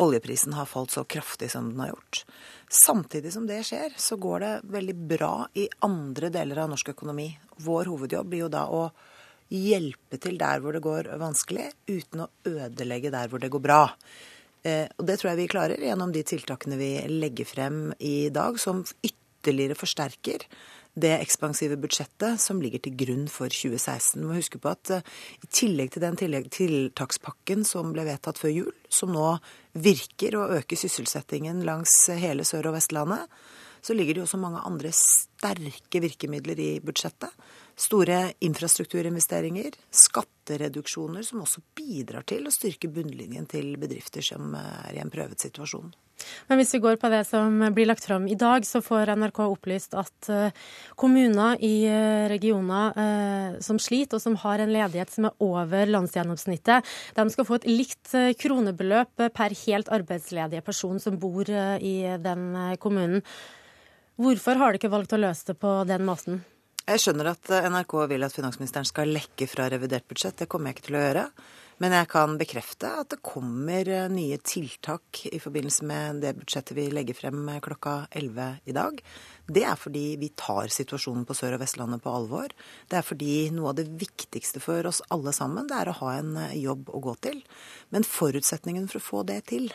oljeprisen 0.00 0.56
har 0.56 0.68
falt 0.68 0.96
så 0.96 1.04
kraftig 1.04 1.50
som 1.52 1.70
den 1.70 1.84
har 1.84 1.92
gjort. 1.92 2.24
Samtidig 2.72 3.32
som 3.36 3.46
det 3.48 3.62
skjer, 3.68 3.96
så 4.00 4.16
går 4.20 4.44
det 4.44 4.52
veldig 4.80 4.96
bra 5.12 5.34
i 5.60 5.68
andre 5.84 6.32
deler 6.32 6.64
av 6.64 6.72
norsk 6.72 6.92
økonomi. 6.92 7.30
Vår 7.64 7.92
hovedjobb 7.92 8.32
blir 8.32 8.46
jo 8.46 8.52
da 8.52 8.66
å 8.72 8.86
hjelpe 9.50 10.20
til 10.22 10.36
der 10.40 10.60
hvor 10.62 10.76
det 10.76 10.84
går 10.84 11.14
vanskelig, 11.20 11.70
uten 11.88 12.24
å 12.24 12.30
ødelegge 12.48 13.12
der 13.12 13.28
hvor 13.28 13.42
det 13.42 13.52
går 13.52 13.64
bra. 13.64 13.82
Eh, 14.62 14.86
og 14.98 15.06
det 15.08 15.20
tror 15.20 15.32
jeg 15.32 15.40
vi 15.42 15.52
klarer 15.52 15.80
gjennom 15.80 16.12
de 16.12 16.24
tiltakene 16.26 16.76
vi 16.80 16.92
legger 17.08 17.48
frem 17.48 17.80
i 17.98 18.28
dag, 18.34 18.60
som 18.60 18.84
ytterligere 19.00 19.78
forsterker 19.78 20.44
det 21.00 21.12
ekspansive 21.20 21.76
budsjettet 21.78 22.40
som 22.42 22.58
ligger 22.62 22.82
til 22.82 22.96
grunn 22.98 23.28
for 23.30 23.52
2016. 23.52 24.18
Vi 24.18 24.26
må 24.26 24.36
huske 24.36 24.58
på 24.60 24.72
at 24.72 24.92
eh, 24.96 25.06
i 25.40 25.50
tillegg 25.54 25.94
til 25.94 26.04
den 26.04 26.18
tiltakspakken 26.18 27.64
som 27.68 27.94
ble 27.94 28.04
vedtatt 28.08 28.40
før 28.40 28.52
jul, 28.52 28.74
som 28.92 29.14
nå 29.14 29.32
virker 29.80 30.36
å 30.36 30.48
øke 30.58 30.78
sysselsettingen 30.78 31.62
langs 31.66 31.94
hele 32.10 32.44
Sør- 32.48 32.72
og 32.72 32.76
Vestlandet, 32.78 33.30
så 33.80 33.96
ligger 33.96 34.14
det 34.14 34.20
jo 34.20 34.26
også 34.26 34.42
mange 34.42 34.60
andre 34.66 34.90
sterke 34.92 36.02
virkemidler 36.04 36.58
i 36.60 36.70
budsjettet. 36.84 37.32
Store 37.80 38.18
infrastrukturinvesteringer, 38.44 39.72
skattereduksjoner 39.88 41.24
som 41.24 41.40
også 41.46 41.62
bidrar 41.78 42.26
til 42.28 42.44
å 42.44 42.52
styrke 42.52 42.90
bunnlinjen 42.92 43.48
til 43.48 43.72
bedrifter 43.80 44.24
som 44.24 44.52
er 44.58 44.98
i 44.98 45.00
en 45.00 45.12
prøvet 45.12 45.40
situasjon. 45.40 45.88
Men 46.50 46.60
hvis 46.60 46.74
vi 46.74 46.80
går 46.84 46.98
på 47.00 47.10
det 47.12 47.22
som 47.28 47.54
blir 47.74 47.88
lagt 47.88 48.04
fram 48.04 48.26
i 48.28 48.36
dag, 48.38 48.66
så 48.68 48.82
får 48.84 49.14
NRK 49.16 49.40
opplyst 49.46 49.96
at 49.98 50.28
eh, 50.32 50.52
kommuner 51.00 51.60
i 51.64 51.86
eh, 51.88 52.26
regioner 52.32 53.00
eh, 53.04 53.58
som 53.64 53.80
sliter, 53.80 54.18
og 54.18 54.24
som 54.24 54.36
har 54.42 54.60
en 54.60 54.74
ledighet 54.74 55.14
som 55.14 55.30
er 55.30 55.44
over 55.44 55.94
landsgjennomsnittet, 55.94 56.92
de 57.16 57.26
skal 57.32 57.48
få 57.48 57.60
et 57.60 57.68
likt 57.70 58.14
kronebeløp 58.40 59.26
per 59.32 59.56
helt 59.64 59.90
arbeidsledige 59.92 60.64
person 60.66 61.00
som 61.00 61.18
bor 61.20 61.48
i 61.48 61.96
den 62.20 62.46
kommunen. 62.82 63.24
Hvorfor 64.20 64.58
har 64.60 64.72
de 64.72 64.80
ikke 64.80 64.92
valgt 64.92 65.14
å 65.16 65.20
løse 65.20 65.52
det 65.52 65.60
på 65.62 65.78
den 65.88 66.04
måten? 66.04 66.42
Jeg 66.90 66.98
skjønner 67.04 67.28
at 67.30 67.46
NRK 67.70 67.92
vil 68.10 68.26
at 68.26 68.34
finansministeren 68.34 68.86
skal 68.88 69.12
lekke 69.14 69.46
fra 69.46 69.68
revidert 69.70 70.08
budsjett. 70.10 70.40
Det 70.40 70.48
kommer 70.50 70.70
jeg 70.70 70.80
ikke 70.80 70.86
til 70.88 70.96
å 70.98 71.02
gjøre. 71.04 71.20
Men 71.80 71.92
jeg 71.94 72.08
kan 72.10 72.32
bekrefte 72.40 72.88
at 72.98 73.12
det 73.12 73.20
kommer 73.22 73.86
eh, 73.86 74.08
nye 74.10 74.36
tiltak 74.42 75.20
i 75.30 75.38
forbindelse 75.38 75.86
med 75.86 76.18
det 76.24 76.32
budsjettet 76.40 76.74
vi 76.74 76.88
legger 76.90 77.14
frem 77.14 77.44
eh, 77.48 77.60
klokka 77.62 77.92
11 78.18 78.48
i 78.68 78.74
dag. 78.74 78.98
Det 79.46 79.62
er 79.70 79.78
fordi 79.78 80.02
vi 80.18 80.32
tar 80.34 80.72
situasjonen 80.74 81.22
på 81.28 81.36
Sør- 81.38 81.54
og 81.56 81.62
Vestlandet 81.62 82.02
på 82.02 82.10
alvor. 82.10 82.50
Det 82.90 82.98
er 82.98 83.06
fordi 83.06 83.36
noe 83.54 83.70
av 83.70 83.78
det 83.78 83.86
viktigste 84.02 84.58
for 84.64 84.90
oss 84.90 84.98
alle 85.14 85.32
sammen, 85.36 85.70
det 85.70 85.78
er 85.78 85.92
å 85.92 85.98
ha 86.02 86.16
en 86.18 86.34
eh, 86.42 86.58
jobb 86.58 86.90
å 86.90 87.04
gå 87.06 87.14
til. 87.22 87.38
Men 87.94 88.08
forutsetningen 88.08 88.90
for 88.90 88.98
å 88.98 89.06
få 89.12 89.22
det 89.30 89.44
til, 89.54 89.70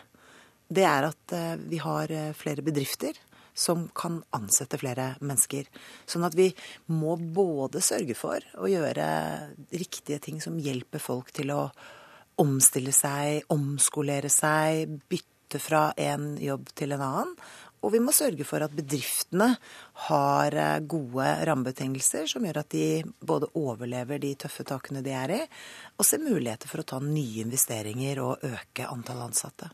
det 0.67 0.83
er 0.89 1.07
at 1.13 1.33
vi 1.69 1.77
har 1.77 2.09
flere 2.33 2.63
bedrifter 2.65 3.13
som 3.55 3.87
kan 3.95 4.19
ansette 4.35 4.77
flere 4.81 5.13
mennesker. 5.23 5.69
Sånn 6.05 6.27
at 6.27 6.35
vi 6.37 6.49
må 6.91 7.15
både 7.17 7.81
sørge 7.83 8.17
for 8.19 8.43
å 8.59 8.69
gjøre 8.69 9.07
riktige 9.71 10.19
ting 10.27 10.41
som 10.43 10.59
hjelper 10.59 11.01
folk 11.01 11.31
til 11.35 11.53
å 11.55 11.69
omstille 12.43 12.91
seg, 12.91 13.45
omskolere 13.55 14.29
seg, 14.29 14.97
bytte 15.07 15.61
fra 15.63 15.87
en 15.95 16.35
jobb 16.41 16.67
til 16.75 16.95
en 16.97 17.05
annen. 17.05 17.37
Og 17.85 17.91
vi 17.93 18.01
må 18.01 18.13
sørge 18.15 18.45
for 18.49 18.65
at 18.65 18.73
bedriftene 18.73 19.51
har 20.07 20.55
eh, 20.57 20.85
gode 20.89 21.27
rammebetingelser 21.45 22.25
som 22.31 22.45
gjør 22.47 22.63
at 22.63 22.71
de 22.73 23.03
både 23.21 23.51
overlever 23.61 24.21
de 24.23 24.33
tøffe 24.41 24.65
takene 24.65 25.03
de 25.05 25.13
er 25.13 25.35
i, 25.35 25.41
og 25.93 26.07
ser 26.07 26.23
muligheter 26.23 26.71
for 26.71 26.81
å 26.81 26.87
ta 26.95 27.01
nye 27.03 27.43
investeringer 27.45 28.23
og 28.25 28.47
øke 28.47 28.89
antall 28.89 29.21
ansatte. 29.27 29.69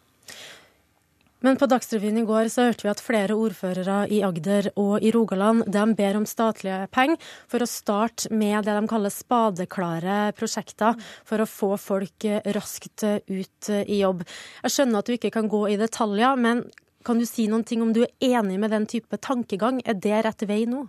Men 1.42 1.58
på 1.58 1.66
Dagsrevyen 1.66 2.20
i 2.22 2.26
går 2.30 2.52
så 2.54 2.68
hørte 2.68 2.86
vi 2.86 2.92
at 2.92 3.02
flere 3.02 3.34
ordførere 3.34 4.04
i 4.14 4.20
Agder 4.22 4.68
og 4.78 5.02
i 5.02 5.10
Rogaland 5.14 5.64
de 5.74 5.86
ber 5.98 6.20
om 6.20 6.28
statlige 6.30 6.84
penger 6.94 7.18
for 7.50 7.66
å 7.66 7.70
starte 7.70 8.30
med 8.30 8.68
det 8.68 8.76
de 8.78 8.90
kaller 8.92 9.14
spadeklare 9.14 10.20
prosjekter 10.38 11.00
for 11.26 11.42
å 11.42 11.50
få 11.50 11.72
folk 11.82 12.28
raskt 12.54 13.08
ut 13.26 13.72
i 13.74 13.98
jobb. 14.04 14.22
Jeg 14.62 14.76
skjønner 14.76 15.02
at 15.02 15.10
du 15.10 15.18
ikke 15.18 15.34
kan 15.34 15.50
gå 15.50 15.64
i 15.72 15.80
detaljer, 15.82 16.38
men 16.38 16.62
kan 17.02 17.18
du 17.18 17.26
si 17.26 17.48
noen 17.50 17.66
ting 17.66 17.82
om 17.82 17.96
du 17.96 18.04
er 18.06 18.38
enig 18.38 18.60
med 18.62 18.70
den 18.76 18.86
type 18.86 19.18
tankegang? 19.18 19.82
Er 19.82 19.98
det 19.98 20.22
rett 20.28 20.46
vei 20.46 20.68
nå? 20.70 20.86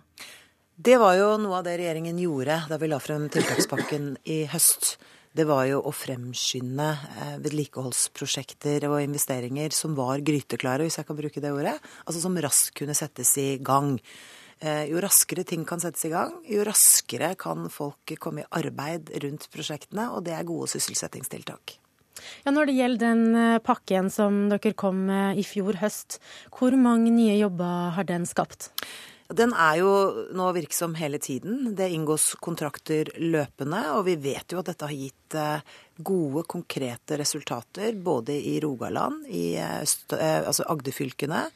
Det 0.73 0.99
var 1.01 1.17
jo 1.17 1.33
noe 1.41 1.63
av 1.63 1.65
det 1.65 1.79
regjeringen 1.81 2.21
gjorde 2.21 2.61
da 2.69 2.77
vi 2.81 2.93
la 2.93 3.01
frem 3.01 3.25
tiltakspakken 3.33 4.15
i 4.29 4.43
høst 4.53 4.99
det 5.33 5.47
var 5.49 5.65
jo 5.65 5.79
å 5.81 5.91
fremskynde 5.95 6.87
eh, 6.93 7.35
vedlikeholdsprosjekter 7.41 8.85
og 8.89 8.99
investeringer 9.01 9.73
som 9.73 9.95
var 9.97 10.21
gryteklare, 10.25 10.85
hvis 10.85 10.99
jeg 10.99 11.07
kan 11.09 11.17
bruke 11.17 11.41
det 11.41 11.53
ordet. 11.53 11.75
Altså 12.05 12.21
som 12.21 12.37
raskt 12.37 12.75
kunne 12.77 12.95
settes 12.97 13.33
i 13.41 13.47
gang. 13.57 13.95
Eh, 14.63 14.85
jo 14.91 15.01
raskere 15.03 15.45
ting 15.47 15.65
kan 15.67 15.81
settes 15.81 16.05
i 16.07 16.11
gang, 16.13 16.35
jo 16.47 16.65
raskere 16.67 17.33
kan 17.39 17.65
folk 17.73 18.13
komme 18.21 18.43
i 18.43 18.51
arbeid 18.61 19.09
rundt 19.25 19.49
prosjektene, 19.53 20.11
og 20.13 20.23
det 20.27 20.37
er 20.37 20.45
gode 20.47 20.69
sysselsettingstiltak. 20.71 21.79
Ja, 22.45 22.53
Når 22.53 22.69
det 22.69 22.77
gjelder 22.77 23.03
den 23.07 23.23
eh, 23.35 23.61
pakken 23.65 24.11
som 24.13 24.45
dere 24.51 24.75
kom 24.77 25.07
med 25.09 25.41
i 25.41 25.47
fjor 25.47 25.81
høst, 25.81 26.19
hvor 26.53 26.77
mange 26.77 27.11
nye 27.11 27.39
jobber 27.41 27.97
har 27.97 28.07
den 28.07 28.29
skapt? 28.29 28.69
Den 29.31 29.53
er 29.55 29.77
jo 29.79 29.91
nå 30.35 30.49
virksom 30.57 30.97
hele 30.99 31.17
tiden. 31.21 31.71
Det 31.77 31.87
inngås 31.95 32.33
kontrakter 32.43 33.07
løpende, 33.15 33.79
og 33.95 34.03
vi 34.09 34.17
vet 34.19 34.51
jo 34.51 34.59
at 34.59 34.67
dette 34.67 34.89
har 34.89 34.97
gitt 34.97 35.37
eh, 35.39 35.77
gode, 35.95 36.43
konkrete 36.49 37.17
resultater 37.21 37.95
både 37.95 38.35
i 38.35 38.57
Rogaland, 38.63 39.23
i 39.31 39.55
eh, 39.55 39.79
eh, 39.79 40.41
altså 40.43 40.67
Agderfylkene 40.73 41.47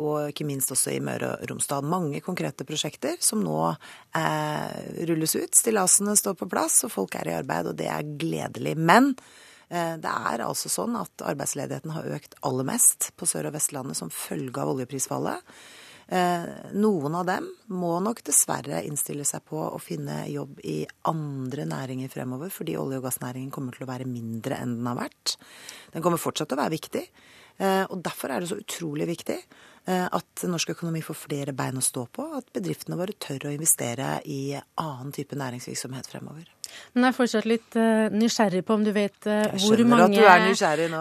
og 0.00 0.30
ikke 0.32 0.46
minst 0.48 0.72
også 0.72 0.94
i 0.94 1.02
Møre 1.04 1.28
og 1.34 1.42
Romsdal. 1.46 1.84
Mange 1.86 2.18
konkrete 2.24 2.64
prosjekter 2.66 3.18
som 3.22 3.42
nå 3.44 3.58
rulles 5.06 5.34
ut. 5.36 5.52
Stillasene 5.54 6.16
står 6.18 6.38
på 6.40 6.48
plass, 6.50 6.80
og 6.88 6.90
folk 6.90 7.14
er 7.20 7.28
i 7.28 7.34
arbeid, 7.36 7.68
og 7.70 7.76
det 7.78 7.86
er 7.92 8.08
gledelig. 8.18 8.72
Men 8.74 9.12
det 9.68 10.10
er 10.10 10.42
altså 10.42 10.72
sånn 10.72 10.96
at 10.98 11.26
arbeidsledigheten 11.28 11.92
har 11.94 12.08
økt 12.16 12.34
aller 12.40 12.66
mest 12.72 13.12
på 13.20 13.28
Sør- 13.30 13.52
og 13.52 13.54
Vestlandet 13.60 14.00
som 14.00 14.10
følge 14.10 14.64
av 14.64 14.72
oljeprisfallet. 14.72 15.54
Eh, 16.08 16.46
noen 16.76 17.14
av 17.16 17.26
dem 17.28 17.46
må 17.72 17.94
nok 18.04 18.20
dessverre 18.26 18.82
innstille 18.84 19.24
seg 19.28 19.44
på 19.48 19.60
å 19.64 19.80
finne 19.80 20.24
jobb 20.28 20.60
i 20.64 20.82
andre 21.08 21.64
næringer 21.68 22.12
fremover, 22.12 22.52
fordi 22.52 22.76
olje- 22.76 23.00
og 23.00 23.06
gassnæringen 23.08 23.52
kommer 23.54 23.76
til 23.76 23.86
å 23.86 23.92
være 23.92 24.08
mindre 24.08 24.58
enn 24.60 24.76
den 24.78 24.90
har 24.90 25.00
vært. 25.00 25.36
Den 25.94 26.04
kommer 26.04 26.20
fortsatt 26.20 26.50
til 26.50 26.58
å 26.58 26.62
være 26.64 26.76
viktig. 26.76 27.06
Eh, 27.56 27.84
og 27.88 28.02
derfor 28.02 28.34
er 28.34 28.42
det 28.42 28.50
så 28.50 28.58
utrolig 28.58 29.06
viktig 29.06 29.36
eh, 29.38 30.06
at 30.10 30.42
norsk 30.50 30.72
økonomi 30.74 31.04
får 31.06 31.20
flere 31.20 31.54
bein 31.54 31.78
å 31.78 31.84
stå 31.84 32.08
på, 32.10 32.26
at 32.34 32.50
bedriftene 32.56 32.98
våre 32.98 33.14
tør 33.14 33.46
å 33.46 33.54
investere 33.54 34.18
i 34.26 34.56
annen 34.58 35.14
type 35.14 35.38
næringsvirksomhet 35.38 36.10
fremover. 36.10 36.50
Men 36.94 37.08
jeg 37.08 37.12
er 37.12 37.16
fortsatt 37.16 37.48
litt 37.48 37.78
uh, 37.78 38.12
nysgjerrig 38.14 38.62
på 38.66 38.76
om 38.78 38.84
du 38.86 38.92
vet 38.94 39.28
uh, 39.28 39.50
hvor 39.64 39.80
mange. 39.88 40.20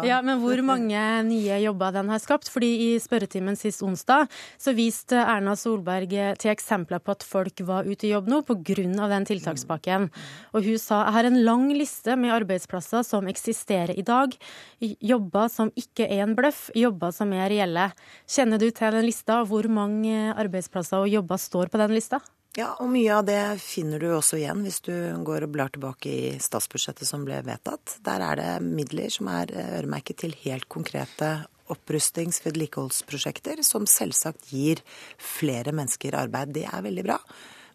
Ja, 0.07 0.19
hvor 0.41 0.63
mange 0.71 1.03
nye 1.27 1.59
jobber 1.63 1.93
den 1.95 2.11
har 2.13 2.21
skapt. 2.23 2.49
Fordi 2.53 2.71
i 2.87 2.89
spørretimen 3.01 3.57
sist 3.59 3.83
onsdag 3.85 4.29
så 4.61 4.73
viste 4.77 5.19
Erna 5.19 5.55
Solberg 5.59 6.13
eh, 6.17 6.33
til 6.39 6.53
eksempler 6.53 7.01
på 7.03 7.15
at 7.15 7.25
folk 7.25 7.63
var 7.67 7.87
ute 7.87 8.07
i 8.07 8.13
jobb 8.13 8.29
nå 8.31 8.41
pga. 8.47 9.07
den 9.11 9.27
tiltakspakken. 9.29 10.09
Og 10.53 10.67
hun 10.67 10.79
sa 10.81 11.03
jeg 11.03 11.15
har 11.17 11.29
en 11.29 11.41
lang 11.45 11.67
liste 11.73 12.17
med 12.19 12.33
arbeidsplasser 12.35 13.03
som 13.07 13.27
eksisterer 13.31 13.95
i 13.97 14.05
dag. 14.05 14.35
Jobber 14.81 15.49
som 15.51 15.71
ikke 15.79 16.07
er 16.07 16.23
en 16.27 16.35
bløff, 16.37 16.69
jobber 16.75 17.11
som 17.15 17.33
er 17.33 17.49
reelle. 17.51 17.89
Kjenner 18.29 18.61
du 18.61 18.69
til 18.71 18.95
den 18.95 19.05
lista? 19.07 19.43
Hvor 19.47 19.67
mange 19.67 20.33
arbeidsplasser 20.33 21.03
og 21.03 21.11
jobber 21.11 21.41
står 21.41 21.73
på 21.73 21.81
den 21.81 21.95
lista? 21.97 22.21
Ja, 22.53 22.75
og 22.77 22.91
mye 22.93 23.09
av 23.15 23.23
det 23.25 23.57
finner 23.63 23.97
du 23.97 24.11
også 24.13 24.37
igjen 24.37 24.59
hvis 24.61 24.77
du 24.85 24.93
går 25.25 25.47
og 25.47 25.53
blar 25.55 25.71
tilbake 25.73 26.11
i 26.11 26.33
statsbudsjettet 26.37 27.09
som 27.09 27.23
ble 27.25 27.39
vedtatt. 27.47 27.95
Der 28.05 28.21
er 28.21 28.37
det 28.37 28.51
midler 28.61 29.09
som 29.09 29.31
er 29.33 29.49
øremerket 29.49 30.21
til 30.21 30.35
helt 30.43 30.67
konkrete 30.69 31.31
opprustings- 31.73 32.43
vedlikeholdsprosjekter, 32.45 33.63
som 33.65 33.87
selvsagt 33.89 34.51
gir 34.53 34.83
flere 35.17 35.73
mennesker 35.73 36.13
arbeid. 36.19 36.53
Det 36.53 36.67
er 36.69 36.85
veldig 36.85 37.07
bra. 37.07 37.17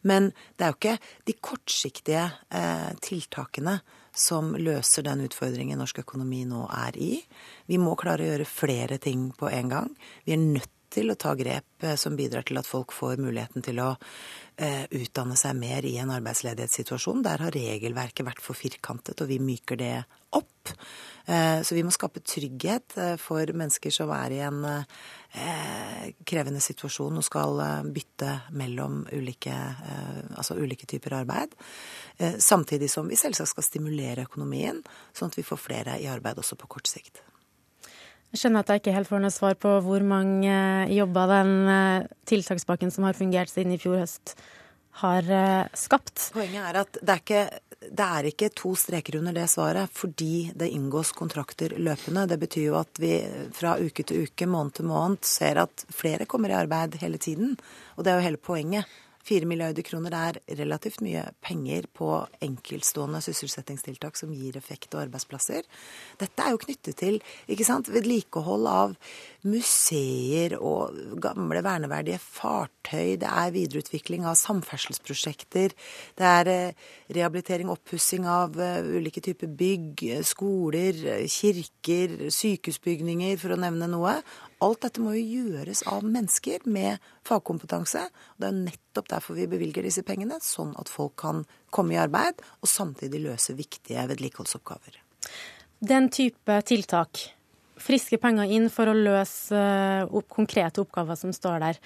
Men 0.07 0.31
det 0.55 0.63
er 0.63 0.71
jo 0.71 0.79
ikke 0.79 0.97
de 1.27 1.39
kortsiktige 1.43 2.25
eh, 2.55 2.91
tiltakene 3.03 3.81
som 4.15 4.55
løser 4.55 5.03
den 5.07 5.27
utfordringen 5.27 5.79
norsk 5.83 6.05
økonomi 6.05 6.45
nå 6.47 6.69
er 6.71 7.03
i. 7.03 7.13
Vi 7.67 7.83
må 7.83 7.99
klare 7.99 8.23
å 8.23 8.31
gjøre 8.33 8.47
flere 8.47 9.03
ting 9.03 9.33
på 9.35 9.51
en 9.51 9.75
gang. 9.75 9.95
Vi 10.23 10.39
er 10.39 10.45
nødt 10.45 10.71
til 10.93 11.13
å 11.13 11.19
ta 11.21 11.35
grep 11.39 11.85
eh, 11.85 11.97
som 12.01 12.17
bidrar 12.19 12.47
til 12.49 12.61
at 12.61 12.69
folk 12.69 12.95
får 12.97 13.21
muligheten 13.23 13.65
til 13.65 13.81
å 13.85 13.95
Eh, 14.59 14.89
utdanne 14.91 15.37
seg 15.39 15.55
mer 15.55 15.87
i 15.87 15.93
en 16.03 16.11
arbeidsledighetssituasjon. 16.11 17.21
Der 17.23 17.45
har 17.45 17.55
regelverket 17.55 18.27
vært 18.27 18.41
for 18.43 18.59
firkantet, 18.59 19.21
og 19.23 19.31
vi 19.31 19.37
myker 19.39 19.79
det 19.79 19.93
opp. 20.35 20.73
Eh, 21.31 21.61
så 21.63 21.77
vi 21.77 21.85
må 21.87 21.93
skape 21.95 22.25
trygghet 22.27 22.97
for 23.23 23.55
mennesker 23.55 23.95
som 23.95 24.11
er 24.17 24.35
i 24.35 24.43
en 24.43 24.59
krevende 26.27 26.61
situasjon 26.65 27.21
og 27.21 27.27
skal 27.27 27.61
bytte 27.93 28.33
mellom 28.57 29.03
ulike, 29.13 29.53
altså 30.41 30.57
ulike 30.57 30.89
typer 30.89 31.19
arbeid. 31.21 31.53
Samtidig 32.41 32.89
som 32.89 33.13
vi 33.13 33.21
selvsagt 33.21 33.53
skal 33.53 33.67
stimulere 33.67 34.25
økonomien, 34.25 34.81
sånn 35.13 35.29
at 35.29 35.37
vi 35.37 35.45
får 35.45 35.61
flere 35.69 35.99
i 36.01 36.09
arbeid 36.09 36.41
også 36.41 36.57
på 36.57 36.73
kort 36.79 36.89
sikt. 36.89 37.21
Jeg 38.29 38.43
skjønner 38.43 38.65
at 38.65 38.71
jeg 38.73 38.83
ikke 38.83 38.93
helt 38.93 39.09
får 39.09 39.23
noe 39.25 39.33
svar 39.33 39.55
på 39.57 39.71
hvor 39.87 40.05
mange 40.05 40.55
jobber 40.93 41.31
den 41.33 41.53
eh, 41.73 42.09
tiltakspakken 42.29 42.93
som 42.93 43.07
har 43.09 43.17
fungert 43.17 43.49
siden 43.49 43.73
i 43.73 43.81
fjor 43.81 44.03
høst, 44.03 44.35
har 45.01 45.31
eh, 45.33 45.71
skapt. 45.79 46.29
Poenget 46.35 46.67
er 46.69 46.83
at 46.83 47.01
det 47.01 47.15
er 47.15 47.25
ikke 47.25 47.47
det 47.79 48.05
er 48.05 48.27
ikke 48.27 48.49
to 48.59 48.73
streker 48.77 49.21
under 49.21 49.35
det 49.37 49.47
svaret 49.51 49.93
fordi 49.95 50.51
det 50.59 50.67
inngås 50.75 51.13
kontrakter 51.17 51.77
løpende. 51.79 52.27
Det 52.29 52.39
betyr 52.43 52.65
jo 52.67 52.79
at 52.81 52.99
vi 53.01 53.13
fra 53.55 53.77
uke 53.79 54.03
til 54.03 54.27
uke, 54.27 54.49
måned 54.51 54.75
til 54.77 54.89
måned, 54.91 55.23
ser 55.25 55.63
at 55.63 55.85
flere 55.95 56.27
kommer 56.27 56.51
i 56.51 56.59
arbeid 56.59 56.99
hele 57.01 57.21
tiden. 57.23 57.55
Og 57.97 58.05
det 58.05 58.13
er 58.13 58.19
jo 58.19 58.27
hele 58.27 58.43
poenget. 58.43 58.99
4 59.29 59.49
milliarder 59.49 59.85
kroner 59.85 60.15
er 60.17 60.39
relativt 60.57 61.03
mye 61.05 61.27
penger 61.45 61.89
på 61.93 62.09
enkeltstående 62.45 63.21
sysselsettingstiltak 63.25 64.17
som 64.17 64.33
gir 64.33 64.57
effekt 64.57 64.95
og 64.97 65.03
arbeidsplasser. 65.05 65.67
Dette 66.21 66.45
er 66.45 66.55
jo 66.55 66.63
knyttet 66.63 66.97
til 67.03 67.21
vedlikehold 67.93 68.69
av 68.71 68.97
museer 69.47 70.57
og 70.59 70.97
gamle 71.23 71.63
verneverdige 71.63 72.19
fartøy. 72.23 73.19
Det 73.21 73.29
er 73.29 73.55
videreutvikling 73.55 74.27
av 74.27 74.39
samferdselsprosjekter. 74.41 75.75
Det 76.19 76.27
er 76.27 76.51
eh, 76.53 76.89
rehabilitering 77.15 77.71
oppussing 77.71 78.27
av 78.29 78.59
eh, 78.59 78.83
ulike 78.99 79.23
typer 79.25 79.51
bygg, 79.61 80.03
skoler, 80.27 80.99
kirker, 81.31 82.17
sykehusbygninger, 82.35 83.39
for 83.39 83.55
å 83.55 83.61
nevne 83.63 83.91
noe. 83.93 84.19
Alt 84.65 84.83
dette 84.83 85.03
må 85.05 85.15
jo 85.15 85.45
gjøres 85.45 85.85
av 85.87 86.03
mennesker 86.03 86.67
med 86.67 86.99
fagkompetanse. 87.29 88.09
Det 88.39 88.51
er 88.51 88.59
nettopp 88.59 89.13
derfor 89.15 89.39
vi 89.39 89.47
bevilger 89.51 89.87
disse 89.87 90.03
pengene, 90.07 90.41
sånn 90.43 90.75
at 90.81 90.91
folk 90.91 91.15
kan 91.23 91.45
komme 91.71 91.95
i 91.95 92.01
arbeid 92.03 92.43
og 92.59 92.71
samtidig 92.71 93.23
løse 93.29 93.55
viktige 93.59 94.09
vedlikeholdsoppgaver. 94.11 94.99
Den 95.79 96.09
type 96.11 96.57
tiltak, 96.67 97.21
friske 97.83 98.19
penger 98.23 98.51
inn 98.55 98.69
for 98.73 98.91
å 98.91 98.97
løse 98.97 99.57
uh, 99.57 100.09
opp, 100.09 100.29
konkrete 100.33 100.83
oppgaver 100.83 101.19
som 101.19 101.35
står 101.35 101.63
der. 101.65 101.81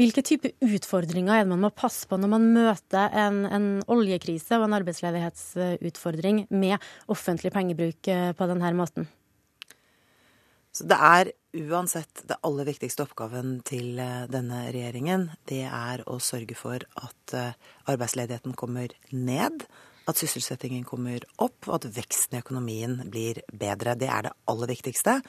Hvilke 0.00 0.24
type 0.24 0.52
utfordringer 0.64 1.34
er 1.34 1.44
det 1.44 1.52
man 1.52 1.64
må 1.66 1.70
passe 1.76 2.08
på 2.08 2.16
når 2.16 2.30
man 2.32 2.46
møter 2.54 3.12
en, 3.20 3.42
en 3.44 3.66
oljekrise 3.90 4.56
og 4.56 4.64
en 4.66 4.76
arbeidsledighetsutfordring 4.78 6.46
med 6.48 6.78
offentlig 7.12 7.52
pengebruk 7.54 8.12
uh, 8.12 8.30
på 8.36 8.48
denne 8.50 8.72
måten? 8.78 9.10
Så 10.70 10.86
det 10.86 10.96
er 11.02 11.32
uansett 11.66 12.22
det 12.30 12.38
aller 12.46 12.68
viktigste 12.68 13.04
oppgaven 13.04 13.58
til 13.66 13.98
uh, 13.98 14.24
denne 14.30 14.64
regjeringen. 14.70 15.28
Det 15.50 15.64
er 15.66 16.06
å 16.08 16.20
sørge 16.22 16.56
for 16.58 16.86
at 17.02 17.36
arbeidsledigheten 17.90 18.54
kommer 18.58 18.94
ned 19.10 19.66
at 20.10 20.20
sysselsettingen 20.20 20.84
kommer 20.88 21.24
opp, 21.38 21.68
og 21.68 21.78
at 21.78 21.88
veksten 21.96 22.36
i 22.36 22.42
økonomien 22.42 22.98
blir 23.10 23.42
bedre. 23.50 23.96
Det 23.98 24.08
er 24.10 24.28
det 24.28 24.36
aller 24.50 24.70
viktigste. 24.70 25.20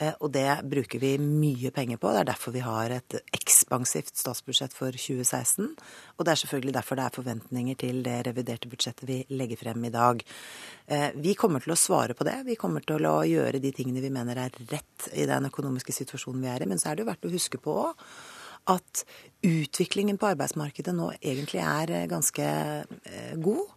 Eh, 0.00 0.14
og 0.24 0.32
det 0.32 0.48
bruker 0.70 1.02
vi 1.02 1.12
mye 1.20 1.72
penger 1.76 2.00
på. 2.00 2.12
Det 2.14 2.22
er 2.22 2.28
derfor 2.30 2.54
vi 2.54 2.64
har 2.64 2.94
et 2.94 3.18
ekspansivt 3.36 4.16
statsbudsjett 4.16 4.74
for 4.76 4.96
2016. 4.96 5.74
Og 6.16 6.24
det 6.24 6.32
er 6.32 6.42
selvfølgelig 6.42 6.76
derfor 6.78 6.98
det 6.98 7.06
er 7.06 7.16
forventninger 7.18 7.80
til 7.82 8.02
det 8.06 8.16
reviderte 8.30 8.70
budsjettet 8.72 9.08
vi 9.08 9.20
legger 9.36 9.60
frem 9.60 9.84
i 9.84 9.92
dag. 9.94 10.24
Eh, 10.86 11.10
vi 11.20 11.36
kommer 11.38 11.64
til 11.64 11.76
å 11.76 11.80
svare 11.80 12.16
på 12.16 12.26
det. 12.28 12.38
Vi 12.48 12.58
kommer 12.60 12.84
til 12.86 13.04
å 13.08 13.20
gjøre 13.28 13.60
de 13.60 13.74
tingene 13.76 14.04
vi 14.04 14.12
mener 14.14 14.46
er 14.46 14.60
rett 14.72 15.10
i 15.12 15.28
den 15.28 15.50
økonomiske 15.50 15.94
situasjonen 16.00 16.44
vi 16.46 16.52
er 16.54 16.64
i. 16.64 16.70
Men 16.70 16.80
så 16.80 16.90
er 16.90 16.96
det 16.96 17.04
jo 17.04 17.10
verdt 17.12 17.28
å 17.28 17.34
huske 17.34 17.60
på 17.60 17.76
at 18.70 19.04
utviklingen 19.44 20.18
på 20.20 20.28
arbeidsmarkedet 20.34 20.92
nå 20.96 21.10
egentlig 21.20 21.62
er 21.64 22.08
ganske 22.10 22.48
eh, 22.48 23.36
god. 23.40 23.68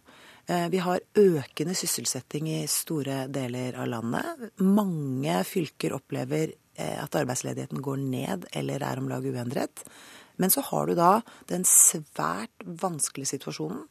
Eh, 0.46 0.68
vi 0.68 0.80
har 0.84 1.00
økende 1.16 1.74
sysselsetting 1.76 2.50
i 2.52 2.64
store 2.68 3.24
deler 3.32 3.78
av 3.80 3.88
landet. 3.88 4.44
Mange 4.60 5.38
fylker 5.48 5.94
opplever 5.96 6.52
eh, 6.52 6.98
at 7.00 7.16
arbeidsledigheten 7.16 7.80
går 7.84 8.02
ned 8.02 8.48
eller 8.52 8.84
er 8.84 9.00
om 9.00 9.08
lag 9.08 9.24
uendret. 9.24 9.84
Men 10.36 10.52
så 10.52 10.64
har 10.68 10.90
du 10.90 10.96
da 10.98 11.12
den 11.48 11.64
svært 11.68 12.66
vanskelige 12.66 13.36
situasjonen. 13.36 13.86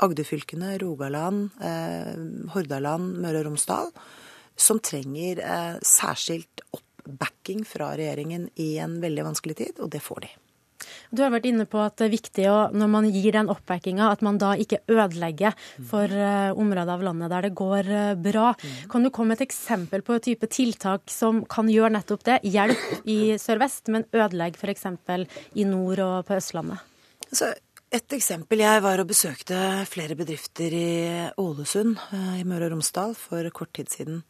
Agderfylkene, 0.00 0.78
Rogaland, 0.80 1.50
eh, 1.60 2.14
Hordaland, 2.54 3.18
Møre 3.20 3.42
og 3.42 3.50
Romsdal, 3.50 3.92
som 4.56 4.80
trenger 4.80 5.40
særskilt 5.84 6.60
oppbacking 6.76 7.62
fra 7.64 7.94
regjeringen 7.96 8.48
i 8.60 8.74
en 8.80 8.98
veldig 9.00 9.24
vanskelig 9.30 9.56
tid, 9.56 9.80
og 9.80 9.88
det 9.92 10.02
får 10.04 10.26
de. 10.26 10.32
Du 11.10 11.22
har 11.24 11.32
vært 11.34 11.48
inne 11.50 11.66
på 11.70 11.80
at 11.82 11.96
det 12.00 12.08
er 12.08 12.12
viktig 12.14 12.46
å, 12.50 12.58
når 12.74 12.90
man 12.92 13.08
gir 13.12 13.34
den 13.36 13.50
oppbackinga, 13.52 14.10
at 14.10 14.24
man 14.26 14.38
da 14.40 14.52
ikke 14.60 14.82
ødelegger 14.90 15.56
for 15.90 16.10
uh, 16.10 16.50
områder 16.54 16.94
av 16.96 17.06
landet 17.06 17.32
der 17.32 17.48
det 17.48 17.54
går 17.58 17.90
uh, 17.90 18.12
bra. 18.20 18.52
Kan 18.90 19.06
du 19.06 19.12
komme 19.14 19.36
et 19.36 19.44
eksempel 19.44 20.04
på 20.06 20.18
et 20.18 20.28
type 20.30 20.50
tiltak 20.50 21.10
som 21.12 21.42
kan 21.50 21.70
gjøre 21.70 21.94
nettopp 21.98 22.26
det? 22.28 22.38
Hjelp 22.46 23.08
i 23.10 23.18
sør-vest, 23.40 23.90
men 23.92 24.06
ødelegg 24.14 24.60
f.eks. 24.60 24.86
i 25.54 25.66
nord 25.68 26.04
og 26.04 26.16
på 26.28 26.38
Østlandet? 26.38 26.86
Altså, 27.30 27.52
et 27.90 28.14
eksempel. 28.14 28.62
Jeg 28.62 28.82
var 28.84 29.02
og 29.02 29.08
besøkte 29.10 29.56
flere 29.90 30.14
bedrifter 30.18 30.74
i 30.74 30.90
Ålesund 31.42 31.96
uh, 31.98 32.34
i 32.38 32.46
Møre 32.46 32.68
og 32.68 32.76
Romsdal 32.76 33.16
for 33.18 33.50
kort 33.54 33.74
tid 33.74 33.90
siden. 33.90 34.22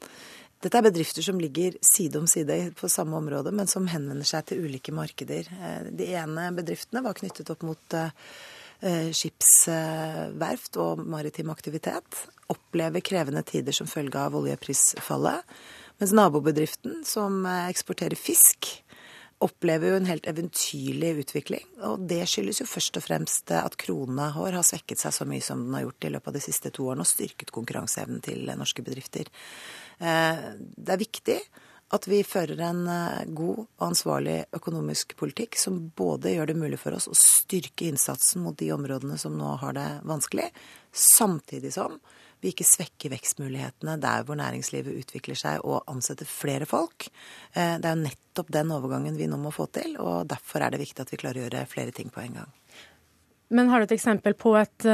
Dette 0.61 0.77
er 0.77 0.85
bedrifter 0.85 1.25
som 1.25 1.39
ligger 1.41 1.77
side 1.81 2.21
om 2.21 2.27
side 2.29 2.57
på 2.77 2.89
samme 2.93 3.17
område, 3.17 3.53
men 3.57 3.69
som 3.71 3.87
henvender 3.89 4.29
seg 4.29 4.45
til 4.51 4.67
ulike 4.67 4.93
markeder. 4.93 5.49
Eh, 5.49 5.87
de 5.97 6.11
ene 6.21 6.51
bedriftene 6.57 7.01
var 7.07 7.17
knyttet 7.17 7.49
opp 7.55 7.65
mot 7.65 7.97
eh, 7.97 8.13
eh, 8.85 9.09
skipsverft 9.17 10.77
og 10.85 11.01
maritim 11.01 11.49
aktivitet. 11.55 12.27
Opplever 12.53 13.01
krevende 13.01 13.45
tider 13.49 13.73
som 13.77 13.89
følge 13.89 14.21
av 14.21 14.37
oljeprisfallet. 14.37 15.57
Mens 16.01 16.15
nabobedriften, 16.17 17.01
som 17.09 17.43
eksporterer 17.49 18.17
fisk, 18.17 18.69
opplever 19.41 19.93
jo 19.95 19.97
en 19.97 20.09
helt 20.09 20.29
eventyrlig 20.29 21.11
utvikling. 21.23 21.65
Og 21.89 22.05
det 22.09 22.27
skyldes 22.29 22.61
jo 22.61 22.69
først 22.69 23.01
og 23.01 23.05
fremst 23.07 23.53
at 23.57 23.77
krona 23.81 24.29
har 24.37 24.57
svekket 24.65 25.01
seg 25.01 25.17
så 25.17 25.27
mye 25.29 25.45
som 25.45 25.65
den 25.65 25.77
har 25.77 25.87
gjort 25.87 26.05
i 26.05 26.13
løpet 26.13 26.33
av 26.33 26.37
de 26.37 26.45
siste 26.45 26.73
to 26.77 26.89
årene, 26.89 27.05
og 27.05 27.09
styrket 27.09 27.53
konkurranseevnen 27.57 28.21
til 28.25 28.49
norske 28.61 28.85
bedrifter. 28.85 29.29
Eh, 30.01 30.39
det 30.59 30.95
er 30.95 31.01
viktig 31.01 31.37
at 31.91 32.07
vi 32.09 32.23
fører 32.25 32.61
en 32.65 32.87
eh, 32.89 33.27
god 33.37 33.65
og 33.65 33.85
ansvarlig 33.91 34.39
økonomisk 34.57 35.13
politikk 35.21 35.59
som 35.61 35.77
både 35.97 36.33
gjør 36.37 36.53
det 36.53 36.57
mulig 36.57 36.79
for 36.81 36.97
oss 36.97 37.11
å 37.11 37.17
styrke 37.19 37.91
innsatsen 37.91 38.45
mot 38.45 38.57
de 38.57 38.71
områdene 38.73 39.19
som 39.21 39.37
nå 39.37 39.57
har 39.61 39.77
det 39.77 39.89
vanskelig, 40.09 40.49
samtidig 40.93 41.75
som 41.77 41.99
vi 42.41 42.55
ikke 42.55 42.65
svekker 42.65 43.13
vekstmulighetene 43.13 43.99
der 44.01 44.25
hvor 44.25 44.39
næringslivet 44.41 45.03
utvikler 45.03 45.37
seg 45.37 45.61
og 45.69 45.85
ansetter 45.93 46.25
flere 46.25 46.65
folk. 46.71 47.11
Eh, 47.53 47.77
det 47.77 47.85
er 47.85 47.99
jo 47.99 48.07
nettopp 48.07 48.55
den 48.57 48.73
overgangen 48.73 49.21
vi 49.21 49.29
nå 49.29 49.37
må 49.43 49.53
få 49.53 49.69
til, 49.75 49.99
og 50.01 50.31
derfor 50.33 50.65
er 50.65 50.73
det 50.73 50.81
viktig 50.87 51.05
at 51.05 51.13
vi 51.13 51.21
klarer 51.21 51.43
å 51.43 51.49
gjøre 51.49 51.69
flere 51.69 51.93
ting 51.93 52.09
på 52.09 52.25
en 52.25 52.41
gang. 52.41 52.59
Men 53.53 53.69
har 53.69 53.83
du 53.83 53.91
et 53.91 53.99
eksempel 53.99 54.37
på 54.39 54.55
et 54.55 54.85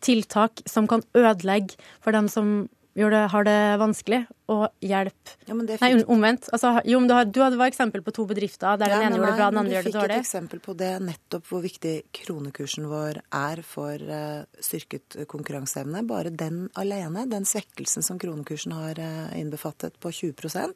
tiltak 0.00 0.62
som 0.64 0.86
kan 0.88 1.02
ødelegge 1.12 1.76
for 2.00 2.16
dem 2.16 2.30
som 2.32 2.62
det, 2.92 3.20
har 3.32 3.46
det 3.48 3.58
vanskelig, 3.80 4.18
og 4.52 4.66
hjelp 4.84 5.30
ja, 5.48 5.54
Nei, 5.56 5.90
omvendt. 6.12 6.50
Altså, 6.52 6.74
jo, 6.84 6.98
men 7.00 7.08
du, 7.08 7.14
har, 7.16 7.24
du 7.24 7.40
hadde 7.40 7.56
var 7.60 7.72
eksempel 7.72 8.02
på 8.04 8.12
to 8.12 8.26
bedrifter 8.28 8.76
der 8.80 8.92
ja, 8.92 8.98
den 8.98 9.06
ene 9.06 9.20
gjorde 9.20 9.30
det 9.30 9.38
bra, 9.38 9.48
den 9.48 9.60
andre 9.62 9.74
gjør 9.74 9.86
det 9.86 9.92
dårlig. 9.94 10.02
Du 10.02 10.12
fikk 10.12 10.18
et 10.18 10.26
eksempel 10.26 10.62
på 10.66 10.74
det, 10.82 10.90
nettopp 11.08 11.48
hvor 11.48 11.64
viktig 11.64 11.94
kronekursen 12.20 12.88
vår 12.90 13.22
er 13.38 13.64
for 13.64 14.04
uh, 14.12 14.44
styrket 14.60 15.18
konkurranseevne. 15.32 16.04
Bare 16.08 16.34
den 16.36 16.66
alene, 16.78 17.24
den 17.32 17.48
svekkelsen 17.48 18.04
som 18.04 18.20
kronekursen 18.20 18.76
har 18.76 19.00
uh, 19.00 19.32
innbefattet 19.40 19.96
på 20.02 20.12
20 20.12 20.52
uh, 20.52 20.68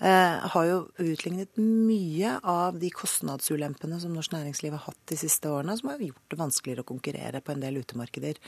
eh, 0.00 0.50
har 0.56 0.68
jo 0.70 0.82
utlignet 1.04 1.60
mye 1.60 2.38
av 2.40 2.80
de 2.80 2.88
kostnadsulempene 2.96 4.00
som 4.00 4.16
norsk 4.16 4.32
næringsliv 4.32 4.72
har 4.76 4.86
hatt 4.88 5.04
de 5.12 5.20
siste 5.20 5.52
årene, 5.52 5.76
som 5.76 5.92
har 5.92 6.00
gjort 6.00 6.30
det 6.32 6.40
vanskeligere 6.40 6.84
å 6.84 6.94
konkurrere 6.94 7.44
på 7.44 7.52
en 7.52 7.64
del 7.64 7.82
utemarkeder. 7.84 8.40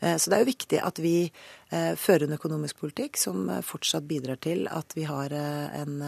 Eh, 0.00 0.16
så 0.16 0.30
det 0.30 0.36
er 0.36 0.44
jo 0.44 0.50
viktig 0.50 0.80
at 0.82 1.00
vi 1.02 1.16
eh, 1.24 1.94
fører 2.00 2.26
en 2.26 2.36
økonomisk 2.38 2.82
politikk 2.82 3.20
som 3.20 3.48
eh, 3.50 3.64
fortsatt 3.64 4.06
bidrar 4.08 4.40
til 4.42 4.68
at 4.70 4.96
vi 4.96 5.08
har 5.08 5.34
en 5.34 6.02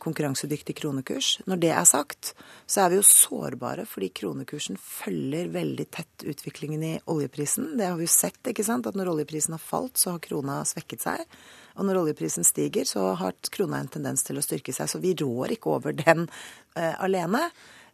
konkurransedyktig 0.00 0.72
kronekurs. 0.78 1.34
Når 1.44 1.58
det 1.60 1.68
er 1.76 1.84
sagt, 1.84 2.30
så 2.64 2.80
er 2.80 2.94
vi 2.94 2.96
jo 2.96 3.02
sårbare 3.04 3.84
fordi 3.84 4.08
kronekursen 4.16 4.78
følger 4.80 5.50
veldig 5.52 5.84
tett 5.92 6.24
utviklingen 6.24 6.80
i 6.80 6.94
oljeprisen. 7.12 7.74
Det 7.76 7.90
har 7.90 7.98
vi 7.98 8.06
jo 8.06 8.14
sett, 8.14 8.40
ikke 8.48 8.64
sant. 8.64 8.88
At 8.88 8.96
når 8.96 9.12
oljeprisen 9.12 9.52
har 9.52 9.60
falt, 9.60 10.00
så 10.00 10.14
har 10.14 10.24
krona 10.24 10.62
svekket 10.64 11.04
seg. 11.04 11.36
Og 11.76 11.84
når 11.84 12.00
oljeprisen 12.00 12.46
stiger, 12.46 12.88
så 12.88 13.10
har 13.20 13.36
krona 13.52 13.82
en 13.82 13.92
tendens 13.92 14.24
til 14.24 14.40
å 14.40 14.44
styrke 14.44 14.72
seg. 14.72 14.88
Så 14.88 15.00
vi 15.02 15.12
rår 15.18 15.56
ikke 15.56 15.74
over 15.76 15.96
den 15.96 16.24
uh, 16.24 16.94
alene. 17.04 17.44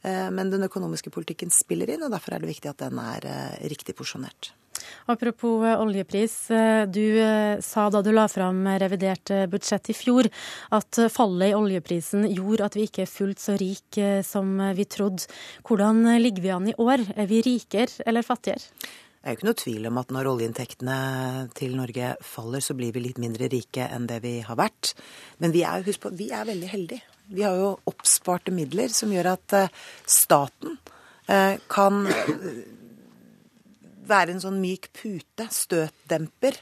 Uh, 0.03 0.31
men 0.35 0.55
den 0.55 0.67
økonomiske 0.67 1.11
politikken 1.15 1.51
spiller 1.55 1.91
inn, 1.91 2.07
og 2.07 2.15
derfor 2.15 2.37
er 2.37 2.43
det 2.45 2.53
viktig 2.55 2.71
at 2.71 2.83
den 2.85 3.03
er 3.03 3.27
uh, 3.27 3.63
riktig 3.73 3.99
porsjonert. 3.99 4.53
Apropos 5.07 5.65
eh, 5.67 5.81
oljepris. 5.81 6.51
Eh, 6.51 6.87
du 6.87 7.19
eh, 7.19 7.61
sa 7.61 7.89
da 7.91 8.03
du 8.03 8.13
la 8.15 8.29
fram 8.31 8.65
revidert 8.81 9.33
budsjett 9.51 9.91
i 9.93 9.97
fjor 9.97 10.29
at 10.77 11.01
fallet 11.13 11.53
i 11.53 11.59
oljeprisen 11.59 12.27
gjorde 12.31 12.69
at 12.69 12.79
vi 12.79 12.87
ikke 12.89 13.05
er 13.05 13.11
fullt 13.11 13.43
så 13.43 13.57
rike 13.61 14.11
som 14.27 14.55
vi 14.77 14.87
trodde. 14.89 15.27
Hvordan 15.67 16.05
ligger 16.23 16.45
vi 16.45 16.53
an 16.55 16.69
i 16.71 16.77
år? 16.79 17.05
Er 17.17 17.31
vi 17.31 17.43
rikere 17.45 18.05
eller 18.07 18.27
fattigere? 18.27 18.63
Det 19.23 19.31
er 19.31 19.35
jo 19.35 19.39
ikke 19.39 19.47
noe 19.47 19.61
tvil 19.61 19.87
om 19.87 19.99
at 20.01 20.13
når 20.15 20.29
oljeinntektene 20.33 20.97
til 21.55 21.77
Norge 21.79 22.09
faller, 22.27 22.65
så 22.65 22.75
blir 22.75 22.91
vi 22.95 23.05
litt 23.05 23.21
mindre 23.23 23.47
rike 23.53 23.87
enn 23.87 24.09
det 24.11 24.19
vi 24.25 24.41
har 24.43 24.59
vært. 24.59 24.97
Men 25.39 25.55
vi 25.55 25.63
er, 25.63 25.85
husk 25.87 26.03
på, 26.03 26.11
vi 26.19 26.33
er 26.35 26.49
veldig 26.49 26.71
heldige. 26.73 27.07
Vi 27.31 27.45
har 27.47 27.55
jo 27.61 27.71
oppsparte 27.87 28.51
midler 28.55 28.91
som 28.91 29.15
gjør 29.15 29.31
at 29.37 29.55
staten 30.11 30.75
kan 31.71 32.01
være 34.13 34.35
en 34.35 34.43
sånn 34.43 34.59
myk 34.63 34.91
pute, 34.95 35.47
støtdemper, 35.53 36.59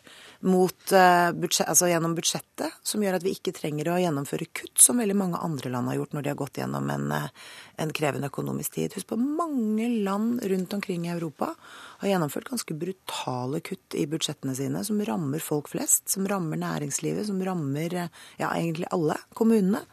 mot, 0.46 0.78
uh, 0.94 1.30
budsjett, 1.36 1.68
altså 1.68 1.90
gjennom 1.90 2.14
budsjettet, 2.16 2.78
som 2.86 3.02
gjør 3.04 3.18
at 3.18 3.26
vi 3.26 3.34
ikke 3.36 3.54
trenger 3.56 3.90
å 3.92 3.98
gjennomføre 4.00 4.48
kutt, 4.56 4.78
som 4.80 5.02
veldig 5.02 5.16
mange 5.18 5.40
andre 5.42 5.72
land 5.74 5.90
har 5.90 5.98
gjort 5.98 6.16
når 6.16 6.24
de 6.24 6.32
har 6.32 6.38
gått 6.40 6.62
gjennom 6.62 6.88
en, 6.94 7.10
uh, 7.12 7.50
en 7.82 7.92
krevende 7.96 8.30
økonomisk 8.32 8.78
tid. 8.78 8.96
Husk 8.96 9.10
på 9.12 9.20
mange 9.20 9.90
land 10.06 10.40
rundt 10.52 10.78
omkring 10.78 11.04
i 11.08 11.12
Europa 11.12 11.50
har 12.00 12.12
gjennomført 12.12 12.52
ganske 12.54 12.78
brutale 12.80 13.60
kutt 13.66 13.98
i 13.98 14.06
budsjettene 14.10 14.56
sine, 14.56 14.84
som 14.86 15.02
rammer 15.04 15.44
folk 15.44 15.68
flest, 15.74 16.08
som 16.12 16.28
rammer 16.30 16.60
næringslivet, 16.62 17.28
som 17.28 17.42
rammer 17.44 18.00
uh, 18.06 18.24
ja, 18.40 18.54
egentlig 18.54 18.88
alle 18.94 19.18
kommunene. 19.34 19.84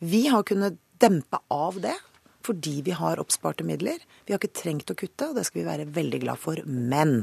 Vi 0.00 0.26
har 0.32 0.44
kunnet 0.48 0.80
dempe 1.00 1.40
av 1.52 1.80
det 1.80 1.96
fordi 2.50 2.80
vi 2.82 2.94
har 2.98 3.20
oppsparte 3.22 3.66
midler. 3.66 4.02
Vi 4.26 4.34
har 4.34 4.40
ikke 4.40 4.60
trengt 4.62 4.90
å 4.90 4.98
kutte, 4.98 5.30
og 5.30 5.38
det 5.38 5.46
skal 5.46 5.62
vi 5.62 5.68
være 5.68 5.90
veldig 5.94 6.22
glad 6.24 6.40
for. 6.42 6.58
Men 6.66 7.22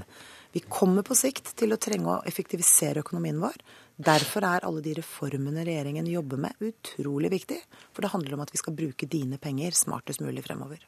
vi 0.55 0.63
kommer 0.71 1.03
på 1.03 1.17
sikt 1.17 1.51
til 1.59 1.75
å 1.75 1.81
trenge 1.81 2.13
å 2.13 2.23
effektivisere 2.29 3.03
økonomien 3.03 3.41
vår. 3.43 3.59
Derfor 3.97 4.45
er 4.45 4.61
alle 4.61 4.83
de 4.85 4.91
reformene 4.99 5.63
regjeringen 5.65 6.05
jobber 6.05 6.37
med, 6.37 6.53
utrolig 6.61 7.31
viktig. 7.33 7.57
For 7.95 8.05
det 8.05 8.11
handler 8.13 8.35
om 8.35 8.43
at 8.43 8.51
vi 8.53 8.59
skal 8.61 8.75
bruke 8.77 9.09
dine 9.09 9.39
penger 9.41 9.73
smartest 9.73 10.21
mulig 10.21 10.43
fremover. 10.45 10.83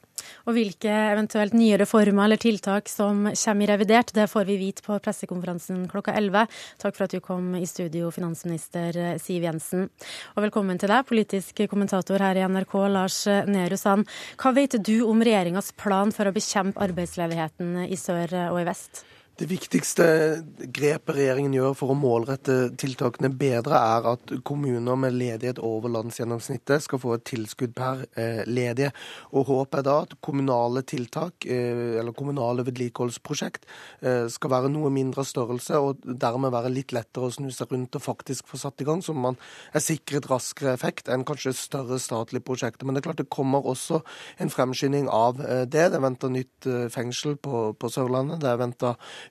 Og 0.46 0.54
hvilke 0.54 0.92
eventuelt 1.10 1.56
nye 1.58 1.80
reformer 1.80 2.28
eller 2.28 2.38
tiltak 2.38 2.86
som 2.88 3.26
kommer 3.32 3.66
i 3.66 3.70
revidert, 3.72 4.14
det 4.14 4.28
får 4.30 4.46
vi 4.46 4.60
vite 4.62 4.86
på 4.86 5.00
pressekonferansen 5.02 5.88
klokka 5.90 6.14
11. 6.14 6.46
Takk 6.78 6.94
for 6.94 7.08
at 7.08 7.16
du 7.16 7.18
kom 7.24 7.50
i 7.58 7.66
studio, 7.66 8.12
finansminister 8.14 9.02
Siv 9.18 9.42
Jensen. 9.48 9.88
Og 10.36 10.46
velkommen 10.46 10.78
til 10.78 10.94
deg, 10.94 11.08
politisk 11.10 11.64
kommentator 11.66 12.22
her 12.22 12.38
i 12.38 12.46
NRK, 12.46 12.76
Lars 12.94 13.24
Nehru 13.50 13.78
Sand. 13.80 14.06
Hva 14.38 14.54
vet 14.54 14.78
du 14.78 15.00
om 15.08 15.18
regjeringas 15.18 15.74
plan 15.74 16.14
for 16.14 16.30
å 16.30 16.36
bekjempe 16.36 16.78
arbeidsledigheten 16.86 17.88
i 17.90 17.98
sør 17.98 18.38
og 18.52 18.62
i 18.62 18.68
vest? 18.70 19.02
Det 19.40 19.46
viktigste 19.48 20.04
grepet 20.68 21.14
regjeringen 21.16 21.54
gjør 21.56 21.72
for 21.72 21.94
å 21.94 21.96
målrette 21.96 22.74
tiltakene 22.76 23.30
bedre, 23.32 23.72
er 23.72 24.08
at 24.10 24.32
kommuner 24.44 24.98
med 25.00 25.14
ledighet 25.16 25.56
over 25.64 25.88
landsgjennomsnittet 25.94 26.84
skal 26.84 27.00
få 27.00 27.14
et 27.14 27.24
tilskudd 27.30 27.72
per 27.72 28.02
eh, 28.20 28.42
ledige. 28.44 28.90
Og 29.32 29.48
Håpet 29.48 29.78
er 29.78 29.86
da 29.86 29.94
at 30.02 30.12
kommunale 30.20 30.82
tiltak, 30.84 31.46
eh, 31.48 31.96
eller 32.02 32.12
kommunale 32.18 32.66
vedlikeholdsprosjekt, 32.66 33.64
eh, 34.04 34.26
skal 34.28 34.52
være 34.52 34.72
noe 34.74 34.90
mindre 34.92 35.24
størrelse, 35.24 35.80
og 35.80 36.04
dermed 36.04 36.52
være 36.52 36.74
litt 36.74 36.92
lettere 36.92 37.30
å 37.30 37.32
snu 37.32 37.48
seg 37.48 37.72
rundt 37.72 37.96
og 37.96 38.04
faktisk 38.04 38.52
få 38.52 38.60
satt 38.60 38.84
i 38.84 38.88
gang, 38.90 39.00
så 39.00 39.16
man 39.16 39.40
er 39.72 39.80
sikret 39.80 40.28
raskere 40.28 40.76
effekt 40.76 41.08
enn 41.08 41.24
kanskje 41.24 41.54
større 41.56 41.96
statlige 41.96 42.44
prosjekter. 42.44 42.84
Men 42.84 42.98
det 42.98 43.06
er 43.06 43.08
klart 43.08 43.24
det 43.24 43.30
kommer 43.32 43.64
også 43.64 44.02
en 44.36 44.52
fremskynding 44.52 45.08
av 45.08 45.40
det. 45.40 45.72
Det 45.72 45.86
er 45.88 46.04
venta 46.04 46.28
nytt 46.28 46.68
fengsel 46.92 47.40
på, 47.40 47.70
på 47.80 47.94
Sørlandet. 47.96 48.44
det 48.44 48.52
er 48.52 48.60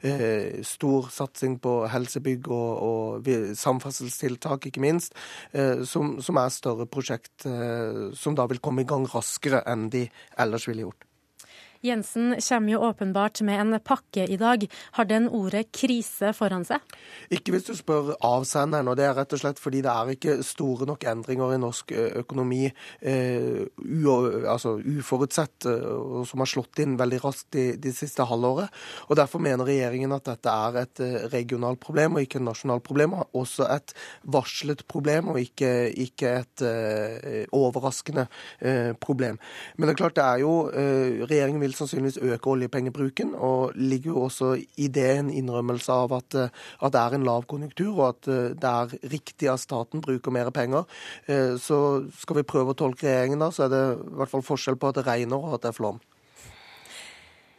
eh, 0.06 0.62
stor 0.64 1.10
satsing 1.14 1.58
på 1.64 1.74
helsebygg 1.92 2.48
og, 2.48 2.70
og 2.86 3.30
samferdselstiltak, 3.60 4.70
ikke 4.70 4.84
minst, 4.84 5.18
eh, 5.52 5.84
som, 5.88 6.18
som, 6.24 6.40
er 6.40 6.56
større 6.56 6.88
prosjekt 6.90 7.48
eh, 7.50 8.10
som 8.16 8.38
da 8.38 8.48
vil 8.50 8.64
komme 8.64 8.86
i 8.86 8.90
gang 8.90 9.08
raskere 9.12 9.64
enn 9.70 9.90
de 9.94 10.08
ellers 10.40 10.68
ville 10.70 10.88
gjort. 10.88 11.09
Jensen 11.82 12.36
kommer 12.50 12.74
jo 12.74 12.80
åpenbart 12.80 13.40
med 13.42 13.62
en 13.62 13.80
pakke 13.80 14.26
i 14.28 14.36
dag. 14.38 14.66
Har 14.92 15.06
den 15.08 15.30
ordet 15.32 15.70
krise 15.72 16.34
foran 16.36 16.66
seg? 16.68 16.84
Ikke 17.32 17.54
hvis 17.56 17.70
du 17.70 17.72
spør 17.78 18.12
avsenderen, 18.20 18.90
og 18.92 18.98
det 19.00 19.06
er 19.08 19.16
rett 19.16 19.32
og 19.32 19.40
slett 19.40 19.62
fordi 19.64 19.80
det 19.86 19.94
er 19.94 20.12
ikke 20.12 20.36
store 20.44 20.90
nok 20.90 21.06
endringer 21.08 21.54
i 21.56 21.60
norsk 21.62 21.94
økonomi 22.20 22.66
eh, 22.68 23.62
u, 23.80 24.10
altså 24.44 24.76
uforutsett, 24.76 25.70
og 25.70 26.28
som 26.28 26.44
har 26.44 26.52
slått 26.52 26.82
inn 26.84 26.98
veldig 27.00 27.22
raskt 27.24 27.54
de, 27.56 27.66
de, 27.80 27.96
siste 27.96 28.28
halvåret. 28.28 28.68
Og 29.08 29.16
Derfor 29.20 29.40
mener 29.44 29.68
regjeringen 29.68 30.12
at 30.16 30.28
dette 30.28 30.52
er 30.52 30.82
et 30.84 31.04
regionalt 31.32 31.80
problem 31.80 32.20
og 32.20 32.28
ikke 32.28 32.42
et 32.42 32.48
nasjonalt 32.50 32.84
problem. 32.84 33.16
Og 33.16 33.40
også 33.46 33.70
et 33.72 33.96
varslet 34.28 34.84
problem 34.92 35.32
og 35.32 35.40
ikke, 35.40 35.72
ikke 35.96 36.36
et 36.42 36.68
eh, 36.68 37.42
overraskende 37.56 38.28
problem. 39.00 39.40
Men 39.78 39.88
det 39.88 39.96
er 39.96 40.02
klart 40.04 40.20
det 40.20 40.28
er 40.28 40.44
jo 40.44 40.54
regjeringen 40.70 41.62
vil 41.64 41.69
vil 41.70 41.78
sannsynligvis 41.78 42.20
øke 42.22 42.50
oljepengebruken. 42.50 43.36
Og 43.36 43.72
ligger 43.76 44.12
jo 44.12 44.26
også 44.28 44.52
i 44.78 44.88
det 44.88 45.08
en 45.20 45.30
innrømmelse 45.30 45.94
av 45.94 46.14
at, 46.18 46.36
eh, 46.36 46.50
at 46.82 46.94
det 46.94 47.02
er 47.02 47.16
en 47.16 47.28
lav 47.28 47.46
konjunktur, 47.46 47.94
og 47.94 48.08
at 48.10 48.28
eh, 48.28 48.56
det 48.58 48.74
er 48.74 49.10
riktig 49.14 49.52
at 49.52 49.60
staten 49.60 50.02
bruker 50.02 50.32
mer 50.32 50.50
penger. 50.50 50.86
Eh, 51.28 51.58
så 51.58 52.06
skal 52.18 52.42
vi 52.42 52.48
prøve 52.48 52.74
å 52.74 52.80
tolke 52.80 53.08
regjeringen, 53.08 53.40
da, 53.40 53.52
så 53.52 53.68
er 53.68 53.74
det 53.74 53.84
i 53.96 54.16
hvert 54.20 54.34
fall 54.34 54.46
forskjell 54.46 54.80
på 54.80 54.90
at 54.90 55.00
det 55.00 55.08
regner 55.08 55.38
og 55.38 55.60
at 55.60 55.68
det 55.68 55.74
er 55.74 55.80
flom. 55.82 56.00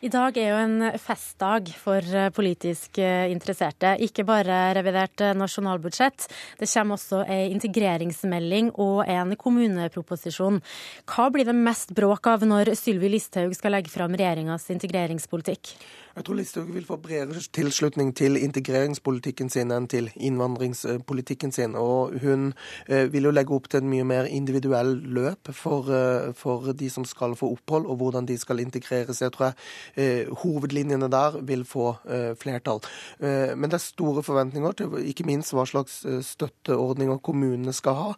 I 0.01 0.09
dag 0.09 0.39
er 0.41 0.47
jo 0.49 0.57
en 0.57 0.85
festdag 0.97 1.67
for 1.77 2.01
eh, 2.01 2.31
politisk 2.33 2.97
eh, 3.05 3.29
interesserte. 3.29 3.91
Ikke 4.01 4.25
bare 4.25 4.71
revidert 4.79 5.21
eh, 5.21 5.35
nasjonalbudsjett. 5.37 6.25
Det 6.57 6.69
kommer 6.73 6.97
også 6.97 7.21
en 7.27 7.53
integreringsmelding 7.59 8.71
og 8.81 9.03
en 9.05 9.37
kommuneproposisjon. 9.37 10.63
Hva 11.05 11.29
blir 11.35 11.45
det 11.45 11.57
mest 11.59 11.93
bråk 11.93 12.31
av 12.33 12.49
når 12.49 12.73
Sylvi 12.81 13.13
Listhaug 13.13 13.53
skal 13.59 13.77
legge 13.77 13.93
fram 13.93 14.17
regjeringas 14.17 14.71
integreringspolitikk? 14.73 15.75
Jeg 16.17 16.25
tror 16.27 16.35
Listhaug 16.35 16.71
vil 16.75 16.87
få 16.87 16.97
bredere 16.99 17.39
tilslutning 17.55 18.09
til 18.19 18.35
integreringspolitikken 18.43 19.51
sin 19.51 19.71
enn 19.71 19.85
til 19.87 20.09
innvandringspolitikken 20.17 21.53
sin. 21.55 21.77
Og 21.79 22.17
hun 22.25 22.49
eh, 22.89 23.07
vil 23.13 23.29
jo 23.29 23.31
legge 23.31 23.55
opp 23.55 23.69
til 23.71 23.85
en 23.85 23.91
mye 23.93 24.07
mer 24.09 24.27
individuell 24.27 24.97
løp 25.15 25.53
for, 25.55 25.87
eh, 25.95 26.33
for 26.35 26.73
de 26.75 26.89
som 26.91 27.07
skal 27.07 27.37
få 27.39 27.53
opphold, 27.55 27.87
og 27.87 28.01
hvordan 28.01 28.27
de 28.27 28.39
skal 28.43 28.59
integreres. 28.59 29.21
Jeg 29.23 29.31
tror 29.37 29.53
jeg 29.53 29.55
eh, 30.03 30.33
hovedlinjene 30.43 31.11
der 31.11 31.39
vil 31.47 31.65
få 31.65 31.93
flertall. 32.41 32.81
Men 33.21 33.71
det 33.71 33.75
er 33.75 33.83
store 33.83 34.23
forventninger 34.23 34.73
til 34.79 34.93
ikke 35.11 35.25
minst 35.27 35.53
hva 35.55 35.65
slags 35.67 36.01
støtteordninger 36.27 37.19
kommunene 37.25 37.73
skal 37.75 37.97
ha, 37.97 38.09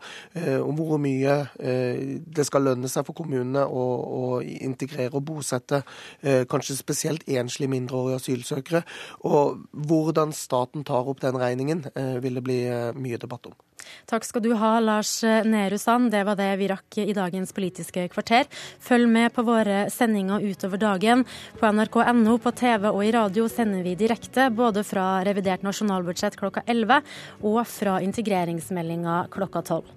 og 0.61 0.73
hvor 0.77 0.99
mye 1.01 1.37
det 1.59 2.47
skal 2.47 2.67
lønne 2.67 2.91
seg 2.91 3.07
for 3.07 3.17
kommunene 3.17 3.65
å, 3.65 3.85
å 4.03 4.41
integrere 4.43 5.17
og 5.19 5.25
bosette 5.29 5.83
kanskje 6.23 6.77
spesielt 6.79 7.27
enslige 7.29 7.71
mindreårige 7.71 7.82
mindreårige 7.83 8.21
asylsøkere. 8.23 8.85
Og 9.29 9.67
hvordan 9.73 10.33
staten 10.37 10.87
tar 10.89 11.09
opp 11.09 11.21
den 11.21 11.39
regningen, 11.39 11.85
eh, 11.95 12.19
vil 12.23 12.41
det 12.41 12.47
bli 12.47 12.63
eh, 12.67 12.93
mye 12.95 13.21
debatt 13.21 13.51
om. 13.51 13.59
Takk 14.07 14.25
skal 14.25 14.43
du 14.45 14.53
ha, 14.59 14.77
Lars 14.81 15.23
Nehru 15.23 15.79
Sand. 15.79 16.13
Det 16.13 16.23
var 16.27 16.39
det 16.39 16.51
vi 16.61 16.69
rakk 16.71 16.99
i 17.03 17.15
dagens 17.17 17.53
Politiske 17.53 18.09
kvarter. 18.13 18.47
Følg 18.83 19.09
med 19.11 19.33
på 19.35 19.45
våre 19.47 19.87
sendinger 19.91 20.43
utover 20.43 20.81
dagen. 20.81 21.25
På 21.59 21.71
nrk.no, 21.73 22.37
på 22.39 22.53
TV 22.57 22.89
og 22.93 23.03
i 23.05 23.13
radio 23.15 23.49
sender 23.51 23.83
vi 23.87 23.97
direkte 23.99 24.49
både 24.55 24.85
fra 24.87 25.23
revidert 25.27 25.67
nasjonalbudsjett 25.67 26.39
klokka 26.41 26.65
11 26.67 27.03
og 27.43 27.65
fra 27.69 27.99
integreringsmeldinga 28.05 29.27
klokka 29.35 29.65
12. 29.67 29.97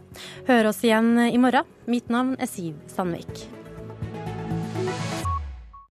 Hør 0.49 0.71
oss 0.71 0.81
igjen 0.85 1.13
i 1.27 1.37
morgen. 1.41 1.69
Mitt 1.91 2.09
navn 2.09 2.35
er 2.39 2.49
Siv 2.49 2.73
Sandvik. 2.91 3.64